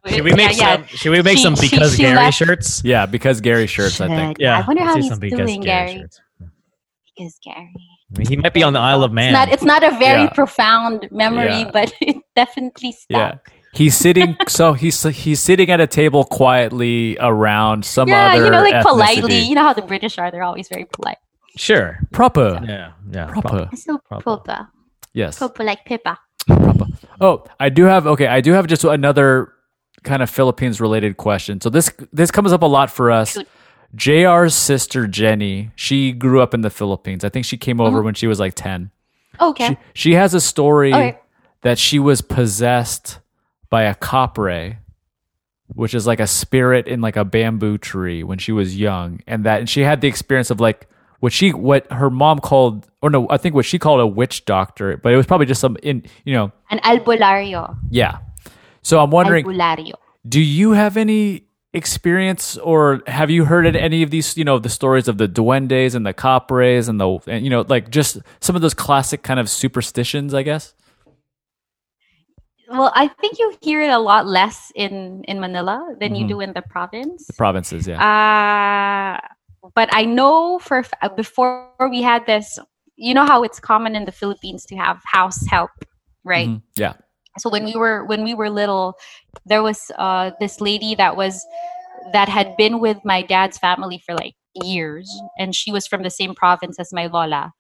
Should 0.08 0.24
we 0.24 0.34
make 0.34 0.52
yeah, 0.58 0.58
yeah. 0.58 0.76
some? 0.78 0.86
Should 0.86 1.12
we 1.12 1.22
make 1.22 1.38
She- 1.38 1.44
some 1.44 1.56
because 1.60 1.96
she 1.96 2.04
Gary 2.04 2.16
left- 2.16 2.38
shirts? 2.38 2.82
yeah, 2.86 3.06
because 3.06 3.42
Gary 3.42 3.68
shirts, 3.68 4.00
I 4.02 4.08
think. 4.08 4.38
Yeah. 4.40 4.60
I 4.60 4.68
wonder 4.68 4.84
how 4.84 4.96
do 4.96 5.02
he's 5.02 5.10
some 5.10 5.20
because 5.20 5.40
doing, 5.48 5.62
Gary. 5.62 5.98
shirts. 6.00 6.20
Because 7.18 7.38
Gary. 7.44 7.74
I 8.16 8.18
mean, 8.18 8.28
he 8.28 8.36
might 8.38 8.54
be 8.54 8.64
on 8.64 8.74
the 8.74 8.80
Isle 8.80 9.04
of 9.04 9.12
Man. 9.12 9.28
It's 9.30 9.34
not. 9.34 9.50
It's 9.54 9.64
not 9.64 9.84
a 9.84 9.92
very 10.00 10.24
Yeah. 10.24 10.30
profound 10.30 11.08
memory, 11.12 11.48
Yeah. 11.50 11.72
but 11.72 11.94
it 12.02 12.18
definitely 12.36 12.92
stuck. 12.94 13.10
Yeah. 13.46 13.54
He's 13.74 13.96
sitting 13.96 14.36
so 14.48 14.74
he's 14.74 15.04
he's 15.04 15.40
sitting 15.40 15.70
at 15.70 15.80
a 15.80 15.86
table 15.86 16.24
quietly 16.24 17.18
around 17.20 17.86
some 17.86 18.08
Yeah, 18.08 18.34
other 18.34 18.46
you 18.46 18.50
know, 18.52 18.62
like 18.64 18.74
ethnicity. 18.74 18.84
politely. 18.84 19.40
You 19.40 19.56
know 19.56 19.62
how 19.64 19.74
the 19.74 19.84
British 19.84 20.18
are; 20.18 20.32
they're 20.32 20.44
always 20.44 20.68
very 20.70 20.86
polite. 20.92 21.18
sure. 21.56 22.00
proper. 22.12 22.62
Yeah, 22.66 22.94
yeah. 23.12 23.26
Proper. 23.28 23.70
So 23.76 23.98
Proper. 24.08 24.24
proper, 24.24 24.68
Yes. 25.14 25.38
proper 25.38 25.64
like 25.64 25.86
Pippa. 25.86 26.18
Proper. 26.48 26.86
Oh, 27.22 27.44
I 27.60 27.70
do 27.70 27.84
have 27.84 28.08
okay. 28.08 28.26
I 28.28 28.42
do 28.42 28.54
have 28.54 28.66
just 28.66 28.84
another 28.86 29.54
kind 30.04 30.22
of 30.22 30.30
Philippines 30.30 30.80
related 30.82 31.18
question. 31.18 31.62
So 31.62 31.70
this 31.70 31.92
this 32.12 32.32
comes 32.32 32.54
up 32.54 32.62
a 32.62 32.68
lot 32.68 32.92
for 32.92 33.12
us. 33.12 33.38
JR's 33.96 34.54
sister 34.54 35.08
Jenny, 35.08 35.72
she 35.76 36.12
grew 36.12 36.42
up 36.42 36.54
in 36.54 36.62
the 36.62 36.70
Philippines. 36.70 37.24
I 37.24 37.30
think 37.30 37.46
she 37.46 37.58
came 37.58 37.82
over 37.82 37.98
mm-hmm. 37.98 38.06
when 38.06 38.14
she 38.14 38.28
was 38.28 38.40
like 38.40 38.54
ten. 38.54 38.92
Oh, 39.40 39.50
okay. 39.50 39.70
She, 39.70 39.78
she 39.94 40.14
has 40.14 40.34
a 40.34 40.42
story 40.42 41.18
that 41.62 41.78
she 41.78 42.00
was 42.00 42.22
possessed 42.22 43.20
by 43.70 43.84
a 43.84 43.96
kapre, 43.96 44.78
which 45.68 45.94
is 45.94 46.06
like 46.06 46.20
a 46.20 46.28
spirit 46.28 46.88
in 46.88 47.02
like 47.02 47.16
a 47.16 47.26
bamboo 47.26 47.78
tree 47.78 48.24
when 48.24 48.38
she 48.38 48.52
was 48.52 48.78
young, 48.78 49.22
and 49.28 49.46
that 49.46 49.60
and 49.60 49.70
she 49.70 49.82
had 49.82 50.02
the 50.02 50.08
experience 50.08 50.50
of 50.50 50.60
like 50.60 50.88
what 51.20 51.34
she 51.34 51.52
what 51.52 51.92
her 51.92 52.10
mom 52.10 52.40
called 52.40 52.88
or 53.02 53.10
no, 53.10 53.28
I 53.30 53.38
think 53.38 53.56
what 53.56 53.66
she 53.66 53.80
called 53.80 54.00
a 54.00 54.08
witch 54.08 54.46
doctor, 54.46 54.98
but 54.98 55.14
it 55.14 55.18
was 55.18 55.26
probably 55.26 55.46
just 55.46 55.62
some 55.62 55.78
in 55.84 56.04
you 56.26 56.34
know 56.34 56.52
An 56.70 56.80
albulario. 56.80 57.78
yeah. 57.90 58.20
So 58.82 59.00
I'm 59.02 59.12
wondering, 59.12 59.46
Albulario. 59.46 59.94
do 60.28 60.40
you 60.42 60.72
have 60.72 60.98
any 60.98 61.44
experience 61.74 62.58
or 62.58 63.02
have 63.08 63.30
you 63.30 63.46
heard 63.46 63.76
any 63.76 64.02
of 64.04 64.10
these, 64.10 64.36
you 64.38 64.44
know, 64.44 64.58
the 64.60 64.70
stories 64.70 65.08
of 65.08 65.18
the 65.18 65.28
duendes 65.28 65.94
and 65.96 66.06
the 66.06 66.14
kapres 66.14 66.88
and 66.90 67.00
the, 67.00 67.20
and, 67.28 67.44
you 67.44 67.50
know, 67.50 67.62
like 67.68 67.90
just 67.90 68.18
some 68.42 68.56
of 68.56 68.62
those 68.62 68.74
classic 68.74 69.22
kind 69.22 69.40
of 69.40 69.50
superstitions, 69.50 70.34
I 70.34 70.42
guess? 70.44 70.74
Well, 72.70 72.92
I 72.96 73.08
think 73.08 73.40
you 73.40 73.56
hear 73.62 73.82
it 73.82 73.90
a 73.90 73.98
lot 73.98 74.28
less 74.28 74.72
in 74.76 75.24
in 75.28 75.40
Manila 75.40 75.96
than 76.00 76.14
you 76.14 76.26
Mhm. 76.26 76.30
do 76.30 76.40
in 76.40 76.54
the 76.54 76.62
province. 76.62 77.26
The 77.26 77.34
provinces, 77.34 77.88
yeah. 77.88 77.98
Uh, 77.98 79.18
but 79.74 79.90
I 79.92 80.06
know 80.06 80.60
for 80.60 80.80
f- 80.86 81.16
before 81.16 81.74
we 81.90 82.04
had 82.04 82.26
this, 82.28 82.60
you 82.96 83.14
know 83.16 83.26
how 83.26 83.42
it's 83.42 83.60
common 83.60 83.96
in 83.96 84.06
the 84.06 84.12
Philippines 84.12 84.66
to 84.68 84.76
have 84.76 85.02
house 85.06 85.46
help, 85.48 85.72
right? 86.24 86.48
Mhm. 86.50 86.62
Yeah. 86.78 86.94
So 87.40 87.50
when 87.50 87.66
we 87.66 87.76
were 87.76 88.06
when 88.06 88.24
we 88.24 88.34
were 88.34 88.50
little, 88.50 88.96
there 89.46 89.64
was 89.64 89.92
uh, 89.98 90.32
this 90.40 90.62
lady 90.62 90.96
that 90.96 91.16
was 91.16 91.46
that 92.14 92.30
had 92.30 92.56
been 92.58 92.80
with 92.80 92.98
my 93.04 93.22
dad's 93.22 93.58
family 93.58 94.02
for 94.06 94.16
like 94.16 94.36
years, 94.64 95.10
and 95.38 95.56
she 95.56 95.72
was 95.72 95.88
from 95.88 96.04
the 96.04 96.10
same 96.10 96.36
province 96.36 96.80
as 96.80 96.92
my 96.94 97.08
lola, 97.08 97.54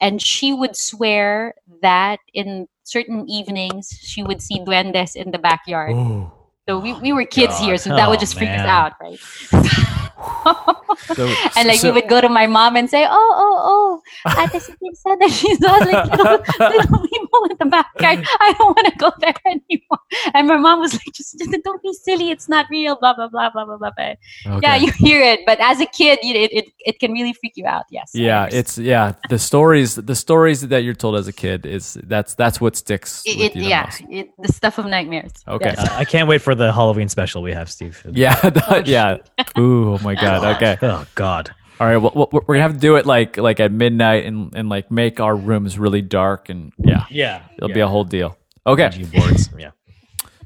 and 0.00 0.20
she 0.22 0.52
would 0.52 0.76
swear 0.76 1.54
that 1.82 2.20
in 2.32 2.66
certain 2.84 3.28
evenings 3.28 3.88
she 4.02 4.22
would 4.22 4.42
see 4.42 4.60
duendes 4.60 5.16
in 5.16 5.30
the 5.30 5.38
backyard. 5.38 5.92
Oh. 5.94 6.32
So 6.68 6.78
we, 6.78 6.94
we 6.94 7.12
were 7.12 7.24
kids 7.26 7.58
here, 7.58 7.76
so 7.76 7.90
that 7.90 8.06
Oh, 8.06 8.10
would 8.10 8.20
just 8.20 8.38
freak 8.38 8.48
us 8.48 8.64
out, 8.66 8.92
right? 9.00 9.20
So- 11.14 11.26
and 11.56 11.68
like 11.68 11.78
so- 11.80 11.88
we 11.92 12.00
would 12.00 12.08
go 12.08 12.20
to 12.20 12.28
my 12.28 12.46
mom 12.46 12.76
and 12.76 12.88
say, 12.88 13.06
"Oh, 13.08 13.10
oh, 13.44 14.00
oh, 14.26 14.40
Ate 14.42 14.60
Steve 14.60 14.76
said 14.94 15.16
that 15.20 15.30
she's 15.30 15.58
saw 15.58 15.76
like 15.76 16.10
little, 16.10 16.38
little 16.58 17.08
people 17.08 17.44
in 17.50 17.56
the 17.58 17.66
backyard. 17.66 18.26
I 18.40 18.52
don't 18.58 18.76
want 18.76 18.86
to 18.92 18.96
go 18.98 19.12
there 19.20 19.34
anymore." 19.46 19.98
And 20.34 20.48
my 20.48 20.56
mom 20.56 20.80
was 20.80 20.92
like, 20.94 21.12
"Just, 21.14 21.38
just 21.38 21.50
don't 21.64 21.82
be 21.82 21.92
silly. 21.92 22.30
It's 22.30 22.48
not 22.48 22.66
real." 22.70 22.96
Blah 23.00 23.14
blah 23.14 23.28
blah 23.28 23.50
blah 23.50 23.64
blah 23.64 23.76
blah. 23.78 23.90
blah. 23.96 24.14
Okay. 24.46 24.60
Yeah, 24.62 24.76
you 24.76 24.90
hear 24.92 25.22
it, 25.22 25.40
but 25.46 25.58
as 25.60 25.80
a 25.80 25.86
kid, 25.86 26.18
you, 26.22 26.34
it, 26.34 26.52
it 26.52 26.64
it 26.86 26.98
can 27.00 27.12
really 27.12 27.32
freak 27.32 27.52
you 27.56 27.66
out. 27.66 27.84
Yes. 27.90 28.10
Yeah, 28.14 28.48
it's 28.50 28.78
yeah. 28.78 29.14
The 29.28 29.38
stories, 29.38 29.94
the 29.96 30.14
stories 30.14 30.62
that 30.68 30.84
you're 30.84 30.94
told 30.94 31.16
as 31.16 31.28
a 31.28 31.32
kid 31.32 31.66
is 31.66 31.94
that's 32.04 32.34
that's 32.34 32.60
what 32.60 32.76
sticks. 32.76 33.22
it, 33.26 33.36
with 33.36 33.46
it- 33.46 33.56
you 33.56 33.62
the 33.64 33.68
yeah, 33.68 33.82
most. 33.84 34.02
it, 34.10 34.30
the 34.38 34.52
stuff 34.52 34.78
of 34.78 34.86
nightmares. 34.86 35.32
Okay. 35.48 35.72
Yes. 35.76 35.78
Uh, 35.78 35.94
I 35.96 36.04
can't 36.04 36.28
wait 36.28 36.42
for 36.42 36.54
the 36.54 36.72
Halloween 36.72 37.08
special 37.08 37.42
we 37.42 37.52
have, 37.52 37.70
Steve. 37.70 38.02
Yeah, 38.10 38.34
that- 38.50 38.86
yeah. 38.86 39.18
Ooh, 39.58 39.94
oh 39.94 39.98
my 40.02 40.14
god. 40.14 40.42
Okay. 40.54 40.76
Oh 40.84 41.06
God. 41.14 41.54
All 41.80 41.86
right. 41.86 41.96
Well, 41.96 42.12
well, 42.14 42.28
we're 42.32 42.54
gonna 42.54 42.60
have 42.62 42.74
to 42.74 42.78
do 42.78 42.96
it 42.96 43.06
like 43.06 43.36
like 43.36 43.58
at 43.60 43.72
midnight 43.72 44.24
and 44.26 44.54
and 44.54 44.68
like 44.68 44.90
make 44.90 45.18
our 45.20 45.34
rooms 45.34 45.78
really 45.78 46.02
dark 46.02 46.48
and 46.48 46.72
yeah, 46.78 47.04
Yeah. 47.10 47.42
it'll 47.56 47.68
be 47.74 47.80
a 47.80 47.88
whole 47.88 48.04
deal. 48.04 48.36
Okay. 48.66 48.90
Boards. 49.14 49.50
Yeah. 49.58 49.70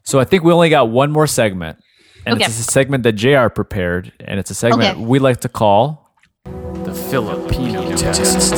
So 0.05 0.19
I 0.21 0.25
think 0.25 0.43
we 0.45 0.53
only 0.53 0.71
got 0.71 0.89
one 0.89 1.11
more 1.11 1.27
segment, 1.27 1.79
and 2.25 2.37
Okay. 2.37 2.47
it's 2.47 2.59
a 2.59 2.63
segment 2.63 3.03
that 3.03 3.13
Jr. 3.13 3.49
prepared, 3.49 4.13
and 4.21 4.41
it's 4.41 4.51
a 4.51 4.55
segment 4.55 4.97
Okay. 4.97 5.05
we 5.05 5.19
like 5.19 5.41
to 5.41 5.49
call 5.49 6.15
the 6.45 6.95
Filipino 7.11 7.95
test. 7.97 8.55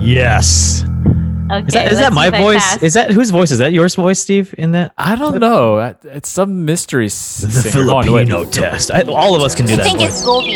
Yes. 0.00 0.84
Okay, 1.50 1.66
Is 1.66 1.74
that, 1.74 1.92
is 1.92 1.98
that 1.98 2.12
my 2.14 2.30
voice? 2.30 2.62
pass. 2.62 2.82
Is 2.82 2.94
that 2.94 3.10
whose 3.10 3.30
voice? 3.30 3.50
Is 3.50 3.58
that 3.58 3.72
yours 3.74 3.94
voice, 3.94 4.18
Steve? 4.18 4.54
In 4.56 4.72
that 4.72 4.94
I 4.96 5.14
don't 5.14 5.38
know. 5.40 5.94
It's 6.04 6.28
some 6.30 6.64
mystery. 6.64 7.06
the 7.06 7.10
singer. 7.10 7.84
Hold 7.84 7.90
on. 7.96 8.04
Filipino 8.04 8.44
test. 8.46 8.90
I, 8.90 9.02
all 9.02 9.34
of 9.36 9.42
us 9.42 9.54
can 9.54 9.66
do 9.66 9.74
I 9.74 9.76
that 9.76 9.84
think 9.84 9.98
voice. 9.98 10.08
it's 10.08 10.24
Gobi. 10.24 10.52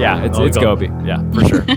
Yeah, 0.00 0.24
it's 0.24 0.38
Oh, 0.38 0.44
it's 0.46 0.56
Gobi. 0.56 0.86
Gobi. 0.88 1.06
Yeah, 1.06 1.30
for 1.32 1.44
sure. 1.44 1.66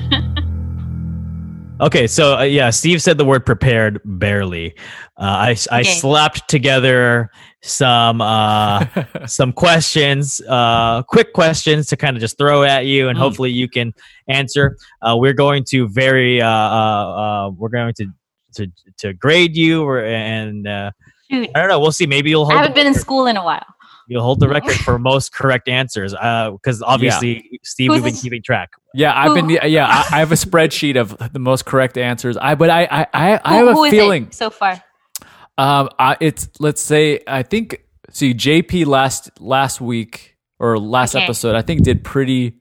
Okay, 1.79 2.07
so 2.07 2.37
uh, 2.39 2.41
yeah, 2.41 2.71
Steve 2.71 3.03
said 3.03 3.19
the 3.19 3.25
word 3.25 3.45
prepared 3.45 4.01
barely. 4.03 4.73
Uh, 5.15 5.21
I 5.53 5.55
I 5.69 5.81
Okay. 5.81 5.83
slapped 5.91 6.49
together 6.49 7.29
some 7.61 8.19
uh, 8.19 8.83
some 9.27 9.53
questions, 9.53 10.41
uh, 10.49 11.03
quick 11.03 11.33
questions 11.33 11.85
to 11.89 11.95
kind 11.95 12.17
of 12.17 12.21
just 12.21 12.35
throw 12.39 12.63
at 12.63 12.87
you, 12.87 13.09
and 13.09 13.15
Mm. 13.15 13.21
hopefully 13.21 13.51
you 13.51 13.69
can 13.69 13.93
answer. 14.27 14.75
Uh, 15.03 15.17
we're 15.19 15.33
going 15.33 15.63
to 15.65 15.87
very 15.89 16.41
uh, 16.41 16.49
uh, 16.49 16.49
uh, 16.49 17.49
we're 17.51 17.69
going 17.69 17.93
to 17.97 18.07
to 18.57 18.67
to 18.97 19.13
grade 19.13 19.55
you, 19.55 19.83
or, 19.83 20.03
and 20.03 20.67
uh, 20.67 20.91
I 21.31 21.47
don't 21.55 21.69
know. 21.69 21.79
We'll 21.79 21.91
see. 21.91 22.05
Maybe 22.05 22.29
you'll 22.29 22.43
I 22.43 22.53
hold 22.53 22.57
haven't 22.57 22.71
the 22.71 22.75
been 22.75 22.87
in 22.87 22.93
record- 22.93 23.01
school 23.01 23.25
in 23.27 23.37
a 23.37 23.43
while. 23.43 23.65
you'll 24.07 24.23
hold 24.23 24.39
the 24.39 24.47
record 24.49 24.75
for 24.75 24.97
most 24.99 25.33
correct 25.33 25.67
answers. 25.67 26.11
Because 26.13 26.81
obviously, 26.81 27.59
Steve, 27.63 27.89
Who's 27.91 27.95
we've 27.97 28.03
been 28.03 28.13
this? 28.13 28.21
keeping 28.21 28.41
track. 28.43 28.69
Yeah, 28.93 29.13
I've 29.17 29.35
been. 29.35 29.49
Yeah, 29.49 29.87
I, 29.87 30.15
I 30.15 30.19
have 30.19 30.31
a 30.31 30.35
spreadsheet 30.35 30.95
of 30.99 31.15
the 31.33 31.39
most 31.39 31.65
correct 31.65 31.97
answers. 31.97 32.37
I 32.37 32.55
but 32.55 32.69
I 32.69 32.83
I 32.85 33.07
I, 33.13 33.39
I 33.43 33.55
have 33.57 33.67
who 33.75 33.83
a 33.83 33.87
is 33.87 33.91
feeling. 33.91 34.23
it 34.27 34.33
so 34.33 34.49
far? 34.49 34.81
Um, 35.57 35.89
I, 35.97 36.17
it's 36.19 36.49
let's 36.59 36.81
say 36.81 37.21
I 37.27 37.43
think 37.43 37.83
see 38.11 38.33
JP 38.33 38.85
last 38.85 39.29
last 39.41 39.81
week 39.81 40.35
or 40.59 40.77
last 40.79 41.15
Okay. 41.15 41.23
episode 41.23 41.55
I 41.55 41.61
think 41.61 41.83
did 41.83 42.03
pretty 42.03 42.53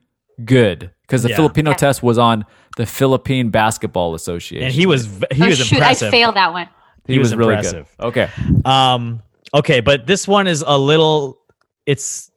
good 0.44 0.90
because 1.02 1.22
the 1.22 1.30
Yeah. 1.30 1.36
Filipino 1.36 1.70
Okay. 1.70 1.78
test 1.78 2.02
was 2.02 2.18
on 2.18 2.44
the 2.76 2.86
Philippine 2.86 3.50
Basketball 3.50 4.14
Association, 4.14 4.64
And 4.66 4.74
he 4.74 4.86
was 4.86 5.06
he 5.32 5.42
oh 5.42 5.46
was 5.46 5.58
shoot, 5.58 5.72
impressive. 5.78 6.08
I 6.08 6.10
failed 6.10 6.36
that 6.36 6.52
one. 6.52 6.68
he, 7.06 7.14
he 7.14 7.18
was, 7.18 7.28
was 7.30 7.36
really 7.36 7.54
impressive. 7.54 7.88
good. 7.98 8.06
Okay, 8.06 8.28
Um, 8.64 9.22
okay, 9.54 9.80
but 9.80 10.06
this 10.06 10.26
one 10.28 10.46
is 10.46 10.62
a 10.66 10.76
little. 10.78 11.38
It's 11.86 12.30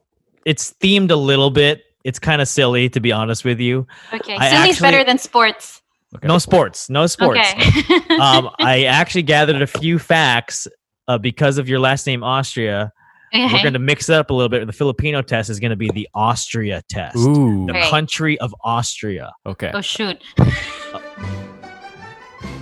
it's 0.45 0.73
themed 0.81 1.11
a 1.11 1.15
little 1.15 1.49
bit. 1.49 1.83
It's 2.05 2.19
kind 2.19 2.41
of 2.41 2.47
silly, 2.47 2.87
to 2.89 2.99
be 3.01 3.11
honest 3.11 3.43
with 3.43 3.59
you. 3.59 3.85
Okay, 4.13 4.35
I 4.35 4.49
silly's 4.49 4.75
actually- 4.75 4.85
better 4.91 5.03
than 5.03 5.17
sports. 5.17 5.81
Okay. 6.15 6.27
No 6.27 6.39
sports, 6.39 6.89
no 6.89 7.05
sports. 7.05 7.39
Okay. 7.39 8.15
um, 8.15 8.49
I 8.59 8.85
actually 8.85 9.21
gathered 9.23 9.61
a 9.61 9.67
few 9.67 9.99
facts 9.99 10.67
uh, 11.07 11.17
because 11.19 11.59
of 11.59 11.69
your 11.69 11.79
last 11.79 12.07
name, 12.07 12.23
Austria. 12.23 12.91
We're 13.33 13.49
going 13.61 13.73
to 13.73 13.79
mix 13.79 14.09
it 14.09 14.15
up 14.15 14.29
a 14.29 14.33
little 14.33 14.49
bit. 14.49 14.65
The 14.65 14.73
Filipino 14.73 15.21
test 15.21 15.49
is 15.49 15.59
going 15.59 15.69
to 15.71 15.75
be 15.75 15.89
the 15.89 16.07
Austria 16.13 16.81
test, 16.89 17.17
ooh, 17.17 17.65
the 17.67 17.73
Right. 17.73 17.89
country 17.89 18.39
of 18.39 18.53
Austria. 18.63 19.31
okay, 19.45 19.71
oh 19.73 19.81
shoot. 19.81 20.21
Oh. 20.39 21.01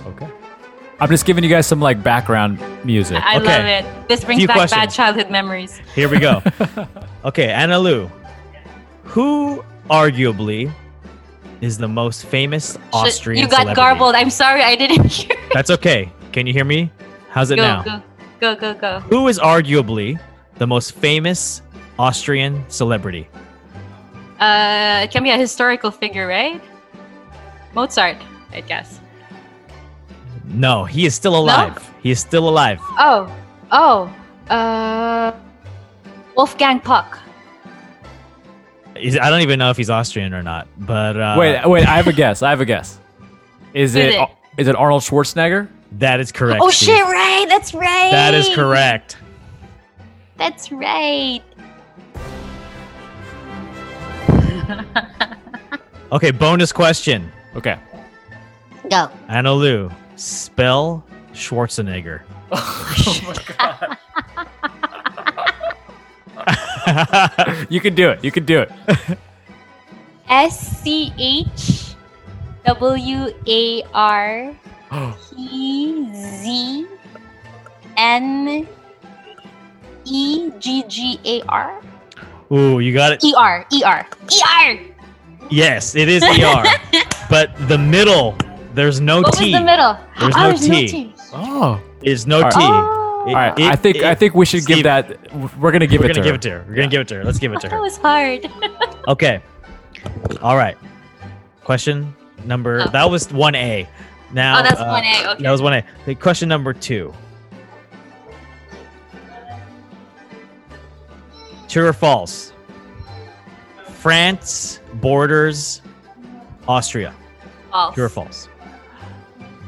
okay. 0.06 0.28
I'm 1.00 1.08
just 1.08 1.24
giving 1.26 1.44
you 1.44 1.50
guys 1.50 1.66
some 1.66 1.80
like 1.80 2.02
background 2.02 2.58
music. 2.84 3.22
I 3.24 3.36
Okay. 3.38 3.46
love 3.46 3.66
it. 3.66 4.08
This 4.08 4.24
brings 4.24 4.40
Few 4.40 4.48
back 4.48 4.68
bad 4.70 4.90
childhood 4.90 5.30
memories. 5.30 5.80
Here 5.94 6.08
we 6.08 6.18
go. 6.18 6.42
okay, 7.24 7.50
Anna 7.50 7.78
Lou, 7.78 8.10
who 9.04 9.62
arguably 9.88 10.72
is 11.60 11.78
the 11.78 11.88
most 11.88 12.26
famous 12.26 12.72
Shit, 12.72 12.80
Austrian 12.92 13.42
you 13.42 13.48
got 13.48 13.60
celebrity? 13.60 13.76
garbled. 13.76 14.14
I'm 14.16 14.30
sorry, 14.30 14.62
I 14.62 14.74
didn't 14.76 15.06
hear. 15.12 15.36
That's 15.52 15.70
okay. 15.70 16.10
Can 16.32 16.46
you 16.46 16.52
hear 16.52 16.64
me? 16.64 16.90
How's 17.30 17.50
it 17.50 17.56
Go, 17.56 17.62
now? 17.62 17.82
go, 17.82 18.02
go, 18.40 18.56
go, 18.56 18.74
go. 18.74 19.00
Who 19.08 19.28
is 19.28 19.38
arguably 19.38 20.18
the 20.58 20.66
most 20.66 20.92
famous 20.92 21.62
Austrian 21.98 22.64
celebrity? 22.68 23.28
Uh, 24.38 25.00
it 25.04 25.10
can 25.10 25.22
be 25.22 25.30
a 25.30 25.36
historical 25.36 25.90
figure, 25.90 26.26
right? 26.26 26.60
Mozart, 27.74 28.16
I 28.52 28.60
guess. 28.60 29.00
No, 30.44 30.84
he 30.84 31.06
is 31.06 31.14
still 31.14 31.36
alive. 31.36 31.92
He 32.02 32.10
is 32.10 32.20
still 32.20 32.48
alive. 32.48 32.78
Oh, 32.98 33.34
oh, 33.72 34.14
uh, 34.48 35.32
Wolfgang 36.36 36.80
Puck. 36.80 37.18
He's, 38.96 39.18
I 39.18 39.30
don't 39.30 39.42
even 39.42 39.58
know 39.58 39.70
if 39.70 39.76
he's 39.76 39.90
Austrian 39.90 40.32
or 40.34 40.42
not. 40.42 40.66
But 40.78 41.16
uh, 41.16 41.36
wait, 41.38 41.66
wait. 41.66 41.86
I 41.86 41.96
have 41.96 42.08
a 42.08 42.12
guess. 42.12 42.42
I 42.42 42.50
have 42.50 42.60
a 42.60 42.64
guess. 42.64 42.98
Is 43.74 43.94
Who 43.94 44.00
is 44.00 44.06
it 44.06 44.14
it? 44.14 44.28
is 44.56 44.68
it 44.68 44.76
Arnold 44.76 45.02
Schwarzenegger? 45.02 45.68
that 45.92 46.20
is 46.20 46.32
correct. 46.32 46.60
Oh 46.62 46.70
Steve. 46.70 46.88
shit! 46.96 47.04
Right, 47.04 47.46
that's 47.48 47.74
right. 47.74 48.10
That 48.10 48.34
is 48.34 48.48
correct. 48.54 49.16
That's 50.38 50.72
right. 50.72 51.42
Okay, 56.10 56.30
bonus 56.30 56.72
question. 56.72 57.30
Okay. 57.54 57.76
Go. 58.90 59.10
Anna 59.28 59.52
Lou, 59.52 59.90
spell 60.16 61.04
Schwarzenegger. 61.32 62.22
Oh 62.50 63.20
my 63.26 63.34
god. 63.58 63.98
you 67.70 67.78
can 67.80 67.94
do 67.94 68.08
it. 68.08 68.24
You 68.24 68.30
can 68.30 68.46
do 68.46 68.60
it. 68.60 68.72
S 70.28 70.80
C 70.80 71.12
H 71.18 71.94
W 72.64 73.34
A 73.46 73.82
R 73.92 74.56
P 75.28 76.08
Z 76.14 76.86
N 77.96 78.66
E 80.10 80.50
G 80.58 80.84
G 80.88 81.20
A 81.24 81.42
R 81.48 81.80
Ooh, 82.50 82.80
you 82.80 82.94
got 82.94 83.12
it. 83.12 83.22
E 83.24 83.34
R 83.36 83.66
E 83.72 83.82
R 83.84 84.06
E 84.32 84.40
R. 84.58 84.78
Yes, 85.50 85.94
it 85.94 86.08
is 86.08 86.22
ER. 86.22 86.64
but 87.30 87.54
the 87.68 87.76
middle, 87.78 88.36
there's 88.74 89.00
no 89.00 89.20
What 89.20 89.34
T. 89.34 89.52
was 89.52 89.60
the 89.60 89.64
middle? 89.66 89.98
There's 90.18 90.34
oh, 90.34 90.40
no 90.40 90.48
there's 90.48 90.60
T. 90.60 90.68
no 90.68 90.86
T. 90.88 91.14
Oh. 91.32 91.80
Is 92.02 92.26
no 92.26 92.36
All 92.38 92.42
right. 92.44 92.52
T. 92.52 92.58
Oh, 92.60 93.24
It- 93.26 93.28
All 93.30 93.34
right. 93.34 93.58
it- 93.58 93.64
I 93.72 93.76
think 93.76 93.96
it- 93.96 94.04
I 94.04 94.14
think 94.14 94.34
we 94.34 94.46
should 94.46 94.62
Steve, 94.62 94.76
give 94.76 94.84
that. 94.84 95.32
We're 95.58 95.72
gonna 95.72 95.86
give 95.86 96.00
We're 96.00 96.06
it 96.10 96.14
gonna 96.14 96.14
to 96.14 96.20
give 96.22 96.30
her. 96.32 96.34
it 96.36 96.42
to 96.42 96.50
her. 96.50 96.64
We're 96.68 96.74
gonna 96.76 96.88
give 96.88 97.00
it 97.02 97.08
to 97.08 97.14
her. 97.16 97.24
Let's 97.24 97.38
give 97.38 97.52
it 97.52 97.60
to 97.60 97.68
her. 97.70 97.76
that 97.76 97.82
was 97.82 97.96
hard. 97.98 98.50
Okay. 99.08 99.40
All 100.42 100.56
right. 100.56 100.76
Question 101.64 102.14
number. 102.44 102.82
Oh. 102.82 102.90
That 102.90 103.10
was 103.10 103.32
one 103.32 103.54
A. 103.54 103.88
Now. 104.32 104.60
Oh, 104.60 104.62
that's 104.62 104.78
uh, 104.80 104.84
1A, 104.84 105.32
okay. 105.34 105.42
That 105.42 105.50
was 105.50 105.62
one 105.62 105.72
A. 105.72 105.84
The 106.04 106.14
question 106.14 106.48
number 106.48 106.74
two. 106.74 107.14
True 111.68 111.86
or 111.86 111.92
false? 111.92 112.52
France 113.94 114.80
borders 114.94 115.82
Austria. 116.66 117.14
False. 117.70 117.94
True 117.94 118.04
or 118.04 118.08
false? 118.08 118.48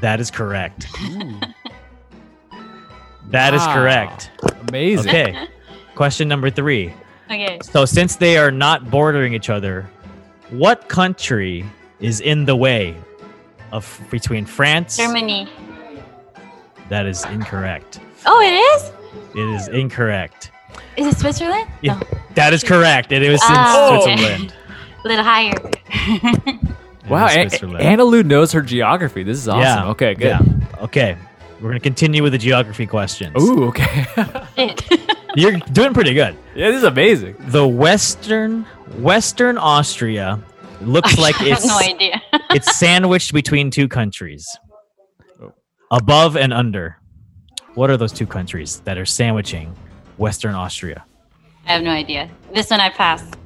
That 0.01 0.20
is 0.20 0.31
correct. 0.31 0.86
That 3.28 3.55
is 3.55 3.60
Wow. 3.60 3.74
correct. 3.74 4.31
Amazing. 4.68 5.09
Okay. 5.09 5.47
Question 5.94 6.27
number 6.28 6.51
three. 6.51 6.93
Okay. 7.31 7.59
So 7.62 7.85
since 7.85 8.16
they 8.16 8.39
are 8.39 8.51
not 8.51 8.90
bordering 8.90 9.35
each 9.35 9.51
other, 9.51 9.89
what 10.51 10.89
country 10.89 11.64
is 12.01 12.20
in 12.20 12.44
the 12.47 12.56
way 12.56 12.97
of 13.72 14.01
between 14.10 14.47
France? 14.47 14.97
Germany. 14.97 15.48
That 16.89 17.06
is 17.06 17.24
incorrect. 17.27 18.01
Oh, 18.27 18.40
it 18.40 18.52
is. 18.55 18.93
It 19.36 19.55
is 19.55 19.68
incorrect. 19.68 20.49
Is 20.97 21.06
it 21.06 21.18
Switzerland? 21.18 21.68
Yeah, 21.82 21.94
No, 21.94 22.18
that 22.34 22.52
is 22.52 22.62
correct. 22.64 23.12
It 23.12 23.20
was 23.20 23.40
in 23.42 23.48
Oh. 23.56 24.01
Switzerland. 24.05 24.55
a 25.05 25.09
little 25.09 25.24
higher. 25.24 25.55
Wow. 27.09 27.26
A- 27.26 27.48
Anna 27.82 28.05
Lou 28.05 28.22
knows 28.22 28.52
her 28.52 28.60
geography. 28.62 29.24
This 29.24 29.36
is 29.38 29.48
awesome. 29.48 29.62
Yeah. 29.62 29.90
Okay. 29.90 30.14
Good. 30.14 30.26
Yeah. 30.28 30.82
Okay. 30.84 31.16
We're 31.60 31.70
gonna 31.70 31.80
continue 31.80 32.22
with 32.22 32.30
the 32.30 32.38
geography 32.38 32.86
questions. 32.86 33.34
Ooh. 33.42 33.64
Okay. 33.64 34.06
You're 35.34 35.59
doing 35.72 35.92
pretty 35.92 36.14
good. 36.14 36.36
yeah. 36.55 36.68
This 36.68 36.76
is 36.78 36.84
amazing. 36.84 37.34
The 37.48 37.66
western 37.66 38.62
Western 38.98 39.59
Austria 39.59 40.40
looks 40.82 41.18
like 41.18 41.34
it's 41.40 41.66
no 41.66 41.78
idea. 41.78 42.22
it's 42.51 42.76
sandwiched 42.76 43.32
between 43.32 43.72
two 43.72 43.88
countries. 43.88 44.47
Oh. 45.42 45.52
Above 45.90 46.36
and 46.36 46.52
under. 46.52 46.97
What 47.74 47.90
are 47.90 47.97
those 47.97 48.12
two 48.12 48.26
countries 48.26 48.80
that 48.84 48.98
are 48.98 49.06
sandwiching 49.06 49.74
Western 50.20 50.55
Austria? 50.55 51.02
I 51.66 51.72
have 51.72 51.82
no 51.82 51.90
idea. 51.90 52.28
This 52.55 52.70
one 52.70 52.78
I 52.78 52.90
passed. 52.90 53.36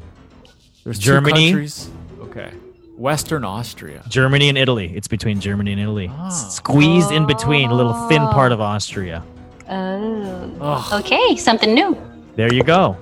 There's 0.82 0.98
two 0.98 1.04
Germany. 1.04 1.50
countries. 1.52 1.88
Okay. 2.20 2.50
Western 2.98 3.44
Austria. 3.44 4.02
Germany 4.08 4.48
and 4.48 4.58
Italy. 4.58 4.92
It's 4.96 5.06
between 5.06 5.40
Germany 5.40 5.70
and 5.72 5.80
Italy. 5.80 6.10
Ah. 6.12 6.28
Squeezed 6.28 7.12
in 7.12 7.26
between, 7.26 7.70
a 7.70 7.74
little 7.74 8.08
thin 8.08 8.22
part 8.28 8.50
of 8.50 8.60
Austria. 8.60 9.22
Oh. 9.70 10.50
Oh. 10.60 10.98
Okay, 11.00 11.36
something 11.36 11.74
new. 11.74 11.96
There 12.34 12.52
you 12.52 12.64
go. 12.64 12.96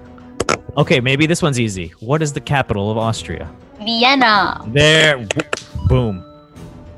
Okay, 0.77 1.01
maybe 1.01 1.24
this 1.24 1.40
one's 1.40 1.59
easy. 1.59 1.89
What 2.01 2.23
is 2.23 2.35
the 2.35 2.40
capital 2.40 2.90
of 2.90 2.99
Austria? 2.99 3.51
Vienna. 3.78 4.62
There. 4.69 5.27
Boom. 5.89 6.23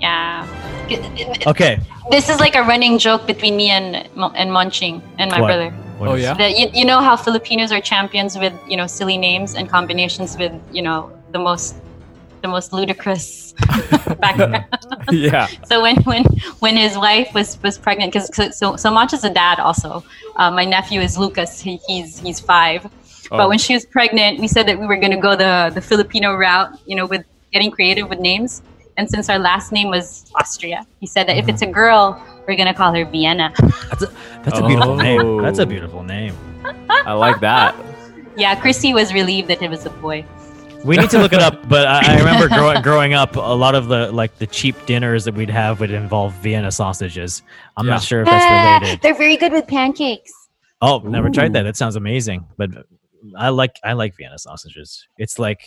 Yeah. 0.04 1.46
Okay. 1.46 1.80
This 2.10 2.28
is 2.28 2.38
like 2.38 2.54
a 2.54 2.62
running 2.62 2.98
joke 2.98 3.26
between 3.26 3.56
me 3.56 3.70
and 3.70 3.86
Mo- 4.14 4.34
and 4.40 4.52
Monching 4.52 5.02
and 5.18 5.30
my 5.30 5.40
What? 5.40 5.46
brother. 5.48 5.70
What 5.98 6.08
Oh, 6.10 6.14
yeah? 6.14 6.34
That 6.34 6.58
you, 6.58 6.66
you 6.78 6.84
know 6.84 7.00
how 7.00 7.16
Filipinos 7.16 7.72
are 7.72 7.80
champions 7.80 8.36
with 8.36 8.52
you 8.68 8.76
know 8.76 8.86
silly 8.86 9.16
names 9.16 9.54
and 9.54 9.64
combinations 9.76 10.36
with 10.36 10.52
you 10.76 10.82
know 10.82 10.98
the 11.32 11.38
most 11.38 11.76
the 12.42 12.48
most 12.48 12.74
ludicrous 12.74 13.54
background. 14.24 14.66
yeah. 15.10 15.46
so 15.70 15.80
when 15.80 15.96
when 16.10 16.24
when 16.64 16.76
his 16.76 16.94
wife 16.98 17.32
was 17.32 17.48
was 17.62 17.78
pregnant, 17.78 18.12
because 18.12 18.28
so, 18.36 18.50
so 18.50 18.76
so 18.76 18.90
Mancha's 18.98 19.24
a 19.24 19.32
dad 19.42 19.58
also. 19.58 20.04
Uh, 20.36 20.50
my 20.50 20.66
nephew 20.76 21.00
is 21.00 21.16
Lucas. 21.16 21.60
He, 21.60 21.80
he's 21.88 22.18
he's 22.18 22.40
five. 22.40 22.84
Oh. 22.84 23.38
But 23.38 23.48
when 23.48 23.60
she 23.64 23.72
was 23.72 23.86
pregnant, 23.86 24.38
we 24.38 24.48
said 24.48 24.64
that 24.68 24.76
we 24.78 24.86
were 24.86 25.00
going 25.04 25.16
to 25.18 25.22
go 25.28 25.32
the 25.44 25.72
the 25.72 25.80
Filipino 25.80 26.34
route, 26.44 26.70
you 26.84 26.94
know, 26.98 27.06
with 27.06 27.24
getting 27.54 27.70
creative 27.70 28.06
with 28.10 28.20
names. 28.20 28.60
And 28.96 29.10
since 29.10 29.28
our 29.28 29.38
last 29.38 29.72
name 29.72 29.88
was 29.88 30.30
Austria, 30.34 30.86
he 31.00 31.06
said 31.06 31.26
that 31.28 31.36
if 31.36 31.48
it's 31.48 31.62
a 31.62 31.66
mm-hmm. 31.66 31.74
girl, 31.74 32.22
we're 32.46 32.56
going 32.56 32.68
to 32.68 32.74
call 32.74 32.92
her 32.94 33.04
Vienna. 33.04 33.52
That's 33.90 34.02
a 34.02 34.12
that's 34.42 34.58
a 34.58 34.66
beautiful 34.66 34.92
Oh. 34.92 34.96
name. 34.96 35.42
That's 35.42 35.58
a 35.58 35.66
beautiful 35.66 36.02
name. 36.02 36.36
I 36.88 37.12
like 37.12 37.40
that. 37.40 37.74
Yeah, 38.36 38.58
Chrissy 38.58 38.94
was 38.94 39.12
relieved 39.12 39.48
that 39.48 39.62
it 39.62 39.70
was 39.70 39.86
a 39.86 39.90
boy. 39.90 40.24
We 40.84 40.98
need 40.98 41.08
to 41.10 41.18
look 41.18 41.32
it 41.32 41.40
up, 41.40 41.66
but 41.68 41.86
I, 41.86 42.14
I 42.14 42.18
remember 42.18 42.48
growing 42.48 42.82
growing 42.82 43.14
up, 43.14 43.36
a 43.36 43.40
lot 43.40 43.74
of 43.74 43.88
the 43.88 44.12
like 44.12 44.36
the 44.38 44.46
cheap 44.46 44.76
dinners 44.86 45.24
that 45.24 45.34
we'd 45.34 45.50
have 45.50 45.80
would 45.80 45.90
involve 45.90 46.34
Vienna 46.34 46.70
sausages. 46.70 47.42
I'm 47.76 47.86
Yeah. 47.86 47.94
not 47.94 48.02
sure 48.02 48.20
if 48.20 48.26
that's 48.26 48.44
ah, 48.46 48.78
related. 48.80 49.00
They're 49.02 49.14
very 49.14 49.36
good 49.36 49.52
with 49.52 49.66
pancakes. 49.66 50.32
Oh, 50.82 50.98
never 50.98 51.30
tried 51.30 51.54
that. 51.54 51.62
That 51.62 51.76
sounds 51.76 51.96
amazing. 51.96 52.46
But 52.58 52.70
I 53.36 53.48
like 53.48 53.78
I 53.82 53.94
like 53.94 54.14
Vienna 54.16 54.38
sausages. 54.38 55.06
It's 55.16 55.38
like 55.38 55.66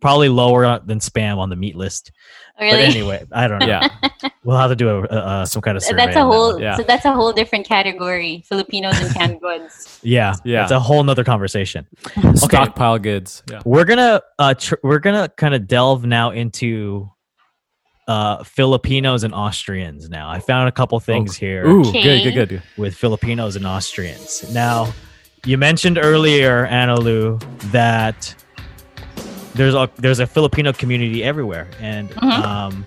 probably 0.00 0.28
lower 0.28 0.78
than 0.80 0.98
spam 0.98 1.38
on 1.38 1.50
the 1.50 1.56
meat 1.56 1.76
list. 1.76 2.12
Really? 2.60 2.70
But 2.86 2.94
anyway, 2.96 3.24
I 3.32 3.48
don't 3.48 3.58
know. 3.60 3.66
Yeah. 3.66 3.88
We'll 4.44 4.58
have 4.58 4.68
to 4.70 4.76
do 4.76 4.90
a, 4.90 5.00
uh, 5.04 5.46
some 5.46 5.62
kind 5.62 5.74
of 5.74 5.82
survey. 5.82 6.04
that's 6.04 6.16
a 6.16 6.20
on 6.20 6.28
that 6.30 6.36
whole. 6.36 6.60
Yeah. 6.60 6.76
so 6.76 6.82
that's 6.82 7.06
a 7.06 7.12
whole 7.12 7.32
different 7.32 7.66
category. 7.66 8.44
Filipinos 8.46 9.00
and 9.00 9.14
canned 9.14 9.40
goods. 9.40 9.98
Yeah, 10.02 10.34
Yeah. 10.44 10.64
It's 10.64 10.70
a 10.70 10.78
whole 10.78 11.02
nother 11.02 11.24
conversation. 11.24 11.86
Stockpile 12.34 12.98
goods. 12.98 13.42
Yeah. 13.50 13.62
We're 13.64 13.86
gonna 13.86 14.20
uh 14.38 14.52
tr- 14.52 14.74
we're 14.82 14.98
gonna 14.98 15.30
kind 15.30 15.54
of 15.54 15.66
delve 15.66 16.04
now 16.04 16.30
into 16.30 17.10
uh 18.06 18.44
Filipinos 18.44 19.24
and 19.24 19.32
Austrians. 19.34 20.10
Now, 20.10 20.28
I 20.28 20.40
found 20.40 20.68
a 20.68 20.72
couple 20.72 21.00
things 21.00 21.34
here 21.34 21.66
Ooh, 21.66 21.80
Okay. 21.88 22.22
good, 22.22 22.34
good, 22.34 22.48
good. 22.50 22.62
with 22.76 22.94
Filipinos 22.94 23.56
and 23.56 23.66
Austrians. 23.66 24.52
Now, 24.52 24.92
you 25.46 25.56
mentioned 25.56 25.96
earlier, 25.98 26.66
Anna 26.66 27.00
Lou, 27.00 27.38
that 27.72 28.34
there's 29.54 29.74
a 29.74 29.88
there's 29.96 30.20
a 30.20 30.26
Filipino 30.26 30.72
community 30.72 31.22
everywhere, 31.24 31.68
and 31.80 32.10
Mhm. 32.10 32.44
um, 32.44 32.86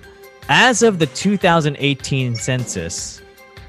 as 0.49 0.81
of 0.83 0.99
the 0.99 1.05
2018 1.07 2.35
census, 2.35 3.21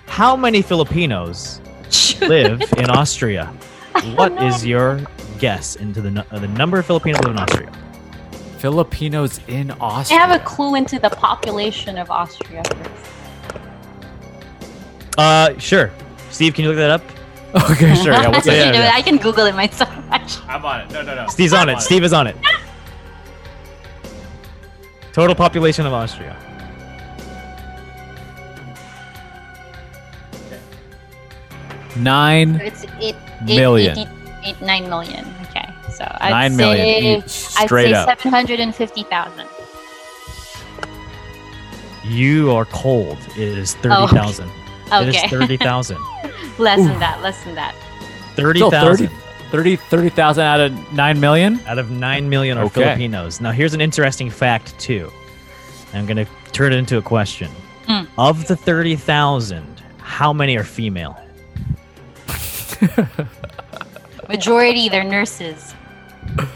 how 0.06 0.36
many 0.36 0.62
Filipinos 0.62 1.60
live 2.20 2.60
in 2.76 2.90
Austria? 2.90 3.52
What 4.14 4.40
is 4.42 4.64
your 4.66 5.00
guess 5.38 5.76
into 5.76 6.00
the 6.00 6.24
uh, 6.30 6.38
the 6.38 6.48
number 6.48 6.78
of 6.78 6.86
Filipinos 6.86 7.20
live 7.24 7.32
in 7.34 7.38
Austria? 7.40 7.72
Filipinos 8.58 9.40
in 9.46 9.70
Austria. 9.80 10.18
I 10.18 10.26
have 10.26 10.40
a 10.40 10.44
clue 10.44 10.74
into 10.74 10.98
the 10.98 11.10
population 11.10 11.96
of 11.98 12.10
Austria 12.10 12.62
first. 12.64 13.10
Uh, 15.16 15.56
sure. 15.58 15.90
Steve, 16.30 16.54
can 16.54 16.64
you 16.64 16.70
look 16.70 16.78
that 16.78 16.90
up? 16.90 17.02
okay, 17.70 17.94
sure. 17.94 18.12
Yeah, 18.12 18.28
what's 18.28 18.46
Yeah, 18.46 18.66
You 18.66 18.72
that? 18.72 18.74
yeah. 18.74 18.90
I 18.94 19.02
can 19.02 19.16
Google 19.16 19.46
it 19.46 19.54
myself. 19.54 19.90
Actually. 20.10 20.48
I'm 20.48 20.64
on 20.64 20.80
it. 20.82 20.90
No, 20.90 21.02
no, 21.02 21.14
no. 21.14 21.26
Steve's 21.28 21.52
on 21.52 21.68
it. 21.68 21.80
Steve 21.80 22.04
is 22.04 22.12
on 22.12 22.26
it. 22.26 22.36
Total 25.18 25.34
population 25.34 25.84
of 25.84 25.92
Austria. 25.92 26.36
Nine, 31.96 32.60
It's 32.62 32.84
it, 33.00 33.16
Million. 33.44 33.98
Eight, 33.98 34.06
eight, 34.08 34.48
eight, 34.50 34.60
nine 34.62 34.88
million. 34.88 35.24
Okay, 35.50 35.68
so 35.92 36.04
I'd 36.20 36.30
nine 36.30 36.52
say, 36.52 36.56
million. 36.56 37.18
each, 37.22 37.28
Straight 37.30 37.86
I'd 37.86 37.90
say 38.06 38.12
up. 38.12 38.18
seven 38.20 38.30
hundred 38.32 38.60
and 38.60 38.74
fifty 38.74 39.02
thousand. 39.04 39.48
You 42.04 42.52
are 42.52 42.64
cold. 42.66 43.18
It 43.36 43.58
is 43.58 43.76
Oh, 43.84 44.06
30,000. 44.06 44.48
It 44.48 45.08
is 45.08 45.16
Okay, 45.18 45.28
30,000. 45.28 45.98
less 46.58 46.78
than 46.78 46.98
that. 47.00 47.20
Less 47.22 47.42
than 47.44 47.54
that. 47.56 47.74
Still 48.34 48.70
30,000 48.70 49.10
30 49.50 49.76
30,000 49.76 50.44
out 50.44 50.60
of 50.60 50.92
9 50.92 51.20
million? 51.20 51.60
out 51.66 51.78
of 51.78 51.90
9 51.90 52.28
million 52.28 52.58
are 52.58 52.64
Okay. 52.64 52.82
Filipinos. 52.82 53.40
Now, 53.40 53.50
here's 53.52 53.74
an 53.74 53.80
interesting 53.80 54.30
fact, 54.30 54.78
too. 54.78 55.10
I'm 55.94 56.04
going 56.06 56.16
to 56.18 56.26
turn 56.52 56.72
it 56.72 56.76
into 56.76 56.98
a 56.98 57.02
question. 57.02 57.50
Hmm. 57.86 58.04
Of 58.18 58.46
the 58.46 58.56
30,000, 58.56 59.64
how 59.98 60.32
many 60.34 60.56
are 60.56 60.64
female? 60.64 61.18
Majority 64.28 64.88
they're 64.88 65.04
nurses. 65.04 65.74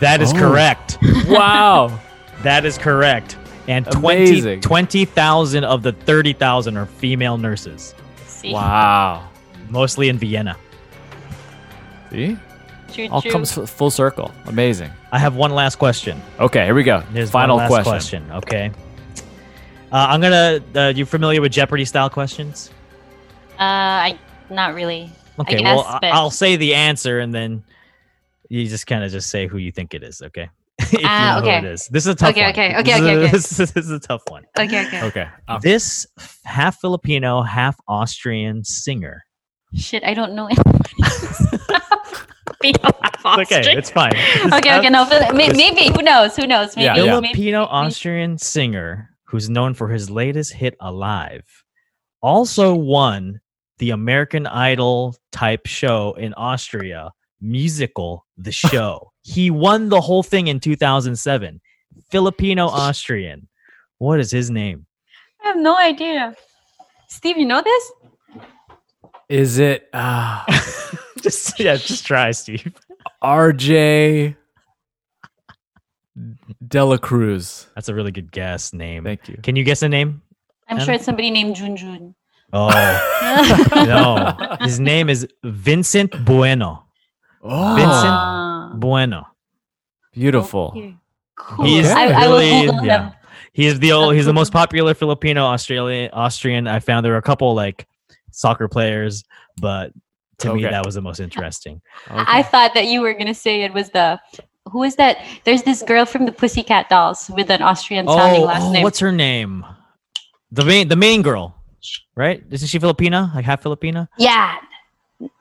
That 0.00 0.20
is 0.20 0.32
Oh. 0.34 0.38
correct. 0.38 0.98
wow. 1.26 1.98
That 2.42 2.64
is 2.64 2.76
correct. 2.76 3.36
And 3.68 3.86
20 3.86 4.24
Amazing. 4.24 4.60
20,000 4.62 5.62
of 5.62 5.82
the 5.84 5.92
30,000 5.92 6.76
are 6.76 6.86
female 6.86 7.38
nurses, 7.38 7.94
See, 8.26 8.52
Wow. 8.52 9.28
mostly 9.70 10.08
in 10.08 10.18
Vienna. 10.18 10.56
See? 12.10 12.36
True, 12.94 13.08
All 13.10 13.22
comes 13.22 13.52
full 13.52 13.90
circle. 13.90 14.30
Amazing. 14.46 14.90
I 15.12 15.18
have 15.18 15.36
one 15.36 15.52
last 15.52 15.76
question. 15.76 16.20
Okay, 16.38 16.64
here 16.64 16.74
we 16.74 16.82
go. 16.82 17.00
Here's 17.12 17.30
Final 17.30 17.56
one 17.56 17.70
last 17.70 17.84
question. 17.84 18.30
Okay. 18.30 18.70
Uh, 19.92 20.06
I'm 20.10 20.20
gonna. 20.20 20.60
Uh, 20.74 20.88
you 20.94 21.04
familiar 21.04 21.40
with 21.40 21.52
Jeopardy 21.52 21.84
style 21.84 22.08
questions? 22.10 22.70
Uh, 23.58 23.62
I 24.08 24.18
not 24.50 24.74
really. 24.74 25.10
Okay. 25.38 25.56
guess, 25.58 25.64
well, 25.76 25.84
I- 25.86 25.98
but- 26.00 26.12
I'll 26.12 26.30
say 26.30 26.56
the 26.56 26.74
answer, 26.74 27.18
and 27.20 27.34
then 27.34 27.62
you 28.48 28.66
just 28.66 28.86
kind 28.86 29.02
of 29.04 29.10
just 29.12 29.30
say 29.30 29.46
who 29.46 29.58
you 29.58 29.70
think 29.72 29.94
it 29.94 30.02
is. 30.02 30.22
Okay. 30.22 30.48
if 30.78 30.92
you 30.94 31.00
Ah, 31.04 31.36
know 31.40 31.42
okay. 31.46 31.60
who 31.60 31.66
it 31.66 31.72
is. 31.72 31.88
This 31.88 32.04
is 32.06 32.12
a 32.12 32.14
tough 32.14 32.30
Okay, 32.30 32.42
one. 32.42 32.50
okay, 32.52 32.76
okay, 32.78 32.82
This 32.82 32.96
is 32.96 33.02
okay, 33.02 33.14
a- 33.14 33.18
okay. 33.18 33.30
This, 33.32 33.60
is, 33.60 33.72
this 33.72 33.84
is 33.84 33.90
a 33.90 34.00
tough 34.00 34.22
one. 34.28 34.44
Okay, 34.58 34.86
okay. 34.86 35.02
Okay. 35.04 35.28
Um, 35.48 35.60
This 35.62 36.06
half 36.44 36.80
Filipino, 36.80 37.42
half 37.42 37.76
Austrian 37.86 38.64
singer. 38.64 39.24
Shit, 39.74 40.04
I 40.04 40.14
don't 40.14 40.34
know 40.34 40.46
anybody. 40.50 41.51
Filipino 42.62 42.90
half 43.24 43.38
It's 43.40 43.52
okay. 43.52 43.76
It's 43.76 43.90
fine. 43.90 44.12
Okay, 44.52 44.78
okay, 44.78 44.88
no, 44.90 45.04
Fili- 45.04 45.32
maybe 45.32 45.88
who 45.94 46.02
knows? 46.02 46.36
Who 46.36 46.46
knows? 46.46 46.76
Maybe, 46.76 46.84
Yeah, 46.86 46.96
yeah. 46.96 47.20
Filipino 47.20 47.60
maybe- 47.60 47.70
Austrian 47.70 48.38
singer 48.38 49.10
who's 49.24 49.48
known 49.48 49.74
for 49.74 49.88
his 49.88 50.10
latest 50.10 50.52
hit 50.52 50.76
Alive 50.80 51.44
also 52.22 52.74
won 52.74 53.40
the 53.78 53.90
American 53.90 54.46
Idol 54.46 55.16
type 55.32 55.66
show 55.66 56.12
in 56.18 56.34
Austria, 56.34 57.10
musical 57.40 58.26
The 58.36 58.52
Show. 58.52 59.12
he 59.22 59.50
won 59.50 59.88
the 59.88 60.00
whole 60.00 60.22
thing 60.22 60.46
in 60.48 60.60
2007. 60.60 61.60
Filipino 62.10 62.68
Austrian. 62.68 63.48
What 63.98 64.20
is 64.20 64.30
his 64.30 64.50
name? 64.50 64.86
I 65.42 65.48
have 65.48 65.56
no 65.56 65.76
idea. 65.76 66.34
Steve, 67.08 67.36
you 67.38 67.46
know 67.46 67.62
this? 67.62 67.92
is 69.28 69.58
it 69.58 69.88
uh, 69.94 70.44
just 71.22 71.58
yeah, 71.60 71.76
just 71.76 72.04
try, 72.06 72.30
Steve. 72.32 72.72
RJ 73.22 74.36
Dela 76.66 76.98
Cruz? 76.98 77.66
That's 77.74 77.88
a 77.88 77.94
really 77.94 78.10
good 78.12 78.30
guess 78.32 78.72
name. 78.72 79.04
Thank 79.04 79.28
you. 79.28 79.38
Can 79.42 79.56
you 79.56 79.64
guess 79.64 79.82
a 79.82 79.88
name? 79.88 80.22
I'm 80.68 80.76
Anna? 80.76 80.84
sure 80.84 80.94
it's 80.94 81.04
somebody 81.04 81.30
named 81.30 81.56
Junjun. 81.56 82.14
Oh 82.52 82.68
no. 83.74 84.56
His 84.60 84.78
name 84.78 85.08
is 85.08 85.26
Vincent 85.42 86.12
Bueno. 86.24 86.84
Oh, 87.42 87.74
Vincent 87.74 87.90
Ah, 87.94 88.72
Bueno. 88.76 89.26
beautiful. 90.12 90.94
Cool. 91.36 91.64
He's 91.64 91.88
I, 91.88 92.04
I 92.08 92.28
will 92.28 92.38
really- 92.38 92.86
yeah. 92.86 93.12
He 93.54 93.66
is 93.66 93.78
the 93.80 93.92
old, 93.92 94.14
he's 94.14 94.24
the 94.26 94.32
most 94.32 94.52
popular 94.52 94.94
Filipino 94.94 95.44
Australian 95.44 96.10
Austrian. 96.12 96.66
I 96.66 96.78
found 96.80 97.04
there 97.04 97.12
were 97.12 97.18
a 97.18 97.22
couple 97.22 97.54
like 97.54 97.86
soccer 98.30 98.66
players, 98.68 99.24
but 99.60 99.92
to 100.42 100.54
me 100.54 100.62
that 100.62 100.84
was 100.84 100.94
the 100.94 101.02
most 101.02 101.20
interesting. 101.20 101.80
I 102.08 102.42
thought 102.42 102.74
that 102.74 102.86
you 102.86 103.00
were 103.00 103.14
gonna 103.14 103.34
say 103.34 103.62
it 103.62 103.72
was 103.72 103.90
the 103.90 104.20
who 104.70 104.82
is 104.84 104.96
that? 104.96 105.18
There's 105.44 105.62
this 105.64 105.82
girl 105.82 106.04
from 106.04 106.24
the 106.24 106.32
Pussycat 106.32 106.88
Dolls 106.88 107.30
with 107.34 107.50
an 107.50 107.62
Austrian 107.62 108.06
sounding 108.06 108.42
Oh, 108.42 108.46
last 108.46 108.62
oh, 108.64 108.72
name. 108.72 108.82
what's 108.82 108.98
her 109.00 109.12
name? 109.12 109.64
The 110.50 110.64
main 110.64 110.88
the 110.88 110.96
main 110.96 111.22
girl, 111.22 111.54
right? 112.14 112.42
Isn't 112.50 112.68
she 112.68 112.78
Filipina? 112.78 113.34
Like 113.34 113.44
half 113.44 113.62
Filipina? 113.62 114.08
yeah, 114.18 114.58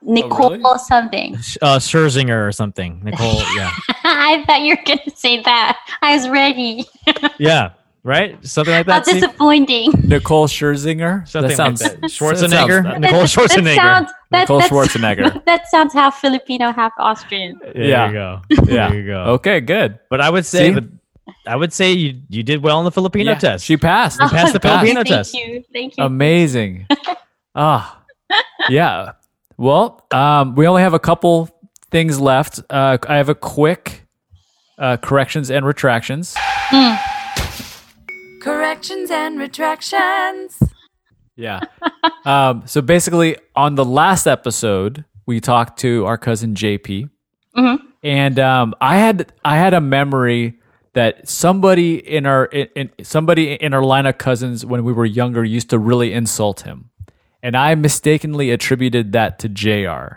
Nicole 0.02 0.50
really? 0.50 0.78
something. 0.78 1.34
Uh, 1.60 1.78
Scherzinger 1.78 2.46
or 2.46 2.52
something. 2.52 3.00
Nicole, 3.04 3.42
yeah, 3.56 3.70
I 4.04 4.44
thought 4.46 4.62
you 4.62 4.76
were 4.76 4.82
gonna 4.84 5.14
say 5.14 5.42
that. 5.42 5.78
I 6.02 6.16
was 6.16 6.28
ready. 6.28 6.84
yeah, 7.38 7.70
right? 8.04 8.44
Something 8.46 8.74
like 8.74 8.86
that. 8.86 9.06
Steve? 9.06 9.20
disappointing. 9.22 9.92
Nicole 10.04 10.46
Scherzinger? 10.46 11.26
Something 11.28 11.48
that 11.56 11.56
sounds 11.56 11.82
like 11.82 12.00
that. 12.00 12.10
Schwarzenegger. 12.10 12.82
that 12.82 12.92
sounds- 12.92 13.00
Nicole 13.00 13.22
Schwarzenegger. 13.24 13.64
That 13.74 13.76
sounds, 13.76 14.10
that, 14.30 14.40
Nicole 14.40 14.58
that's- 14.60 14.70
Schwarzenegger. 14.70 15.44
that 15.46 15.68
sounds 15.68 15.92
half 15.94 16.20
Filipino, 16.20 16.72
half 16.72 16.92
Austrian. 16.98 17.58
There 17.62 17.84
Yeah. 17.84 18.06
you 18.08 18.12
go. 18.12 18.40
Yeah. 18.66 18.88
There 18.90 18.98
you 19.00 19.06
go. 19.06 19.20
Okay, 19.34 19.60
good. 19.60 19.98
But 20.10 20.20
I 20.20 20.30
would 20.30 20.46
say, 20.46 20.74
See? 20.74 20.80
I 21.46 21.54
would 21.56 21.72
say 21.72 21.92
you 21.92 22.20
you 22.28 22.42
did 22.42 22.62
well 22.62 22.78
on 22.78 22.84
the 22.84 22.90
Filipino 22.90 23.32
Yeah, 23.32 23.38
test. 23.38 23.64
She 23.64 23.76
passed. 23.76 24.20
You 24.20 24.28
passed 24.28 24.52
the 24.52 24.60
Passed. 24.60 24.80
Filipino 24.80 25.00
Thank 25.04 25.08
test. 25.08 25.34
you. 25.34 25.62
Thank 25.72 25.96
you. 25.96 26.04
Amazing. 26.04 26.86
ah, 27.54 28.02
yeah. 28.68 29.12
Well, 29.56 30.04
um, 30.12 30.54
we 30.56 30.66
only 30.66 30.82
have 30.82 30.94
a 30.94 30.98
couple 30.98 31.48
things 31.92 32.18
left. 32.20 32.60
Uh, 32.68 32.98
I 33.08 33.16
have 33.16 33.28
a 33.28 33.34
quick 33.36 34.04
uh, 34.78 34.96
corrections 34.96 35.50
and 35.50 35.64
retractions. 35.64 36.34
Corrections 38.42 39.08
and 39.10 39.38
retractions. 39.38 40.60
Yeah. 41.36 41.60
um, 42.24 42.64
so 42.66 42.82
basically, 42.82 43.36
on 43.54 43.76
the 43.76 43.84
last 43.84 44.26
episode, 44.26 45.04
we 45.26 45.40
talked 45.40 45.78
to 45.80 46.04
our 46.06 46.18
cousin 46.18 46.54
JP, 46.54 47.08
Mm-hmm. 47.56 47.86
and 48.02 48.38
um, 48.40 48.74
I 48.80 48.96
had 48.96 49.30
I 49.44 49.58
had 49.58 49.74
a 49.74 49.80
memory 49.80 50.58
that 50.94 51.28
somebody 51.28 51.96
in 51.96 52.24
our 52.26 52.46
in, 52.46 52.68
in 52.74 53.04
somebody 53.04 53.52
in 53.52 53.74
our 53.74 53.84
line 53.84 54.06
of 54.06 54.16
cousins 54.18 54.64
when 54.66 54.84
we 54.84 54.92
were 54.92 55.04
younger 55.06 55.44
used 55.44 55.68
to 55.70 55.78
really 55.78 56.12
insult 56.14 56.62
him, 56.62 56.90
and 57.42 57.54
I 57.56 57.74
mistakenly 57.76 58.50
attributed 58.50 59.12
that 59.12 59.38
to 59.40 59.48
Jr. 59.50 60.16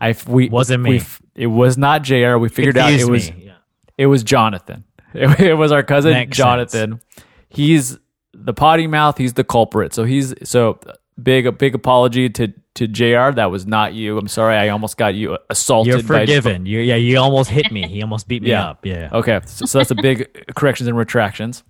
I 0.00 0.14
we 0.28 0.48
Wasn't 0.48 0.82
me. 0.84 0.90
we 0.90 1.02
it 1.34 1.48
was 1.48 1.76
not 1.76 2.02
Jr. 2.02 2.36
We 2.38 2.48
figured 2.48 2.78
out 2.78 2.92
it 2.92 3.08
was. 3.10 3.28
Yeah. 3.30 3.56
it 3.98 4.06
was 4.06 4.22
Jonathan. 4.22 4.84
It, 5.12 5.40
it 5.50 5.54
was 5.54 5.70
our 5.72 5.82
cousin 5.82 6.12
Makes 6.12 6.36
Jonathan. 6.36 7.00
He's 7.48 7.98
the 8.32 8.52
potty 8.52 8.86
mouth. 8.86 9.18
He's 9.18 9.34
the 9.34 9.44
culprit. 9.44 9.92
So 9.94 10.04
he's 10.04 10.34
so 10.48 10.78
big. 11.22 11.46
A 11.46 11.52
big 11.52 11.74
apology 11.74 12.28
to 12.30 12.52
to 12.74 12.86
Jr. 12.86 13.32
That 13.34 13.50
was 13.50 13.66
not 13.66 13.94
you. 13.94 14.18
I'm 14.18 14.28
sorry. 14.28 14.56
I 14.56 14.68
almost 14.68 14.96
got 14.96 15.14
you 15.14 15.36
assaulted. 15.50 15.92
You're 15.94 16.02
by- 16.02 16.20
forgiven. 16.20 16.64
You 16.66 16.78
yeah, 16.80 16.94
you 16.96 17.18
almost 17.18 17.50
hit 17.50 17.72
me. 17.72 17.88
He 17.88 18.02
almost 18.02 18.28
beat 18.28 18.42
me 18.42 18.50
Yeah. 18.50 18.68
up. 18.68 18.86
Yeah. 18.86 19.08
Okay, 19.12 19.40
so, 19.46 19.66
so 19.66 19.78
that's 19.78 19.90
a 19.90 19.96
big 19.96 20.28
corrections 20.54 20.86
and 20.88 20.96
retractions. 20.96 21.64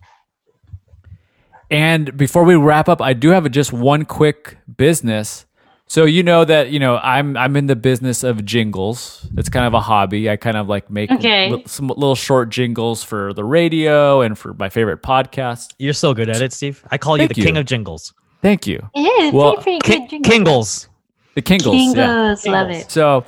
And 1.70 2.16
before 2.16 2.44
we 2.44 2.54
wrap 2.56 2.88
up, 2.88 3.02
I 3.02 3.12
do 3.12 3.28
have 3.30 3.44
a, 3.44 3.48
just 3.50 3.72
one 3.72 4.04
quick 4.06 4.56
business. 4.76 5.44
So 5.90 6.04
you 6.04 6.22
know 6.22 6.44
that 6.44 6.70
you 6.70 6.78
know 6.78 6.98
I'm 6.98 7.36
I'm 7.36 7.56
in 7.56 7.66
the 7.66 7.74
business 7.76 8.22
of 8.22 8.44
jingles. 8.44 9.26
It's 9.38 9.48
kind 9.48 9.66
of 9.66 9.72
a 9.74 9.80
hobby. 9.80 10.28
I 10.28 10.36
kind 10.36 10.56
of 10.56 10.68
like 10.68 10.90
make 10.90 11.10
Okay. 11.10 11.50
li- 11.50 11.62
some 11.66 11.88
little 11.88 12.14
short 12.14 12.50
jingles 12.50 13.02
for 13.02 13.32
the 13.32 13.42
radio 13.44 14.20
and 14.20 14.36
for 14.38 14.52
my 14.54 14.68
favorite 14.68 15.02
podcast. 15.02 15.72
You're 15.78 15.94
so 15.94 16.12
good 16.12 16.28
at 16.28 16.42
it, 16.42 16.52
Steve. 16.52 16.84
I 16.90 16.98
call 16.98 17.16
you 17.16 17.22
Thank 17.26 17.36
the 17.36 17.42
king 17.42 17.56
of 17.56 17.64
jingles. 17.64 18.12
Thank 18.42 18.66
you. 18.66 18.88
It 18.94 19.00
is 19.00 19.32
Well, 19.32 19.56
pretty, 19.56 19.78
Ki- 19.80 19.98
pretty 20.00 20.18
good. 20.18 20.30
Kingles. 20.30 20.88
The 21.34 21.42
Kingles. 21.42 21.96
yeah. 21.96 22.06
Kingos, 22.34 22.46
love 22.46 22.70
it. 22.70 22.90
So 22.90 23.24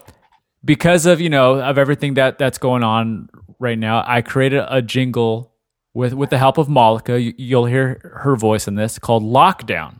because 0.64 1.06
of 1.06 1.20
you 1.20 1.30
know 1.30 1.60
of 1.60 1.78
everything 1.78 2.14
that 2.14 2.36
that's 2.38 2.58
going 2.58 2.82
on 2.82 3.30
right 3.58 3.78
now, 3.78 4.04
I 4.06 4.20
created 4.20 4.64
a 4.68 4.82
jingle 4.82 5.54
with 5.94 6.12
with 6.12 6.28
the 6.28 6.36
help 6.38 6.58
of 6.58 6.68
Malika. 6.68 7.18
You, 7.18 7.32
you'll 7.38 7.64
hear 7.66 8.18
her 8.22 8.36
voice 8.36 8.68
in 8.68 8.74
this 8.74 8.98
called 8.98 9.22
Lockdown. 9.22 9.99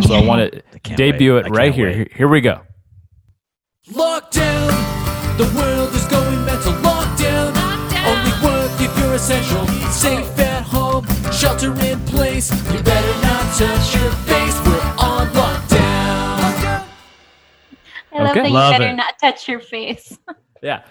So 0.00 0.14
I 0.14 0.24
want 0.24 0.52
to 0.52 0.62
debut 0.96 1.34
wait. 1.36 1.46
it 1.46 1.50
right 1.50 1.72
here. 1.74 1.86
wait. 1.88 1.96
here. 1.96 2.08
Here 2.16 2.28
we 2.28 2.40
go. 2.40 2.62
Lockdown, 3.90 4.68
the 5.36 5.44
world 5.58 5.92
is 5.94 6.04
going 6.06 6.44
mental. 6.46 6.72
Lockdown, 6.74 7.52
only 8.06 8.32
work 8.46 8.70
if 8.80 8.96
you're 8.98 9.14
essential. 9.14 9.66
Safe 9.90 10.26
at 10.38 10.62
home, 10.62 11.04
shelter 11.32 11.72
in 11.84 12.00
place. 12.06 12.50
You 12.72 12.82
better 12.82 13.20
not 13.22 13.44
touch 13.56 13.94
your 13.94 14.10
face. 14.24 14.56
We're 14.64 14.80
on 14.98 15.26
lockdown. 15.28 16.86
I 18.14 18.18
love 18.22 18.30
Okay. 18.30 18.40
that 18.42 18.48
you 18.48 18.54
Love 18.54 18.72
better 18.72 18.84
it. 18.92 18.94
not 18.94 19.18
touch 19.20 19.48
your 19.48 19.60
face. 19.60 20.18
Yeah, 20.64 20.82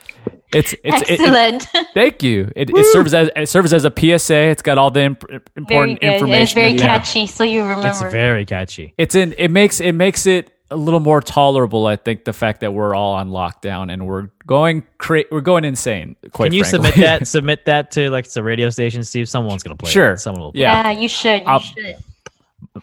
it's 0.54 0.74
it's 0.84 1.02
it- 1.10 1.10
it- 1.10 1.20
Excellent. 1.22 1.68
thank 1.94 2.24
you. 2.24 2.52
It, 2.56 2.70
it 2.70 2.86
serves 2.94 3.14
as 3.14 3.30
it 3.36 3.50
serves 3.50 3.74
as 3.74 3.86
a 3.86 3.92
PSA. 3.92 4.36
It's 4.36 4.62
got 4.62 4.78
all 4.78 4.92
the 4.92 5.02
imp- 5.02 5.28
very 5.28 5.42
important 5.56 6.00
good. 6.02 6.14
Information. 6.14 6.42
it's 6.44 6.54
very 6.54 6.72
in 6.72 6.78
there. 6.78 6.88
catchy, 6.88 7.28
so 7.28 7.44
you 7.44 7.62
remember. 7.64 7.88
It's 7.88 8.02
very 8.02 8.46
catchy. 8.46 8.94
it's 8.98 9.16
in 9.16 9.34
it 9.38 9.50
makes 9.50 9.80
it 9.80 9.94
makes 9.94 10.26
it 10.26 10.52
a 10.70 10.78
little 10.78 11.02
more 11.02 11.20
tolerable 11.20 11.86
i 11.86 11.98
think 11.98 12.24
the 12.24 12.32
fact 12.32 12.62
that 12.62 12.74
we're 12.74 12.96
all 12.96 13.12
on 13.16 13.30
lockdown 13.30 13.92
and 13.92 14.08
we're 14.08 14.30
going 14.48 14.82
cra- 15.00 15.26
we're 15.30 15.42
going 15.42 15.66
insane 15.66 16.16
quite 16.32 16.46
Can 16.46 16.54
you 16.54 16.64
frankly. 16.64 16.92
submit 16.92 17.06
that? 17.06 17.28
Submit 17.36 17.66
that 17.66 17.92
to 17.92 18.10
like 18.10 18.26
the 18.32 18.42
radio 18.42 18.70
station, 18.70 19.04
Steve. 19.04 19.28
Someone's 19.28 19.64
gonna 19.64 19.76
play. 19.76 19.90
it. 19.90 19.92
Sure. 19.92 20.16
Someone 20.16 20.42
will. 20.44 20.52
Yeah. 20.56 20.90
yeah. 20.92 20.98
you 20.98 21.10
should. 21.10 21.42
You 21.42 21.48
I'll- 21.48 21.60
should. 21.60 21.98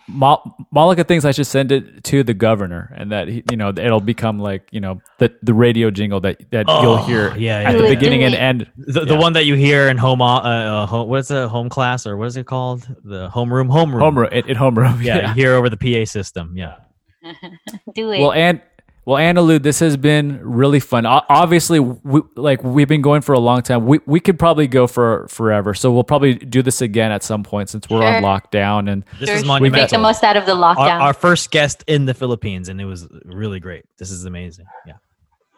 Ma- 0.07 0.43
malika 0.71 1.03
thinks 1.03 1.25
i 1.25 1.31
should 1.33 1.47
send 1.47 1.73
it 1.73 2.05
to 2.05 2.23
the 2.23 2.35
governor 2.35 2.93
and 2.95 3.11
that 3.11 3.27
he, 3.27 3.43
you 3.51 3.57
know 3.57 3.71
it'll 3.71 4.01
become 4.03 4.39
like 4.39 4.69
you 4.71 4.81
know 4.81 5.01
the 5.19 5.35
the 5.43 5.55
radio 5.55 5.91
jingle 5.91 6.21
that 6.21 6.39
that 6.51 6.67
you'll 6.69 6.93
Oh, 7.01 7.07
hear 7.07 7.35
yeah, 7.39 7.61
at 7.61 7.73
yeah, 7.73 7.73
the 7.73 7.83
yeah. 7.85 7.89
beginning 7.89 8.23
and 8.23 8.35
end 8.35 8.71
The, 8.77 9.07
the 9.07 9.15
Yeah. 9.15 9.19
one 9.19 9.33
that 9.33 9.47
you 9.47 9.55
hear 9.55 9.89
in 9.89 9.97
home, 9.97 10.21
uh, 10.21 10.41
uh, 10.43 10.87
home 10.87 11.09
what's 11.09 11.31
it, 11.31 11.49
home 11.49 11.71
class 11.71 12.07
or 12.07 12.19
what 12.19 12.27
is 12.27 12.37
it 12.37 12.45
called? 12.45 12.87
The 13.03 13.31
homeroom, 13.31 13.69
homeroom, 13.71 14.01
homeroom 14.03 14.27
at, 14.27 14.51
at 14.51 14.57
homeroom 14.59 15.03
Yeah, 15.09 15.29
you 15.29 15.35
hear 15.35 15.55
over 15.55 15.71
the 15.71 15.79
PA 15.79 16.05
system. 16.05 16.53
Yeah, 16.55 16.77
Do 17.95 18.11
it. 18.13 18.19
well 18.21 18.33
and 18.33 18.61
well 19.09 19.17
Annalou, 19.17 19.63
this 19.63 19.79
has 19.81 19.97
been 19.97 20.39
really 20.43 20.81
fun 20.81 21.07
obviously 21.07 21.81
we, 21.81 22.21
like 22.37 22.63
we've 22.63 22.89
been 22.89 23.01
going 23.03 23.23
for 23.23 23.33
a 23.33 23.39
long 23.39 23.63
time 23.63 23.87
we, 23.87 24.01
we 24.05 24.21
could 24.21 24.39
probably 24.39 24.67
go 24.67 24.87
for 24.87 25.27
forever 25.29 25.73
so 25.73 25.91
we'll 25.91 26.05
probably 26.05 26.35
do 26.35 26.61
this 26.61 26.83
again 26.83 27.11
at 27.11 27.23
some 27.23 27.43
point 27.43 27.71
since 27.71 27.89
we're 27.89 28.05
on 28.05 28.23
lockdown 28.23 28.91
and 28.91 29.05
this 29.19 29.29
Sure, 29.29 29.37
is 29.37 29.41
sure. 29.43 29.49
monumental. 29.49 29.85
Make 29.85 29.91
the 29.91 29.99
most 29.99 30.23
out 30.25 30.37
of 30.37 30.47
the 30.47 30.53
lockdown. 30.53 31.01
our 31.01 31.15
first 31.15 31.51
guest 31.51 31.85
in 31.87 32.05
the 32.05 32.15
Philippines, 32.15 32.69
and 32.69 32.81
it 32.81 32.85
was 32.85 33.09
really 33.25 33.61
great. 33.61 33.85
This 33.99 34.11
is 34.11 34.25
amazing. 34.25 34.67
Yeah. 34.87 34.95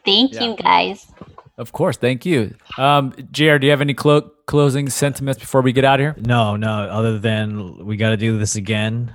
Thank 0.04 0.40
you, 0.40 0.56
guys. 0.56 1.10
Of 1.58 1.72
course, 1.72 1.96
thank 1.96 2.24
you. 2.24 2.54
Um, 2.78 3.12
JR, 3.30 3.56
do 3.58 3.66
you 3.66 3.70
have 3.70 3.80
any 3.82 3.94
clo- 3.94 4.30
closing 4.46 4.88
sentiments 4.88 5.40
before 5.40 5.60
we 5.60 5.72
get 5.72 5.84
out 5.84 6.00
of 6.00 6.04
here? 6.04 6.16
No, 6.18 6.56
no. 6.56 6.70
Other 6.70 7.18
than 7.18 7.84
we 7.84 7.96
got 7.96 8.10
to 8.10 8.16
do 8.16 8.38
this 8.38 8.56
again. 8.56 9.14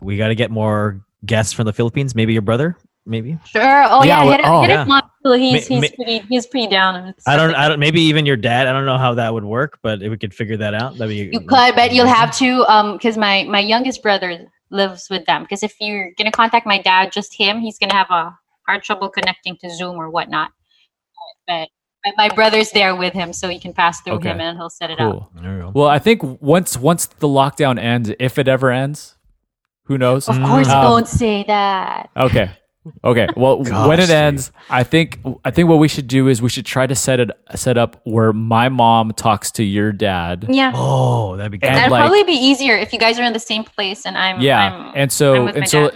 We 0.00 0.16
got 0.16 0.28
to 0.28 0.34
get 0.34 0.50
more 0.50 1.04
guests 1.24 1.52
from 1.52 1.66
the 1.66 1.72
Philippines. 1.72 2.14
Maybe 2.14 2.32
your 2.32 2.42
brother. 2.42 2.76
Maybe 3.08 3.38
Sure. 3.46 3.84
Oh 3.88 4.02
Yeah, 4.02 4.24
yeah, 4.24 4.30
hit, 4.32 4.40
oh, 4.44 4.60
hit 4.62 4.70
yeah. 4.70 4.82
him 4.84 4.90
up. 4.90 5.10
He's 5.24 5.70
Ma- 5.70 5.76
he's 5.76 5.90
ma- 5.90 5.96
pretty 5.96 6.18
he's 6.28 6.46
pretty 6.46 6.66
down. 6.66 7.14
I 7.26 7.36
don't. 7.36 7.50
stuff. 7.50 7.54
I 7.56 7.68
don't. 7.68 7.78
Maybe 7.80 8.00
even 8.02 8.26
your 8.26 8.36
dad. 8.36 8.66
I 8.66 8.72
don't 8.72 8.84
know 8.86 8.98
how 8.98 9.14
that 9.14 9.32
would 9.32 9.44
work, 9.44 9.78
but 9.82 10.02
if 10.02 10.10
we 10.10 10.16
could 10.18 10.34
figure 10.34 10.56
that 10.58 10.74
out, 10.74 10.98
that'd 10.98 11.08
be. 11.08 11.30
You 11.32 11.40
could, 11.40 11.74
but 11.76 11.92
you'll 11.92 12.06
have 12.06 12.36
to 12.38 12.64
um 12.72 12.92
because 12.94 13.16
my 13.16 13.44
my 13.44 13.60
youngest 13.60 14.02
brother 14.02 14.46
lives 14.70 15.08
with 15.08 15.24
them. 15.26 15.42
Because 15.42 15.62
if 15.62 15.74
you're 15.80 16.10
gonna 16.18 16.30
contact 16.32 16.66
my 16.66 16.80
dad, 16.82 17.12
just 17.12 17.32
him, 17.34 17.60
he's 17.60 17.78
gonna 17.78 17.94
have 17.94 18.10
a 18.10 18.36
hard 18.66 18.82
trouble 18.82 19.08
connecting 19.08 19.56
to 19.58 19.70
Zoom 19.70 19.96
or 19.96 20.10
whatnot. 20.10 20.50
But 21.46 21.68
but 22.04 22.14
my 22.16 22.28
brother's 22.28 22.70
there 22.72 22.94
with 22.94 23.12
him, 23.12 23.32
so 23.32 23.48
you 23.48 23.60
can 23.60 23.72
pass 23.72 24.00
through 24.00 24.14
Okay. 24.14 24.30
him 24.30 24.40
and 24.40 24.56
he'll 24.58 24.70
set 24.70 24.90
it 24.90 25.00
up. 25.00 25.12
Cool. 25.12 25.30
There 25.42 25.56
you 25.56 25.62
go. 25.62 25.72
Well, 25.74 25.88
I 25.88 25.98
think 25.98 26.22
once 26.40 26.76
once 26.76 27.06
the 27.06 27.28
lockdown 27.28 27.78
ends, 27.80 28.10
if 28.20 28.38
it 28.38 28.46
ever 28.48 28.70
ends, 28.70 29.16
who 29.84 29.98
knows? 29.98 30.28
Of 30.28 30.36
course, 30.40 30.68
Um, 30.68 30.82
don't 30.82 31.08
say 31.08 31.44
that. 31.48 32.10
Okay. 32.16 32.50
Okay. 33.04 33.28
Well, 33.36 33.62
Gosh, 33.62 33.88
when 33.88 33.98
it 34.00 34.04
Steve. 34.04 34.16
ends, 34.16 34.52
I 34.70 34.82
think 34.82 35.20
I 35.44 35.50
think 35.50 35.68
what 35.68 35.76
we 35.78 35.88
should 35.88 36.06
do 36.08 36.28
is 36.28 36.40
we 36.42 36.48
should 36.48 36.66
try 36.66 36.86
to 36.86 36.94
set 36.94 37.20
it 37.20 37.30
set 37.54 37.76
up 37.78 38.00
where 38.04 38.32
my 38.32 38.68
mom 38.68 39.12
talks 39.12 39.50
to 39.52 39.64
your 39.64 39.92
dad. 39.92 40.46
Yeah. 40.48 40.72
Oh, 40.74 41.36
that'd 41.36 41.52
be 41.52 41.58
good. 41.58 41.68
That'd 41.68 41.90
like- 41.90 42.00
probably 42.02 42.24
be 42.24 42.32
easier 42.32 42.76
if 42.76 42.92
you 42.92 42.98
guys 42.98 43.18
are 43.18 43.24
in 43.24 43.32
the 43.32 43.38
same 43.38 43.64
place 43.64 44.06
and 44.06 44.16
I'm 44.16 44.40
Yeah. 44.40 44.58
I'm, 44.74 44.86
and 44.94 45.02
I'm 45.02 45.10
so 45.10 45.44
with 45.46 45.54
my 45.54 45.60
and 45.62 45.68
so, 45.68 45.90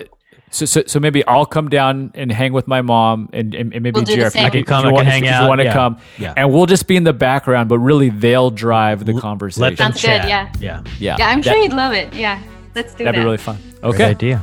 so 0.51 0.65
so 0.67 0.83
so 0.87 0.99
maybe 0.99 1.25
I'll 1.27 1.47
come 1.47 1.69
down 1.69 2.11
and 2.15 2.33
hang 2.33 2.53
with 2.53 2.67
my 2.67 2.83
mom 2.83 3.29
and, 3.33 3.55
and, 3.55 3.73
and 3.73 3.83
maybe 3.85 3.93
We'll 3.99 4.05
do 4.05 4.15
if 4.15 4.35
you- 4.35 4.41
I 4.43 4.51
can 4.51 4.61
if 4.61 4.67
come, 4.67 4.83
you 4.85 4.89
I 4.89 4.91
can 4.91 4.95
want- 4.95 5.07
hang 5.07 5.25
if 5.25 5.41
you 5.41 5.47
want 5.49 5.59
to 5.61 5.65
yeah. 5.67 5.73
come. 5.73 5.99
Yeah. 6.19 6.35
And 6.37 6.53
we'll 6.53 6.67
just 6.67 6.89
be 6.89 6.97
in 6.97 7.05
the 7.05 7.13
background, 7.13 7.69
but 7.69 7.79
really 7.79 8.09
they'll 8.11 8.51
drive 8.51 9.05
the 9.07 9.13
L- 9.15 9.21
conversation. 9.21 9.63
Let 9.63 9.77
them 9.77 9.93
Sounds 9.93 10.03
good, 10.03 10.23
chat. 10.23 10.29
yeah. 10.29 10.53
Yeah. 10.59 10.83
yeah. 10.99 11.17
yeah, 11.19 11.29
I'm 11.29 11.41
That- 11.43 11.53
sure 11.55 11.63
you'd 11.63 11.73
love 11.73 11.93
it. 11.93 12.13
Yeah. 12.15 12.41
Let's 12.75 12.95
do 12.95 13.05
That'd 13.05 13.17
that. 13.19 13.21
be 13.21 13.25
really 13.25 13.37
fun. 13.39 13.59
Great 13.81 13.95
Okay. 13.95 14.05
idea. 14.07 14.43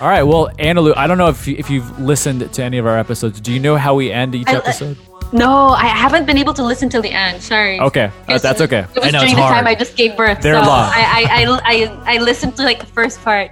All 0.00 0.08
right. 0.08 0.22
Well, 0.22 0.50
Annalou, 0.58 0.94
I 0.96 1.06
don't 1.06 1.18
know 1.18 1.28
if 1.28 1.46
you, 1.46 1.56
if 1.58 1.70
you've 1.70 1.98
listened 2.00 2.52
to 2.52 2.62
any 2.62 2.78
of 2.78 2.86
our 2.86 2.98
episodes. 2.98 3.40
Do 3.40 3.52
you 3.52 3.60
know 3.60 3.76
how 3.76 3.94
we 3.94 4.10
end 4.12 4.34
each 4.34 4.48
I- 4.48 4.54
I- 4.54 4.56
episode? 4.56 4.96
No, 5.32 5.68
I 5.70 5.86
haven't 5.86 6.26
been 6.26 6.38
able 6.38 6.54
to 6.54 6.62
listen 6.62 6.88
till 6.88 7.02
the 7.02 7.10
end. 7.10 7.42
Sorry. 7.42 7.80
Okay, 7.80 8.08
uh, 8.28 8.38
that's 8.38 8.60
okay. 8.60 8.80
It 8.94 8.94
was 8.94 9.04
I 9.06 9.10
know, 9.10 9.18
during 9.20 9.32
it's 9.32 9.40
the 9.40 9.48
time. 9.48 9.66
I 9.66 9.74
just 9.74 9.96
gave 9.96 10.16
birth. 10.16 10.40
They're 10.40 10.54
so 10.54 10.60
long. 10.60 10.68
I, 10.94 11.26
I, 11.26 11.42
I, 11.42 11.60
I, 11.64 12.14
I 12.14 12.18
listened 12.18 12.54
to 12.56 12.62
like 12.62 12.78
the 12.78 12.86
first 12.86 13.20
part. 13.22 13.50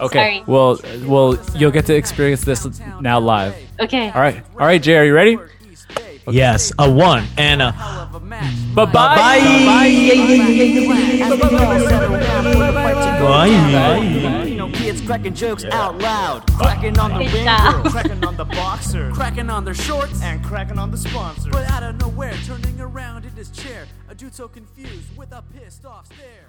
Okay. 0.00 0.18
Sorry. 0.18 0.42
Well, 0.46 0.78
well, 1.06 1.36
you'll 1.56 1.72
get 1.72 1.86
to 1.86 1.94
experience 1.96 2.42
this 2.44 2.66
now 3.00 3.18
live. 3.18 3.56
Okay. 3.80 4.10
All 4.10 4.20
right. 4.20 4.44
All 4.60 4.66
right, 4.66 4.80
Jerry, 4.80 5.08
you 5.08 5.14
ready? 5.14 5.36
Yes, 6.30 6.72
a 6.78 6.88
one 6.90 7.26
and 7.36 7.60
a 7.62 7.72
Bye 8.74 8.84
bye. 8.84 9.16
bye. 13.32 14.40
You 14.64 14.70
know, 14.70 14.78
kids 14.78 15.02
cracking 15.02 15.34
jokes 15.34 15.64
out 15.66 15.98
loud, 15.98 16.50
cracking 16.52 16.98
on 16.98 17.12
the 17.12 17.24
Good 17.24 17.34
ring 17.34 17.44
girl, 17.44 17.82
cracking 17.90 18.24
on 18.24 18.34
the 18.38 18.46
boxer, 18.46 19.10
cracking 19.12 19.50
on 19.50 19.62
their 19.62 19.74
shorts, 19.74 20.22
and 20.22 20.42
cracking 20.42 20.78
on 20.78 20.90
the 20.90 20.96
sponsor. 20.96 21.50
But 21.50 21.68
out 21.68 21.82
of 21.82 22.00
nowhere, 22.00 22.32
turning 22.46 22.80
around 22.80 23.26
in 23.26 23.32
his 23.32 23.50
chair, 23.50 23.86
a 24.08 24.14
dude 24.14 24.34
so 24.34 24.48
confused 24.48 25.14
with 25.18 25.32
a 25.32 25.44
pissed 25.52 25.84
off 25.84 26.06
stare. 26.06 26.46